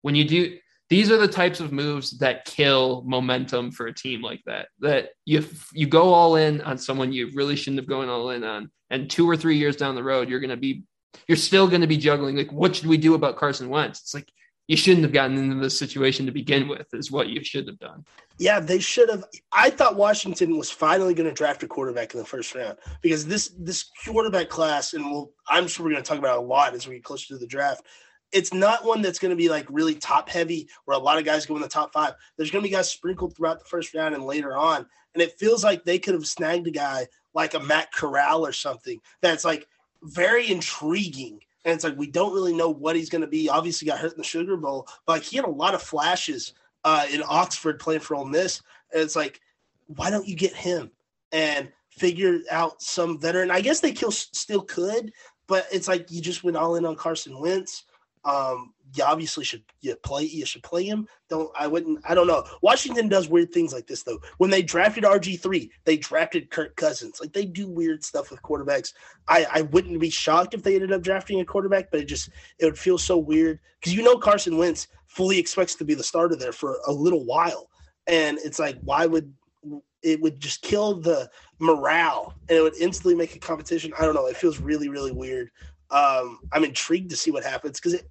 when 0.00 0.14
you 0.14 0.24
do 0.24 0.56
these 0.90 1.10
are 1.10 1.18
the 1.18 1.28
types 1.28 1.60
of 1.60 1.72
moves 1.72 2.18
that 2.18 2.44
kill 2.44 3.02
momentum 3.06 3.70
for 3.70 3.86
a 3.86 3.94
team 3.94 4.22
like 4.22 4.40
that. 4.46 4.68
That 4.80 5.10
you 5.24 5.44
you 5.72 5.86
go 5.86 6.14
all 6.14 6.36
in 6.36 6.60
on 6.62 6.78
someone 6.78 7.12
you 7.12 7.30
really 7.34 7.56
shouldn't 7.56 7.80
have 7.80 7.88
gone 7.88 8.08
all 8.08 8.30
in 8.30 8.42
on, 8.42 8.70
and 8.90 9.10
two 9.10 9.28
or 9.28 9.36
three 9.36 9.56
years 9.56 9.76
down 9.76 9.94
the 9.94 10.02
road, 10.02 10.28
you're 10.28 10.40
going 10.40 10.50
to 10.50 10.56
be 10.56 10.84
you're 11.26 11.36
still 11.36 11.68
going 11.68 11.82
to 11.82 11.86
be 11.86 11.96
juggling. 11.96 12.36
Like, 12.36 12.52
what 12.52 12.76
should 12.76 12.86
we 12.86 12.96
do 12.96 13.14
about 13.14 13.36
Carson 13.36 13.68
Wentz? 13.68 14.00
It's 14.00 14.14
like 14.14 14.30
you 14.66 14.76
shouldn't 14.76 15.02
have 15.02 15.12
gotten 15.12 15.36
into 15.36 15.56
this 15.56 15.78
situation 15.78 16.26
to 16.26 16.32
begin 16.32 16.68
with. 16.68 16.86
Is 16.94 17.10
what 17.10 17.28
you 17.28 17.44
should 17.44 17.66
have 17.66 17.78
done. 17.78 18.04
Yeah, 18.38 18.60
they 18.60 18.78
should 18.78 19.10
have. 19.10 19.24
I 19.52 19.68
thought 19.68 19.96
Washington 19.96 20.56
was 20.56 20.70
finally 20.70 21.12
going 21.12 21.28
to 21.28 21.34
draft 21.34 21.62
a 21.64 21.68
quarterback 21.68 22.14
in 22.14 22.20
the 22.20 22.26
first 22.26 22.54
round 22.54 22.78
because 23.02 23.26
this 23.26 23.52
this 23.58 23.90
quarterback 24.06 24.48
class, 24.48 24.94
and 24.94 25.04
we'll, 25.04 25.32
I'm 25.48 25.66
sure 25.66 25.84
we're 25.84 25.92
going 25.92 26.02
to 26.02 26.08
talk 26.08 26.18
about 26.18 26.38
a 26.38 26.42
lot 26.42 26.74
as 26.74 26.88
we 26.88 26.94
get 26.94 27.04
closer 27.04 27.26
to 27.28 27.38
the 27.38 27.46
draft 27.46 27.82
it's 28.32 28.52
not 28.52 28.84
one 28.84 29.02
that's 29.02 29.18
going 29.18 29.30
to 29.30 29.36
be 29.36 29.48
like 29.48 29.66
really 29.70 29.94
top 29.94 30.28
heavy 30.28 30.68
where 30.84 30.96
a 30.96 31.00
lot 31.00 31.18
of 31.18 31.24
guys 31.24 31.46
go 31.46 31.56
in 31.56 31.62
the 31.62 31.68
top 31.68 31.92
five. 31.92 32.14
There's 32.36 32.50
going 32.50 32.62
to 32.62 32.68
be 32.68 32.74
guys 32.74 32.90
sprinkled 32.90 33.36
throughout 33.36 33.58
the 33.58 33.64
first 33.64 33.94
round 33.94 34.14
and 34.14 34.24
later 34.24 34.56
on. 34.56 34.86
And 35.14 35.22
it 35.22 35.38
feels 35.38 35.64
like 35.64 35.84
they 35.84 35.98
could 35.98 36.14
have 36.14 36.26
snagged 36.26 36.66
a 36.66 36.70
guy 36.70 37.06
like 37.34 37.54
a 37.54 37.60
Matt 37.60 37.92
Corral 37.92 38.44
or 38.44 38.52
something 38.52 39.00
that's 39.20 39.44
like 39.44 39.66
very 40.02 40.50
intriguing. 40.50 41.40
And 41.64 41.74
it's 41.74 41.84
like 41.84 41.96
we 41.96 42.10
don't 42.10 42.34
really 42.34 42.54
know 42.54 42.70
what 42.70 42.96
he's 42.96 43.10
going 43.10 43.22
to 43.22 43.26
be. 43.26 43.48
Obviously, 43.48 43.86
got 43.86 43.98
hurt 43.98 44.12
in 44.12 44.18
the 44.18 44.24
Sugar 44.24 44.56
Bowl, 44.56 44.86
but 45.06 45.14
like, 45.14 45.22
he 45.22 45.36
had 45.36 45.44
a 45.44 45.50
lot 45.50 45.74
of 45.74 45.82
flashes 45.82 46.54
uh, 46.84 47.06
in 47.12 47.22
Oxford 47.26 47.80
playing 47.80 48.00
for 48.00 48.14
Ole 48.14 48.24
Miss. 48.24 48.62
And 48.92 49.02
it's 49.02 49.16
like, 49.16 49.40
why 49.86 50.10
don't 50.10 50.26
you 50.26 50.36
get 50.36 50.54
him 50.54 50.90
and 51.32 51.70
figure 51.90 52.40
out 52.50 52.80
some 52.80 53.18
veteran? 53.18 53.50
I 53.50 53.60
guess 53.60 53.80
they 53.80 53.94
still 53.94 54.62
could, 54.62 55.12
but 55.46 55.66
it's 55.72 55.88
like 55.88 56.10
you 56.10 56.20
just 56.20 56.44
went 56.44 56.56
all 56.56 56.76
in 56.76 56.86
on 56.86 56.94
Carson 56.94 57.38
Wentz. 57.38 57.84
Um, 58.28 58.74
you 58.94 59.04
obviously 59.04 59.44
should 59.44 59.62
you 59.80 59.96
play 59.96 60.24
you 60.24 60.44
should 60.44 60.62
play 60.62 60.84
him. 60.84 61.06
Don't 61.30 61.50
I 61.58 61.66
wouldn't 61.66 62.00
I 62.08 62.14
don't 62.14 62.26
know. 62.26 62.44
Washington 62.62 63.08
does 63.08 63.28
weird 63.28 63.52
things 63.52 63.72
like 63.72 63.86
this 63.86 64.02
though. 64.02 64.18
When 64.36 64.50
they 64.50 64.62
drafted 64.62 65.04
RG 65.04 65.40
three, 65.40 65.70
they 65.84 65.96
drafted 65.96 66.50
Kirk 66.50 66.76
Cousins. 66.76 67.20
Like 67.20 67.32
they 67.32 67.46
do 67.46 67.68
weird 67.68 68.04
stuff 68.04 68.30
with 68.30 68.42
quarterbacks. 68.42 68.92
I 69.28 69.46
I 69.50 69.62
wouldn't 69.62 69.98
be 69.98 70.10
shocked 70.10 70.54
if 70.54 70.62
they 70.62 70.74
ended 70.74 70.92
up 70.92 71.02
drafting 71.02 71.40
a 71.40 71.44
quarterback, 71.44 71.90
but 71.90 72.00
it 72.00 72.04
just 72.04 72.30
it 72.58 72.66
would 72.66 72.78
feel 72.78 72.98
so 72.98 73.16
weird 73.16 73.60
because 73.80 73.94
you 73.94 74.02
know 74.02 74.18
Carson 74.18 74.58
Wentz 74.58 74.88
fully 75.06 75.38
expects 75.38 75.74
to 75.76 75.84
be 75.84 75.94
the 75.94 76.04
starter 76.04 76.36
there 76.36 76.52
for 76.52 76.78
a 76.86 76.92
little 76.92 77.24
while, 77.24 77.70
and 78.06 78.38
it's 78.44 78.58
like 78.58 78.78
why 78.82 79.06
would 79.06 79.32
it 80.02 80.20
would 80.20 80.38
just 80.38 80.62
kill 80.62 81.00
the 81.00 81.28
morale 81.58 82.34
and 82.48 82.56
it 82.56 82.62
would 82.62 82.76
instantly 82.76 83.14
make 83.14 83.34
a 83.34 83.38
competition. 83.38 83.92
I 83.98 84.04
don't 84.04 84.14
know. 84.14 84.26
It 84.26 84.36
feels 84.36 84.60
really 84.60 84.88
really 84.88 85.12
weird. 85.12 85.50
Um, 85.90 86.40
I'm 86.52 86.64
intrigued 86.64 87.10
to 87.10 87.16
see 87.16 87.30
what 87.30 87.44
happens 87.44 87.78
because 87.78 87.94
it 87.94 88.08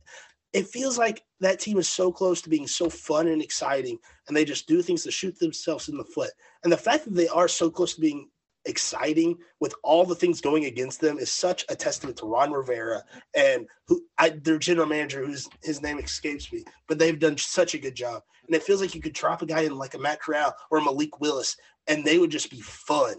it 0.54 0.68
feels 0.68 0.98
like 0.98 1.24
that 1.42 1.60
team 1.60 1.78
is 1.78 1.90
so 1.90 2.12
close 2.12 2.42
to 2.42 2.50
being 2.50 2.68
so 2.68 2.90
fun 2.90 3.28
and 3.28 3.42
exciting, 3.42 4.00
and 4.28 4.36
they 4.36 4.46
just 4.46 4.68
do 4.68 4.82
things 4.82 5.04
to 5.04 5.12
shoot 5.12 5.38
themselves 5.40 5.90
in 5.90 5.98
the 5.98 6.06
foot. 6.06 6.32
And 6.64 6.72
the 6.72 6.78
fact 6.78 7.06
that 7.06 7.16
they 7.16 7.28
are 7.28 7.48
so 7.48 7.70
close 7.70 7.96
to 7.96 8.02
being 8.02 8.30
exciting 8.66 9.38
with 9.60 9.74
all 9.84 10.06
the 10.06 10.16
things 10.16 10.42
going 10.42 10.66
against 10.66 11.00
them 11.00 11.18
is 11.18 11.32
such 11.32 11.66
a 11.70 11.76
testament 11.76 12.18
to 12.18 12.26
Ron 12.26 12.52
Rivera 12.52 13.04
and 13.36 13.66
who 13.88 14.04
I, 14.18 14.30
their 14.30 14.58
general 14.58 14.88
manager, 14.88 15.26
whose 15.26 15.48
his 15.64 15.82
name 15.82 16.00
escapes 16.00 16.52
me, 16.52 16.64
but 16.88 17.00
they've 17.00 17.20
done 17.20 17.38
such 17.38 17.74
a 17.74 17.80
good 17.80 17.96
job. 17.96 18.24
And 18.46 18.56
it 18.56 18.64
feels 18.64 18.82
like 18.82 18.96
you 18.96 19.02
could 19.02 19.14
drop 19.14 19.42
a 19.42 19.46
guy 19.46 19.62
in 19.62 19.78
like 19.78 19.94
a 19.94 20.00
Matt 20.00 20.22
Corral 20.22 20.56
or 20.70 20.82
Malik 20.82 21.20
Willis, 21.20 21.56
and 21.88 22.06
they 22.06 22.20
would 22.20 22.32
just 22.32 22.52
be 22.52 22.62
fun. 22.62 23.16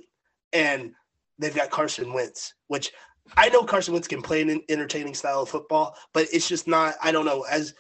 And 0.52 0.92
they've 1.38 1.54
got 1.54 1.70
Carson 1.70 2.12
Wentz, 2.12 2.54
which 2.68 2.92
I 3.37 3.49
know 3.49 3.64
Carson 3.64 3.95
Wentz 3.95 4.09
can 4.09 4.22
play 4.22 4.43
an 4.43 4.62
entertaining 4.68 5.14
style 5.14 5.43
of 5.43 5.49
football, 5.49 5.97
but 6.12 6.26
it's 6.33 6.49
just 6.49 6.66
not. 6.66 6.95
I 7.03 7.12
don't 7.12 7.24
know. 7.24 7.43
As 7.43 7.74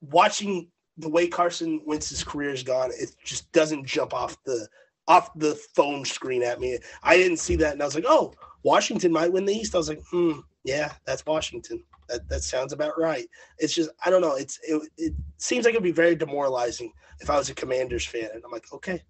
watching 0.00 0.68
the 0.96 1.08
way 1.08 1.28
Carson 1.28 1.80
Wentz's 1.86 2.24
career 2.24 2.50
has 2.50 2.62
gone, 2.62 2.90
it 2.92 3.14
just 3.24 3.50
doesn't 3.52 3.86
jump 3.86 4.14
off 4.14 4.42
the 4.44 4.68
off 5.08 5.30
the 5.34 5.58
phone 5.74 6.04
screen 6.04 6.42
at 6.42 6.60
me. 6.60 6.78
I 7.02 7.16
didn't 7.16 7.38
see 7.38 7.56
that, 7.56 7.72
and 7.72 7.82
I 7.82 7.84
was 7.84 7.94
like, 7.94 8.04
"Oh, 8.06 8.32
Washington 8.62 9.12
might 9.12 9.32
win 9.32 9.44
the 9.44 9.54
East." 9.54 9.74
I 9.74 9.78
was 9.78 9.88
like, 9.88 10.02
"Hmm, 10.10 10.40
yeah, 10.64 10.92
that's 11.04 11.26
Washington. 11.26 11.82
That 12.08 12.28
that 12.28 12.42
sounds 12.42 12.72
about 12.72 12.98
right." 12.98 13.26
It's 13.58 13.74
just 13.74 13.90
I 14.04 14.10
don't 14.10 14.22
know. 14.22 14.36
It's 14.36 14.58
it, 14.62 14.88
it 14.96 15.14
seems 15.38 15.64
like 15.64 15.72
it'd 15.72 15.82
be 15.82 15.92
very 15.92 16.14
demoralizing 16.14 16.92
if 17.20 17.30
I 17.30 17.36
was 17.36 17.50
a 17.50 17.54
Commanders 17.54 18.04
fan, 18.06 18.30
and 18.34 18.42
I'm 18.44 18.52
like, 18.52 18.72
"Okay, 18.72 19.02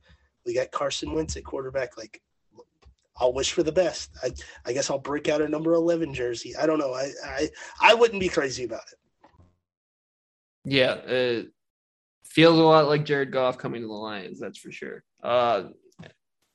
we 0.47 0.55
got 0.55 0.71
Carson 0.71 1.13
Wentz 1.13 1.37
at 1.37 1.45
quarterback. 1.45 1.97
Like, 1.97 2.21
I'll 3.21 3.33
wish 3.35 3.53
for 3.53 3.63
the 3.63 3.73
best. 3.73 4.11
I, 4.23 4.33
I 4.65 4.73
guess 4.73 4.91
I'll 4.91 4.99
break 4.99 5.29
out 5.29 5.43
a 5.43 5.49
number 5.49 5.75
11 5.75 6.15
jersey. 6.15 6.57
I 6.57 6.67
don't 6.67 6.79
know. 6.79 6.95
I, 6.95 7.11
I, 7.25 7.49
I 7.81 7.95
wouldn't 7.95 8.21
be 8.21 8.29
crazy 8.29 8.65
about 8.65 8.83
it. 8.91 8.99
Yeah. 10.65 10.95
It 10.95 11.49
feels 12.25 12.59
a 12.59 12.63
lot 12.63 12.89
like 12.89 13.05
Jared 13.05 13.31
Goff 13.31 13.59
coming 13.59 13.83
to 13.83 13.87
the 13.87 13.93
Lions. 13.93 14.41
That's 14.41 14.59
for 14.59 14.73
sure. 14.73 15.05
Uh, 15.23 15.65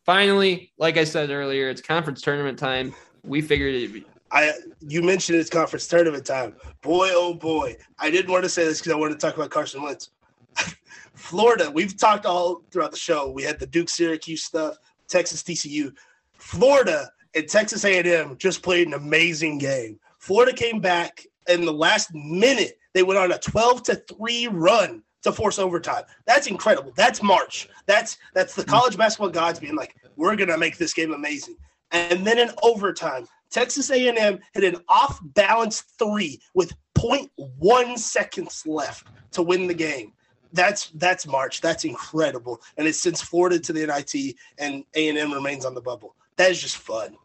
finally, 0.05 0.73
like 0.79 0.97
I 0.97 1.03
said 1.03 1.29
earlier, 1.29 1.69
it's 1.69 1.81
conference 1.81 2.21
tournament 2.21 2.57
time. 2.57 2.95
We 3.23 3.41
figured 3.41 3.75
it'd 3.75 3.93
be. 3.93 4.05
I 4.31 4.53
you 4.81 5.03
mentioned 5.03 5.37
it's 5.37 5.49
conference 5.49 5.87
tournament 5.87 6.25
time. 6.25 6.55
Boy, 6.81 7.09
oh 7.11 7.35
boy! 7.35 7.77
I 7.99 8.09
didn't 8.09 8.31
want 8.31 8.43
to 8.43 8.49
say 8.49 8.65
this 8.65 8.79
because 8.79 8.91
I 8.91 8.95
wanted 8.95 9.19
to 9.19 9.19
talk 9.19 9.35
about 9.35 9.51
Carson 9.51 9.83
Wentz. 9.83 10.09
Florida, 11.13 11.69
we've 11.71 11.95
talked 11.95 12.25
all 12.25 12.63
throughout 12.71 12.91
the 12.91 12.97
show. 12.97 13.29
We 13.29 13.43
had 13.43 13.59
the 13.59 13.67
Duke 13.67 13.87
Syracuse 13.87 14.43
stuff, 14.43 14.77
Texas 15.07 15.43
TCU. 15.43 15.93
Florida 16.37 17.09
and 17.35 17.47
Texas 17.47 17.83
A&M 17.83 18.37
just 18.37 18.61
played 18.61 18.87
an 18.87 18.93
amazing 18.93 19.57
game. 19.57 19.99
Florida 20.19 20.53
came 20.53 20.79
back 20.79 21.25
in 21.47 21.65
the 21.65 21.73
last 21.73 22.13
minute. 22.13 22.77
They 22.93 23.03
went 23.03 23.19
on 23.19 23.31
a 23.31 23.37
12 23.37 23.83
to 23.83 23.95
3 23.95 24.47
run 24.47 25.03
to 25.23 25.31
force 25.31 25.59
overtime. 25.59 26.03
That's 26.25 26.47
incredible. 26.47 26.93
That's 26.95 27.21
March. 27.21 27.67
That's 27.87 28.17
that's 28.33 28.55
the 28.55 28.63
college 28.63 28.95
basketball 28.95 29.29
gods 29.29 29.59
being 29.59 29.75
like, 29.75 29.95
we're 30.15 30.35
gonna 30.35 30.57
make 30.57 30.77
this 30.77 30.93
game 30.93 31.13
amazing. 31.13 31.57
And 31.91 32.25
then 32.25 32.39
in 32.39 32.51
overtime, 32.63 33.27
Texas 33.49 33.89
A&M 33.89 34.39
hit 34.53 34.63
an 34.63 34.81
off-balance 34.87 35.81
three 35.99 36.39
with 36.53 36.73
0.1 36.97 37.97
seconds 37.97 38.63
left 38.65 39.07
to 39.31 39.41
win 39.41 39.67
the 39.67 39.73
game. 39.73 40.13
That's 40.53 40.89
that's 40.95 41.27
March. 41.27 41.59
That's 41.59 41.85
incredible, 41.85 42.61
and 42.77 42.87
it 42.87 42.95
sends 42.95 43.21
Florida 43.21 43.59
to 43.59 43.73
the 43.73 43.85
NIT, 43.87 44.35
and 44.57 44.83
A&M 44.95 45.33
remains 45.33 45.65
on 45.65 45.73
the 45.73 45.81
bubble 45.81 46.15
that 46.37 46.51
is 46.51 46.61
just 46.61 46.77
fun. 46.77 47.15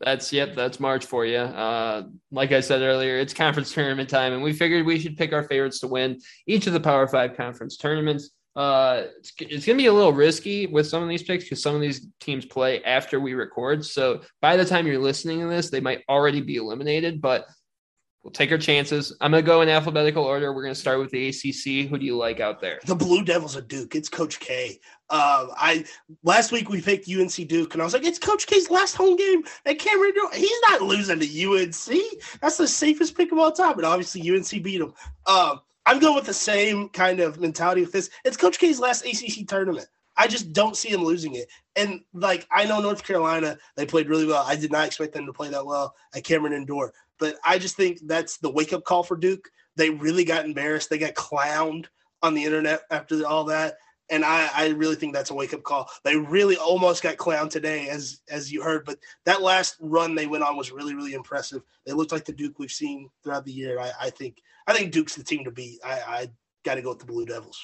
That's 0.00 0.32
yep, 0.32 0.56
that's 0.56 0.80
March 0.80 1.06
for 1.06 1.24
you. 1.24 1.36
Uh, 1.36 2.04
like 2.32 2.50
I 2.50 2.60
said 2.60 2.82
earlier, 2.82 3.18
it's 3.18 3.32
conference 3.32 3.72
tournament 3.72 4.08
time, 4.08 4.32
and 4.32 4.42
we 4.42 4.52
figured 4.52 4.84
we 4.84 4.98
should 4.98 5.16
pick 5.16 5.32
our 5.32 5.44
favorites 5.44 5.78
to 5.80 5.86
win 5.86 6.20
each 6.46 6.66
of 6.66 6.72
the 6.72 6.80
Power 6.80 7.06
Five 7.06 7.36
conference 7.36 7.76
tournaments. 7.76 8.30
Uh, 8.54 9.04
it's, 9.18 9.32
it's 9.38 9.64
going 9.64 9.78
to 9.78 9.82
be 9.82 9.86
a 9.86 9.92
little 9.92 10.12
risky 10.12 10.66
with 10.66 10.86
some 10.86 11.02
of 11.02 11.08
these 11.08 11.22
picks 11.22 11.44
because 11.44 11.62
some 11.62 11.74
of 11.74 11.80
these 11.80 12.06
teams 12.20 12.44
play 12.44 12.82
after 12.84 13.18
we 13.18 13.32
record. 13.32 13.84
So 13.84 14.20
by 14.40 14.56
the 14.56 14.64
time 14.64 14.86
you're 14.86 14.98
listening 14.98 15.40
to 15.40 15.46
this, 15.46 15.70
they 15.70 15.80
might 15.80 16.02
already 16.08 16.40
be 16.40 16.56
eliminated. 16.56 17.22
But 17.22 17.46
We'll 18.22 18.30
take 18.30 18.52
our 18.52 18.58
chances. 18.58 19.16
I'm 19.20 19.32
going 19.32 19.42
to 19.42 19.46
go 19.46 19.62
in 19.62 19.68
alphabetical 19.68 20.22
order. 20.22 20.52
We're 20.52 20.62
going 20.62 20.74
to 20.74 20.80
start 20.80 21.00
with 21.00 21.10
the 21.10 21.28
ACC. 21.28 21.90
Who 21.90 21.98
do 21.98 22.04
you 22.06 22.16
like 22.16 22.38
out 22.38 22.60
there? 22.60 22.78
The 22.86 22.94
Blue 22.94 23.24
Devils 23.24 23.56
of 23.56 23.66
Duke. 23.66 23.96
It's 23.96 24.08
Coach 24.08 24.38
K. 24.38 24.78
Uh, 25.10 25.48
I 25.56 25.84
last 26.22 26.52
week 26.52 26.68
we 26.68 26.80
picked 26.80 27.10
UNC 27.10 27.34
Duke, 27.48 27.74
and 27.74 27.82
I 27.82 27.84
was 27.84 27.94
like, 27.94 28.04
it's 28.04 28.20
Coach 28.20 28.46
K's 28.46 28.70
last 28.70 28.94
home 28.94 29.16
game 29.16 29.42
at 29.66 29.80
Cameron. 29.80 30.12
He's 30.34 30.60
not 30.68 30.82
losing 30.82 31.18
to 31.18 31.26
UNC. 31.26 32.40
That's 32.40 32.56
the 32.56 32.68
safest 32.68 33.16
pick 33.16 33.32
of 33.32 33.38
all 33.38 33.50
time. 33.50 33.74
But 33.74 33.84
obviously 33.84 34.30
UNC 34.30 34.50
beat 34.62 34.80
him. 34.80 34.94
Uh, 35.26 35.56
I'm 35.84 35.98
going 35.98 36.14
with 36.14 36.26
the 36.26 36.32
same 36.32 36.90
kind 36.90 37.18
of 37.18 37.40
mentality 37.40 37.80
with 37.80 37.90
this. 37.90 38.08
It's 38.24 38.36
Coach 38.36 38.60
K's 38.60 38.78
last 38.78 39.04
ACC 39.04 39.48
tournament. 39.48 39.88
I 40.16 40.26
just 40.26 40.52
don't 40.52 40.76
see 40.76 40.90
him 40.90 41.04
losing 41.04 41.34
it. 41.34 41.48
And 41.76 42.00
like 42.12 42.46
I 42.50 42.64
know 42.64 42.80
North 42.80 43.04
Carolina, 43.04 43.56
they 43.76 43.86
played 43.86 44.08
really 44.08 44.26
well. 44.26 44.44
I 44.46 44.56
did 44.56 44.72
not 44.72 44.86
expect 44.86 45.14
them 45.14 45.26
to 45.26 45.32
play 45.32 45.48
that 45.48 45.64
well 45.64 45.94
at 46.14 46.24
Cameron 46.24 46.52
Indoor. 46.52 46.92
But 47.18 47.36
I 47.44 47.58
just 47.58 47.76
think 47.76 48.00
that's 48.04 48.38
the 48.38 48.50
wake 48.50 48.72
up 48.72 48.84
call 48.84 49.02
for 49.02 49.16
Duke. 49.16 49.48
They 49.76 49.90
really 49.90 50.24
got 50.24 50.44
embarrassed. 50.44 50.90
They 50.90 50.98
got 50.98 51.14
clowned 51.14 51.86
on 52.22 52.34
the 52.34 52.44
internet 52.44 52.82
after 52.90 53.26
all 53.26 53.44
that. 53.44 53.76
And 54.10 54.24
I, 54.24 54.50
I 54.54 54.68
really 54.70 54.96
think 54.96 55.14
that's 55.14 55.30
a 55.30 55.34
wake 55.34 55.54
up 55.54 55.62
call. 55.62 55.88
They 56.04 56.16
really 56.16 56.56
almost 56.56 57.02
got 57.02 57.16
clowned 57.16 57.50
today, 57.50 57.88
as 57.88 58.20
as 58.28 58.52
you 58.52 58.62
heard. 58.62 58.84
But 58.84 58.98
that 59.24 59.40
last 59.40 59.76
run 59.80 60.14
they 60.14 60.26
went 60.26 60.44
on 60.44 60.56
was 60.56 60.72
really, 60.72 60.94
really 60.94 61.14
impressive. 61.14 61.62
They 61.86 61.92
looked 61.92 62.12
like 62.12 62.26
the 62.26 62.32
Duke 62.32 62.58
we've 62.58 62.70
seen 62.70 63.08
throughout 63.24 63.46
the 63.46 63.52
year. 63.52 63.80
I, 63.80 63.92
I 63.98 64.10
think 64.10 64.42
I 64.66 64.74
think 64.74 64.92
Duke's 64.92 65.14
the 65.14 65.24
team 65.24 65.44
to 65.44 65.50
beat. 65.50 65.78
I, 65.82 65.92
I 66.06 66.28
got 66.64 66.74
to 66.74 66.82
go 66.82 66.90
with 66.90 66.98
the 66.98 67.06
Blue 67.06 67.24
Devils. 67.24 67.58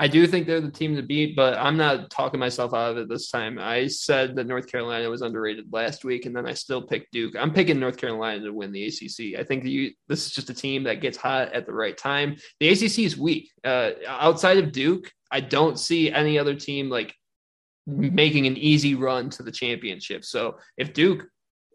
I 0.00 0.08
do 0.08 0.26
think 0.26 0.46
they're 0.46 0.62
the 0.62 0.70
team 0.70 0.96
to 0.96 1.02
beat, 1.02 1.36
but 1.36 1.58
I'm 1.58 1.76
not 1.76 2.08
talking 2.08 2.40
myself 2.40 2.72
out 2.72 2.92
of 2.92 2.96
it 2.96 3.08
this 3.10 3.30
time. 3.30 3.58
I 3.58 3.86
said 3.86 4.34
that 4.36 4.46
North 4.46 4.66
Carolina 4.66 5.10
was 5.10 5.20
underrated 5.20 5.70
last 5.70 6.06
week, 6.06 6.24
and 6.24 6.34
then 6.34 6.46
I 6.46 6.54
still 6.54 6.80
picked 6.80 7.12
Duke. 7.12 7.34
I'm 7.38 7.52
picking 7.52 7.78
North 7.78 7.98
Carolina 7.98 8.42
to 8.44 8.50
win 8.50 8.72
the 8.72 8.86
ACC. 8.86 9.38
I 9.38 9.44
think 9.44 9.62
you, 9.64 9.90
this 10.08 10.24
is 10.24 10.32
just 10.32 10.48
a 10.48 10.54
team 10.54 10.84
that 10.84 11.02
gets 11.02 11.18
hot 11.18 11.52
at 11.52 11.66
the 11.66 11.74
right 11.74 11.98
time. 11.98 12.36
The 12.60 12.70
ACC 12.70 13.00
is 13.00 13.18
weak. 13.18 13.50
Uh, 13.62 13.90
outside 14.08 14.56
of 14.56 14.72
Duke, 14.72 15.12
I 15.30 15.40
don't 15.40 15.78
see 15.78 16.10
any 16.10 16.38
other 16.38 16.54
team 16.54 16.88
like 16.88 17.14
making 17.86 18.46
an 18.46 18.56
easy 18.56 18.94
run 18.94 19.28
to 19.30 19.42
the 19.42 19.52
championship. 19.52 20.24
So 20.24 20.56
if 20.78 20.94
Duke 20.94 21.26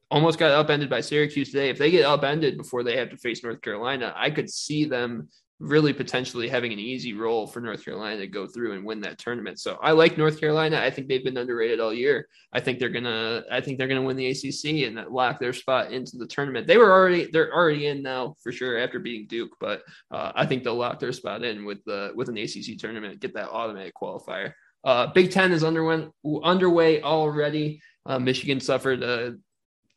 almost 0.10 0.40
got 0.40 0.50
upended 0.50 0.90
by 0.90 1.02
Syracuse 1.02 1.52
today, 1.52 1.70
if 1.70 1.78
they 1.78 1.92
get 1.92 2.06
upended 2.06 2.58
before 2.58 2.82
they 2.82 2.98
have 2.98 3.12
to 3.12 3.18
face 3.18 3.44
North 3.44 3.62
Carolina, 3.62 4.16
I 4.16 4.32
could 4.32 4.50
see 4.50 4.86
them 4.86 5.30
really 5.60 5.94
potentially 5.94 6.50
having 6.50 6.74
an 6.74 6.80
easy 6.80 7.14
role 7.14 7.48
for 7.48 7.62
North 7.62 7.84
Carolina 7.86 8.18
to 8.18 8.28
go 8.28 8.46
through 8.46 8.74
and 8.74 8.86
win 8.86 9.00
that 9.02 9.18
tournament. 9.18 9.60
So 9.60 9.78
I 9.82 9.92
like 9.92 10.18
North 10.18 10.40
Carolina. 10.40 10.80
I 10.80 10.90
think 10.90 11.08
they've 11.08 11.24
been 11.24 11.38
underrated 11.38 11.80
all 11.80 11.94
year. 11.94 12.28
I 12.52 12.60
think 12.60 12.80
they're 12.80 12.90
gonna 12.90 13.44
I 13.50 13.62
think 13.62 13.78
they're 13.78 13.88
gonna 13.88 14.02
win 14.02 14.18
the 14.18 14.28
ACC 14.28 14.88
and 14.88 15.06
lock 15.10 15.40
their 15.40 15.54
spot 15.54 15.94
into 15.94 16.18
the 16.18 16.28
tournament. 16.28 16.68
They 16.68 16.78
were 16.78 16.92
already 16.92 17.30
they're 17.32 17.54
already 17.54 17.88
in 17.88 18.02
now 18.02 18.36
for 18.44 18.52
sure 18.52 18.78
after 18.78 19.00
beating 19.00 19.28
Duke, 19.28 19.56
but 19.60 19.84
uh, 20.12 20.34
I 20.36 20.46
think 20.46 20.64
they'll 20.64 20.76
lock 20.76 21.00
their 21.00 21.14
spot 21.14 21.44
in 21.44 21.64
with 21.64 21.84
the 21.86 22.12
with 22.16 22.28
an 22.28 22.38
ACC 22.38 22.78
tournament, 22.78 23.22
get 23.22 23.34
that 23.36 23.50
automatic 23.50 23.94
qualifier. 23.96 24.54
Uh, 24.84 25.08
Big 25.08 25.32
Ten 25.32 25.52
is 25.52 25.64
underwent 25.64 26.12
underway 26.44 27.02
already. 27.02 27.82
Uh, 28.06 28.20
Michigan 28.20 28.60
suffered 28.60 29.02
a 29.02 29.36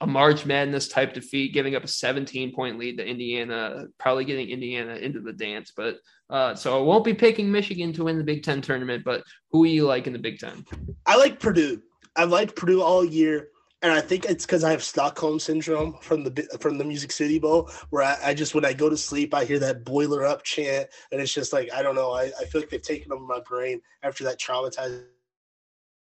a 0.01 0.07
March 0.07 0.47
Madness 0.47 0.89
type 0.89 1.13
defeat, 1.13 1.53
giving 1.53 1.75
up 1.75 1.85
a 1.85 1.89
17 1.89 2.55
point 2.55 2.79
lead 2.79 2.99
to 2.99 3.07
Indiana, 3.07 3.87
probably 3.99 4.25
getting 4.25 4.49
Indiana 4.49 4.95
into 4.95 5.21
the 5.21 5.33
dance. 5.33 5.73
But 5.77 5.97
uh, 6.31 6.55
so 6.55 6.79
I 6.79 6.83
won't 6.83 7.05
be 7.05 7.15
picking 7.15 7.51
Michigan 7.51 7.93
to 7.95 8.05
win 8.05 8.19
the 8.19 8.25
Big 8.25 8.43
Ten 8.43 8.61
tournament. 8.61 9.05
But 9.05 9.25
who 9.51 9.65
are 9.65 9.69
you 9.69 9.87
like 9.87 10.07
in 10.07 10.13
the 10.13 10.19
Big 10.19 10.39
Ten? 10.39 10.65
I 11.07 11.17
like 11.17 11.41
Purdue. 11.41 11.83
I've 12.15 12.31
liked 12.31 12.55
Purdue 12.55 12.83
all 12.83 13.05
year. 13.05 13.49
and 13.83 13.93
I 13.93 14.01
think 14.01 14.25
it's 14.25 14.47
because 14.47 14.65
I 14.65 14.71
have 14.71 14.83
Stockholm 14.83 15.41
syndrome 15.41 15.97
from 16.01 16.23
the 16.23 16.59
from 16.61 16.79
the 16.79 16.85
Music 16.85 17.11
City 17.11 17.39
Bowl, 17.41 17.71
where 17.91 18.05
I, 18.05 18.17
I, 18.27 18.35
just 18.35 18.55
when 18.55 18.65
I 18.65 18.73
go 18.73 18.89
to 18.89 18.97
sleep, 18.97 19.35
I 19.35 19.45
hear 19.45 19.59
that 19.61 19.85
boiler 19.85 20.25
up 20.25 20.45
chant, 20.45 20.89
and 21.11 21.21
it's 21.21 21.35
just 21.35 21.53
like 21.53 21.73
I 21.73 21.83
don't 21.83 21.95
know. 21.97 22.13
I, 22.13 22.31
I 22.41 22.45
feel 22.45 22.61
like 22.61 22.71
they've 22.71 22.83
taken 22.83 23.13
over 23.13 23.25
my 23.25 23.41
brain 23.41 23.81
after 24.05 24.23
that 24.25 24.39
traumatized. 24.39 25.05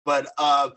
But 0.05 0.27
uh, 0.37 0.69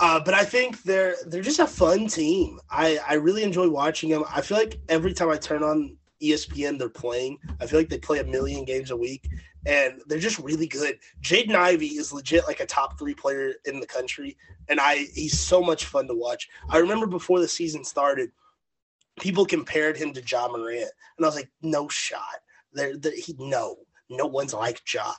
uh, 0.00 0.20
but 0.20 0.34
I 0.34 0.44
think 0.44 0.82
they're 0.82 1.16
they're 1.26 1.42
just 1.42 1.60
a 1.60 1.66
fun 1.66 2.06
team. 2.06 2.60
I 2.70 2.98
I 3.06 3.14
really 3.14 3.42
enjoy 3.42 3.68
watching 3.68 4.10
them. 4.10 4.24
I 4.28 4.40
feel 4.40 4.58
like 4.58 4.78
every 4.88 5.12
time 5.12 5.30
I 5.30 5.36
turn 5.36 5.62
on 5.62 5.96
ESPN, 6.22 6.78
they're 6.78 6.88
playing. 6.88 7.38
I 7.60 7.66
feel 7.66 7.78
like 7.78 7.88
they 7.88 7.98
play 7.98 8.18
a 8.18 8.24
million 8.24 8.64
games 8.64 8.90
a 8.90 8.96
week, 8.96 9.28
and 9.66 10.00
they're 10.06 10.18
just 10.18 10.38
really 10.38 10.66
good. 10.66 10.98
Jaden 11.22 11.54
Ivey 11.54 11.86
is 11.86 12.12
legit 12.12 12.46
like 12.46 12.60
a 12.60 12.66
top 12.66 12.98
three 12.98 13.14
player 13.14 13.54
in 13.66 13.80
the 13.80 13.86
country, 13.86 14.36
and 14.68 14.80
I 14.80 15.06
he's 15.14 15.38
so 15.38 15.62
much 15.62 15.86
fun 15.86 16.08
to 16.08 16.14
watch. 16.14 16.48
I 16.68 16.78
remember 16.78 17.06
before 17.06 17.40
the 17.40 17.48
season 17.48 17.84
started, 17.84 18.30
people 19.20 19.46
compared 19.46 19.96
him 19.96 20.12
to 20.12 20.22
Ja 20.22 20.48
Morant, 20.48 20.90
and 21.16 21.24
I 21.24 21.28
was 21.28 21.36
like, 21.36 21.50
no 21.62 21.88
shot. 21.88 22.40
There, 22.72 22.94
he 23.16 23.36
no, 23.38 23.76
no 24.10 24.26
one's 24.26 24.54
like 24.54 24.82
Ja. 24.92 25.12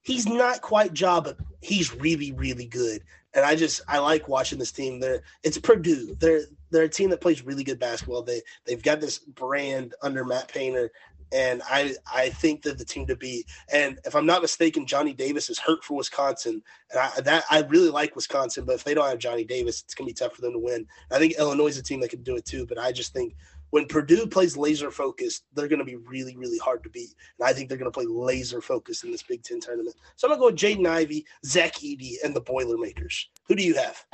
He's 0.00 0.26
not 0.26 0.62
quite 0.62 0.98
Ja, 0.98 1.20
but 1.20 1.36
he's 1.60 1.94
really, 1.94 2.32
really 2.32 2.66
good. 2.66 3.02
And 3.34 3.44
I 3.44 3.54
just 3.54 3.80
I 3.88 3.98
like 3.98 4.28
watching 4.28 4.58
this 4.58 4.72
team. 4.72 5.00
They're 5.00 5.22
it's 5.42 5.58
Purdue. 5.58 6.14
They're 6.20 6.42
they're 6.70 6.84
a 6.84 6.88
team 6.88 7.10
that 7.10 7.20
plays 7.20 7.44
really 7.44 7.64
good 7.64 7.78
basketball. 7.78 8.22
They 8.22 8.42
they've 8.66 8.82
got 8.82 9.00
this 9.00 9.18
brand 9.18 9.94
under 10.02 10.24
Matt 10.24 10.48
Painter, 10.48 10.90
and 11.32 11.62
I 11.68 11.94
I 12.12 12.28
think 12.28 12.62
that 12.62 12.78
the 12.78 12.84
team 12.84 13.06
to 13.06 13.16
beat. 13.16 13.46
And 13.72 13.98
if 14.04 14.14
I'm 14.14 14.26
not 14.26 14.42
mistaken, 14.42 14.86
Johnny 14.86 15.14
Davis 15.14 15.48
is 15.48 15.58
hurt 15.58 15.82
for 15.82 15.96
Wisconsin, 15.96 16.62
and 16.90 17.00
I 17.00 17.20
that 17.22 17.44
I 17.50 17.62
really 17.62 17.88
like 17.88 18.14
Wisconsin. 18.14 18.64
But 18.64 18.74
if 18.74 18.84
they 18.84 18.94
don't 18.94 19.08
have 19.08 19.18
Johnny 19.18 19.44
Davis, 19.44 19.82
it's 19.82 19.94
gonna 19.94 20.08
be 20.08 20.14
tough 20.14 20.34
for 20.34 20.42
them 20.42 20.52
to 20.52 20.58
win. 20.58 20.86
I 21.10 21.18
think 21.18 21.34
Illinois 21.38 21.68
is 21.68 21.78
a 21.78 21.82
team 21.82 22.00
that 22.00 22.10
can 22.10 22.22
do 22.22 22.36
it 22.36 22.44
too. 22.44 22.66
But 22.66 22.78
I 22.78 22.92
just 22.92 23.12
think 23.12 23.34
when 23.72 23.86
Purdue 23.86 24.26
plays 24.26 24.54
laser 24.54 24.90
focused, 24.90 25.44
they're 25.54 25.66
going 25.66 25.78
to 25.78 25.84
be 25.84 25.96
really, 25.96 26.36
really 26.36 26.58
hard 26.58 26.82
to 26.84 26.90
beat. 26.90 27.14
And 27.38 27.48
I 27.48 27.54
think 27.54 27.68
they're 27.68 27.78
going 27.78 27.90
to 27.90 27.94
play 27.94 28.04
laser 28.06 28.60
focused 28.60 29.02
in 29.02 29.10
this 29.10 29.22
Big 29.22 29.42
Ten 29.42 29.60
tournament. 29.60 29.96
So 30.16 30.28
I'm 30.28 30.38
going 30.38 30.54
to 30.54 30.62
go 30.62 30.70
with 30.70 30.78
Jaden 30.78 30.86
Ivey, 30.86 31.24
Zach 31.44 31.72
Edey, 31.76 32.16
and 32.22 32.36
the 32.36 32.42
Boilermakers. 32.42 33.30
Who 33.48 33.56
do 33.56 33.64
you 33.64 33.74
have? 33.74 34.04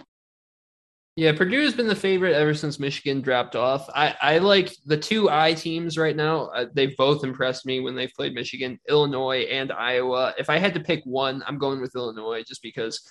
Yeah, 1.16 1.32
Purdue 1.32 1.64
has 1.64 1.74
been 1.74 1.88
the 1.88 1.96
favorite 1.96 2.34
ever 2.34 2.54
since 2.54 2.78
Michigan 2.78 3.20
dropped 3.20 3.56
off. 3.56 3.90
I, 3.92 4.14
I 4.22 4.38
like 4.38 4.72
the 4.86 4.96
two 4.96 5.28
I 5.28 5.54
teams 5.54 5.98
right 5.98 6.14
now. 6.14 6.46
Uh, 6.54 6.66
they've 6.72 6.96
both 6.96 7.24
impressed 7.24 7.66
me 7.66 7.80
when 7.80 7.96
they've 7.96 8.12
played 8.14 8.34
Michigan, 8.34 8.78
Illinois, 8.88 9.40
and 9.50 9.72
Iowa. 9.72 10.34
If 10.38 10.48
I 10.48 10.58
had 10.58 10.72
to 10.74 10.80
pick 10.80 11.02
one, 11.02 11.42
I'm 11.48 11.58
going 11.58 11.80
with 11.80 11.96
Illinois 11.96 12.44
just 12.44 12.62
because 12.62 13.02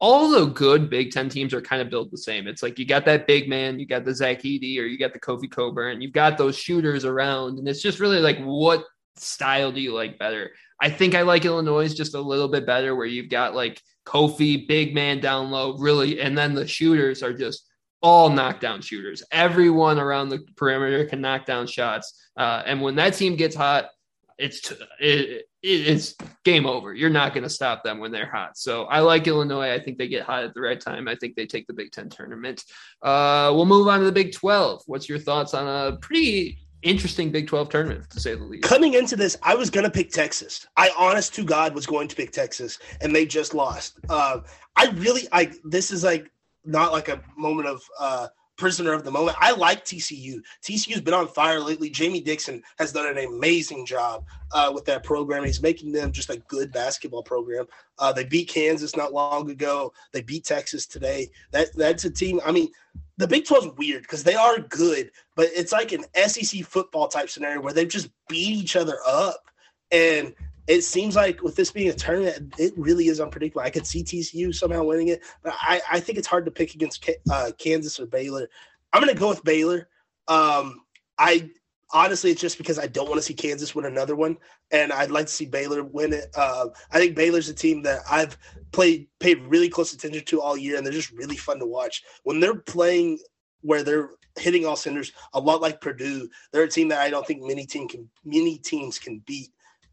all 0.00 0.30
the 0.30 0.46
good 0.46 0.88
Big 0.88 1.10
Ten 1.10 1.28
teams 1.28 1.52
are 1.52 1.60
kind 1.60 1.82
of 1.82 1.90
built 1.90 2.10
the 2.10 2.18
same. 2.18 2.46
It's 2.46 2.62
like 2.62 2.78
you 2.78 2.84
got 2.84 3.04
that 3.06 3.26
big 3.26 3.48
man, 3.48 3.78
you 3.78 3.86
got 3.86 4.04
the 4.04 4.14
Zach 4.14 4.42
Edey, 4.42 4.78
or 4.78 4.84
you 4.84 4.98
got 4.98 5.12
the 5.12 5.18
Kofi 5.18 5.50
Cockburn, 5.50 6.00
you've 6.00 6.12
got 6.12 6.38
those 6.38 6.56
shooters 6.56 7.04
around, 7.04 7.58
and 7.58 7.68
it's 7.68 7.82
just 7.82 8.00
really 8.00 8.20
like 8.20 8.38
what 8.38 8.84
style 9.16 9.72
do 9.72 9.80
you 9.80 9.92
like 9.92 10.18
better? 10.18 10.50
I 10.80 10.90
think 10.90 11.14
I 11.14 11.22
like 11.22 11.44
Illinois 11.44 11.92
just 11.92 12.14
a 12.14 12.20
little 12.20 12.48
bit 12.48 12.66
better, 12.66 12.94
where 12.94 13.06
you've 13.06 13.30
got 13.30 13.54
like 13.54 13.82
Kofi, 14.06 14.68
big 14.68 14.94
man 14.94 15.20
down 15.20 15.50
low, 15.50 15.76
really, 15.76 16.20
and 16.20 16.38
then 16.38 16.54
the 16.54 16.66
shooters 16.66 17.22
are 17.22 17.32
just 17.34 17.64
all 18.00 18.30
knockdown 18.30 18.80
shooters. 18.80 19.24
Everyone 19.32 19.98
around 19.98 20.28
the 20.28 20.46
perimeter 20.56 21.04
can 21.06 21.20
knock 21.20 21.44
down 21.44 21.66
shots, 21.66 22.30
uh, 22.36 22.62
and 22.64 22.80
when 22.80 22.94
that 22.94 23.14
team 23.14 23.34
gets 23.34 23.56
hot, 23.56 23.90
it's 24.38 24.72
it, 25.00 25.46
it's 25.62 26.14
game 26.44 26.66
over. 26.66 26.94
You're 26.94 27.10
not 27.10 27.34
going 27.34 27.42
to 27.42 27.50
stop 27.50 27.82
them 27.82 27.98
when 27.98 28.12
they're 28.12 28.30
hot. 28.30 28.56
So 28.56 28.84
I 28.84 29.00
like 29.00 29.26
Illinois. 29.26 29.72
I 29.72 29.80
think 29.80 29.98
they 29.98 30.08
get 30.08 30.22
hot 30.22 30.44
at 30.44 30.54
the 30.54 30.60
right 30.60 30.80
time. 30.80 31.08
I 31.08 31.16
think 31.16 31.34
they 31.34 31.46
take 31.46 31.66
the 31.66 31.72
Big 31.72 31.90
Ten 31.90 32.08
tournament. 32.08 32.62
Uh, 33.02 33.50
we'll 33.54 33.66
move 33.66 33.88
on 33.88 33.98
to 34.00 34.04
the 34.04 34.12
Big 34.12 34.32
Twelve. 34.32 34.82
What's 34.86 35.08
your 35.08 35.18
thoughts 35.18 35.54
on 35.54 35.66
a 35.66 35.96
pretty 35.96 36.58
interesting 36.82 37.30
Big 37.30 37.48
12 37.48 37.68
tournament, 37.70 38.08
to 38.10 38.20
say 38.20 38.34
the 38.34 38.44
least. 38.44 38.62
Coming 38.62 38.94
into 38.94 39.16
this, 39.16 39.36
I 39.42 39.54
was 39.54 39.68
going 39.70 39.84
to 39.84 39.90
pick 39.90 40.10
Texas. 40.10 40.66
I, 40.76 40.90
honest 40.96 41.34
to 41.34 41.44
God, 41.44 41.74
was 41.74 41.86
going 41.86 42.08
to 42.08 42.16
pick 42.16 42.30
Texas, 42.30 42.78
and 43.00 43.14
they 43.14 43.26
just 43.26 43.54
lost. 43.54 43.98
Uh, 44.08 44.40
I 44.76 44.90
really, 44.90 45.26
I 45.32 45.52
this 45.64 45.90
is 45.90 46.04
like 46.04 46.30
not 46.64 46.92
like 46.92 47.08
a 47.08 47.20
moment 47.36 47.68
of 47.68 47.82
uh, 47.98 48.28
prisoner 48.58 48.92
of 48.92 49.04
the 49.04 49.10
moment. 49.10 49.36
I 49.40 49.52
like 49.52 49.84
TCU. 49.84 50.42
TCU's 50.62 51.00
been 51.00 51.14
on 51.14 51.28
fire 51.28 51.60
lately. 51.60 51.88
Jamie 51.88 52.20
Dixon 52.20 52.62
has 52.78 52.92
done 52.92 53.06
an 53.06 53.24
amazing 53.24 53.86
job 53.86 54.24
uh, 54.52 54.70
with 54.74 54.84
that 54.86 55.04
program. 55.04 55.44
He's 55.44 55.62
making 55.62 55.92
them 55.92 56.12
just 56.12 56.28
a 56.28 56.36
good 56.48 56.72
basketball 56.72 57.22
program. 57.22 57.66
Uh, 57.98 58.12
they 58.12 58.24
beat 58.24 58.48
Kansas 58.48 58.96
not 58.96 59.12
long 59.12 59.50
ago. 59.50 59.92
They 60.12 60.20
beat 60.20 60.44
Texas 60.44 60.86
today. 60.86 61.30
That 61.52 61.68
that's 61.74 62.04
a 62.04 62.10
team. 62.10 62.40
I 62.44 62.52
mean, 62.52 62.68
the 63.16 63.28
Big 63.28 63.46
12 63.46 63.64
is 63.64 63.72
weird 63.78 64.02
because 64.02 64.24
they 64.24 64.34
are 64.34 64.58
good, 64.58 65.10
but 65.36 65.48
it's 65.54 65.72
like 65.72 65.92
an 65.92 66.04
SEC 66.28 66.64
football 66.64 67.08
type 67.08 67.30
scenario 67.30 67.60
where 67.60 67.72
they 67.72 67.86
just 67.86 68.10
beat 68.28 68.50
each 68.50 68.76
other 68.76 68.98
up. 69.06 69.44
And 69.90 70.34
it 70.68 70.82
seems 70.82 71.16
like 71.16 71.42
with 71.42 71.56
this 71.56 71.72
being 71.72 71.88
a 71.88 71.94
tournament, 71.94 72.54
it 72.58 72.74
really 72.76 73.08
is 73.08 73.20
unpredictable. 73.20 73.62
I 73.62 73.70
could 73.70 73.86
see 73.86 74.04
TCU 74.04 74.54
somehow 74.54 74.84
winning 74.84 75.08
it, 75.08 75.22
but 75.42 75.54
I, 75.60 75.80
I 75.90 75.98
think 75.98 76.18
it's 76.18 76.26
hard 76.26 76.44
to 76.44 76.50
pick 76.50 76.74
against 76.74 77.08
uh, 77.32 77.50
Kansas 77.58 77.98
or 77.98 78.06
Baylor. 78.06 78.48
I'm 78.92 79.02
going 79.02 79.12
to 79.12 79.18
go 79.18 79.30
with 79.30 79.42
Baylor. 79.44 79.88
Um, 80.28 80.82
I 81.18 81.50
honestly, 81.92 82.30
it's 82.30 82.40
just 82.40 82.58
because 82.58 82.78
I 82.78 82.86
don't 82.86 83.08
want 83.08 83.18
to 83.18 83.22
see 83.22 83.34
Kansas 83.34 83.74
win 83.74 83.86
another 83.86 84.14
one, 84.14 84.36
and 84.70 84.92
I'd 84.92 85.10
like 85.10 85.26
to 85.26 85.32
see 85.32 85.46
Baylor 85.46 85.82
win 85.82 86.12
it. 86.12 86.26
Uh, 86.36 86.66
I 86.92 86.98
think 86.98 87.16
Baylor's 87.16 87.48
a 87.48 87.54
team 87.54 87.82
that 87.84 88.00
I've 88.10 88.36
played 88.72 89.08
paid 89.20 89.40
really 89.46 89.70
close 89.70 89.94
attention 89.94 90.24
to 90.26 90.40
all 90.40 90.56
year, 90.56 90.76
and 90.76 90.84
they're 90.84 90.92
just 90.92 91.12
really 91.12 91.36
fun 91.36 91.58
to 91.60 91.66
watch 91.66 92.02
when 92.24 92.40
they're 92.40 92.56
playing 92.56 93.18
where 93.62 93.82
they're 93.82 94.10
hitting 94.38 94.66
all 94.66 94.76
cinders. 94.76 95.12
A 95.32 95.40
lot 95.40 95.62
like 95.62 95.80
Purdue, 95.80 96.28
they're 96.52 96.64
a 96.64 96.68
team 96.68 96.88
that 96.88 97.00
I 97.00 97.10
don't 97.10 97.26
think 97.26 97.42
many 97.42 97.64
team 97.64 97.88
can 97.88 98.08
many 98.24 98.58
teams 98.58 98.98
can 98.98 99.22
beat. 99.26 99.48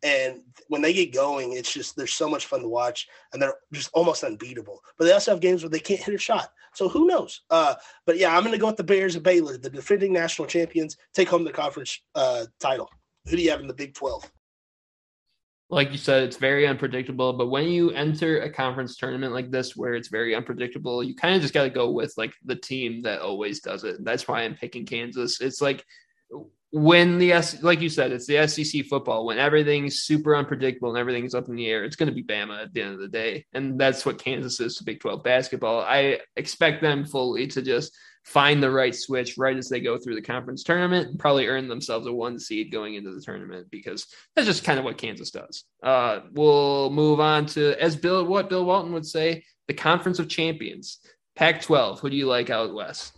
And 0.06 0.42
when 0.68 0.84
they 0.84 0.94
get 0.94 1.12
going, 1.12 1.54
it's 1.54 1.74
just 1.74 1.96
they're 1.96 2.06
so 2.06 2.30
much 2.30 2.46
fun 2.46 2.62
to 2.62 2.68
watch, 2.68 3.08
and 3.34 3.42
they're 3.42 3.56
just 3.74 3.90
almost 3.92 4.24
unbeatable. 4.24 4.80
But 5.00 5.06
they 5.06 5.12
also 5.12 5.32
have 5.32 5.40
games 5.42 5.64
where 5.64 5.70
they 5.72 5.80
can't 5.80 6.00
hit 6.00 6.14
a 6.14 6.20
shot. 6.20 6.50
So 6.76 6.88
who 6.88 7.08
knows? 7.08 7.42
Uh, 7.50 7.74
but 8.06 8.18
yeah, 8.18 8.36
I'm 8.36 8.44
going 8.44 8.54
to 8.54 8.60
go 8.60 8.68
with 8.68 8.78
the 8.78 8.84
Bears 8.84 9.16
of 9.16 9.24
Baylor, 9.24 9.58
the 9.58 9.70
defending 9.70 10.14
national 10.14 10.48
champions, 10.48 10.96
take 11.16 11.28
home 11.28 11.44
the 11.44 11.52
conference 11.52 12.00
uh, 12.14 12.46
title. 12.60 12.88
Who 13.28 13.36
do 13.36 13.42
you 13.42 13.50
have 13.50 13.62
in 13.62 13.68
the 13.68 13.74
Big 13.74 13.96
12? 13.96 14.32
Like 15.72 15.92
you 15.92 15.98
said, 15.98 16.22
it's 16.22 16.38
very 16.38 16.68
unpredictable. 16.68 17.34
But 17.34 17.48
when 17.48 17.70
you 17.70 17.90
enter 17.90 18.42
a 18.42 18.52
conference 18.52 18.98
tournament 18.98 19.34
like 19.34 19.50
this, 19.50 19.76
where 19.76 19.96
it's 19.96 20.10
very 20.10 20.36
unpredictable, 20.36 21.04
you 21.04 21.16
kind 21.16 21.36
of 21.36 21.42
just 21.42 21.56
got 21.56 21.64
to 21.64 21.72
go 21.72 21.90
with 21.90 22.14
like 22.16 22.34
the 22.46 22.56
team 22.56 23.02
that 23.02 23.22
always 23.22 23.62
does 23.62 23.84
it. 23.84 24.04
That's 24.04 24.28
why 24.28 24.44
I'm 24.44 24.54
picking 24.54 24.86
Kansas. 24.86 25.42
It's 25.42 25.62
like 25.62 25.84
when 26.72 27.18
the 27.18 27.32
S, 27.32 27.62
like 27.64 27.82
you 27.82 27.90
said, 27.90 28.12
it's 28.12 28.28
the 28.28 28.48
SEC 28.48 28.86
football. 28.86 29.26
When 29.26 29.40
everything's 29.40 30.00
super 30.00 30.36
unpredictable 30.36 30.90
and 30.90 30.98
everything's 30.98 31.36
up 31.36 31.48
in 31.48 31.56
the 31.56 31.68
air, 31.68 31.84
it's 31.84 31.96
going 31.96 32.10
to 32.10 32.16
be 32.16 32.24
Bama 32.24 32.62
at 32.62 32.74
the 32.74 32.82
end 32.82 32.94
of 32.94 33.00
the 33.00 33.08
day, 33.08 33.46
and 33.54 33.80
that's 33.80 34.06
what 34.06 34.22
Kansas 34.22 34.60
is 34.60 34.78
to 34.78 34.84
Big 34.84 35.00
Twelve 35.00 35.24
basketball. 35.24 35.82
I 35.82 36.20
expect 36.36 36.82
them 36.82 37.06
fully 37.06 37.48
to 37.48 37.62
just 37.62 37.96
find 38.26 38.62
the 38.62 38.72
right 38.72 38.96
switch 38.96 39.38
right 39.38 39.56
as 39.56 39.70
they 39.70 39.80
go 39.80 39.98
through 39.98 40.16
the 40.16 40.22
conference 40.22 40.64
tournament 40.64 41.10
and 41.10 41.20
probably 41.20 41.48
earn 41.48 41.68
themselves 41.68 42.08
a 42.08 42.12
one 42.12 42.40
seed 42.40 42.72
going 42.72 42.96
into 42.96 43.14
the 43.14 43.22
tournament 43.22 43.68
because 43.70 44.08
that's 44.36 44.48
just 44.48 44.64
kind 44.64 44.80
of 44.80 44.86
what 44.86 44.98
Kansas 44.98 45.30
does. 45.30 45.64
Uh, 45.84 46.22
we'll 46.32 46.90
move 46.90 47.20
on 47.20 47.46
to 47.46 47.80
as 47.82 47.96
Bill 47.96 48.26
what 48.26 48.50
Bill 48.50 48.66
Walton 48.66 48.94
would 48.94 49.06
say, 49.06 49.44
the 49.68 49.74
Conference 49.74 50.20
of 50.20 50.28
Champions, 50.28 51.00
Pac-12. 51.36 52.00
Who 52.00 52.10
do 52.10 52.16
you 52.16 52.26
like 52.26 52.50
out 52.50 52.74
west? 52.74 53.15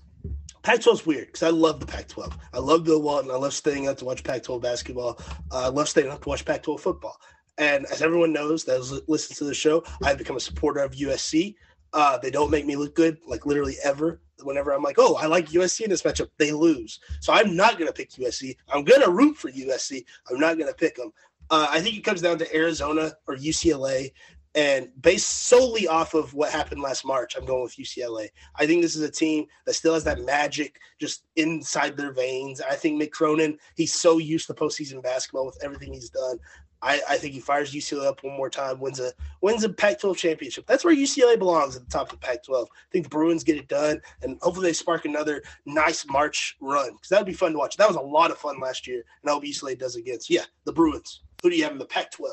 Pac-12 0.68 0.94
is 0.96 1.06
weird 1.06 1.28
because 1.28 1.44
I 1.44 1.50
love 1.50 1.80
the 1.80 1.86
Pac-12. 1.86 2.38
I 2.54 2.60
love 2.60 2.84
Bill 2.84 3.02
Walton. 3.02 3.32
I 3.32 3.36
love 3.36 3.54
staying 3.54 3.88
up 3.88 3.98
to 4.00 4.06
watch 4.06 4.22
Pac-12 4.22 4.62
basketball. 4.62 5.18
Uh, 5.50 5.60
I 5.64 5.68
love 5.70 5.88
staying 5.88 6.10
up 6.10 6.22
to 6.24 6.28
watch 6.28 6.44
Pac-12 6.44 6.82
football. 6.82 7.16
And 7.58 7.86
as 7.86 8.02
everyone 8.02 8.34
knows 8.34 8.66
that 8.66 8.82
listens 9.08 9.38
to 9.38 9.46
the 9.46 9.54
show, 9.54 9.86
I've 10.04 10.18
become 10.18 10.36
a 10.36 10.42
supporter 10.42 10.82
of 10.82 10.92
USC. 10.92 11.56
Uh, 11.94 12.18
they 12.18 12.30
don't 12.30 12.52
make 12.52 12.66
me 12.66 12.76
look 12.76 12.96
good, 12.96 13.18
like 13.26 13.46
literally 13.46 13.78
ever. 13.82 14.20
Whenever 14.44 14.74
I'm 14.74 14.84
like, 14.84 14.98
oh, 15.00 15.16
I 15.16 15.28
like 15.28 15.48
USC 15.52 15.86
in 15.86 15.90
this 15.90 16.02
matchup, 16.02 16.32
they 16.38 16.52
lose. 16.52 17.00
So 17.22 17.32
I'm 17.32 17.56
not 17.56 17.78
going 17.78 17.88
to 17.88 17.94
pick 17.94 18.12
USC. 18.12 18.58
I'm 18.68 18.84
going 18.84 19.02
to 19.02 19.10
root 19.10 19.38
for 19.38 19.50
USC. 19.50 20.04
I'm 20.30 20.38
not 20.38 20.58
going 20.58 20.68
to 20.68 20.76
pick 20.76 20.98
them. 20.98 21.14
Uh, 21.50 21.68
I 21.70 21.80
think 21.80 21.96
it 21.96 22.04
comes 22.04 22.22
down 22.22 22.40
to 22.40 22.56
Arizona 22.56 23.14
or 23.26 23.38
UCLA. 23.38 24.12
And 24.58 24.90
based 25.00 25.48
solely 25.48 25.88
off 25.88 26.16
of 26.16 26.34
what 26.34 26.52
happened 26.52 26.82
last 26.82 27.06
March, 27.06 27.38
I'm 27.38 27.46
going 27.46 27.62
with 27.62 27.78
UCLA. 27.78 28.30
I 28.56 28.66
think 28.66 28.82
this 28.82 28.96
is 28.96 29.04
a 29.04 29.12
team 29.12 29.46
that 29.68 29.76
still 29.76 29.94
has 29.94 30.04
that 30.06 30.22
magic 30.22 30.80
just 31.00 31.26
inside 31.36 31.96
their 31.96 32.12
veins. 32.12 32.60
I 32.60 32.74
think 32.74 33.00
Mick 33.00 33.12
Cronin, 33.12 33.60
he's 33.76 33.94
so 33.94 34.18
used 34.18 34.48
to 34.48 34.56
postseason 34.56 35.04
basketball 35.04 35.46
with 35.46 35.64
everything 35.64 35.94
he's 35.94 36.10
done. 36.10 36.40
I, 36.82 37.00
I 37.08 37.18
think 37.18 37.36
he 37.36 37.40
fires 37.40 37.72
UCLA 37.72 38.08
up 38.08 38.24
one 38.24 38.36
more 38.36 38.50
time, 38.50 38.80
wins 38.80 39.00
a 39.00 39.12
wins 39.42 39.64
a 39.64 39.70
Pac-12 39.70 40.18
championship. 40.18 40.66
That's 40.66 40.84
where 40.84 40.96
UCLA 40.96 41.38
belongs 41.38 41.76
at 41.76 41.84
the 41.84 41.92
top 41.92 42.12
of 42.12 42.20
the 42.20 42.26
Pac-12. 42.26 42.66
I 42.66 42.92
think 42.92 43.06
the 43.06 43.10
Bruins 43.10 43.44
get 43.44 43.58
it 43.58 43.68
done, 43.68 44.02
and 44.24 44.40
hopefully 44.42 44.70
they 44.70 44.74
spark 44.74 45.06
another 45.06 45.44
nice 45.68 46.04
March 46.08 46.58
run 46.62 46.94
because 46.94 47.10
that 47.10 47.20
would 47.20 47.28
be 47.28 47.34
fun 47.34 47.52
to 47.52 47.60
watch. 47.60 47.78
That 47.78 47.88
was 47.88 47.98
a 47.98 48.02
lot 48.02 48.32
of 48.32 48.40
fun 48.40 48.60
last 48.60 48.88
year, 48.88 49.04
and 49.22 49.30
I 49.30 49.34
hope 49.34 49.44
UCLA 49.44 49.78
does 49.78 49.96
against. 49.96 50.32
Yeah, 50.32 50.46
the 50.66 50.74
Bruins. 50.74 51.22
Who 51.44 51.52
do 51.52 51.56
you 51.56 51.64
have 51.64 51.74
in 51.74 51.78
the 51.78 51.86
Pac-12? 51.86 52.28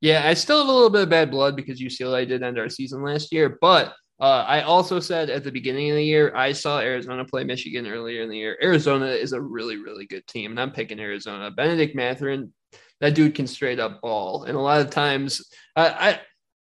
Yeah, 0.00 0.26
I 0.26 0.34
still 0.34 0.58
have 0.58 0.68
a 0.68 0.72
little 0.72 0.90
bit 0.90 1.02
of 1.02 1.10
bad 1.10 1.30
blood 1.30 1.56
because 1.56 1.80
UCLA 1.80 2.26
did 2.26 2.42
end 2.42 2.58
our 2.58 2.68
season 2.68 3.02
last 3.02 3.32
year, 3.32 3.58
but 3.60 3.94
uh, 4.20 4.44
I 4.46 4.62
also 4.62 5.00
said 5.00 5.30
at 5.30 5.44
the 5.44 5.52
beginning 5.52 5.90
of 5.90 5.96
the 5.96 6.04
year, 6.04 6.34
I 6.36 6.52
saw 6.52 6.78
Arizona 6.78 7.24
play 7.24 7.42
Michigan 7.42 7.86
earlier 7.86 8.22
in 8.22 8.28
the 8.28 8.36
year. 8.36 8.58
Arizona 8.62 9.06
is 9.06 9.32
a 9.32 9.40
really, 9.40 9.76
really 9.76 10.06
good 10.06 10.26
team, 10.26 10.50
and 10.50 10.60
I'm 10.60 10.72
picking 10.72 11.00
Arizona. 11.00 11.50
Bennedict 11.50 11.94
Mathurin, 11.94 12.52
that 13.00 13.14
dude 13.14 13.34
can 13.34 13.46
straight 13.46 13.80
up 13.80 14.02
ball. 14.02 14.44
And 14.44 14.56
a 14.56 14.60
lot 14.60 14.82
of 14.82 14.90
times, 14.90 15.42
I, 15.74 16.20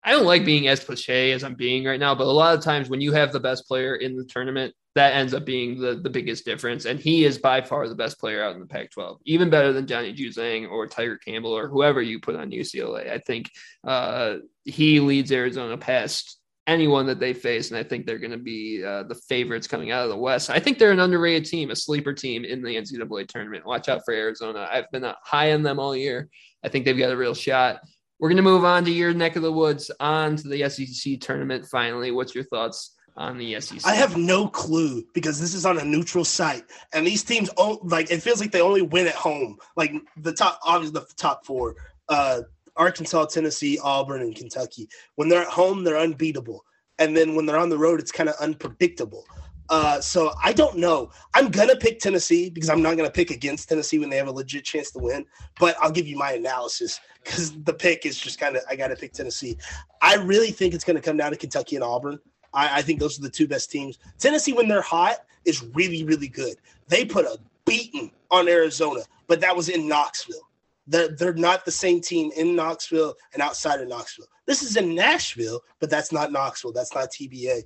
I, 0.07 0.13
don't 0.13 0.25
like 0.25 0.45
being 0.45 0.69
as 0.69 0.83
cliche 0.83 1.33
as 1.33 1.45
I'm 1.45 1.55
being 1.55 1.85
right 1.85 2.01
now, 2.01 2.15
but 2.15 2.27
a 2.27 2.31
lot 2.31 2.57
of 2.57 2.63
times 2.63 2.89
when 2.89 3.01
you 3.01 3.13
have 3.13 3.33
the 3.33 3.41
best 3.41 3.67
player 3.67 3.97
in 3.97 4.17
the 4.17 4.25
tournament, 4.25 4.75
that 4.95 5.15
ends 5.15 5.35
up 5.35 5.45
being 5.45 5.79
the, 5.79 5.97
the 5.97 6.09
biggest 6.09 6.47
difference. 6.47 6.87
And 6.87 6.99
he 6.99 7.27
is 7.27 7.37
by 7.37 7.61
far 7.61 7.87
the 7.87 7.95
best 7.95 8.19
player 8.19 8.43
out 8.43 8.55
in 8.55 8.61
the 8.61 8.67
Pac 8.67 8.91
12, 8.93 9.19
even 9.27 9.51
better 9.51 9.73
than 9.75 9.87
Johnny 9.87 10.15
Juzang 10.15 10.71
or 10.71 10.87
Tiger 10.87 11.19
Campbell 11.19 11.53
or 11.53 11.69
whoever 11.69 12.01
you 12.01 12.19
put 12.19 12.35
on 12.35 12.51
UCLA. 12.51 13.11
I 13.11 13.19
think 13.19 13.51
uh, 13.87 14.37
he 14.65 15.01
leads 15.01 15.31
Arizona 15.31 15.77
past 15.77 16.39
anyone 16.67 17.07
that 17.07 17.21
they 17.21 17.33
face, 17.33 17.71
and 17.71 17.79
I 17.79 17.83
think 17.83 18.07
they're 18.07 18.19
going 18.19 18.33
to 18.33 18.39
be 18.39 18.83
uh, 18.85 19.05
the 19.05 19.15
favorites 19.15 19.67
coming 19.67 19.91
out 19.91 20.05
of 20.05 20.11
the 20.11 20.17
West. 20.17 20.51
I 20.51 20.59
think 20.59 20.79
they're 20.79 20.93
an 20.93 21.01
underrated 21.01 21.45
team, 21.45 21.71
a 21.71 21.77
sleeper 21.77 22.13
team 22.13 22.45
in 22.45 22.63
the 22.63 22.75
NCAA 22.75 23.29
tournament. 23.29 23.67
Watch 23.67 23.89
out 23.89 24.03
for 24.05 24.15
Arizona. 24.15 24.69
I've 24.71 24.91
been 24.91 25.05
high 25.23 25.53
on 25.53 25.63
them 25.63 25.79
all 25.79 25.95
year. 25.95 26.29
I 26.65 26.69
think 26.69 26.85
they've 26.85 26.99
got 26.99 27.13
a 27.13 27.17
real 27.17 27.35
shot. 27.35 27.81
We're 28.19 28.29
going 28.29 28.37
to 28.37 28.43
move 28.43 28.65
on 28.65 28.85
to 28.85 28.91
your 28.91 29.13
neck 29.13 29.37
of 29.37 29.43
the 29.43 29.53
woods, 29.53 29.91
on 30.01 30.37
to 30.37 30.49
the 30.49 30.69
SEC 30.69 31.21
tournament. 31.21 31.67
Finally, 31.67 32.13
what's 32.13 32.35
your 32.35 32.45
thoughts 32.45 32.97
on 33.17 33.37
the 33.37 33.61
SEC? 33.61 33.81
I 33.85 33.95
have 33.95 34.17
no 34.17 34.49
clue 34.49 35.05
because 35.13 35.39
this 35.41 35.55
is 35.55 35.67
on 35.67 35.79
a 35.79 35.85
neutral 35.85 36.25
site, 36.25 36.65
and 36.95 37.07
these 37.07 37.23
teams, 37.23 37.51
like 37.83 38.11
it 38.11 38.23
feels 38.23 38.41
like 38.41 38.53
they 38.53 38.63
only 38.63 38.83
win 38.83 39.07
at 39.07 39.15
home. 39.15 39.59
Like 39.77 39.93
the 40.17 40.33
top, 40.33 40.59
obviously 40.65 41.01
the 41.01 41.07
top 41.17 41.45
four. 41.45 41.77
Uh, 42.09 42.43
Arkansas, 42.77 43.27
Tennessee, 43.27 43.79
Auburn, 43.83 44.23
and 44.23 44.35
Kentucky. 44.35 44.89
When 45.17 45.29
they're 45.29 45.43
at 45.43 45.49
home, 45.49 45.83
they're 45.83 45.99
unbeatable. 45.99 46.65
And 46.99 47.17
then 47.17 47.35
when 47.35 47.47
they're 47.47 47.59
on 47.59 47.69
the 47.69 47.79
road, 47.79 48.01
it's 48.01 48.13
kind 48.13 48.29
of 48.29 48.37
unpredictable. 48.41 49.25
Uh, 49.69 50.01
so 50.01 50.33
I 50.43 50.53
don't 50.53 50.77
know. 50.77 51.11
I'm 51.35 51.51
gonna 51.51 51.77
pick 51.77 51.99
Tennessee 51.99 52.51
because 52.51 52.71
I'm 52.71 52.83
not 52.83 52.97
gonna 52.97 53.11
pick 53.11 53.31
against 53.31 53.69
Tennessee 53.69 53.99
when 53.99 54.11
they 54.11 54.17
have 54.17 54.29
a 54.29 54.33
legit 54.33 54.65
chance 54.65 54.91
to 54.93 54.99
win. 54.99 55.25
But 55.59 55.77
I'll 55.81 55.91
give 55.91 56.07
you 56.07 56.17
my 56.17 56.33
analysis 56.33 57.01
because 57.25 57.53
the 57.63 57.73
pick 57.73 58.07
is 58.07 58.19
just 58.19 58.39
kind 58.39 58.57
of 58.57 58.63
I 58.69 58.77
gotta 58.77 58.97
pick 58.97 59.13
Tennessee. 59.13 59.57
I 60.01 60.17
really 60.17 60.51
think 60.51 60.75
it's 60.75 60.85
gonna 60.85 61.01
come 61.01 61.17
down 61.17 61.33
to 61.33 61.37
Kentucky 61.37 61.77
and 61.77 61.85
Auburn. 61.85 62.19
I, 62.55 62.79
I 62.79 62.83
think 62.83 63.01
those 63.01 63.19
are 63.19 63.23
the 63.23 63.31
two 63.31 63.49
best 63.49 63.71
teams. 63.71 63.99
Tennessee, 64.19 64.53
when 64.53 64.69
they're 64.69 64.83
hot, 64.83 65.25
is 65.45 65.65
really 65.75 66.05
really 66.05 66.29
good. 66.29 66.57
They 66.89 67.05
put 67.05 67.25
a 67.25 67.39
beating 67.65 68.13
on 68.31 68.49
Arizona, 68.49 69.03
but 69.27 69.41
that 69.41 69.57
was 69.57 69.69
in 69.69 69.89
Knoxville. 69.89 70.47
They're, 70.87 71.09
they're 71.09 71.35
not 71.35 71.65
the 71.65 71.73
same 71.73 72.01
team 72.01 72.31
in 72.37 72.55
Knoxville 72.55 73.15
and 73.35 73.43
outside 73.43 73.81
of 73.81 73.89
Knoxville. 73.89 74.27
This 74.47 74.63
is 74.63 74.77
in 74.77 74.95
Nashville, 74.95 75.61
but 75.81 75.91
that's 75.91 76.13
not 76.13 76.31
Knoxville. 76.31 76.73
That's 76.73 76.95
not 76.95 77.11
TBA. 77.11 77.63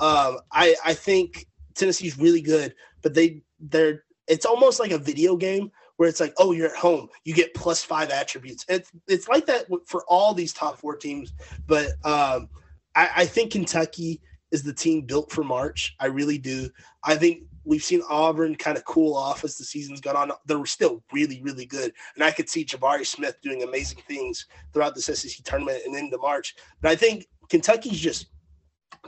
Um, 0.00 0.38
I, 0.52 0.74
I 0.84 0.94
think 0.94 1.46
Tennessee's 1.74 2.18
really 2.18 2.40
good, 2.40 2.74
but 3.02 3.14
they 3.14 3.42
they're 3.60 4.04
it's 4.26 4.46
almost 4.46 4.80
like 4.80 4.90
a 4.90 4.98
video 4.98 5.36
game 5.36 5.70
where 5.96 6.08
it's 6.08 6.20
like, 6.20 6.34
oh, 6.38 6.52
you're 6.52 6.68
at 6.70 6.76
home, 6.76 7.08
you 7.24 7.34
get 7.34 7.54
plus 7.54 7.84
five 7.84 8.10
attributes. 8.10 8.64
It's 8.68 8.90
it's 9.06 9.28
like 9.28 9.46
that 9.46 9.66
for 9.86 10.04
all 10.08 10.34
these 10.34 10.52
top 10.52 10.78
four 10.78 10.96
teams, 10.96 11.32
but 11.66 11.88
um, 12.04 12.48
I, 12.94 13.10
I 13.16 13.26
think 13.26 13.52
Kentucky 13.52 14.20
is 14.50 14.62
the 14.62 14.72
team 14.72 15.02
built 15.02 15.32
for 15.32 15.44
March. 15.44 15.94
I 16.00 16.06
really 16.06 16.38
do. 16.38 16.70
I 17.02 17.16
think 17.16 17.42
We've 17.66 17.82
seen 17.82 18.02
Auburn 18.08 18.56
kind 18.56 18.76
of 18.76 18.84
cool 18.84 19.16
off 19.16 19.42
as 19.42 19.56
the 19.56 19.64
season's 19.64 20.00
gone 20.00 20.16
on. 20.16 20.32
They're 20.46 20.64
still 20.66 21.02
really, 21.12 21.40
really 21.42 21.64
good. 21.64 21.92
And 22.14 22.22
I 22.22 22.30
could 22.30 22.48
see 22.48 22.64
Jabari 22.64 23.06
Smith 23.06 23.40
doing 23.42 23.62
amazing 23.62 24.00
things 24.06 24.46
throughout 24.72 24.94
this 24.94 25.06
SEC 25.06 25.44
tournament 25.44 25.82
and 25.86 25.96
into 25.96 26.18
March. 26.18 26.54
But 26.82 26.90
I 26.90 26.96
think 26.96 27.26
Kentucky's 27.48 28.00
just 28.00 28.26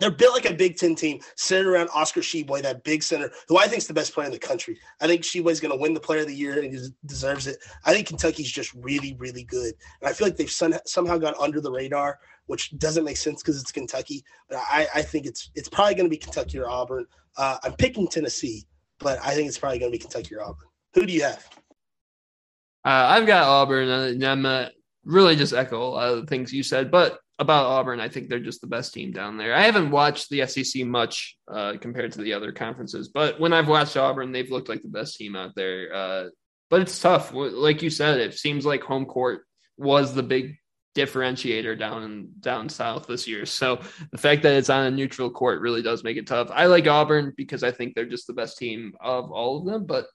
they're 0.01 0.11
built 0.11 0.35
like 0.35 0.51
a 0.51 0.55
Big 0.55 0.77
Ten 0.77 0.95
team, 0.95 1.21
centered 1.37 1.71
around 1.71 1.89
Oscar 1.95 2.21
Tshiebwe, 2.21 2.63
that 2.63 2.85
big 2.85 3.03
center, 3.03 3.31
who 3.49 3.59
I 3.59 3.67
think 3.67 3.79
is 3.79 3.87
the 3.87 3.95
best 3.95 4.13
player 4.13 4.27
in 4.27 4.33
the 4.33 4.39
country. 4.39 4.79
I 5.01 5.07
think 5.07 5.23
Tshiebwe's 5.23 5.61
going 5.61 5.73
to 5.73 5.81
win 5.81 5.95
the 5.95 6.01
Player 6.01 6.21
of 6.21 6.27
the 6.27 6.35
Year 6.35 6.61
and 6.61 6.73
he 6.73 6.89
deserves 7.07 7.47
it. 7.47 7.59
I 7.85 7.93
think 7.93 8.07
Kentucky's 8.07 8.51
just 8.51 8.75
really, 8.75 9.17
really 9.19 9.45
good, 9.45 9.75
and 10.01 10.09
I 10.09 10.13
feel 10.13 10.27
like 10.27 10.37
they've 10.37 10.51
somehow 10.51 11.19
gone 11.19 11.35
under 11.41 11.61
the 11.61 11.71
radar, 11.71 12.19
which 12.47 12.77
doesn't 12.79 13.05
make 13.05 13.17
sense 13.17 13.43
because 13.43 13.61
it's 13.61 13.73
Kentucky. 13.73 14.25
But 14.49 14.59
I, 14.59 14.87
I 14.95 15.03
think 15.03 15.27
it's 15.27 15.51
it's 15.55 15.69
probably 15.69 15.95
going 15.95 16.07
to 16.07 16.11
be 16.11 16.17
Kentucky 16.17 16.59
or 16.59 16.69
Auburn. 16.69 17.07
Uh, 17.37 17.59
I'm 17.63 17.75
picking 17.75 18.09
Tennessee, 18.09 18.67
but 18.99 19.19
I 19.23 19.35
think 19.35 19.49
it's 19.49 19.59
probably 19.59 19.79
going 19.79 19.93
to 19.93 19.99
be 19.99 20.03
Kentucky 20.03 20.35
or 20.35 20.43
Auburn. 20.43 20.69
Who 20.95 21.07
do 21.07 21.13
you 21.13 21.23
have? 21.23 21.49
Uh, 22.85 23.07
I've 23.09 23.27
got 23.27 23.43
Auburn, 23.43 23.89
and 23.89 24.25
I'm 24.25 24.47
uh, 24.47 24.69
really 25.05 25.37
just 25.37 25.53
echo 25.53 25.83
a 25.83 25.85
lot 25.85 26.13
of 26.13 26.21
the 26.21 26.27
things 26.27 26.53
you 26.53 26.63
said. 26.63 26.91
But 26.91 27.19
about 27.39 27.67
Auburn, 27.67 28.01
I 28.01 28.09
think 28.09 28.29
they're 28.29 28.41
just 28.41 28.61
the 28.61 28.67
best 28.67 28.95
team 28.95 29.13
down 29.13 29.37
there. 29.37 29.55
I 29.55 29.63
haven't 29.63 29.91
watched 29.91 30.31
the 30.31 30.47
SEC 30.47 30.85
much 30.87 31.37
uh, 31.51 31.75
compared 31.81 32.13
to 32.13 32.23
the 32.23 32.33
other 32.33 32.53
conferences, 32.53 33.09
but 33.09 33.39
when 33.39 33.53
I've 33.53 33.69
watched 33.69 33.97
Auburn, 33.97 34.33
they've 34.33 34.51
looked 34.51 34.69
like 34.69 34.83
the 34.83 34.89
best 34.89 35.17
team 35.17 35.37
out 35.37 35.55
there. 35.55 35.95
Uh, 35.95 36.25
but 36.71 36.81
it's 36.81 36.99
tough. 36.99 37.33
Like 37.33 37.83
you 37.83 37.91
said, 37.91 38.19
it 38.19 38.35
seems 38.35 38.67
like 38.67 38.83
home 38.83 39.05
court 39.05 39.43
was 39.77 40.15
the 40.15 40.23
big 40.23 40.57
differentiator 40.97 41.79
down 41.79 42.03
in 42.05 42.29
down 42.41 42.69
south 42.71 43.07
this 43.07 43.29
year. 43.29 43.45
So 43.45 43.81
the 44.11 44.19
fact 44.19 44.43
that 44.43 44.55
it's 44.55 44.71
on 44.71 44.87
a 44.87 44.91
neutral 44.91 45.31
court 45.31 45.61
really 45.61 45.83
does 45.83 46.03
make 46.03 46.17
it 46.17 46.27
tough. 46.27 46.49
I 46.51 46.67
like 46.67 46.87
Auburn 46.87 47.35
because 47.37 47.63
I 47.63 47.71
think 47.71 47.95
they're 47.95 48.07
just 48.07 48.27
the 48.27 48.33
best 48.33 48.57
team 48.57 48.95
of 49.01 49.31
all 49.31 49.59
of 49.59 49.67
them, 49.67 49.85
but 49.85 50.07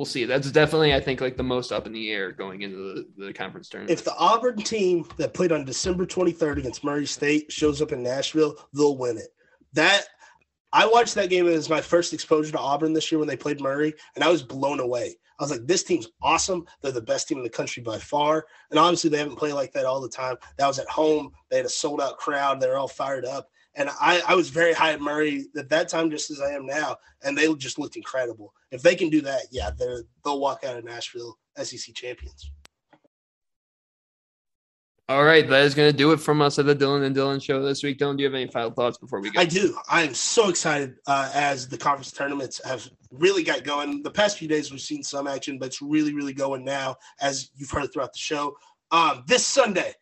we'll 0.00 0.06
see. 0.06 0.24
That's 0.24 0.50
definitely 0.50 0.94
I 0.94 1.00
think 1.00 1.20
like 1.20 1.36
the 1.36 1.42
most 1.42 1.72
up 1.72 1.86
in 1.86 1.92
the 1.92 2.10
air 2.10 2.32
going 2.32 2.62
into 2.62 3.04
the, 3.18 3.26
the 3.26 3.32
conference 3.34 3.68
tournament. 3.68 3.90
If 3.90 4.02
the 4.02 4.16
Auburn 4.16 4.56
team 4.56 5.04
that 5.18 5.34
played 5.34 5.52
on 5.52 5.66
December 5.66 6.06
23rd 6.06 6.56
against 6.56 6.82
Murray 6.82 7.04
State 7.04 7.52
shows 7.52 7.82
up 7.82 7.92
in 7.92 8.02
Nashville, 8.02 8.56
they'll 8.72 8.96
win 8.96 9.18
it. 9.18 9.28
That 9.74 10.06
I 10.72 10.86
watched 10.86 11.16
that 11.16 11.28
game 11.28 11.46
as 11.46 11.68
my 11.68 11.82
first 11.82 12.14
exposure 12.14 12.50
to 12.52 12.58
Auburn 12.58 12.94
this 12.94 13.12
year 13.12 13.18
when 13.18 13.28
they 13.28 13.36
played 13.36 13.60
Murray, 13.60 13.92
and 14.14 14.24
I 14.24 14.30
was 14.30 14.42
blown 14.42 14.80
away. 14.80 15.16
I 15.38 15.42
was 15.42 15.50
like, 15.50 15.66
this 15.66 15.82
team's 15.82 16.08
awesome. 16.22 16.64
They're 16.80 16.92
the 16.92 17.02
best 17.02 17.28
team 17.28 17.36
in 17.36 17.44
the 17.44 17.50
country 17.50 17.82
by 17.82 17.98
far. 17.98 18.46
And 18.70 18.78
obviously, 18.78 19.10
they 19.10 19.18
haven't 19.18 19.36
played 19.36 19.52
like 19.52 19.72
that 19.72 19.84
all 19.84 20.00
the 20.00 20.08
time. 20.08 20.36
That 20.56 20.66
was 20.66 20.78
at 20.78 20.88
home. 20.88 21.32
They 21.50 21.58
had 21.58 21.66
a 21.66 21.70
sold 21.70 22.00
out 22.00 22.16
crowd. 22.16 22.58
They're 22.58 22.78
all 22.78 22.88
fired 22.88 23.26
up. 23.26 23.50
And 23.76 23.88
I, 24.00 24.22
I 24.26 24.34
was 24.34 24.50
very 24.50 24.72
high 24.72 24.92
at 24.92 25.00
Murray 25.00 25.46
at 25.56 25.68
that 25.68 25.88
time, 25.88 26.10
just 26.10 26.30
as 26.30 26.40
I 26.40 26.52
am 26.52 26.66
now. 26.66 26.96
And 27.22 27.36
they 27.36 27.52
just 27.54 27.78
looked 27.78 27.96
incredible. 27.96 28.52
If 28.70 28.82
they 28.82 28.96
can 28.96 29.10
do 29.10 29.20
that, 29.22 29.42
yeah, 29.50 29.70
they're, 29.76 30.04
they'll 30.24 30.40
walk 30.40 30.64
out 30.64 30.76
of 30.76 30.84
Nashville 30.84 31.38
SEC 31.56 31.94
champions. 31.94 32.50
All 35.10 35.24
right, 35.24 35.48
that 35.48 35.64
is 35.64 35.74
going 35.74 35.90
to 35.90 35.96
do 35.96 36.12
it 36.12 36.18
from 36.18 36.40
us 36.40 36.60
at 36.60 36.66
the 36.66 36.76
Dylan 36.76 37.04
and 37.04 37.16
Dylan 37.16 37.42
show 37.42 37.60
this 37.64 37.82
week. 37.82 37.98
Dylan, 37.98 38.16
do 38.16 38.22
you 38.22 38.28
have 38.28 38.34
any 38.34 38.46
final 38.46 38.70
thoughts 38.70 38.96
before 38.96 39.20
we 39.20 39.32
go? 39.32 39.40
I 39.40 39.44
do. 39.44 39.76
I 39.90 40.02
am 40.02 40.14
so 40.14 40.48
excited 40.48 40.94
uh, 41.08 41.28
as 41.34 41.66
the 41.66 41.76
conference 41.76 42.12
tournaments 42.12 42.60
have 42.64 42.88
really 43.10 43.42
got 43.42 43.64
going. 43.64 44.04
The 44.04 44.10
past 44.12 44.38
few 44.38 44.46
days 44.46 44.70
we've 44.70 44.80
seen 44.80 45.02
some 45.02 45.26
action, 45.26 45.58
but 45.58 45.66
it's 45.66 45.82
really, 45.82 46.14
really 46.14 46.32
going 46.32 46.64
now, 46.64 46.94
as 47.20 47.50
you've 47.56 47.72
heard 47.72 47.92
throughout 47.92 48.12
the 48.12 48.20
show. 48.20 48.56
Um, 48.92 49.24
this 49.26 49.44
Sunday, 49.44 49.94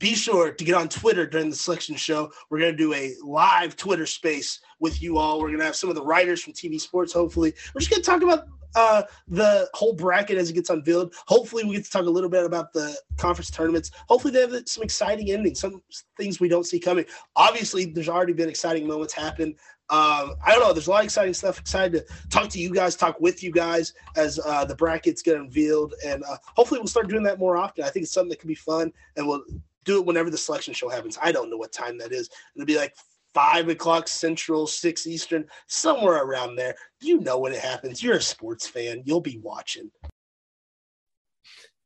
be 0.00 0.14
sure 0.14 0.50
to 0.50 0.64
get 0.64 0.74
on 0.74 0.88
Twitter 0.88 1.26
during 1.26 1.50
the 1.50 1.56
selection 1.56 1.94
show. 1.94 2.32
We're 2.48 2.58
going 2.58 2.72
to 2.72 2.76
do 2.76 2.92
a 2.94 3.14
live 3.22 3.76
Twitter 3.76 4.06
space 4.06 4.58
with 4.80 5.00
you 5.00 5.18
all. 5.18 5.38
We're 5.38 5.48
going 5.48 5.60
to 5.60 5.66
have 5.66 5.76
some 5.76 5.90
of 5.90 5.94
the 5.94 6.04
writers 6.04 6.42
from 6.42 6.54
TV 6.54 6.80
Sports, 6.80 7.12
hopefully. 7.12 7.52
We're 7.74 7.80
just 7.80 7.90
going 7.90 8.02
to 8.02 8.10
talk 8.10 8.22
about 8.22 8.48
uh, 8.74 9.02
the 9.28 9.68
whole 9.74 9.92
bracket 9.92 10.38
as 10.38 10.48
it 10.48 10.54
gets 10.54 10.70
unveiled. 10.70 11.14
Hopefully, 11.26 11.64
we 11.64 11.74
get 11.74 11.84
to 11.84 11.90
talk 11.90 12.06
a 12.06 12.10
little 12.10 12.30
bit 12.30 12.44
about 12.44 12.72
the 12.72 12.96
conference 13.18 13.50
tournaments. 13.50 13.90
Hopefully, 14.08 14.32
they 14.32 14.40
have 14.40 14.62
some 14.66 14.82
exciting 14.82 15.30
endings, 15.30 15.60
some 15.60 15.82
things 16.16 16.40
we 16.40 16.48
don't 16.48 16.64
see 16.64 16.80
coming. 16.80 17.04
Obviously, 17.36 17.84
there's 17.84 18.08
already 18.08 18.32
been 18.32 18.48
exciting 18.48 18.86
moments 18.86 19.12
happen. 19.12 19.54
Um, 19.90 20.36
I 20.46 20.52
don't 20.52 20.60
know. 20.60 20.72
There's 20.72 20.86
a 20.86 20.90
lot 20.90 21.00
of 21.00 21.06
exciting 21.06 21.34
stuff. 21.34 21.58
Excited 21.58 22.06
to 22.06 22.28
talk 22.28 22.48
to 22.50 22.60
you 22.60 22.72
guys, 22.72 22.94
talk 22.94 23.20
with 23.20 23.42
you 23.42 23.50
guys 23.50 23.92
as 24.16 24.38
uh, 24.46 24.64
the 24.64 24.76
brackets 24.76 25.20
get 25.20 25.36
unveiled, 25.36 25.94
and 26.06 26.22
uh, 26.24 26.36
hopefully, 26.56 26.80
we'll 26.80 26.86
start 26.86 27.08
doing 27.08 27.24
that 27.24 27.38
more 27.38 27.58
often. 27.58 27.84
I 27.84 27.90
think 27.90 28.04
it's 28.04 28.12
something 28.12 28.30
that 28.30 28.40
can 28.40 28.48
be 28.48 28.54
fun, 28.54 28.92
and 29.16 29.26
we'll 29.26 29.42
do 29.90 29.98
it 29.98 30.06
whenever 30.06 30.30
the 30.30 30.38
selection 30.38 30.74
show 30.74 30.88
happens. 30.88 31.18
I 31.20 31.32
don't 31.32 31.50
know 31.50 31.56
what 31.56 31.72
time 31.72 31.98
that 31.98 32.12
is. 32.12 32.30
It'll 32.54 32.66
be 32.66 32.76
like 32.76 32.94
five 33.34 33.68
o'clock 33.68 34.08
central, 34.08 34.66
six 34.66 35.06
eastern, 35.06 35.46
somewhere 35.66 36.22
around 36.24 36.56
there. 36.56 36.74
You 37.00 37.20
know 37.20 37.38
when 37.38 37.52
it 37.52 37.60
happens. 37.60 38.02
You're 38.02 38.16
a 38.16 38.22
sports 38.22 38.66
fan. 38.66 39.02
You'll 39.04 39.20
be 39.20 39.38
watching. 39.38 39.90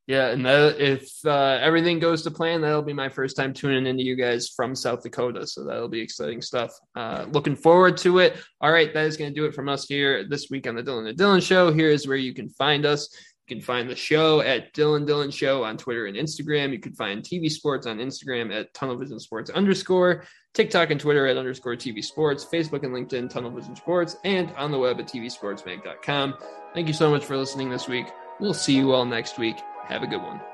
Yeah, 0.07 0.29
and 0.29 0.45
that, 0.45 0.79
if 0.79 1.09
uh, 1.25 1.59
everything 1.63 1.99
goes 1.99 2.23
to 2.23 2.31
plan, 2.31 2.61
that'll 2.61 2.83
be 2.83 2.93
my 2.93 3.09
first 3.09 3.37
time 3.37 3.55
tuning 3.55 3.87
into 3.87 4.03
you 4.03 4.17
guys 4.17 4.51
from 4.51 4.75
South 4.75 5.03
Dakota. 5.03 5.47
So 5.47 5.65
that'll 5.65 5.89
be 5.89 6.01
exciting 6.01 6.43
stuff. 6.43 6.73
Uh, 6.95 7.25
looking 7.31 7.57
forward 7.57 7.97
to 7.99 8.19
it. 8.19 8.37
All 8.61 8.71
right, 8.71 8.93
that 8.93 9.07
is 9.07 9.17
going 9.17 9.33
to 9.33 9.35
do 9.35 9.47
it 9.47 9.55
from 9.55 9.71
us 9.71 9.87
here 9.87 10.29
this 10.29 10.51
week 10.51 10.67
on 10.67 10.75
the 10.75 10.83
Dylan 10.83 11.09
and 11.09 11.19
Dylan 11.19 11.43
Show. 11.43 11.73
Here 11.73 11.89
is 11.89 12.07
where 12.07 12.19
you 12.19 12.35
can 12.35 12.51
find 12.51 12.85
us. 12.85 13.09
You 13.47 13.57
can 13.57 13.63
find 13.63 13.91
the 13.91 13.97
show 13.97 14.41
at 14.41 14.73
Dylan 14.73 15.07
Dylan 15.07 15.33
Show 15.33 15.65
on 15.65 15.77
Twitter 15.77 16.07
and 16.07 16.17
Instagram. 16.17 16.73
You 16.73 16.79
can 16.79 16.95
find 16.95 17.23
TV 17.23 17.51
Sports 17.51 17.87
on 17.87 17.99
Instagram 17.99 18.55
at 18.55 18.73
Tunnel 18.73 18.97
Vision 18.97 19.21
Sports 19.21 19.51
underscore, 19.51 20.25
TikTok 20.55 20.91
and 20.91 21.01
Twitter 21.01 21.27
at 21.27 21.37
underscore 21.37 21.77
TV 21.77 22.03
Sports, 22.03 22.47
Facebook 22.47 22.85
and 22.85 22.95
LinkedIn 22.95 23.29
Tunnel 23.29 23.51
Vision 23.51 23.77
Sports, 23.77 24.17
and 24.25 24.51
on 24.53 24.71
the 24.71 24.79
web 24.79 24.99
at 24.99 25.09
TVSportsMag.com. 25.09 26.35
Thank 26.73 26.89
you 26.89 26.95
so 26.95 27.11
much 27.11 27.25
for 27.25 27.37
listening 27.37 27.69
this 27.69 27.87
week. 27.87 28.07
We'll 28.41 28.55
see 28.55 28.75
you 28.75 28.93
all 28.93 29.05
next 29.05 29.39
week. 29.39 29.57
Have 29.85 30.03
a 30.03 30.07
good 30.07 30.23
one. 30.23 30.54